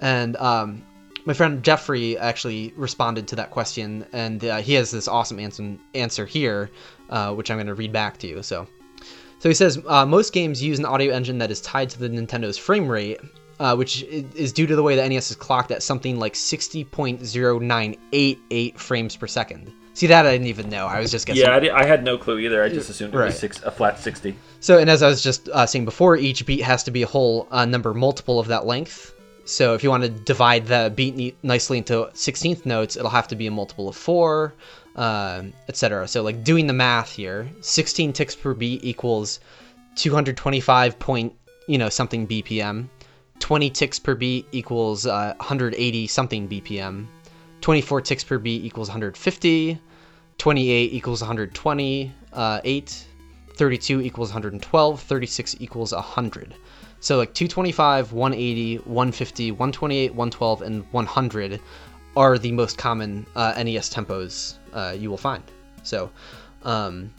And 0.00 0.36
um, 0.36 0.82
my 1.24 1.34
friend 1.34 1.62
Jeffrey 1.62 2.16
actually 2.16 2.72
responded 2.76 3.28
to 3.28 3.36
that 3.36 3.50
question, 3.50 4.06
and 4.12 4.42
uh, 4.44 4.56
he 4.58 4.74
has 4.74 4.90
this 4.90 5.08
awesome 5.08 5.38
answer, 5.38 5.76
answer 5.94 6.24
here, 6.24 6.70
uh, 7.10 7.34
which 7.34 7.50
I'm 7.50 7.58
going 7.58 7.66
to 7.66 7.74
read 7.74 7.92
back 7.92 8.16
to 8.18 8.26
you. 8.26 8.42
So, 8.42 8.66
so 9.38 9.48
he 9.48 9.54
says 9.54 9.78
uh, 9.86 10.06
most 10.06 10.32
games 10.32 10.62
use 10.62 10.78
an 10.78 10.86
audio 10.86 11.12
engine 11.12 11.38
that 11.38 11.50
is 11.50 11.60
tied 11.60 11.90
to 11.90 11.98
the 11.98 12.08
Nintendo's 12.08 12.56
frame 12.56 12.88
rate, 12.88 13.20
uh, 13.60 13.74
which 13.76 14.02
is 14.04 14.52
due 14.52 14.66
to 14.66 14.74
the 14.76 14.82
way 14.82 14.96
the 14.96 15.08
NES 15.08 15.30
is 15.30 15.36
clocked 15.36 15.70
at 15.70 15.82
something 15.82 16.18
like 16.18 16.34
60.0988 16.34 18.78
frames 18.78 19.16
per 19.16 19.26
second. 19.26 19.72
See 19.94 20.06
that 20.06 20.26
I 20.26 20.32
didn't 20.32 20.46
even 20.46 20.68
know. 20.68 20.86
I 20.86 21.00
was 21.00 21.10
just 21.10 21.26
guessing. 21.26 21.42
Yeah, 21.42 21.56
I, 21.74 21.80
I 21.80 21.84
had 21.84 22.04
no 22.04 22.16
clue 22.18 22.38
either. 22.38 22.62
I 22.62 22.68
just 22.68 22.88
assumed 22.88 23.14
it 23.14 23.18
Right. 23.18 23.26
was 23.26 23.38
six, 23.38 23.60
a 23.64 23.70
flat 23.72 23.98
60. 23.98 24.36
So, 24.60 24.78
and 24.78 24.88
as 24.88 25.02
I 25.02 25.08
was 25.08 25.20
just 25.22 25.48
uh, 25.48 25.66
saying 25.66 25.84
before, 25.86 26.16
each 26.16 26.46
beat 26.46 26.62
has 26.62 26.84
to 26.84 26.92
be 26.92 27.02
a 27.02 27.06
whole 27.06 27.48
uh, 27.50 27.64
number 27.64 27.92
multiple 27.94 28.38
of 28.38 28.46
that 28.46 28.64
length. 28.64 29.12
So, 29.44 29.74
if 29.74 29.82
you 29.82 29.90
want 29.90 30.04
to 30.04 30.08
divide 30.08 30.66
the 30.68 30.92
beat 30.94 31.16
ne- 31.16 31.34
nicely 31.42 31.78
into 31.78 32.08
16th 32.14 32.64
notes, 32.64 32.96
it'll 32.96 33.10
have 33.10 33.26
to 33.28 33.34
be 33.36 33.48
a 33.48 33.50
multiple 33.50 33.88
of 33.88 33.96
four, 33.96 34.54
um, 34.94 35.52
etc. 35.68 36.06
So, 36.06 36.22
like 36.22 36.44
doing 36.44 36.68
the 36.68 36.72
math 36.74 37.10
here, 37.12 37.50
16 37.60 38.12
ticks 38.12 38.36
per 38.36 38.54
beat 38.54 38.84
equals 38.84 39.40
225 39.96 40.96
point, 41.00 41.32
you 41.66 41.76
know, 41.78 41.88
something 41.88 42.28
BPM. 42.28 42.88
20 43.38 43.70
ticks 43.70 43.98
per 43.98 44.14
beat 44.14 44.46
equals 44.52 45.06
uh, 45.06 45.34
180 45.38 46.06
something 46.06 46.48
BPM. 46.48 47.06
24 47.60 48.00
ticks 48.02 48.24
per 48.24 48.38
beat 48.38 48.64
equals 48.64 48.88
150. 48.88 49.78
28 50.38 50.92
equals 50.92 51.20
120. 51.20 52.12
Uh, 52.32 52.60
8. 52.64 53.06
32 53.58 54.00
equals 54.02 54.30
112, 54.30 55.00
36 55.02 55.56
equals 55.58 55.92
100. 55.92 56.54
So 57.00 57.18
like 57.18 57.34
225, 57.34 58.12
180, 58.12 58.76
150, 58.76 59.50
128, 59.50 60.14
112, 60.14 60.62
and 60.62 60.84
100 60.92 61.60
are 62.16 62.38
the 62.38 62.52
most 62.52 62.78
common 62.78 63.26
uh, 63.34 63.60
NES 63.62 63.90
tempos 63.92 64.54
uh, 64.72 64.94
you 64.96 65.10
will 65.10 65.16
find. 65.16 65.42
So, 65.82 66.10
um, 66.62 67.12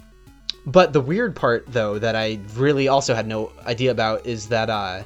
but 0.66 0.94
the 0.94 1.02
weird 1.02 1.36
part 1.36 1.66
though 1.68 2.00
that 2.00 2.16
I 2.16 2.40
really 2.56 2.88
also 2.88 3.14
had 3.14 3.28
no 3.28 3.52
idea 3.66 3.92
about 3.92 4.26
is 4.26 4.48
that 4.48 4.70
uh, 4.70 5.04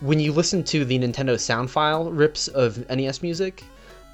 when 0.00 0.18
you 0.18 0.32
listen 0.32 0.64
to 0.64 0.84
the 0.84 0.98
Nintendo 0.98 1.38
sound 1.38 1.70
file 1.70 2.10
rips 2.10 2.48
of 2.48 2.88
NES 2.88 3.22
music, 3.22 3.64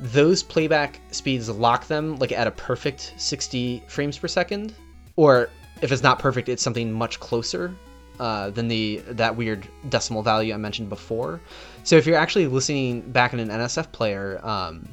those 0.00 0.42
playback 0.42 1.00
speeds 1.10 1.48
lock 1.48 1.86
them 1.86 2.16
like 2.16 2.32
at 2.32 2.46
a 2.46 2.50
perfect 2.50 3.14
60 3.16 3.84
frames 3.86 4.18
per 4.18 4.28
second, 4.28 4.74
or 5.14 5.48
if 5.80 5.92
it's 5.92 6.02
not 6.02 6.18
perfect, 6.18 6.48
it's 6.48 6.62
something 6.62 6.92
much 6.92 7.20
closer 7.20 7.74
uh, 8.18 8.50
than 8.50 8.66
the 8.66 8.96
that 9.10 9.34
weird 9.34 9.66
decimal 9.88 10.22
value 10.22 10.52
I 10.52 10.56
mentioned 10.56 10.88
before. 10.88 11.40
So 11.84 11.96
if 11.96 12.06
you're 12.06 12.16
actually 12.16 12.46
listening 12.46 13.02
back 13.12 13.32
in 13.32 13.40
an 13.40 13.48
NSF 13.48 13.92
player, 13.92 14.40
um, 14.42 14.88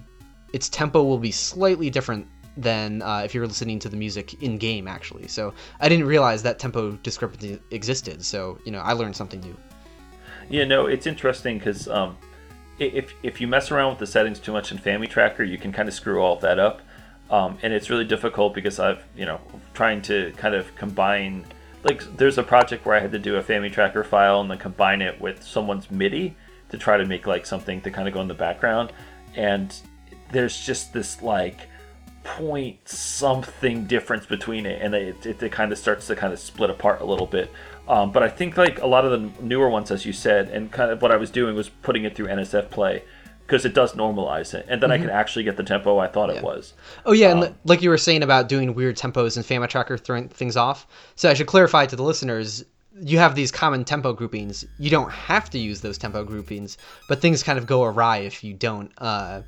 its 0.53 0.69
tempo 0.69 1.03
will 1.03 1.17
be 1.17 1.31
slightly 1.31 1.89
different 1.89 2.27
than 2.55 3.01
uh, 3.01 3.23
if 3.25 3.33
you're 3.33 3.47
listening 3.47 3.79
to 3.79 3.89
the 3.89 3.97
music 3.97 4.43
in 4.43 4.59
game 4.59 4.87
actually. 4.87 5.27
So 5.27 5.53
I 5.79 5.89
didn't 5.89 6.05
realize 6.05 6.43
that 6.43 6.59
tempo 6.59 6.91
discrepancy 6.97 7.59
existed. 7.71 8.23
So 8.23 8.59
you 8.63 8.71
know 8.71 8.79
I 8.79 8.93
learned 8.93 9.15
something 9.15 9.39
new. 9.41 9.57
Yeah, 10.49 10.65
no, 10.65 10.87
it's 10.87 11.07
interesting 11.07 11.57
because 11.57 11.87
um, 11.87 12.17
if 12.79 13.13
if 13.23 13.39
you 13.41 13.47
mess 13.47 13.71
around 13.71 13.91
with 13.91 13.99
the 13.99 14.07
settings 14.07 14.39
too 14.39 14.51
much 14.51 14.71
in 14.71 14.77
FamiTracker, 14.77 15.47
you 15.47 15.57
can 15.57 15.71
kind 15.71 15.87
of 15.87 15.93
screw 15.93 16.21
all 16.21 16.35
of 16.35 16.41
that 16.41 16.59
up, 16.59 16.81
um, 17.29 17.57
and 17.61 17.73
it's 17.73 17.89
really 17.89 18.05
difficult 18.05 18.53
because 18.53 18.79
I've 18.79 19.03
you 19.15 19.25
know 19.25 19.39
trying 19.73 20.01
to 20.03 20.33
kind 20.37 20.55
of 20.55 20.73
combine. 20.75 21.45
Like, 21.83 22.15
there's 22.15 22.37
a 22.37 22.43
project 22.43 22.85
where 22.85 22.95
I 22.95 23.01
had 23.01 23.11
to 23.11 23.19
do 23.19 23.35
a 23.35 23.43
FamiTracker 23.43 24.05
file 24.05 24.39
and 24.39 24.49
then 24.49 24.57
combine 24.57 25.01
it 25.01 25.19
with 25.19 25.43
someone's 25.43 25.91
MIDI 25.91 26.33
to 26.69 26.77
try 26.77 26.95
to 26.95 27.05
make 27.05 27.27
like 27.27 27.45
something 27.45 27.81
to 27.81 27.91
kind 27.91 28.07
of 28.07 28.13
go 28.13 28.21
in 28.21 28.27
the 28.27 28.33
background, 28.33 28.93
and 29.35 29.75
there's 30.31 30.65
just 30.65 30.93
this 30.93 31.21
like 31.21 31.67
point 32.23 32.87
something 32.87 33.85
difference 33.85 34.25
between 34.25 34.65
it, 34.65 34.81
and 34.81 34.95
it, 34.95 35.25
it, 35.25 35.43
it 35.43 35.51
kind 35.51 35.71
of 35.71 35.77
starts 35.77 36.07
to 36.07 36.15
kind 36.15 36.33
of 36.33 36.39
split 36.39 36.69
apart 36.69 37.01
a 37.01 37.05
little 37.05 37.27
bit. 37.27 37.51
Um, 37.87 38.11
but 38.11 38.23
I 38.23 38.29
think 38.29 38.57
like 38.57 38.81
a 38.81 38.87
lot 38.87 39.05
of 39.05 39.11
the 39.11 39.43
newer 39.43 39.69
ones, 39.69 39.91
as 39.91 40.05
you 40.05 40.13
said, 40.13 40.49
and 40.49 40.71
kind 40.71 40.91
of 40.91 41.01
what 41.01 41.11
I 41.11 41.17
was 41.17 41.29
doing 41.29 41.55
was 41.55 41.69
putting 41.69 42.05
it 42.05 42.15
through 42.15 42.27
NSF 42.27 42.69
Play 42.69 43.03
because 43.45 43.65
it 43.65 43.73
does 43.73 43.93
normalize 43.93 44.53
it, 44.53 44.65
and 44.69 44.81
then 44.81 44.89
I 44.91 44.95
mm-hmm. 44.95 45.07
can 45.07 45.15
actually 45.15 45.43
get 45.43 45.57
the 45.57 45.63
tempo 45.63 45.97
I 45.99 46.07
thought 46.07 46.29
it 46.29 46.41
was. 46.41 46.73
Oh 47.05 47.11
yeah, 47.11 47.31
and 47.31 47.43
um, 47.43 47.55
like 47.65 47.81
you 47.81 47.89
were 47.89 47.97
saying 47.97 48.23
about 48.23 48.47
doing 48.47 48.73
weird 48.73 48.95
tempos 48.95 49.35
and 49.35 49.45
FamiTracker 49.45 49.99
throwing 49.99 50.29
things 50.29 50.55
off. 50.55 50.87
So 51.15 51.29
I 51.29 51.33
should 51.33 51.47
clarify 51.47 51.85
to 51.85 51.95
the 51.95 52.03
listeners: 52.03 52.63
you 53.01 53.17
have 53.17 53.35
these 53.35 53.51
common 53.51 53.83
tempo 53.83 54.13
groupings. 54.13 54.65
You 54.79 54.89
don't 54.89 55.11
have 55.11 55.49
to 55.51 55.59
use 55.59 55.81
those 55.81 55.97
tempo 55.97 56.23
groupings, 56.23 56.77
but 57.09 57.21
things 57.21 57.43
kind 57.43 57.59
of 57.59 57.67
go 57.67 57.83
awry 57.83 58.19
if 58.19 58.43
you 58.43 58.53
don't. 58.53 58.91
Uh, 58.97 59.41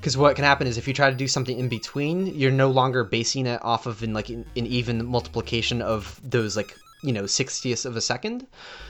because 0.00 0.18
what 0.18 0.36
can 0.36 0.44
happen 0.44 0.66
is 0.66 0.76
if 0.76 0.86
you 0.86 0.92
try 0.92 1.08
to 1.08 1.16
do 1.16 1.26
something 1.26 1.58
in 1.58 1.68
between, 1.68 2.26
you're 2.26 2.50
no 2.50 2.68
longer 2.68 3.04
basing 3.04 3.46
it 3.46 3.58
off 3.64 3.86
of 3.86 4.02
an 4.02 4.12
like 4.12 4.28
an, 4.28 4.44
an 4.54 4.66
even 4.66 5.06
multiplication 5.06 5.80
of 5.80 6.20
those 6.22 6.58
like 6.58 6.76
you 7.04 7.12
know 7.12 7.24
sixtieths 7.24 7.84
of 7.84 7.96
a 7.96 8.00
second. 8.00 8.46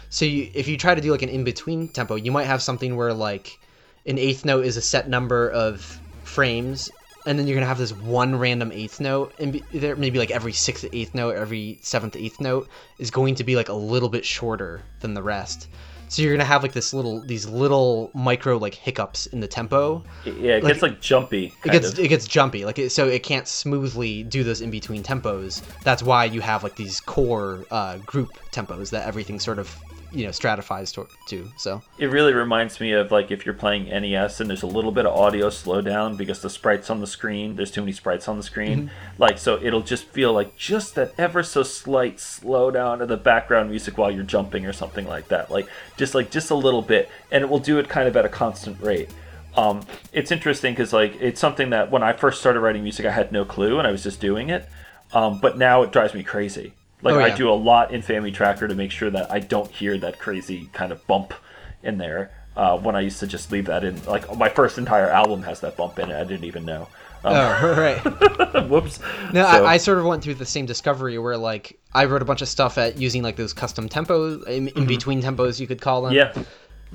So 0.09 0.25
you, 0.25 0.51
if 0.55 0.69
you 0.69 0.77
try 0.77 0.95
to 0.95 1.01
do 1.01 1.11
like 1.11 1.23
an 1.23 1.29
in 1.29 1.45
between 1.45 1.89
tempo, 1.89 2.15
you 2.15 2.31
might 2.31 2.45
have 2.45 2.63
something 2.63 2.97
where 2.97 3.13
like 3.13 3.59
an 4.07 4.19
eighth 4.19 4.45
note 4.45 4.65
is 4.65 4.77
a 4.77 4.83
set 4.83 5.09
number 5.09 5.51
of 5.51 6.01
frames 6.23 6.91
and 7.27 7.39
then 7.39 7.47
you're 7.47 7.57
gonna 7.57 7.67
have 7.67 7.79
this 7.79 7.93
one 7.93 8.37
random 8.37 8.71
eighth 8.73 9.01
note 9.01 9.35
and 9.39 9.63
there 9.73 9.97
maybe 9.97 10.19
like 10.19 10.31
every 10.31 10.53
sixth 10.53 10.87
eighth 10.93 11.15
note 11.15 11.35
every 11.35 11.79
seventh 11.83 12.17
eighth 12.17 12.41
note 12.41 12.69
is 12.99 13.11
going 13.11 13.35
to 13.35 13.45
be 13.45 13.57
like 13.57 13.69
a 13.69 13.75
little 13.75 14.09
bit 14.09 14.25
shorter 14.25 14.83
than 15.01 15.15
the 15.15 15.23
rest 15.23 15.69
so 16.15 16.23
you're 16.23 16.33
gonna 16.33 16.45
have 16.45 16.63
like 16.63 16.73
this 16.73 16.95
little 16.95 17.21
these 17.21 17.47
little 17.49 18.11
micro 18.15 18.57
like 18.57 18.75
hiccups 18.75 19.27
in 19.27 19.41
the 19.41 19.49
tempo 19.49 20.03
Yeah, 20.25 20.33
it 20.57 20.63
Like- 20.65 20.73
gets 20.75 20.83
like 20.83 21.01
jumpy. 21.01 21.53
it 21.65 21.73
gets 21.73 21.93
of. 21.93 21.99
it 21.99 22.09
gets 22.09 22.27
jumpy 22.27 22.65
like 22.65 22.79
it, 22.79 22.91
so 22.91 23.09
it 23.09 23.23
can't 23.23 23.49
smoothly 23.49 24.23
do 24.23 24.45
those 24.45 24.61
in 24.61 24.71
between 24.71 25.03
tempos 25.03 25.63
that's 25.83 26.03
why 26.03 26.25
you 26.25 26.41
have 26.41 26.63
like 26.63 26.77
these 26.77 27.01
core 27.01 27.65
uh, 27.71 27.97
group 27.99 28.31
tempos 28.53 28.91
that 28.91 29.07
everything 29.07 29.41
sort 29.41 29.59
of 29.59 29.75
you 30.15 30.25
know 30.25 30.31
stratifies 30.31 30.93
to, 30.93 31.07
to 31.27 31.51
so 31.57 31.83
It 31.99 32.07
really 32.07 32.33
reminds 32.33 32.81
me 32.81 32.93
of 32.93 33.11
like 33.11 33.31
if 33.31 33.45
you're 33.45 33.55
playing 33.55 33.87
NES 33.87 34.41
and 34.41 34.49
there's 34.49 34.63
a 34.63 34.69
little 34.69 34.93
bit 34.93 35.07
of 35.07 35.15
audio 35.15 35.49
slowdown 35.49 36.17
because 36.17 36.41
the 36.41 36.49
sprites 36.49 36.89
on 36.89 37.01
the 37.01 37.07
screen, 37.07 37.57
there's 37.57 37.73
too 37.73 37.81
many 37.81 37.93
sprites 37.93 38.29
on 38.29 38.37
the 38.37 38.43
screen. 38.43 38.91
Like 39.19 39.39
so 39.39 39.61
it'll 39.61 39.83
just 39.83 40.05
feel 40.05 40.33
like 40.33 40.57
just 40.57 40.95
that 40.95 41.13
ever 41.19 41.43
so 41.43 41.63
slight 41.63 42.19
slowdown 42.19 43.01
of 43.01 43.09
the 43.09 43.17
background 43.17 43.71
music 43.71 43.99
while 43.99 44.11
you're 44.11 44.23
jumping 44.23 44.65
or 44.67 44.73
something 44.73 45.07
like 45.07 45.29
that. 45.29 45.51
Like 45.51 45.69
just 45.97 46.15
like 46.15 46.31
just 46.31 46.51
a 46.51 46.55
little 46.55 46.83
bit 46.83 47.09
and 47.33 47.43
it 47.43 47.51
will 47.51 47.59
do 47.59 47.79
it 47.79 47.89
kind 47.89 48.07
of 48.09 48.17
at 48.17 48.25
a 48.25 48.29
constant 48.29 48.81
rate. 48.81 49.11
Um, 49.57 49.83
it's 50.13 50.31
interesting 50.31 50.73
because 50.73 50.93
like 50.93 51.17
it's 51.21 51.41
something 51.41 51.71
that 51.71 51.91
when 51.91 52.03
I 52.03 52.13
first 52.13 52.41
started 52.41 52.61
writing 52.61 52.83
music 52.83 53.05
I 53.05 53.11
had 53.11 53.33
no 53.33 53.45
clue 53.45 53.79
and 53.79 53.87
I 53.87 53.91
was 53.91 54.05
just 54.05 54.21
doing 54.21 54.49
it. 54.49 54.69
Um, 55.13 55.41
but 55.41 55.59
now 55.59 55.83
it 55.83 55.93
drives 55.93 56.15
me 56.15 56.23
crazy. 56.23 56.75
Like 57.05 57.15
Oh, 57.15 57.21
I 57.21 57.31
do 57.37 57.51
a 57.51 57.55
lot 57.55 57.93
in 57.93 58.03
FamiTracker 58.03 58.67
to 58.69 58.75
make 58.75 58.91
sure 58.91 59.11
that 59.11 59.31
I 59.31 59.39
don't 59.39 59.71
hear 59.71 59.97
that 59.99 60.19
crazy 60.19 60.69
kind 60.73 60.91
of 60.91 61.07
bump 61.07 61.35
in 61.83 61.99
there. 61.99 62.33
Uh, 62.57 62.79
when 62.79 62.95
I 62.97 63.01
used 63.01 63.19
to 63.21 63.27
just 63.27 63.51
leave 63.53 63.67
that 63.67 63.83
in, 63.85 64.03
like 64.05 64.37
my 64.37 64.49
first 64.49 64.79
entire 64.79 65.11
album 65.11 65.43
has 65.43 65.61
that 65.61 65.77
bump 65.77 65.99
in 65.99 66.11
it. 66.11 66.15
I 66.15 66.25
didn't 66.25 66.45
even 66.45 66.65
know. 66.65 66.89
Um, 67.25 67.35
oh 67.35 67.75
right 68.57 68.65
whoops. 68.69 69.01
No, 69.33 69.43
So- 69.45 69.65
I, 69.65 69.73
I 69.73 69.77
sort 69.77 69.99
of 69.99 70.05
went 70.05 70.23
through 70.23 70.35
the 70.35 70.47
same 70.47 70.65
discovery 70.67 71.19
where 71.19 71.37
like 71.37 71.79
I 71.95 72.05
wrote 72.07 72.23
a 72.23 72.25
bunch 72.25 72.43
of 72.43 72.49
stuff 72.49 72.79
at 72.79 72.97
using 72.99 73.23
like 73.23 73.37
those 73.37 73.53
custom 73.53 73.89
tempos 73.89 74.47
in, 74.47 74.69
in 74.69 74.87
between 74.87 75.21
tempos 75.23 75.59
you 75.61 75.67
could 75.67 75.81
call 75.81 76.03
them. 76.03 76.13
Mm-hmm. 76.13 76.45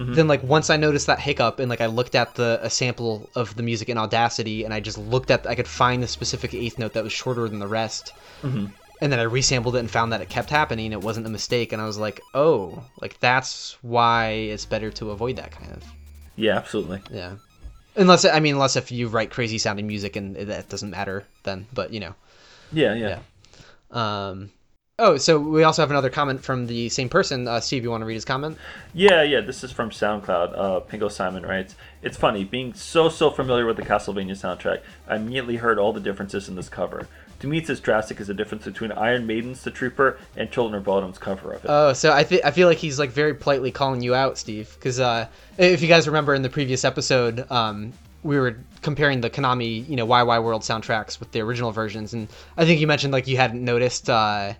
yeah, 0.01 0.15
then 0.15 0.27
like 0.29 0.41
once 0.43 0.69
I 0.69 0.77
noticed 0.77 1.07
that 1.07 1.19
hiccup 1.19 1.59
and 1.59 1.69
like 1.69 1.81
I 1.81 1.87
looked 1.87 2.15
at 2.15 2.35
the 2.35 2.59
a 2.63 2.69
sample 2.69 3.29
of 3.35 3.55
the 3.57 3.63
music 3.63 3.89
in 3.89 3.97
Audacity 3.97 4.63
and 4.63 4.73
I 4.73 4.79
just 4.79 4.97
looked 4.97 5.29
at 5.29 5.45
I 5.45 5.55
could 5.55 5.67
find 5.67 6.01
the 6.01 6.07
specific 6.07 6.53
eighth 6.53 6.79
note 6.79 6.93
that 6.93 7.03
was 7.03 7.11
shorter 7.11 7.49
than 7.49 7.59
the 7.59 7.67
rest. 7.67 8.13
And 9.01 9.11
then 9.11 9.19
I 9.19 9.25
resampled 9.25 9.75
it 9.75 9.79
and 9.79 9.89
found 9.89 10.11
that 10.11 10.21
it 10.21 10.29
kept 10.29 10.49
happening. 10.49 10.91
It 10.91 11.01
wasn't 11.01 11.25
a 11.25 11.29
mistake, 11.29 11.71
and 11.71 11.81
I 11.81 11.85
was 11.85 11.97
like, 11.97 12.19
"Oh, 12.33 12.83
like 13.01 13.19
that's 13.19 13.77
why 13.81 14.31
it's 14.31 14.65
better 14.65 14.91
to 14.91 15.11
avoid 15.11 15.37
that 15.37 15.51
kind 15.51 15.71
of." 15.71 15.83
Yeah, 16.35 16.57
absolutely. 16.57 17.01
Yeah. 17.11 17.35
Unless 17.95 18.25
I 18.25 18.39
mean, 18.39 18.55
unless 18.55 18.75
if 18.75 18.91
you 18.91 19.07
write 19.07 19.31
crazy 19.31 19.57
sounding 19.57 19.87
music 19.87 20.15
and 20.15 20.35
that 20.35 20.69
doesn't 20.69 20.89
matter, 20.89 21.25
then. 21.43 21.67
But 21.73 21.93
you 21.93 21.99
know. 21.99 22.15
Yeah, 22.71 22.93
yeah. 22.93 23.19
Um. 23.91 24.51
Oh, 25.01 25.15
so 25.15 25.39
we 25.39 25.63
also 25.63 25.81
have 25.81 25.91
another 25.91 26.09
comment 26.09 26.43
from 26.43 26.67
the 26.67 26.89
same 26.89 27.07
person. 27.07 27.47
Uh, 27.47 27.61
Steve, 27.61 27.83
you 27.83 27.89
want 27.89 28.01
to 28.01 28.05
read 28.05 28.15
his 28.15 28.25
comment? 28.25 28.57
Yeah, 28.93 29.23
yeah, 29.23 29.39
this 29.39 29.63
is 29.63 29.71
from 29.71 29.91
SoundCloud. 29.91 30.57
Uh, 30.57 30.79
Pingo 30.81 31.09
Simon 31.09 31.45
writes, 31.45 31.75
It's 32.01 32.17
funny, 32.17 32.43
being 32.43 32.73
so, 32.73 33.07
so 33.07 33.31
familiar 33.31 33.65
with 33.65 33.77
the 33.77 33.83
Castlevania 33.83 34.31
soundtrack, 34.31 34.81
I 35.07 35.15
immediately 35.15 35.55
heard 35.55 35.79
all 35.79 35.93
the 35.93 36.01
differences 36.01 36.49
in 36.49 36.55
this 36.55 36.67
cover. 36.67 37.07
To 37.39 37.47
me, 37.47 37.59
it's 37.59 37.69
as 37.69 37.79
drastic 37.79 38.19
as 38.19 38.27
the 38.27 38.33
difference 38.33 38.65
between 38.65 38.91
Iron 38.91 39.25
Maiden's 39.25 39.63
The 39.63 39.71
Trooper 39.71 40.17
and 40.35 40.51
Children 40.51 40.79
of 40.79 40.85
Bodom's 40.85 41.17
cover 41.17 41.53
of 41.53 41.63
it. 41.63 41.67
Oh, 41.69 41.93
so 41.93 42.13
I 42.13 42.23
th- 42.23 42.41
I 42.43 42.51
feel 42.51 42.67
like 42.67 42.77
he's 42.77 42.99
like 42.99 43.11
very 43.11 43.33
politely 43.33 43.71
calling 43.71 44.01
you 44.01 44.13
out, 44.13 44.37
Steve, 44.37 44.75
because 44.75 44.99
uh, 44.99 45.27
if 45.57 45.81
you 45.81 45.87
guys 45.87 46.05
remember 46.07 46.33
in 46.33 46.41
the 46.41 46.49
previous 46.49 46.83
episode, 46.83 47.49
um, 47.49 47.93
we 48.23 48.37
were 48.37 48.57
comparing 48.81 49.21
the 49.21 49.29
Konami, 49.29 49.87
you 49.87 49.95
know, 49.95 50.05
Wai 50.05 50.23
Wai 50.23 50.39
World 50.39 50.63
soundtracks 50.63 51.19
with 51.19 51.31
the 51.31 51.39
original 51.41 51.71
versions, 51.71 52.13
and 52.13 52.27
I 52.57 52.65
think 52.65 52.81
you 52.81 52.87
mentioned 52.87 53.13
like 53.13 53.27
you 53.27 53.37
hadn't 53.37 53.63
noticed 53.63 54.09
uh, 54.09 54.53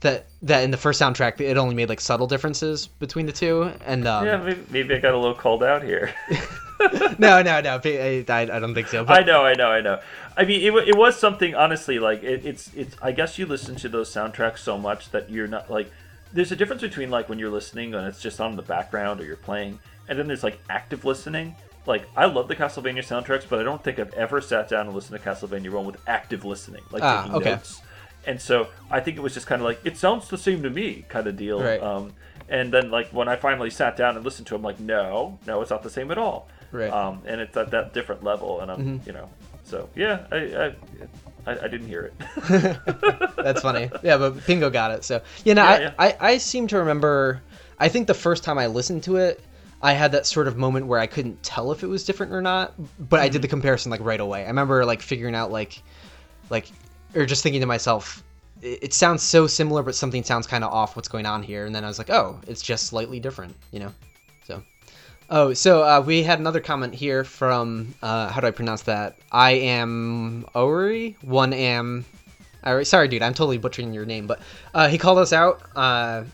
that 0.00 0.26
that 0.42 0.64
in 0.64 0.70
the 0.70 0.78
first 0.78 1.00
soundtrack 1.00 1.40
it 1.40 1.58
only 1.58 1.74
made 1.74 1.90
like 1.90 2.00
subtle 2.00 2.26
differences 2.26 2.86
between 2.86 3.26
the 3.26 3.32
two, 3.32 3.70
and 3.84 4.06
um, 4.06 4.24
yeah, 4.24 4.36
maybe, 4.38 4.64
maybe 4.70 4.94
I 4.94 4.98
got 5.00 5.12
a 5.12 5.18
little 5.18 5.34
called 5.34 5.62
out 5.62 5.82
here. 5.82 6.14
no, 7.18 7.42
no, 7.42 7.60
no, 7.60 7.80
I, 7.84 8.24
I, 8.28 8.40
I 8.40 8.44
don't 8.58 8.74
think 8.74 8.88
so. 8.88 9.04
But 9.04 9.22
I 9.22 9.24
know, 9.24 9.44
I 9.44 9.54
know, 9.54 9.70
I 9.70 9.80
know. 9.80 10.00
I 10.36 10.44
mean, 10.44 10.60
it, 10.62 10.88
it 10.88 10.96
was 10.96 11.18
something. 11.18 11.54
Honestly, 11.54 11.98
like 11.98 12.22
it, 12.22 12.44
it's 12.44 12.70
it's. 12.74 12.96
I 13.02 13.12
guess 13.12 13.38
you 13.38 13.46
listen 13.46 13.76
to 13.76 13.88
those 13.88 14.10
soundtracks 14.10 14.58
so 14.58 14.78
much 14.78 15.10
that 15.10 15.30
you're 15.30 15.48
not 15.48 15.70
like. 15.70 15.90
There's 16.32 16.50
a 16.50 16.56
difference 16.56 16.82
between 16.82 17.10
like 17.10 17.28
when 17.28 17.38
you're 17.38 17.50
listening 17.50 17.94
and 17.94 18.06
it's 18.06 18.20
just 18.20 18.40
on 18.40 18.56
the 18.56 18.62
background 18.62 19.20
or 19.20 19.24
you're 19.24 19.36
playing, 19.36 19.78
and 20.08 20.18
then 20.18 20.26
there's 20.26 20.42
like 20.42 20.58
active 20.70 21.04
listening. 21.04 21.54
Like 21.84 22.06
I 22.16 22.26
love 22.26 22.48
the 22.48 22.56
Castlevania 22.56 23.00
soundtracks, 23.00 23.46
but 23.48 23.58
I 23.58 23.62
don't 23.62 23.82
think 23.82 23.98
I've 23.98 24.14
ever 24.14 24.40
sat 24.40 24.68
down 24.68 24.86
and 24.86 24.94
listened 24.94 25.20
to 25.20 25.28
Castlevania 25.28 25.70
One 25.70 25.84
with 25.84 25.96
active 26.06 26.44
listening, 26.44 26.82
like 26.90 27.02
Ah, 27.02 27.22
taking 27.22 27.36
okay. 27.36 27.50
notes. 27.50 27.82
And 28.24 28.40
so 28.40 28.68
I 28.90 29.00
think 29.00 29.16
it 29.16 29.20
was 29.20 29.34
just 29.34 29.46
kind 29.46 29.60
of 29.60 29.66
like 29.66 29.80
it 29.84 29.96
sounds 29.96 30.28
the 30.28 30.38
same 30.38 30.62
to 30.62 30.70
me, 30.70 31.04
kind 31.08 31.26
of 31.26 31.36
deal. 31.36 31.62
Right. 31.62 31.82
Um, 31.82 32.14
and 32.48 32.72
then 32.72 32.90
like 32.90 33.08
when 33.10 33.28
I 33.28 33.36
finally 33.36 33.70
sat 33.70 33.96
down 33.96 34.16
and 34.16 34.24
listened 34.24 34.46
to, 34.48 34.54
it, 34.54 34.58
I'm 34.58 34.62
like, 34.62 34.78
no, 34.78 35.38
no, 35.46 35.60
it's 35.60 35.70
not 35.70 35.82
the 35.82 35.90
same 35.90 36.10
at 36.10 36.18
all. 36.18 36.48
Right. 36.72 36.90
Mm-hmm. 36.90 36.96
Um, 36.96 37.22
and 37.26 37.40
it's 37.40 37.56
at 37.56 37.70
that 37.70 37.92
different 37.92 38.24
level, 38.24 38.60
and 38.60 38.70
I'm, 38.70 39.00
you 39.06 39.12
know, 39.12 39.28
so 39.64 39.88
yeah, 39.94 40.26
I, 40.32 40.36
I, 40.36 40.66
I, 41.46 41.64
I 41.64 41.68
didn't 41.68 41.86
hear 41.86 42.02
it. 42.02 42.14
That's 43.36 43.60
funny. 43.62 43.90
Yeah, 44.02 44.16
but 44.18 44.36
Pingo 44.38 44.72
got 44.72 44.90
it. 44.92 45.04
So 45.04 45.22
you 45.44 45.54
know, 45.54 45.62
Yeah, 45.64 45.70
I, 45.70 45.80
yeah. 45.80 45.92
I 45.98 46.16
I 46.32 46.38
seem 46.38 46.66
to 46.68 46.78
remember. 46.78 47.42
I 47.78 47.88
think 47.88 48.06
the 48.06 48.14
first 48.14 48.44
time 48.44 48.58
I 48.58 48.66
listened 48.68 49.02
to 49.04 49.16
it, 49.16 49.40
I 49.82 49.92
had 49.92 50.12
that 50.12 50.26
sort 50.26 50.46
of 50.48 50.56
moment 50.56 50.86
where 50.86 50.98
I 51.00 51.06
couldn't 51.06 51.42
tell 51.42 51.72
if 51.72 51.82
it 51.82 51.88
was 51.88 52.04
different 52.04 52.32
or 52.32 52.40
not. 52.42 52.74
But 52.98 53.20
I 53.20 53.26
Mm-hmm. 53.26 53.32
did 53.32 53.42
the 53.42 53.48
comparison 53.48 53.90
like 53.90 54.00
right 54.02 54.20
away. 54.20 54.44
I 54.44 54.48
remember 54.48 54.84
like 54.84 55.02
figuring 55.02 55.34
out 55.34 55.50
like, 55.50 55.82
like, 56.48 56.70
or 57.14 57.26
just 57.26 57.42
thinking 57.42 57.60
to 57.60 57.66
myself, 57.66 58.22
it, 58.62 58.78
it 58.84 58.94
sounds 58.94 59.22
so 59.22 59.46
similar, 59.46 59.82
but 59.82 59.94
something 59.94 60.22
sounds 60.22 60.46
kind 60.46 60.62
of 60.64 60.72
off. 60.72 60.94
What's 60.96 61.08
going 61.08 61.26
on 61.26 61.42
here? 61.42 61.66
And 61.66 61.74
then 61.74 61.84
I 61.84 61.88
was 61.88 61.98
like, 61.98 62.10
oh, 62.10 62.40
it's 62.46 62.62
just 62.62 62.86
slightly 62.86 63.20
different. 63.20 63.56
You 63.72 63.80
know. 63.80 63.92
Oh, 65.30 65.54
so 65.54 65.82
uh, 65.82 66.02
we 66.04 66.22
had 66.22 66.38
another 66.40 66.60
comment 66.60 66.94
here 66.94 67.24
from 67.24 67.94
uh, 68.02 68.28
how 68.28 68.40
do 68.40 68.46
I 68.46 68.50
pronounce 68.50 68.82
that? 68.82 69.16
I 69.30 69.52
am 69.52 70.46
Ori. 70.54 71.16
One 71.22 71.52
am. 71.52 72.04
Sorry, 72.82 73.08
dude, 73.08 73.22
I'm 73.22 73.34
totally 73.34 73.58
butchering 73.58 73.92
your 73.92 74.04
name, 74.04 74.26
but 74.26 74.40
uh, 74.74 74.88
he 74.88 74.98
called 74.98 75.18
us 75.18 75.32
out 75.32 75.62
uh, 75.74 76.24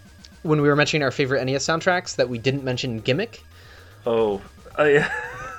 when 0.43 0.61
we 0.61 0.69
were 0.69 0.77
mentioning 0.77 1.03
our 1.03 1.11
favorite 1.11 1.45
NES 1.45 1.65
soundtracks 1.65 2.17
that 2.17 2.29
we 2.29 2.39
didn't 2.39 2.65
mention 2.65 3.01
gimmick. 3.01 3.43
oh, 4.05 4.43
I, 4.77 5.09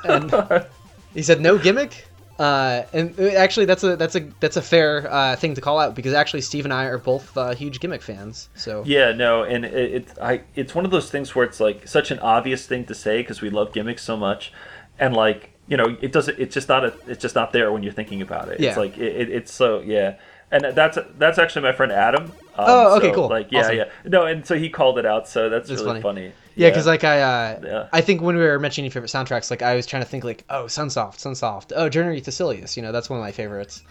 And 0.04 0.32
he 1.14 1.24
said 1.24 1.42
no 1.42 1.58
gimmick. 1.58 2.06
Uh, 2.40 2.86
and 2.94 3.20
uh, 3.20 3.24
actually, 3.36 3.66
that's 3.66 3.84
a 3.84 3.98
that's 3.98 4.16
a 4.16 4.22
that's 4.40 4.56
a 4.56 4.62
fair 4.62 5.12
uh, 5.12 5.36
thing 5.36 5.54
to 5.56 5.62
call 5.62 5.78
out 5.78 5.94
because 5.94 6.14
actually, 6.14 6.40
Steve 6.40 6.64
and 6.66 6.74
I 6.74 6.86
are 6.86 6.98
both 6.98 7.38
uh, 7.38 7.54
huge 7.54 7.82
gimmick 7.82 8.02
fans. 8.02 8.50
So 8.56 8.82
yeah, 8.86 9.12
no, 9.12 9.44
and 9.44 9.66
it, 9.66 9.74
it, 9.74 10.08
I, 10.22 10.42
it's 10.56 10.74
one 10.74 10.86
of 10.86 10.92
those 10.92 11.12
things 11.12 11.36
where 11.36 11.46
it's 11.46 11.60
like 11.60 11.86
such 11.88 12.12
an 12.12 12.20
obvious 12.20 12.66
thing 12.66 12.86
to 12.86 12.96
say 12.96 13.22
because 13.22 13.42
we 13.42 13.50
love 13.50 13.74
gimmicks 13.74 14.04
so 14.04 14.16
much, 14.16 14.54
and 14.98 15.14
like 15.14 15.52
you 15.68 15.76
know, 15.76 15.98
it 16.02 16.14
doesn't. 16.14 16.40
It's 16.40 16.54
just 16.54 16.70
not 16.70 16.86
a. 16.86 16.94
It's 17.08 17.22
just 17.22 17.36
not 17.36 17.52
there 17.52 17.74
when 17.74 17.84
you're 17.84 17.94
thinking 17.94 18.22
about 18.22 18.48
it. 18.48 18.62
Yeah. 18.62 18.70
It's 18.70 18.78
like 18.78 18.98
it, 18.98 19.16
it, 19.16 19.30
it's 19.30 19.54
so 19.54 19.82
yeah. 19.82 20.16
And 20.52 20.64
that's 20.74 20.98
that's 21.20 21.38
actually 21.38 21.62
my 21.62 21.74
friend 21.74 21.92
Adam. 21.92 22.24
Um, 22.24 22.32
Oh, 22.58 22.98
okay, 22.98 23.10
so, 23.10 23.14
cool. 23.14 23.30
Like, 23.30 23.52
yeah, 23.52 23.60
Awesome. 23.60 23.76
yeah. 23.76 23.84
No, 24.06 24.26
and 24.26 24.44
so 24.44 24.58
he 24.58 24.68
called 24.68 24.98
it 24.98 25.06
out, 25.06 25.28
so 25.28 25.48
that's, 25.48 25.70
That's 25.70 25.84
really 25.84 26.02
funny. 26.02 26.30
funny. 26.30 26.34
Yeah, 26.60 26.70
because 26.70 26.86
like 26.86 27.04
I, 27.04 27.22
uh, 27.22 27.60
Yeah. 27.64 27.88
I 27.94 28.02
think 28.02 28.22
when 28.22 28.36
we 28.36 28.42
were 28.42 28.60
mentioning 28.60 28.92
favorite 28.92 29.10
soundtracks, 29.12 29.50
like 29.50 29.62
I 29.62 29.76
was 29.76 29.86
trying 29.86 30.04
to 30.04 30.10
think 30.10 30.24
like, 30.24 30.44
oh, 30.50 30.66
Sunsoft, 30.66 31.18
Sunsoft, 31.18 31.72
oh, 31.76 31.90
Journey 31.90 32.22
to 32.22 32.32
Silius, 32.32 32.76
you 32.76 32.84
know, 32.84 32.92
that's 32.92 33.10
one 33.10 33.20
of 33.20 33.24
my 33.24 33.32
favorites. 33.32 33.84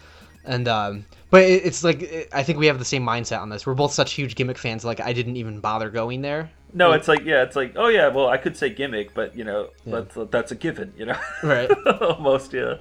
And 0.45 0.67
um, 0.67 1.05
but 1.29 1.43
it, 1.43 1.65
it's 1.65 1.83
like 1.83 2.01
it, 2.01 2.29
I 2.31 2.43
think 2.43 2.59
we 2.59 2.67
have 2.67 2.79
the 2.79 2.85
same 2.85 3.05
mindset 3.05 3.41
on 3.41 3.49
this. 3.49 3.65
We're 3.65 3.73
both 3.73 3.91
such 3.91 4.13
huge 4.13 4.35
gimmick 4.35 4.57
fans. 4.57 4.85
Like 4.85 4.99
I 4.99 5.13
didn't 5.13 5.35
even 5.35 5.59
bother 5.59 5.89
going 5.89 6.21
there. 6.21 6.49
No, 6.73 6.93
it's 6.93 7.07
like 7.07 7.25
yeah, 7.25 7.43
it's 7.43 7.55
like 7.55 7.73
oh 7.75 7.87
yeah, 7.87 8.07
well 8.07 8.29
I 8.29 8.37
could 8.37 8.55
say 8.55 8.69
gimmick, 8.69 9.13
but 9.13 9.35
you 9.35 9.43
know 9.43 9.69
that's 9.85 10.17
that's 10.31 10.51
a 10.51 10.55
given, 10.55 10.93
you 10.97 11.05
know. 11.05 11.17
Right. 11.43 11.69
Almost 12.01 12.53
yeah. 12.53 12.75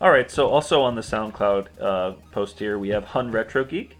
All 0.00 0.10
right, 0.10 0.30
so 0.30 0.48
also 0.48 0.82
on 0.82 0.94
the 0.94 1.00
SoundCloud 1.00 1.66
uh, 1.80 2.12
post 2.30 2.58
here 2.58 2.78
we 2.78 2.90
have 2.90 3.04
Hun 3.04 3.30
Retro 3.30 3.64
Geek, 3.64 3.96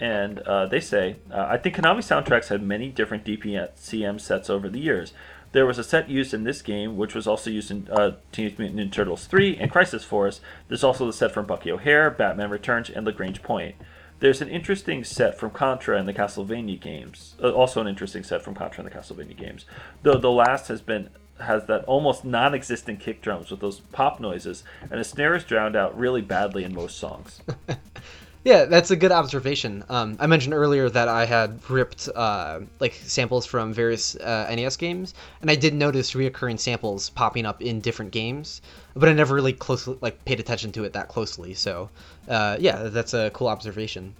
and 0.00 0.40
uh, 0.40 0.66
they 0.66 0.80
say 0.80 1.16
uh, 1.30 1.46
I 1.48 1.58
think 1.58 1.76
Konami 1.76 1.98
soundtracks 1.98 2.48
had 2.48 2.62
many 2.62 2.88
different 2.88 3.24
DPCM 3.24 4.20
sets 4.20 4.50
over 4.50 4.68
the 4.68 4.80
years. 4.80 5.12
There 5.52 5.66
was 5.66 5.78
a 5.78 5.84
set 5.84 6.08
used 6.08 6.32
in 6.32 6.44
this 6.44 6.62
game, 6.62 6.96
which 6.96 7.14
was 7.14 7.26
also 7.26 7.50
used 7.50 7.70
in 7.70 7.88
uh, 7.90 8.16
Teenage 8.30 8.56
Mutant 8.58 8.80
Ninja 8.80 8.92
Turtles 8.92 9.26
3 9.26 9.56
and 9.56 9.70
Crisis 9.70 10.04
Force. 10.04 10.40
There's 10.68 10.84
also 10.84 11.06
the 11.06 11.12
set 11.12 11.32
from 11.32 11.46
Bucky 11.46 11.72
O'Hare, 11.72 12.08
Batman 12.08 12.50
Returns, 12.50 12.88
and 12.88 13.04
Lagrange 13.04 13.42
Point. 13.42 13.74
There's 14.20 14.40
an 14.40 14.48
interesting 14.48 15.02
set 15.02 15.38
from 15.38 15.50
Contra 15.50 15.98
in 15.98 16.06
the 16.06 16.12
Castlevania 16.12 16.78
games. 16.78 17.34
Uh, 17.42 17.50
also, 17.50 17.80
an 17.80 17.88
interesting 17.88 18.22
set 18.22 18.42
from 18.42 18.54
Contra 18.54 18.84
in 18.84 18.90
the 18.90 18.96
Castlevania 18.96 19.36
games. 19.36 19.64
Though 20.02 20.18
the 20.18 20.30
last 20.30 20.68
has 20.68 20.82
been 20.82 21.10
has 21.40 21.64
that 21.66 21.84
almost 21.84 22.22
non-existent 22.22 23.00
kick 23.00 23.22
drums 23.22 23.50
with 23.50 23.60
those 23.60 23.80
pop 23.92 24.20
noises, 24.20 24.62
and 24.82 25.00
the 25.00 25.04
snare 25.04 25.34
is 25.34 25.42
drowned 25.42 25.74
out 25.74 25.98
really 25.98 26.20
badly 26.20 26.64
in 26.64 26.74
most 26.74 26.98
songs. 26.98 27.40
Yeah, 28.42 28.64
that's 28.64 28.90
a 28.90 28.96
good 28.96 29.12
observation. 29.12 29.84
Um, 29.90 30.16
I 30.18 30.26
mentioned 30.26 30.54
earlier 30.54 30.88
that 30.88 31.08
I 31.08 31.26
had 31.26 31.60
ripped 31.68 32.08
uh, 32.14 32.60
like 32.78 32.94
samples 32.94 33.44
from 33.44 33.74
various 33.74 34.16
uh, 34.16 34.50
NES 34.54 34.78
games, 34.78 35.14
and 35.42 35.50
I 35.50 35.56
did 35.56 35.74
notice 35.74 36.12
reoccurring 36.12 36.58
samples 36.58 37.10
popping 37.10 37.44
up 37.44 37.60
in 37.60 37.80
different 37.80 38.12
games, 38.12 38.62
but 38.96 39.10
I 39.10 39.12
never 39.12 39.34
really 39.34 39.52
closely 39.52 39.98
like 40.00 40.24
paid 40.24 40.40
attention 40.40 40.72
to 40.72 40.84
it 40.84 40.94
that 40.94 41.08
closely. 41.08 41.52
So, 41.52 41.90
uh, 42.28 42.56
yeah, 42.58 42.84
that's 42.84 43.12
a 43.12 43.30
cool 43.34 43.48
observation. 43.48 44.14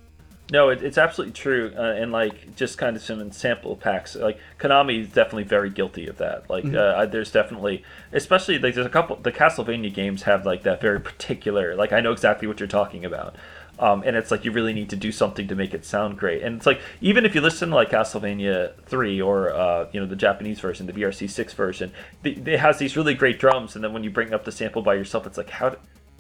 No, 0.52 0.68
it, 0.68 0.82
it's 0.82 0.98
absolutely 0.98 1.32
true, 1.32 1.72
uh, 1.78 1.80
and 1.80 2.10
like 2.12 2.56
just 2.56 2.76
kind 2.76 2.97
of 2.97 3.02
some 3.02 3.30
sample 3.32 3.76
packs. 3.76 4.16
Like 4.16 4.38
Konami 4.59 5.02
is 5.02 5.09
definitely 5.09 5.44
very 5.44 5.70
guilty 5.70 6.09
of 6.09 6.18
that. 6.18 6.51
Like 6.51 6.66
uh, 6.74 7.06
there's 7.06 7.30
definitely, 7.30 7.84
especially 8.12 8.59
like 8.59 8.74
there's 8.74 8.86
a 8.86 8.90
couple. 8.90 9.16
The 9.16 9.32
Castlevania 9.32 9.94
games 9.94 10.22
have 10.22 10.44
like 10.44 10.64
that 10.64 10.80
very 10.80 11.01
particular. 11.01 11.74
Like 11.76 11.92
I 11.92 12.01
know 12.01 12.12
exactly 12.12 12.48
what 12.48 12.59
you're 12.59 12.66
talking 12.66 13.05
about. 13.05 13.36
Um, 13.81 14.02
and 14.05 14.15
it's 14.15 14.31
like 14.31 14.44
you 14.44 14.52
really 14.52 14.74
need 14.74 14.90
to 14.90 14.97
do 14.97 15.11
something 15.11 15.48
to 15.48 15.55
make 15.55 15.73
it 15.73 15.86
sound 15.86 16.19
great. 16.19 16.43
And 16.43 16.57
it's 16.57 16.66
like 16.66 16.82
even 17.01 17.24
if 17.24 17.35
you 17.35 17.40
listen 17.40 17.70
to 17.70 17.74
like 17.74 17.90
Castlevania 17.90 18.74
three 18.85 19.20
or 19.23 19.55
uh, 19.55 19.89
you 19.90 19.98
know 19.98 20.07
the 20.07 20.16
Japanese 20.16 20.61
version, 20.61 20.86
the 20.86 20.93
VRC 20.93 21.28
six 21.31 21.55
version, 21.55 21.90
they, 22.23 22.32
it 22.32 22.61
has 22.61 22.78
these 22.78 22.94
really 22.94 23.15
great 23.15 23.40
drums. 23.40 23.74
And 23.74 23.82
then 23.82 23.94
when 23.94 24.05
you 24.05 24.11
bring 24.11 24.35
up 24.35 24.44
the 24.44 24.52
sample 24.52 24.82
by 24.82 24.94
yourself, 24.94 25.27
it's 25.27 25.39
like 25.39 25.48
how, 25.48 25.70
d- 25.70 25.78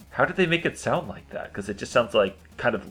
how 0.08 0.24
did 0.24 0.36
they 0.36 0.46
make 0.46 0.64
it 0.64 0.78
sound 0.78 1.06
like 1.06 1.28
that? 1.30 1.52
Because 1.52 1.68
it 1.68 1.76
just 1.76 1.92
sounds 1.92 2.14
like 2.14 2.34
kind 2.56 2.74
of 2.74 2.90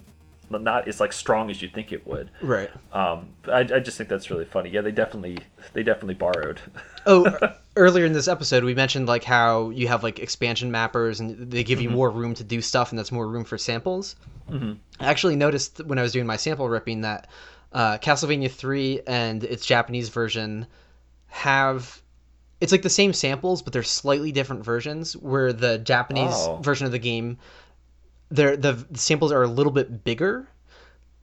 not 0.52 0.88
as 0.88 1.00
like 1.00 1.14
strong 1.14 1.50
as 1.50 1.62
you 1.62 1.68
think 1.68 1.92
it 1.92 2.06
would. 2.08 2.30
Right. 2.42 2.70
Um, 2.94 3.30
I, 3.48 3.60
I 3.60 3.80
just 3.80 3.98
think 3.98 4.10
that's 4.10 4.30
really 4.30 4.46
funny. 4.46 4.70
Yeah, 4.70 4.82
they 4.82 4.92
definitely 4.92 5.40
they 5.74 5.82
definitely 5.82 6.16
borrowed. 6.16 6.62
Oh, 7.08 7.26
earlier 7.80 8.06
in 8.06 8.14
this 8.14 8.28
episode, 8.28 8.64
we 8.64 8.76
mentioned 8.76 9.08
like 9.08 9.24
how 9.24 9.70
you 9.72 9.88
have 9.88 10.04
like 10.04 10.20
expansion 10.20 10.72
mappers, 10.72 11.20
and 11.20 11.50
they 11.52 11.64
give 11.64 11.82
you 11.82 11.90
more 11.90 12.12
room 12.12 12.36
to 12.36 12.44
do 12.44 12.62
stuff, 12.62 12.92
and 12.92 13.00
that's 13.00 13.12
more 13.12 13.28
room 13.28 13.44
for 13.46 13.58
samples. 13.58 14.16
Mm-hmm. 14.52 14.74
I 15.00 15.06
actually 15.08 15.36
noticed 15.36 15.80
when 15.86 15.98
I 15.98 16.02
was 16.04 16.12
doing 16.12 16.28
my 16.28 16.36
sample 16.38 16.70
ripping 16.70 17.02
that 17.02 17.28
uh, 17.74 17.98
Castlevania 17.98 18.52
three 18.52 19.02
and 19.08 19.44
its 19.44 19.66
Japanese 19.66 20.10
version 20.10 20.68
have 21.28 22.02
it's 22.62 22.72
like 22.74 22.82
the 22.82 22.90
same 22.90 23.14
samples, 23.14 23.62
but 23.62 23.72
they're 23.72 23.84
slightly 23.84 24.32
different 24.32 24.66
versions. 24.66 25.16
Where 25.16 25.54
the 25.54 25.78
Japanese 25.78 26.34
Oh. 26.36 26.58
version 26.58 26.86
of 26.86 26.92
the 26.92 27.00
game, 27.00 27.38
they're, 28.30 28.58
the 28.58 28.74
the 28.92 29.00
samples 29.00 29.32
are 29.32 29.44
a 29.44 29.48
little 29.48 29.72
bit 29.72 30.04
bigger, 30.04 30.48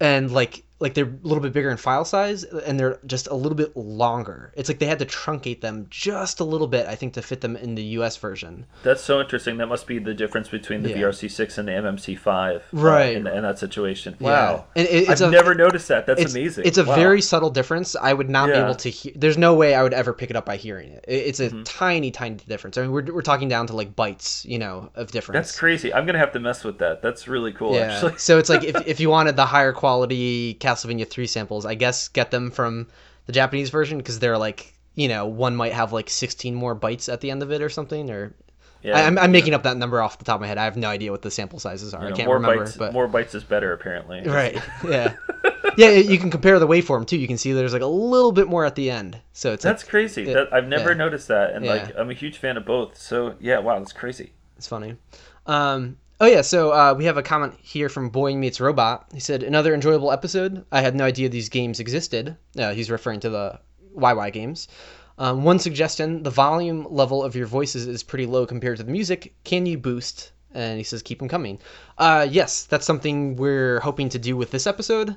and 0.00 0.30
like 0.30 0.64
like 0.78 0.92
they're 0.94 1.06
a 1.06 1.18
little 1.26 1.40
bit 1.42 1.52
bigger 1.54 1.70
in 1.70 1.76
file 1.78 2.04
size 2.04 2.44
and 2.44 2.78
they're 2.78 2.98
just 3.06 3.28
a 3.28 3.34
little 3.34 3.56
bit 3.56 3.74
longer. 3.76 4.52
It's 4.56 4.68
like 4.68 4.78
they 4.78 4.86
had 4.86 4.98
to 4.98 5.06
truncate 5.06 5.62
them 5.62 5.86
just 5.88 6.40
a 6.40 6.44
little 6.44 6.66
bit, 6.66 6.86
I 6.86 6.94
think, 6.94 7.14
to 7.14 7.22
fit 7.22 7.40
them 7.40 7.56
in 7.56 7.74
the 7.76 7.82
US 7.98 8.16
version. 8.18 8.66
That's 8.82 9.00
so 9.02 9.20
interesting. 9.20 9.56
That 9.56 9.68
must 9.68 9.86
be 9.86 9.98
the 9.98 10.12
difference 10.12 10.48
between 10.48 10.82
the 10.82 10.90
Yeah. 10.90 10.96
VRC6 10.98 11.56
and 11.58 11.68
the 11.68 11.72
MMC5. 11.72 12.56
uh, 12.56 12.60
Right. 12.72 13.16
in, 13.16 13.26
in 13.26 13.42
that 13.42 13.58
situation. 13.58 14.16
Yeah. 14.20 14.26
Wow. 14.26 14.64
It- 14.74 15.08
I've 15.08 15.20
a- 15.22 15.30
never 15.30 15.54
noticed 15.54 15.88
that. 15.88 16.06
That's 16.06 16.20
it's, 16.20 16.34
amazing. 16.34 16.64
It's 16.66 16.78
a 16.78 16.84
Wow. 16.84 16.94
very 16.94 17.20
subtle 17.22 17.50
difference. 17.50 17.96
I 17.96 18.12
would 18.12 18.28
not 18.28 18.48
be 18.48 18.52
able 18.54 18.74
to 18.74 18.90
hear. 18.90 19.12
There's 19.16 19.38
no 19.38 19.54
way 19.54 19.74
I 19.74 19.82
would 19.82 19.94
ever 19.94 20.12
pick 20.12 20.28
it 20.30 20.36
up 20.36 20.44
by 20.44 20.56
hearing 20.56 20.90
it. 20.92 21.04
It- 21.08 21.26
It's 21.26 21.40
a 21.40 21.48
Mm-hmm. 21.48 21.62
tiny, 21.62 22.10
tiny 22.10 22.36
difference. 22.46 22.76
I 22.76 22.82
mean, 22.82 22.92
we're, 22.92 23.04
we're 23.14 23.22
talking 23.22 23.48
down 23.48 23.66
to 23.68 23.72
like 23.76 23.96
bytes, 23.96 24.44
you 24.44 24.58
know, 24.58 24.90
of 24.94 25.10
difference. 25.10 25.36
That's 25.48 25.58
crazy. 25.58 25.92
I'm 25.94 26.04
gonna 26.06 26.18
have 26.18 26.32
to 26.32 26.40
mess 26.40 26.64
with 26.64 26.78
that. 26.78 27.00
That's 27.02 27.26
really 27.28 27.52
cool. 27.52 27.74
Yeah. 27.74 27.92
Actually. 27.94 28.18
so 28.18 28.38
it's 28.38 28.48
like 28.50 28.62
if, 28.72 28.86
if 28.86 29.00
you 29.00 29.08
wanted 29.08 29.36
the 29.36 29.46
higher 29.46 29.72
quality 29.72 30.54
Castlevania 30.66 31.08
3 31.08 31.26
samples, 31.26 31.64
I 31.64 31.74
guess 31.74 32.08
get 32.08 32.30
them 32.30 32.50
from 32.50 32.88
the 33.26 33.32
Japanese 33.32 33.70
version 33.70 33.98
because 33.98 34.18
they're 34.18 34.38
like, 34.38 34.72
you 34.94 35.08
know, 35.08 35.26
one 35.26 35.54
might 35.54 35.72
have 35.72 35.92
like 35.92 36.10
16 36.10 36.54
more 36.54 36.74
bytes 36.74 37.12
at 37.12 37.20
the 37.20 37.30
end 37.30 37.42
of 37.42 37.52
it 37.52 37.62
or 37.62 37.68
something. 37.68 38.10
Or 38.10 38.34
Yeah. 38.82 38.96
I, 38.98 39.02
I'm, 39.06 39.18
I'm 39.18 39.32
making 39.32 39.54
up 39.54 39.62
that 39.64 39.76
number 39.76 40.00
off 40.02 40.18
the 40.18 40.24
top 40.24 40.36
of 40.36 40.40
my 40.40 40.46
head. 40.46 40.58
I 40.58 40.64
have 40.64 40.76
no 40.76 40.88
idea 40.88 41.10
what 41.12 41.22
the 41.22 41.30
sample 41.30 41.58
sizes 41.58 41.92
are. 41.94 42.02
You 42.06 42.14
I 42.14 42.16
can't 42.16 42.26
more 42.26 42.36
remember. 42.36 42.64
bytes. 42.64 42.78
but 42.78 42.92
More 42.92 43.08
bytes 43.08 43.34
is 43.34 43.44
better, 43.44 43.72
apparently. 43.72 44.22
right, 44.26 44.54
yeah, 44.88 45.14
yeah. 45.76 45.90
You 45.90 46.18
can 46.18 46.30
compare 46.30 46.58
the 46.58 46.66
waveform 46.68 47.06
too. 47.06 47.18
You 47.18 47.26
can 47.26 47.36
see 47.38 47.52
there's 47.52 47.72
like 47.72 47.82
a 47.82 47.86
little 47.86 48.32
bit 48.32 48.48
more 48.48 48.64
at 48.64 48.74
the 48.74 48.90
end. 48.90 49.18
So 49.32 49.52
it's 49.52 49.62
That's 49.64 49.82
like, 49.82 49.90
crazy. 49.90 50.22
Yeah. 50.24 50.34
That, 50.34 50.52
I've 50.54 50.66
never 50.68 50.90
Yeah. 50.92 50.96
noticed 50.98 51.28
that, 51.28 51.52
and 51.52 51.64
Yeah. 51.64 51.72
like 51.74 51.92
I'm 51.98 52.10
a 52.10 52.14
huge 52.14 52.38
fan 52.38 52.56
of 52.56 52.64
both. 52.64 52.96
So 52.96 53.34
yeah, 53.40 53.58
wow, 53.58 53.78
that's 53.78 53.92
crazy. 53.92 54.32
It's 54.56 54.66
funny. 54.68 54.96
Um, 55.46 55.98
oh 56.20 56.26
yeah, 56.26 56.42
so 56.42 56.72
uh, 56.72 56.94
we 56.96 57.04
have 57.04 57.16
a 57.16 57.22
comment 57.22 57.54
here 57.62 57.88
from 57.88 58.10
Boy 58.10 58.34
Meets 58.34 58.60
Robot. 58.60 59.06
He 59.12 59.20
said 59.20 59.42
another 59.42 59.74
enjoyable 59.74 60.12
episode. 60.12 60.64
I 60.72 60.80
had 60.80 60.94
no 60.94 61.04
idea 61.04 61.28
these 61.28 61.48
games 61.48 61.80
existed. 61.80 62.36
Uh, 62.58 62.72
he's 62.72 62.90
referring 62.90 63.20
to 63.20 63.30
the 63.30 63.60
Wai 63.92 64.12
Wai 64.12 64.30
games. 64.30 64.68
Um, 65.18 65.44
one 65.44 65.58
suggestion: 65.58 66.22
the 66.22 66.30
volume 66.30 66.86
level 66.90 67.22
of 67.22 67.34
your 67.34 67.46
voices 67.46 67.86
is 67.86 68.02
pretty 68.02 68.26
low 68.26 68.46
compared 68.46 68.76
to 68.78 68.82
the 68.82 68.92
music. 68.92 69.34
Can 69.44 69.66
you 69.66 69.78
boost? 69.78 70.32
And 70.54 70.78
he 70.78 70.84
says, 70.84 71.02
keep 71.02 71.18
them 71.18 71.28
coming. 71.28 71.58
Uh, 71.98 72.26
yes, 72.30 72.64
that's 72.64 72.86
something 72.86 73.36
we're 73.36 73.78
hoping 73.80 74.08
to 74.08 74.18
do 74.18 74.38
with 74.38 74.50
this 74.50 74.66
episode. 74.66 75.14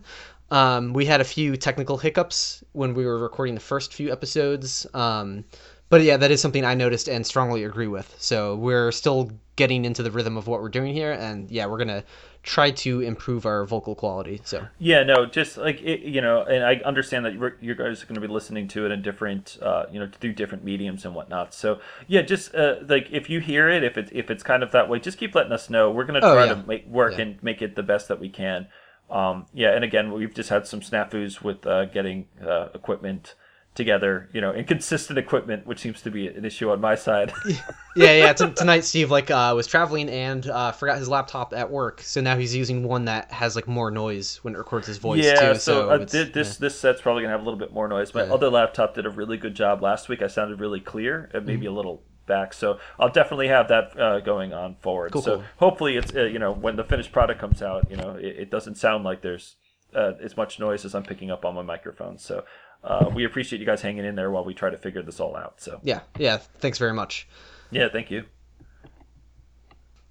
Um, 0.51 0.91
we 0.91 1.05
had 1.05 1.21
a 1.21 1.23
few 1.23 1.55
technical 1.55 1.97
hiccups 1.97 2.61
when 2.73 2.93
we 2.93 3.05
were 3.05 3.17
recording 3.17 3.55
the 3.55 3.61
first 3.61 3.93
few 3.93 4.11
episodes. 4.11 4.85
Um, 4.93 5.45
but 5.89 6.01
yeah, 6.01 6.17
that 6.17 6.31
is 6.31 6.41
something 6.41 6.63
I 6.65 6.73
noticed 6.75 7.07
and 7.07 7.25
strongly 7.25 7.63
agree 7.63 7.87
with. 7.87 8.15
So 8.19 8.55
we're 8.55 8.91
still 8.91 9.31
getting 9.55 9.83
into 9.85 10.03
the 10.03 10.11
rhythm 10.11 10.37
of 10.37 10.47
what 10.47 10.61
we're 10.61 10.69
doing 10.69 10.93
here, 10.93 11.11
and 11.11 11.49
yeah, 11.51 11.65
we're 11.65 11.77
gonna 11.77 12.03
try 12.41 12.71
to 12.71 13.01
improve 13.01 13.45
our 13.45 13.65
vocal 13.65 13.95
quality. 13.95 14.39
So 14.45 14.65
Yeah, 14.77 15.03
no, 15.03 15.25
just 15.25 15.57
like 15.57 15.81
it, 15.81 15.99
you 16.01 16.21
know, 16.21 16.43
and 16.43 16.63
I 16.63 16.75
understand 16.85 17.25
that 17.25 17.33
you're, 17.33 17.57
you 17.59 17.75
guys 17.75 18.01
are 18.01 18.05
going 18.05 18.15
to 18.15 18.25
be 18.25 18.33
listening 18.33 18.69
to 18.69 18.85
it 18.85 18.91
in 18.93 19.01
different, 19.01 19.57
uh, 19.61 19.87
you 19.91 19.99
know, 19.99 20.09
through 20.21 20.33
different 20.33 20.63
mediums 20.63 21.03
and 21.03 21.13
whatnot. 21.13 21.53
So 21.53 21.81
yeah, 22.07 22.21
just 22.21 22.55
uh, 22.55 22.75
like 22.87 23.09
if 23.11 23.29
you 23.29 23.41
hear 23.41 23.67
it, 23.69 23.83
if 23.83 23.97
it's 23.97 24.09
if 24.13 24.31
it's 24.31 24.41
kind 24.41 24.63
of 24.63 24.71
that 24.71 24.87
way, 24.87 24.99
just 24.99 25.17
keep 25.17 25.35
letting 25.35 25.51
us 25.51 25.69
know. 25.69 25.91
We're 25.91 26.05
going 26.05 26.21
to 26.21 26.25
Oh, 26.25 26.33
try 26.33 26.45
yeah. 26.45 26.53
to 26.53 26.65
make 26.65 26.87
work 26.87 27.15
Yeah. 27.17 27.23
and 27.23 27.43
make 27.43 27.61
it 27.61 27.75
the 27.75 27.83
best 27.83 28.07
that 28.07 28.21
we 28.21 28.29
can. 28.29 28.67
Um, 29.11 29.47
yeah, 29.53 29.71
and 29.75 29.83
again, 29.83 30.13
we've 30.13 30.33
just 30.33 30.49
had 30.49 30.65
some 30.65 30.79
snafus 30.79 31.41
with 31.41 31.67
uh, 31.67 31.85
getting 31.85 32.27
uh, 32.41 32.67
equipment 32.73 33.35
together, 33.75 34.29
you 34.33 34.41
know, 34.41 34.51
inconsistent 34.53 35.17
equipment, 35.17 35.65
which 35.65 35.79
seems 35.79 36.01
to 36.01 36.11
be 36.11 36.27
an 36.27 36.43
issue 36.43 36.69
on 36.69 36.81
my 36.81 36.95
side. 36.95 37.31
yeah, 37.95 38.13
yeah. 38.13 38.33
T- 38.33 38.51
tonight, 38.51 38.83
Steve 38.83 39.09
like 39.11 39.31
uh, 39.31 39.53
was 39.55 39.67
traveling 39.67 40.09
and 40.09 40.47
uh, 40.49 40.71
forgot 40.71 40.97
his 40.97 41.07
laptop 41.07 41.53
at 41.53 41.69
work, 41.71 42.01
so 42.01 42.19
now 42.21 42.37
he's 42.37 42.55
using 42.55 42.83
one 42.83 43.05
that 43.05 43.31
has 43.31 43.55
like 43.55 43.67
more 43.67 43.89
noise 43.91 44.37
when 44.43 44.53
it 44.55 44.57
records 44.57 44.87
his 44.87 44.97
voice 44.97 45.23
yeah, 45.23 45.53
too. 45.53 45.59
so, 45.59 45.89
uh, 45.91 45.95
it's- 45.95 46.11
thi- 46.11 46.23
this 46.31 46.57
this 46.57 46.77
set's 46.79 47.01
probably 47.01 47.23
gonna 47.23 47.31
have 47.31 47.41
a 47.41 47.45
little 47.45 47.59
bit 47.59 47.71
more 47.71 47.87
noise. 47.87 48.13
My 48.13 48.25
Yeah. 48.25 48.33
other 48.33 48.49
laptop 48.49 48.95
did 48.95 49.05
a 49.05 49.09
really 49.09 49.37
good 49.37 49.55
job 49.55 49.81
last 49.81 50.09
week. 50.09 50.21
I 50.21 50.27
sounded 50.27 50.59
really 50.59 50.81
clear, 50.81 51.29
and 51.33 51.43
Mm-hmm. 51.43 51.45
maybe 51.47 51.65
a 51.67 51.71
little 51.71 52.03
back. 52.25 52.53
So 52.53 52.79
I'll 52.99 53.09
definitely 53.09 53.47
have 53.47 53.69
that 53.69 53.97
uh, 53.99 54.19
going 54.19 54.53
on 54.53 54.75
forward. 54.81 55.11
Cool, 55.13 55.21
so 55.21 55.35
cool. 55.37 55.43
hopefully, 55.57 55.95
it's 55.97 56.13
uh, 56.13 56.23
you 56.25 56.39
know 56.39 56.51
when 56.51 56.75
the 56.75 56.83
finished 56.83 57.11
product 57.11 57.39
comes 57.39 57.61
out, 57.61 57.89
you 57.89 57.95
know 57.97 58.15
it, 58.15 58.25
it 58.39 58.51
doesn't 58.51 58.75
sound 58.75 59.03
like 59.03 59.21
there's 59.21 59.55
uh, 59.95 60.11
as 60.21 60.35
much 60.37 60.59
noise 60.59 60.85
as 60.85 60.93
I'm 60.93 61.03
picking 61.03 61.31
up 61.31 61.45
on 61.45 61.55
my 61.55 61.63
microphone. 61.63 62.17
So 62.19 62.43
uh, 62.83 63.09
we 63.13 63.25
appreciate 63.25 63.59
you 63.59 63.65
guys 63.65 63.81
hanging 63.81 64.05
in 64.05 64.15
there 64.15 64.31
while 64.31 64.43
we 64.45 64.53
try 64.53 64.69
to 64.69 64.77
figure 64.77 65.01
this 65.01 65.19
all 65.19 65.35
out. 65.35 65.61
So 65.61 65.79
yeah, 65.83 66.01
yeah. 66.17 66.37
Thanks 66.37 66.77
very 66.77 66.93
much. 66.93 67.27
yeah, 67.71 67.89
thank 67.89 68.09
you. 68.11 68.25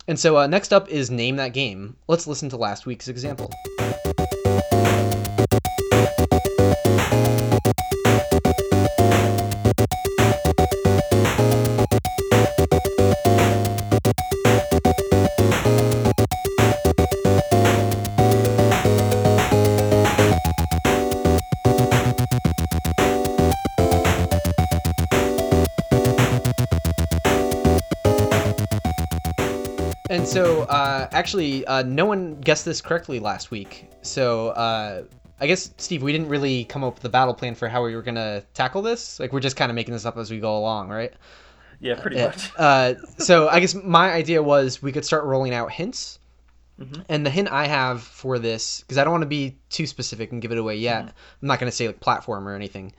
And 0.06 0.18
so 0.18 0.38
uh, 0.38 0.46
next 0.46 0.72
up 0.72 0.88
is 0.88 1.10
name 1.10 1.36
that 1.36 1.52
game. 1.52 1.96
Let's 2.06 2.26
listen 2.26 2.48
to 2.50 2.56
last 2.56 2.86
week's 2.86 3.08
example. 3.08 3.52
So, 30.28 30.62
uh, 30.64 31.08
actually, 31.10 31.66
uh, 31.66 31.82
no 31.82 32.04
one 32.04 32.40
guessed 32.40 32.64
this 32.64 32.80
correctly 32.80 33.18
last 33.18 33.50
week. 33.50 33.90
So, 34.02 34.48
uh, 34.48 35.04
I 35.40 35.46
guess, 35.46 35.72
Steve, 35.78 36.02
we 36.02 36.12
didn't 36.12 36.28
really 36.28 36.64
come 36.64 36.84
up 36.84 36.96
with 36.96 37.04
a 37.04 37.08
battle 37.08 37.32
plan 37.32 37.54
for 37.54 37.66
how 37.66 37.82
we 37.82 37.96
were 37.96 38.02
going 38.02 38.16
to 38.16 38.44
tackle 38.52 38.82
this. 38.82 39.18
Like, 39.18 39.32
we're 39.32 39.40
just 39.40 39.56
kind 39.56 39.70
of 39.70 39.74
making 39.74 39.94
this 39.94 40.04
up 40.04 40.18
as 40.18 40.30
we 40.30 40.38
go 40.38 40.58
along, 40.58 40.90
right? 40.90 41.14
Yeah, 41.80 42.00
pretty 42.00 42.18
much. 42.18 42.50
Uh, 42.58 42.94
so, 43.18 43.48
I 43.48 43.60
guess 43.60 43.74
my 43.74 44.12
idea 44.12 44.42
was 44.42 44.82
we 44.82 44.92
could 44.92 45.04
start 45.04 45.24
rolling 45.24 45.54
out 45.54 45.72
hints. 45.72 46.18
Mm-hmm. 46.78 47.02
And 47.08 47.26
the 47.26 47.30
hint 47.30 47.48
I 47.50 47.66
have 47.66 48.02
for 48.02 48.38
this, 48.38 48.82
because 48.82 48.98
I 48.98 49.04
don't 49.04 49.12
want 49.12 49.22
to 49.22 49.28
be 49.28 49.56
too 49.70 49.86
specific 49.86 50.30
and 50.30 50.42
give 50.42 50.52
it 50.52 50.58
away 50.58 50.76
yet, 50.76 51.06
Mm-hmm. 51.06 51.42
I'm 51.42 51.48
not 51.48 51.58
going 51.58 51.70
to 51.70 51.76
say 51.76 51.86
like 51.86 52.00
platform 52.00 52.46
or 52.46 52.54
anything. 52.54 52.92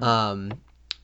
Um, 0.00 0.54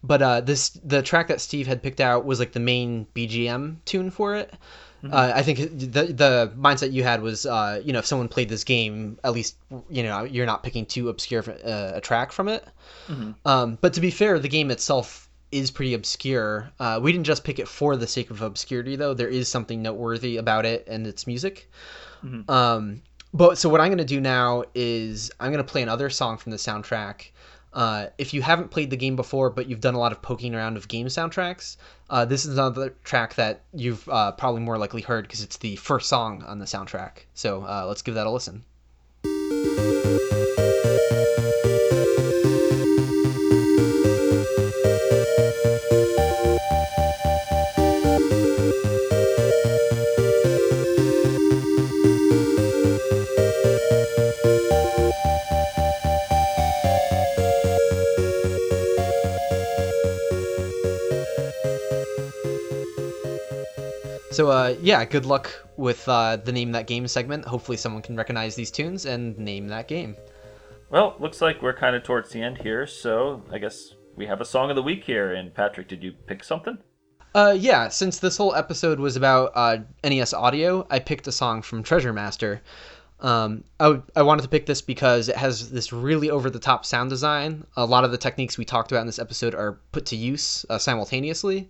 but 0.02 0.22
uh, 0.22 0.40
this 0.40 0.70
the 0.70 1.02
track 1.02 1.28
that 1.28 1.40
Steve 1.40 1.66
had 1.66 1.82
picked 1.82 2.00
out 2.00 2.24
was 2.24 2.38
like 2.38 2.52
the 2.52 2.60
main 2.60 3.06
BGM 3.14 3.76
tune 3.84 4.10
for 4.10 4.34
it. 4.36 4.52
Mm-hmm. 5.02 5.14
Uh, 5.14 5.32
I 5.34 5.42
think 5.42 5.58
the 5.58 6.12
the 6.12 6.52
mindset 6.58 6.92
you 6.92 7.04
had 7.04 7.22
was, 7.22 7.46
uh, 7.46 7.80
you 7.84 7.92
know, 7.92 8.00
if 8.00 8.06
someone 8.06 8.28
played 8.28 8.48
this 8.48 8.64
game, 8.64 9.18
at 9.22 9.32
least 9.32 9.56
you 9.88 10.02
know 10.02 10.24
you're 10.24 10.46
not 10.46 10.62
picking 10.62 10.86
too 10.86 11.08
obscure 11.08 11.44
uh, 11.64 11.92
a 11.94 12.00
track 12.00 12.32
from 12.32 12.48
it. 12.48 12.66
Mm-hmm. 13.06 13.32
Um, 13.44 13.78
but 13.80 13.92
to 13.94 14.00
be 14.00 14.10
fair, 14.10 14.38
the 14.38 14.48
game 14.48 14.70
itself 14.70 15.28
is 15.52 15.70
pretty 15.70 15.94
obscure. 15.94 16.70
Uh, 16.80 16.98
we 17.02 17.12
didn't 17.12 17.26
just 17.26 17.44
pick 17.44 17.58
it 17.58 17.68
for 17.68 17.96
the 17.96 18.06
sake 18.06 18.30
of 18.30 18.42
obscurity, 18.42 18.96
though. 18.96 19.14
There 19.14 19.28
is 19.28 19.48
something 19.48 19.80
noteworthy 19.80 20.36
about 20.36 20.66
it 20.66 20.84
and 20.88 21.06
its 21.06 21.26
music. 21.26 21.70
Um, 22.50 23.02
but 23.32 23.58
so 23.58 23.68
what 23.68 23.80
I'm 23.80 23.88
going 23.88 23.98
to 23.98 24.04
do 24.04 24.20
now 24.20 24.64
is 24.74 25.30
I'm 25.38 25.52
going 25.52 25.64
to 25.64 25.70
play 25.70 25.82
another 25.82 26.10
song 26.10 26.38
from 26.38 26.50
the 26.50 26.58
soundtrack. 26.58 27.30
Uh, 27.72 28.06
if 28.16 28.32
you 28.32 28.42
haven't 28.42 28.70
played 28.70 28.90
the 28.90 28.96
game 28.96 29.16
before, 29.16 29.50
but 29.50 29.68
you've 29.68 29.80
done 29.80 29.94
a 29.94 29.98
lot 29.98 30.12
of 30.12 30.22
poking 30.22 30.54
around 30.54 30.76
of 30.76 30.88
game 30.88 31.06
soundtracks, 31.06 31.76
uh, 32.10 32.24
this 32.24 32.44
is 32.44 32.54
another 32.54 32.94
track 33.04 33.34
that 33.34 33.62
you've 33.74 34.08
uh, 34.08 34.32
probably 34.32 34.60
more 34.60 34.78
likely 34.78 35.02
heard 35.02 35.24
because 35.24 35.42
it's 35.42 35.58
the 35.58 35.76
first 35.76 36.08
song 36.08 36.42
on 36.44 36.58
the 36.58 36.64
soundtrack. 36.64 37.24
So 37.34 37.62
uh, 37.62 37.84
let's 37.86 38.02
give 38.02 38.14
that 38.14 38.26
a 38.26 38.30
listen. 38.30 38.64
So 64.48 64.52
uh, 64.52 64.76
yeah, 64.80 65.04
good 65.04 65.26
luck 65.26 65.52
with 65.76 66.08
uh, 66.08 66.36
the 66.36 66.52
name 66.52 66.72
that 66.72 66.86
game 66.86 67.06
segment. 67.06 67.44
Hopefully, 67.44 67.76
someone 67.76 68.00
can 68.00 68.16
recognize 68.16 68.54
these 68.54 68.70
tunes 68.70 69.04
and 69.04 69.36
name 69.36 69.68
that 69.68 69.88
game. 69.88 70.16
Well, 70.88 71.16
looks 71.18 71.42
like 71.42 71.60
we're 71.60 71.74
kind 71.74 71.94
of 71.94 72.02
towards 72.02 72.30
the 72.30 72.40
end 72.40 72.56
here, 72.56 72.86
so 72.86 73.44
I 73.52 73.58
guess 73.58 73.92
we 74.16 74.24
have 74.24 74.40
a 74.40 74.46
song 74.46 74.70
of 74.70 74.76
the 74.76 74.82
week 74.82 75.04
here. 75.04 75.34
And 75.34 75.52
Patrick, 75.52 75.86
did 75.86 76.02
you 76.02 76.12
pick 76.12 76.42
something? 76.42 76.78
Uh, 77.34 77.54
yeah, 77.58 77.88
since 77.88 78.20
this 78.20 78.38
whole 78.38 78.54
episode 78.54 78.98
was 78.98 79.16
about 79.16 79.52
uh, 79.54 79.80
NES 80.02 80.32
audio, 80.32 80.86
I 80.88 80.98
picked 80.98 81.26
a 81.26 81.32
song 81.32 81.60
from 81.60 81.82
Treasure 81.82 82.14
Master. 82.14 82.62
Um, 83.20 83.64
I, 83.80 83.84
w- 83.84 84.02
I 84.16 84.22
wanted 84.22 84.42
to 84.42 84.48
pick 84.48 84.64
this 84.64 84.80
because 84.80 85.28
it 85.28 85.36
has 85.36 85.70
this 85.70 85.92
really 85.92 86.30
over 86.30 86.48
the 86.48 86.58
top 86.58 86.86
sound 86.86 87.10
design. 87.10 87.66
A 87.76 87.84
lot 87.84 88.04
of 88.04 88.12
the 88.12 88.18
techniques 88.18 88.56
we 88.56 88.64
talked 88.64 88.92
about 88.92 89.02
in 89.02 89.06
this 89.06 89.18
episode 89.18 89.54
are 89.54 89.78
put 89.92 90.06
to 90.06 90.16
use 90.16 90.64
uh, 90.70 90.78
simultaneously. 90.78 91.68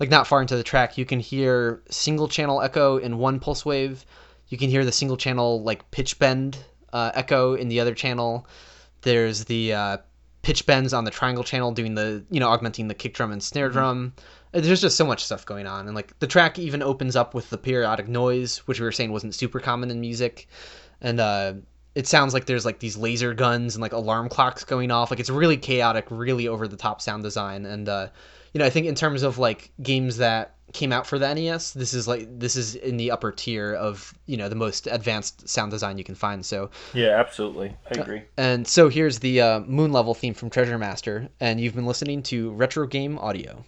Like, 0.00 0.10
not 0.10 0.26
far 0.26 0.40
into 0.40 0.56
the 0.56 0.64
track, 0.64 0.98
you 0.98 1.04
can 1.04 1.20
hear 1.20 1.82
single 1.90 2.26
channel 2.26 2.60
echo 2.60 2.96
in 2.96 3.18
one 3.18 3.38
pulse 3.38 3.64
wave. 3.64 4.04
You 4.48 4.58
can 4.58 4.70
hear 4.70 4.84
the 4.84 4.92
single 4.92 5.16
channel, 5.16 5.62
like, 5.62 5.88
pitch 5.92 6.18
bend 6.18 6.58
uh, 6.92 7.12
echo 7.14 7.54
in 7.54 7.68
the 7.68 7.80
other 7.80 7.94
channel. 7.94 8.46
There's 9.02 9.44
the 9.44 9.72
uh, 9.72 9.96
pitch 10.42 10.66
bends 10.66 10.92
on 10.92 11.04
the 11.04 11.10
triangle 11.10 11.44
channel 11.44 11.72
doing 11.72 11.94
the 11.94 12.24
you 12.30 12.40
know 12.40 12.48
augmenting 12.48 12.88
the 12.88 12.94
kick 12.94 13.14
drum 13.14 13.32
and 13.32 13.42
snare 13.42 13.68
drum. 13.68 14.12
Uh, 14.54 14.60
There's 14.60 14.80
just 14.80 14.96
so 14.96 15.06
much 15.06 15.24
stuff 15.24 15.46
going 15.46 15.66
on, 15.66 15.86
and 15.86 15.94
like 15.94 16.18
the 16.18 16.26
track 16.26 16.58
even 16.58 16.82
opens 16.82 17.16
up 17.16 17.34
with 17.34 17.50
the 17.50 17.58
periodic 17.58 18.08
noise, 18.08 18.58
which 18.66 18.80
we 18.80 18.84
were 18.84 18.92
saying 18.92 19.12
wasn't 19.12 19.34
super 19.34 19.60
common 19.60 19.90
in 19.90 20.00
music, 20.00 20.48
and 21.00 21.20
uh, 21.20 21.54
it 21.94 22.06
sounds 22.06 22.34
like 22.34 22.46
there's 22.46 22.64
like 22.64 22.78
these 22.80 22.96
laser 22.96 23.34
guns 23.34 23.74
and 23.74 23.82
like 23.82 23.92
alarm 23.92 24.28
clocks 24.28 24.64
going 24.64 24.90
off. 24.90 25.10
Like 25.10 25.20
it's 25.20 25.30
really 25.30 25.56
chaotic, 25.56 26.06
really 26.10 26.48
over 26.48 26.66
the 26.66 26.76
top 26.76 27.00
sound 27.00 27.22
design, 27.22 27.66
and 27.66 27.88
uh, 27.88 28.08
you 28.52 28.58
know, 28.58 28.66
I 28.66 28.70
think 28.70 28.86
in 28.86 28.94
terms 28.94 29.22
of 29.22 29.38
like 29.38 29.70
games 29.82 30.16
that 30.18 30.56
came 30.72 30.92
out 30.92 31.06
for 31.06 31.18
the 31.18 31.32
NES, 31.32 31.72
this 31.72 31.94
is 31.94 32.06
like 32.06 32.38
this 32.38 32.56
is 32.56 32.74
in 32.74 32.96
the 32.96 33.10
upper 33.10 33.32
tier 33.32 33.74
of 33.74 34.14
you 34.26 34.36
know 34.36 34.48
the 34.48 34.54
most 34.54 34.86
advanced 34.86 35.48
sound 35.48 35.70
design 35.70 35.98
you 35.98 36.04
can 36.04 36.14
find. 36.14 36.44
So 36.44 36.70
yeah, 36.92 37.20
absolutely, 37.20 37.76
I 37.94 37.98
uh, 37.98 38.02
agree. 38.02 38.18
Uh, 38.18 38.22
and 38.36 38.68
so 38.68 38.88
here's 38.88 39.18
the 39.18 39.40
uh, 39.40 39.60
moon 39.60 39.92
level 39.92 40.14
theme 40.14 40.34
from 40.34 40.50
Treasure 40.50 40.78
Master, 40.78 41.28
and 41.40 41.60
you've 41.60 41.74
been 41.74 41.86
listening 41.86 42.22
to 42.24 42.52
Retro 42.52 42.86
Game 42.86 43.18
Audio. 43.18 43.64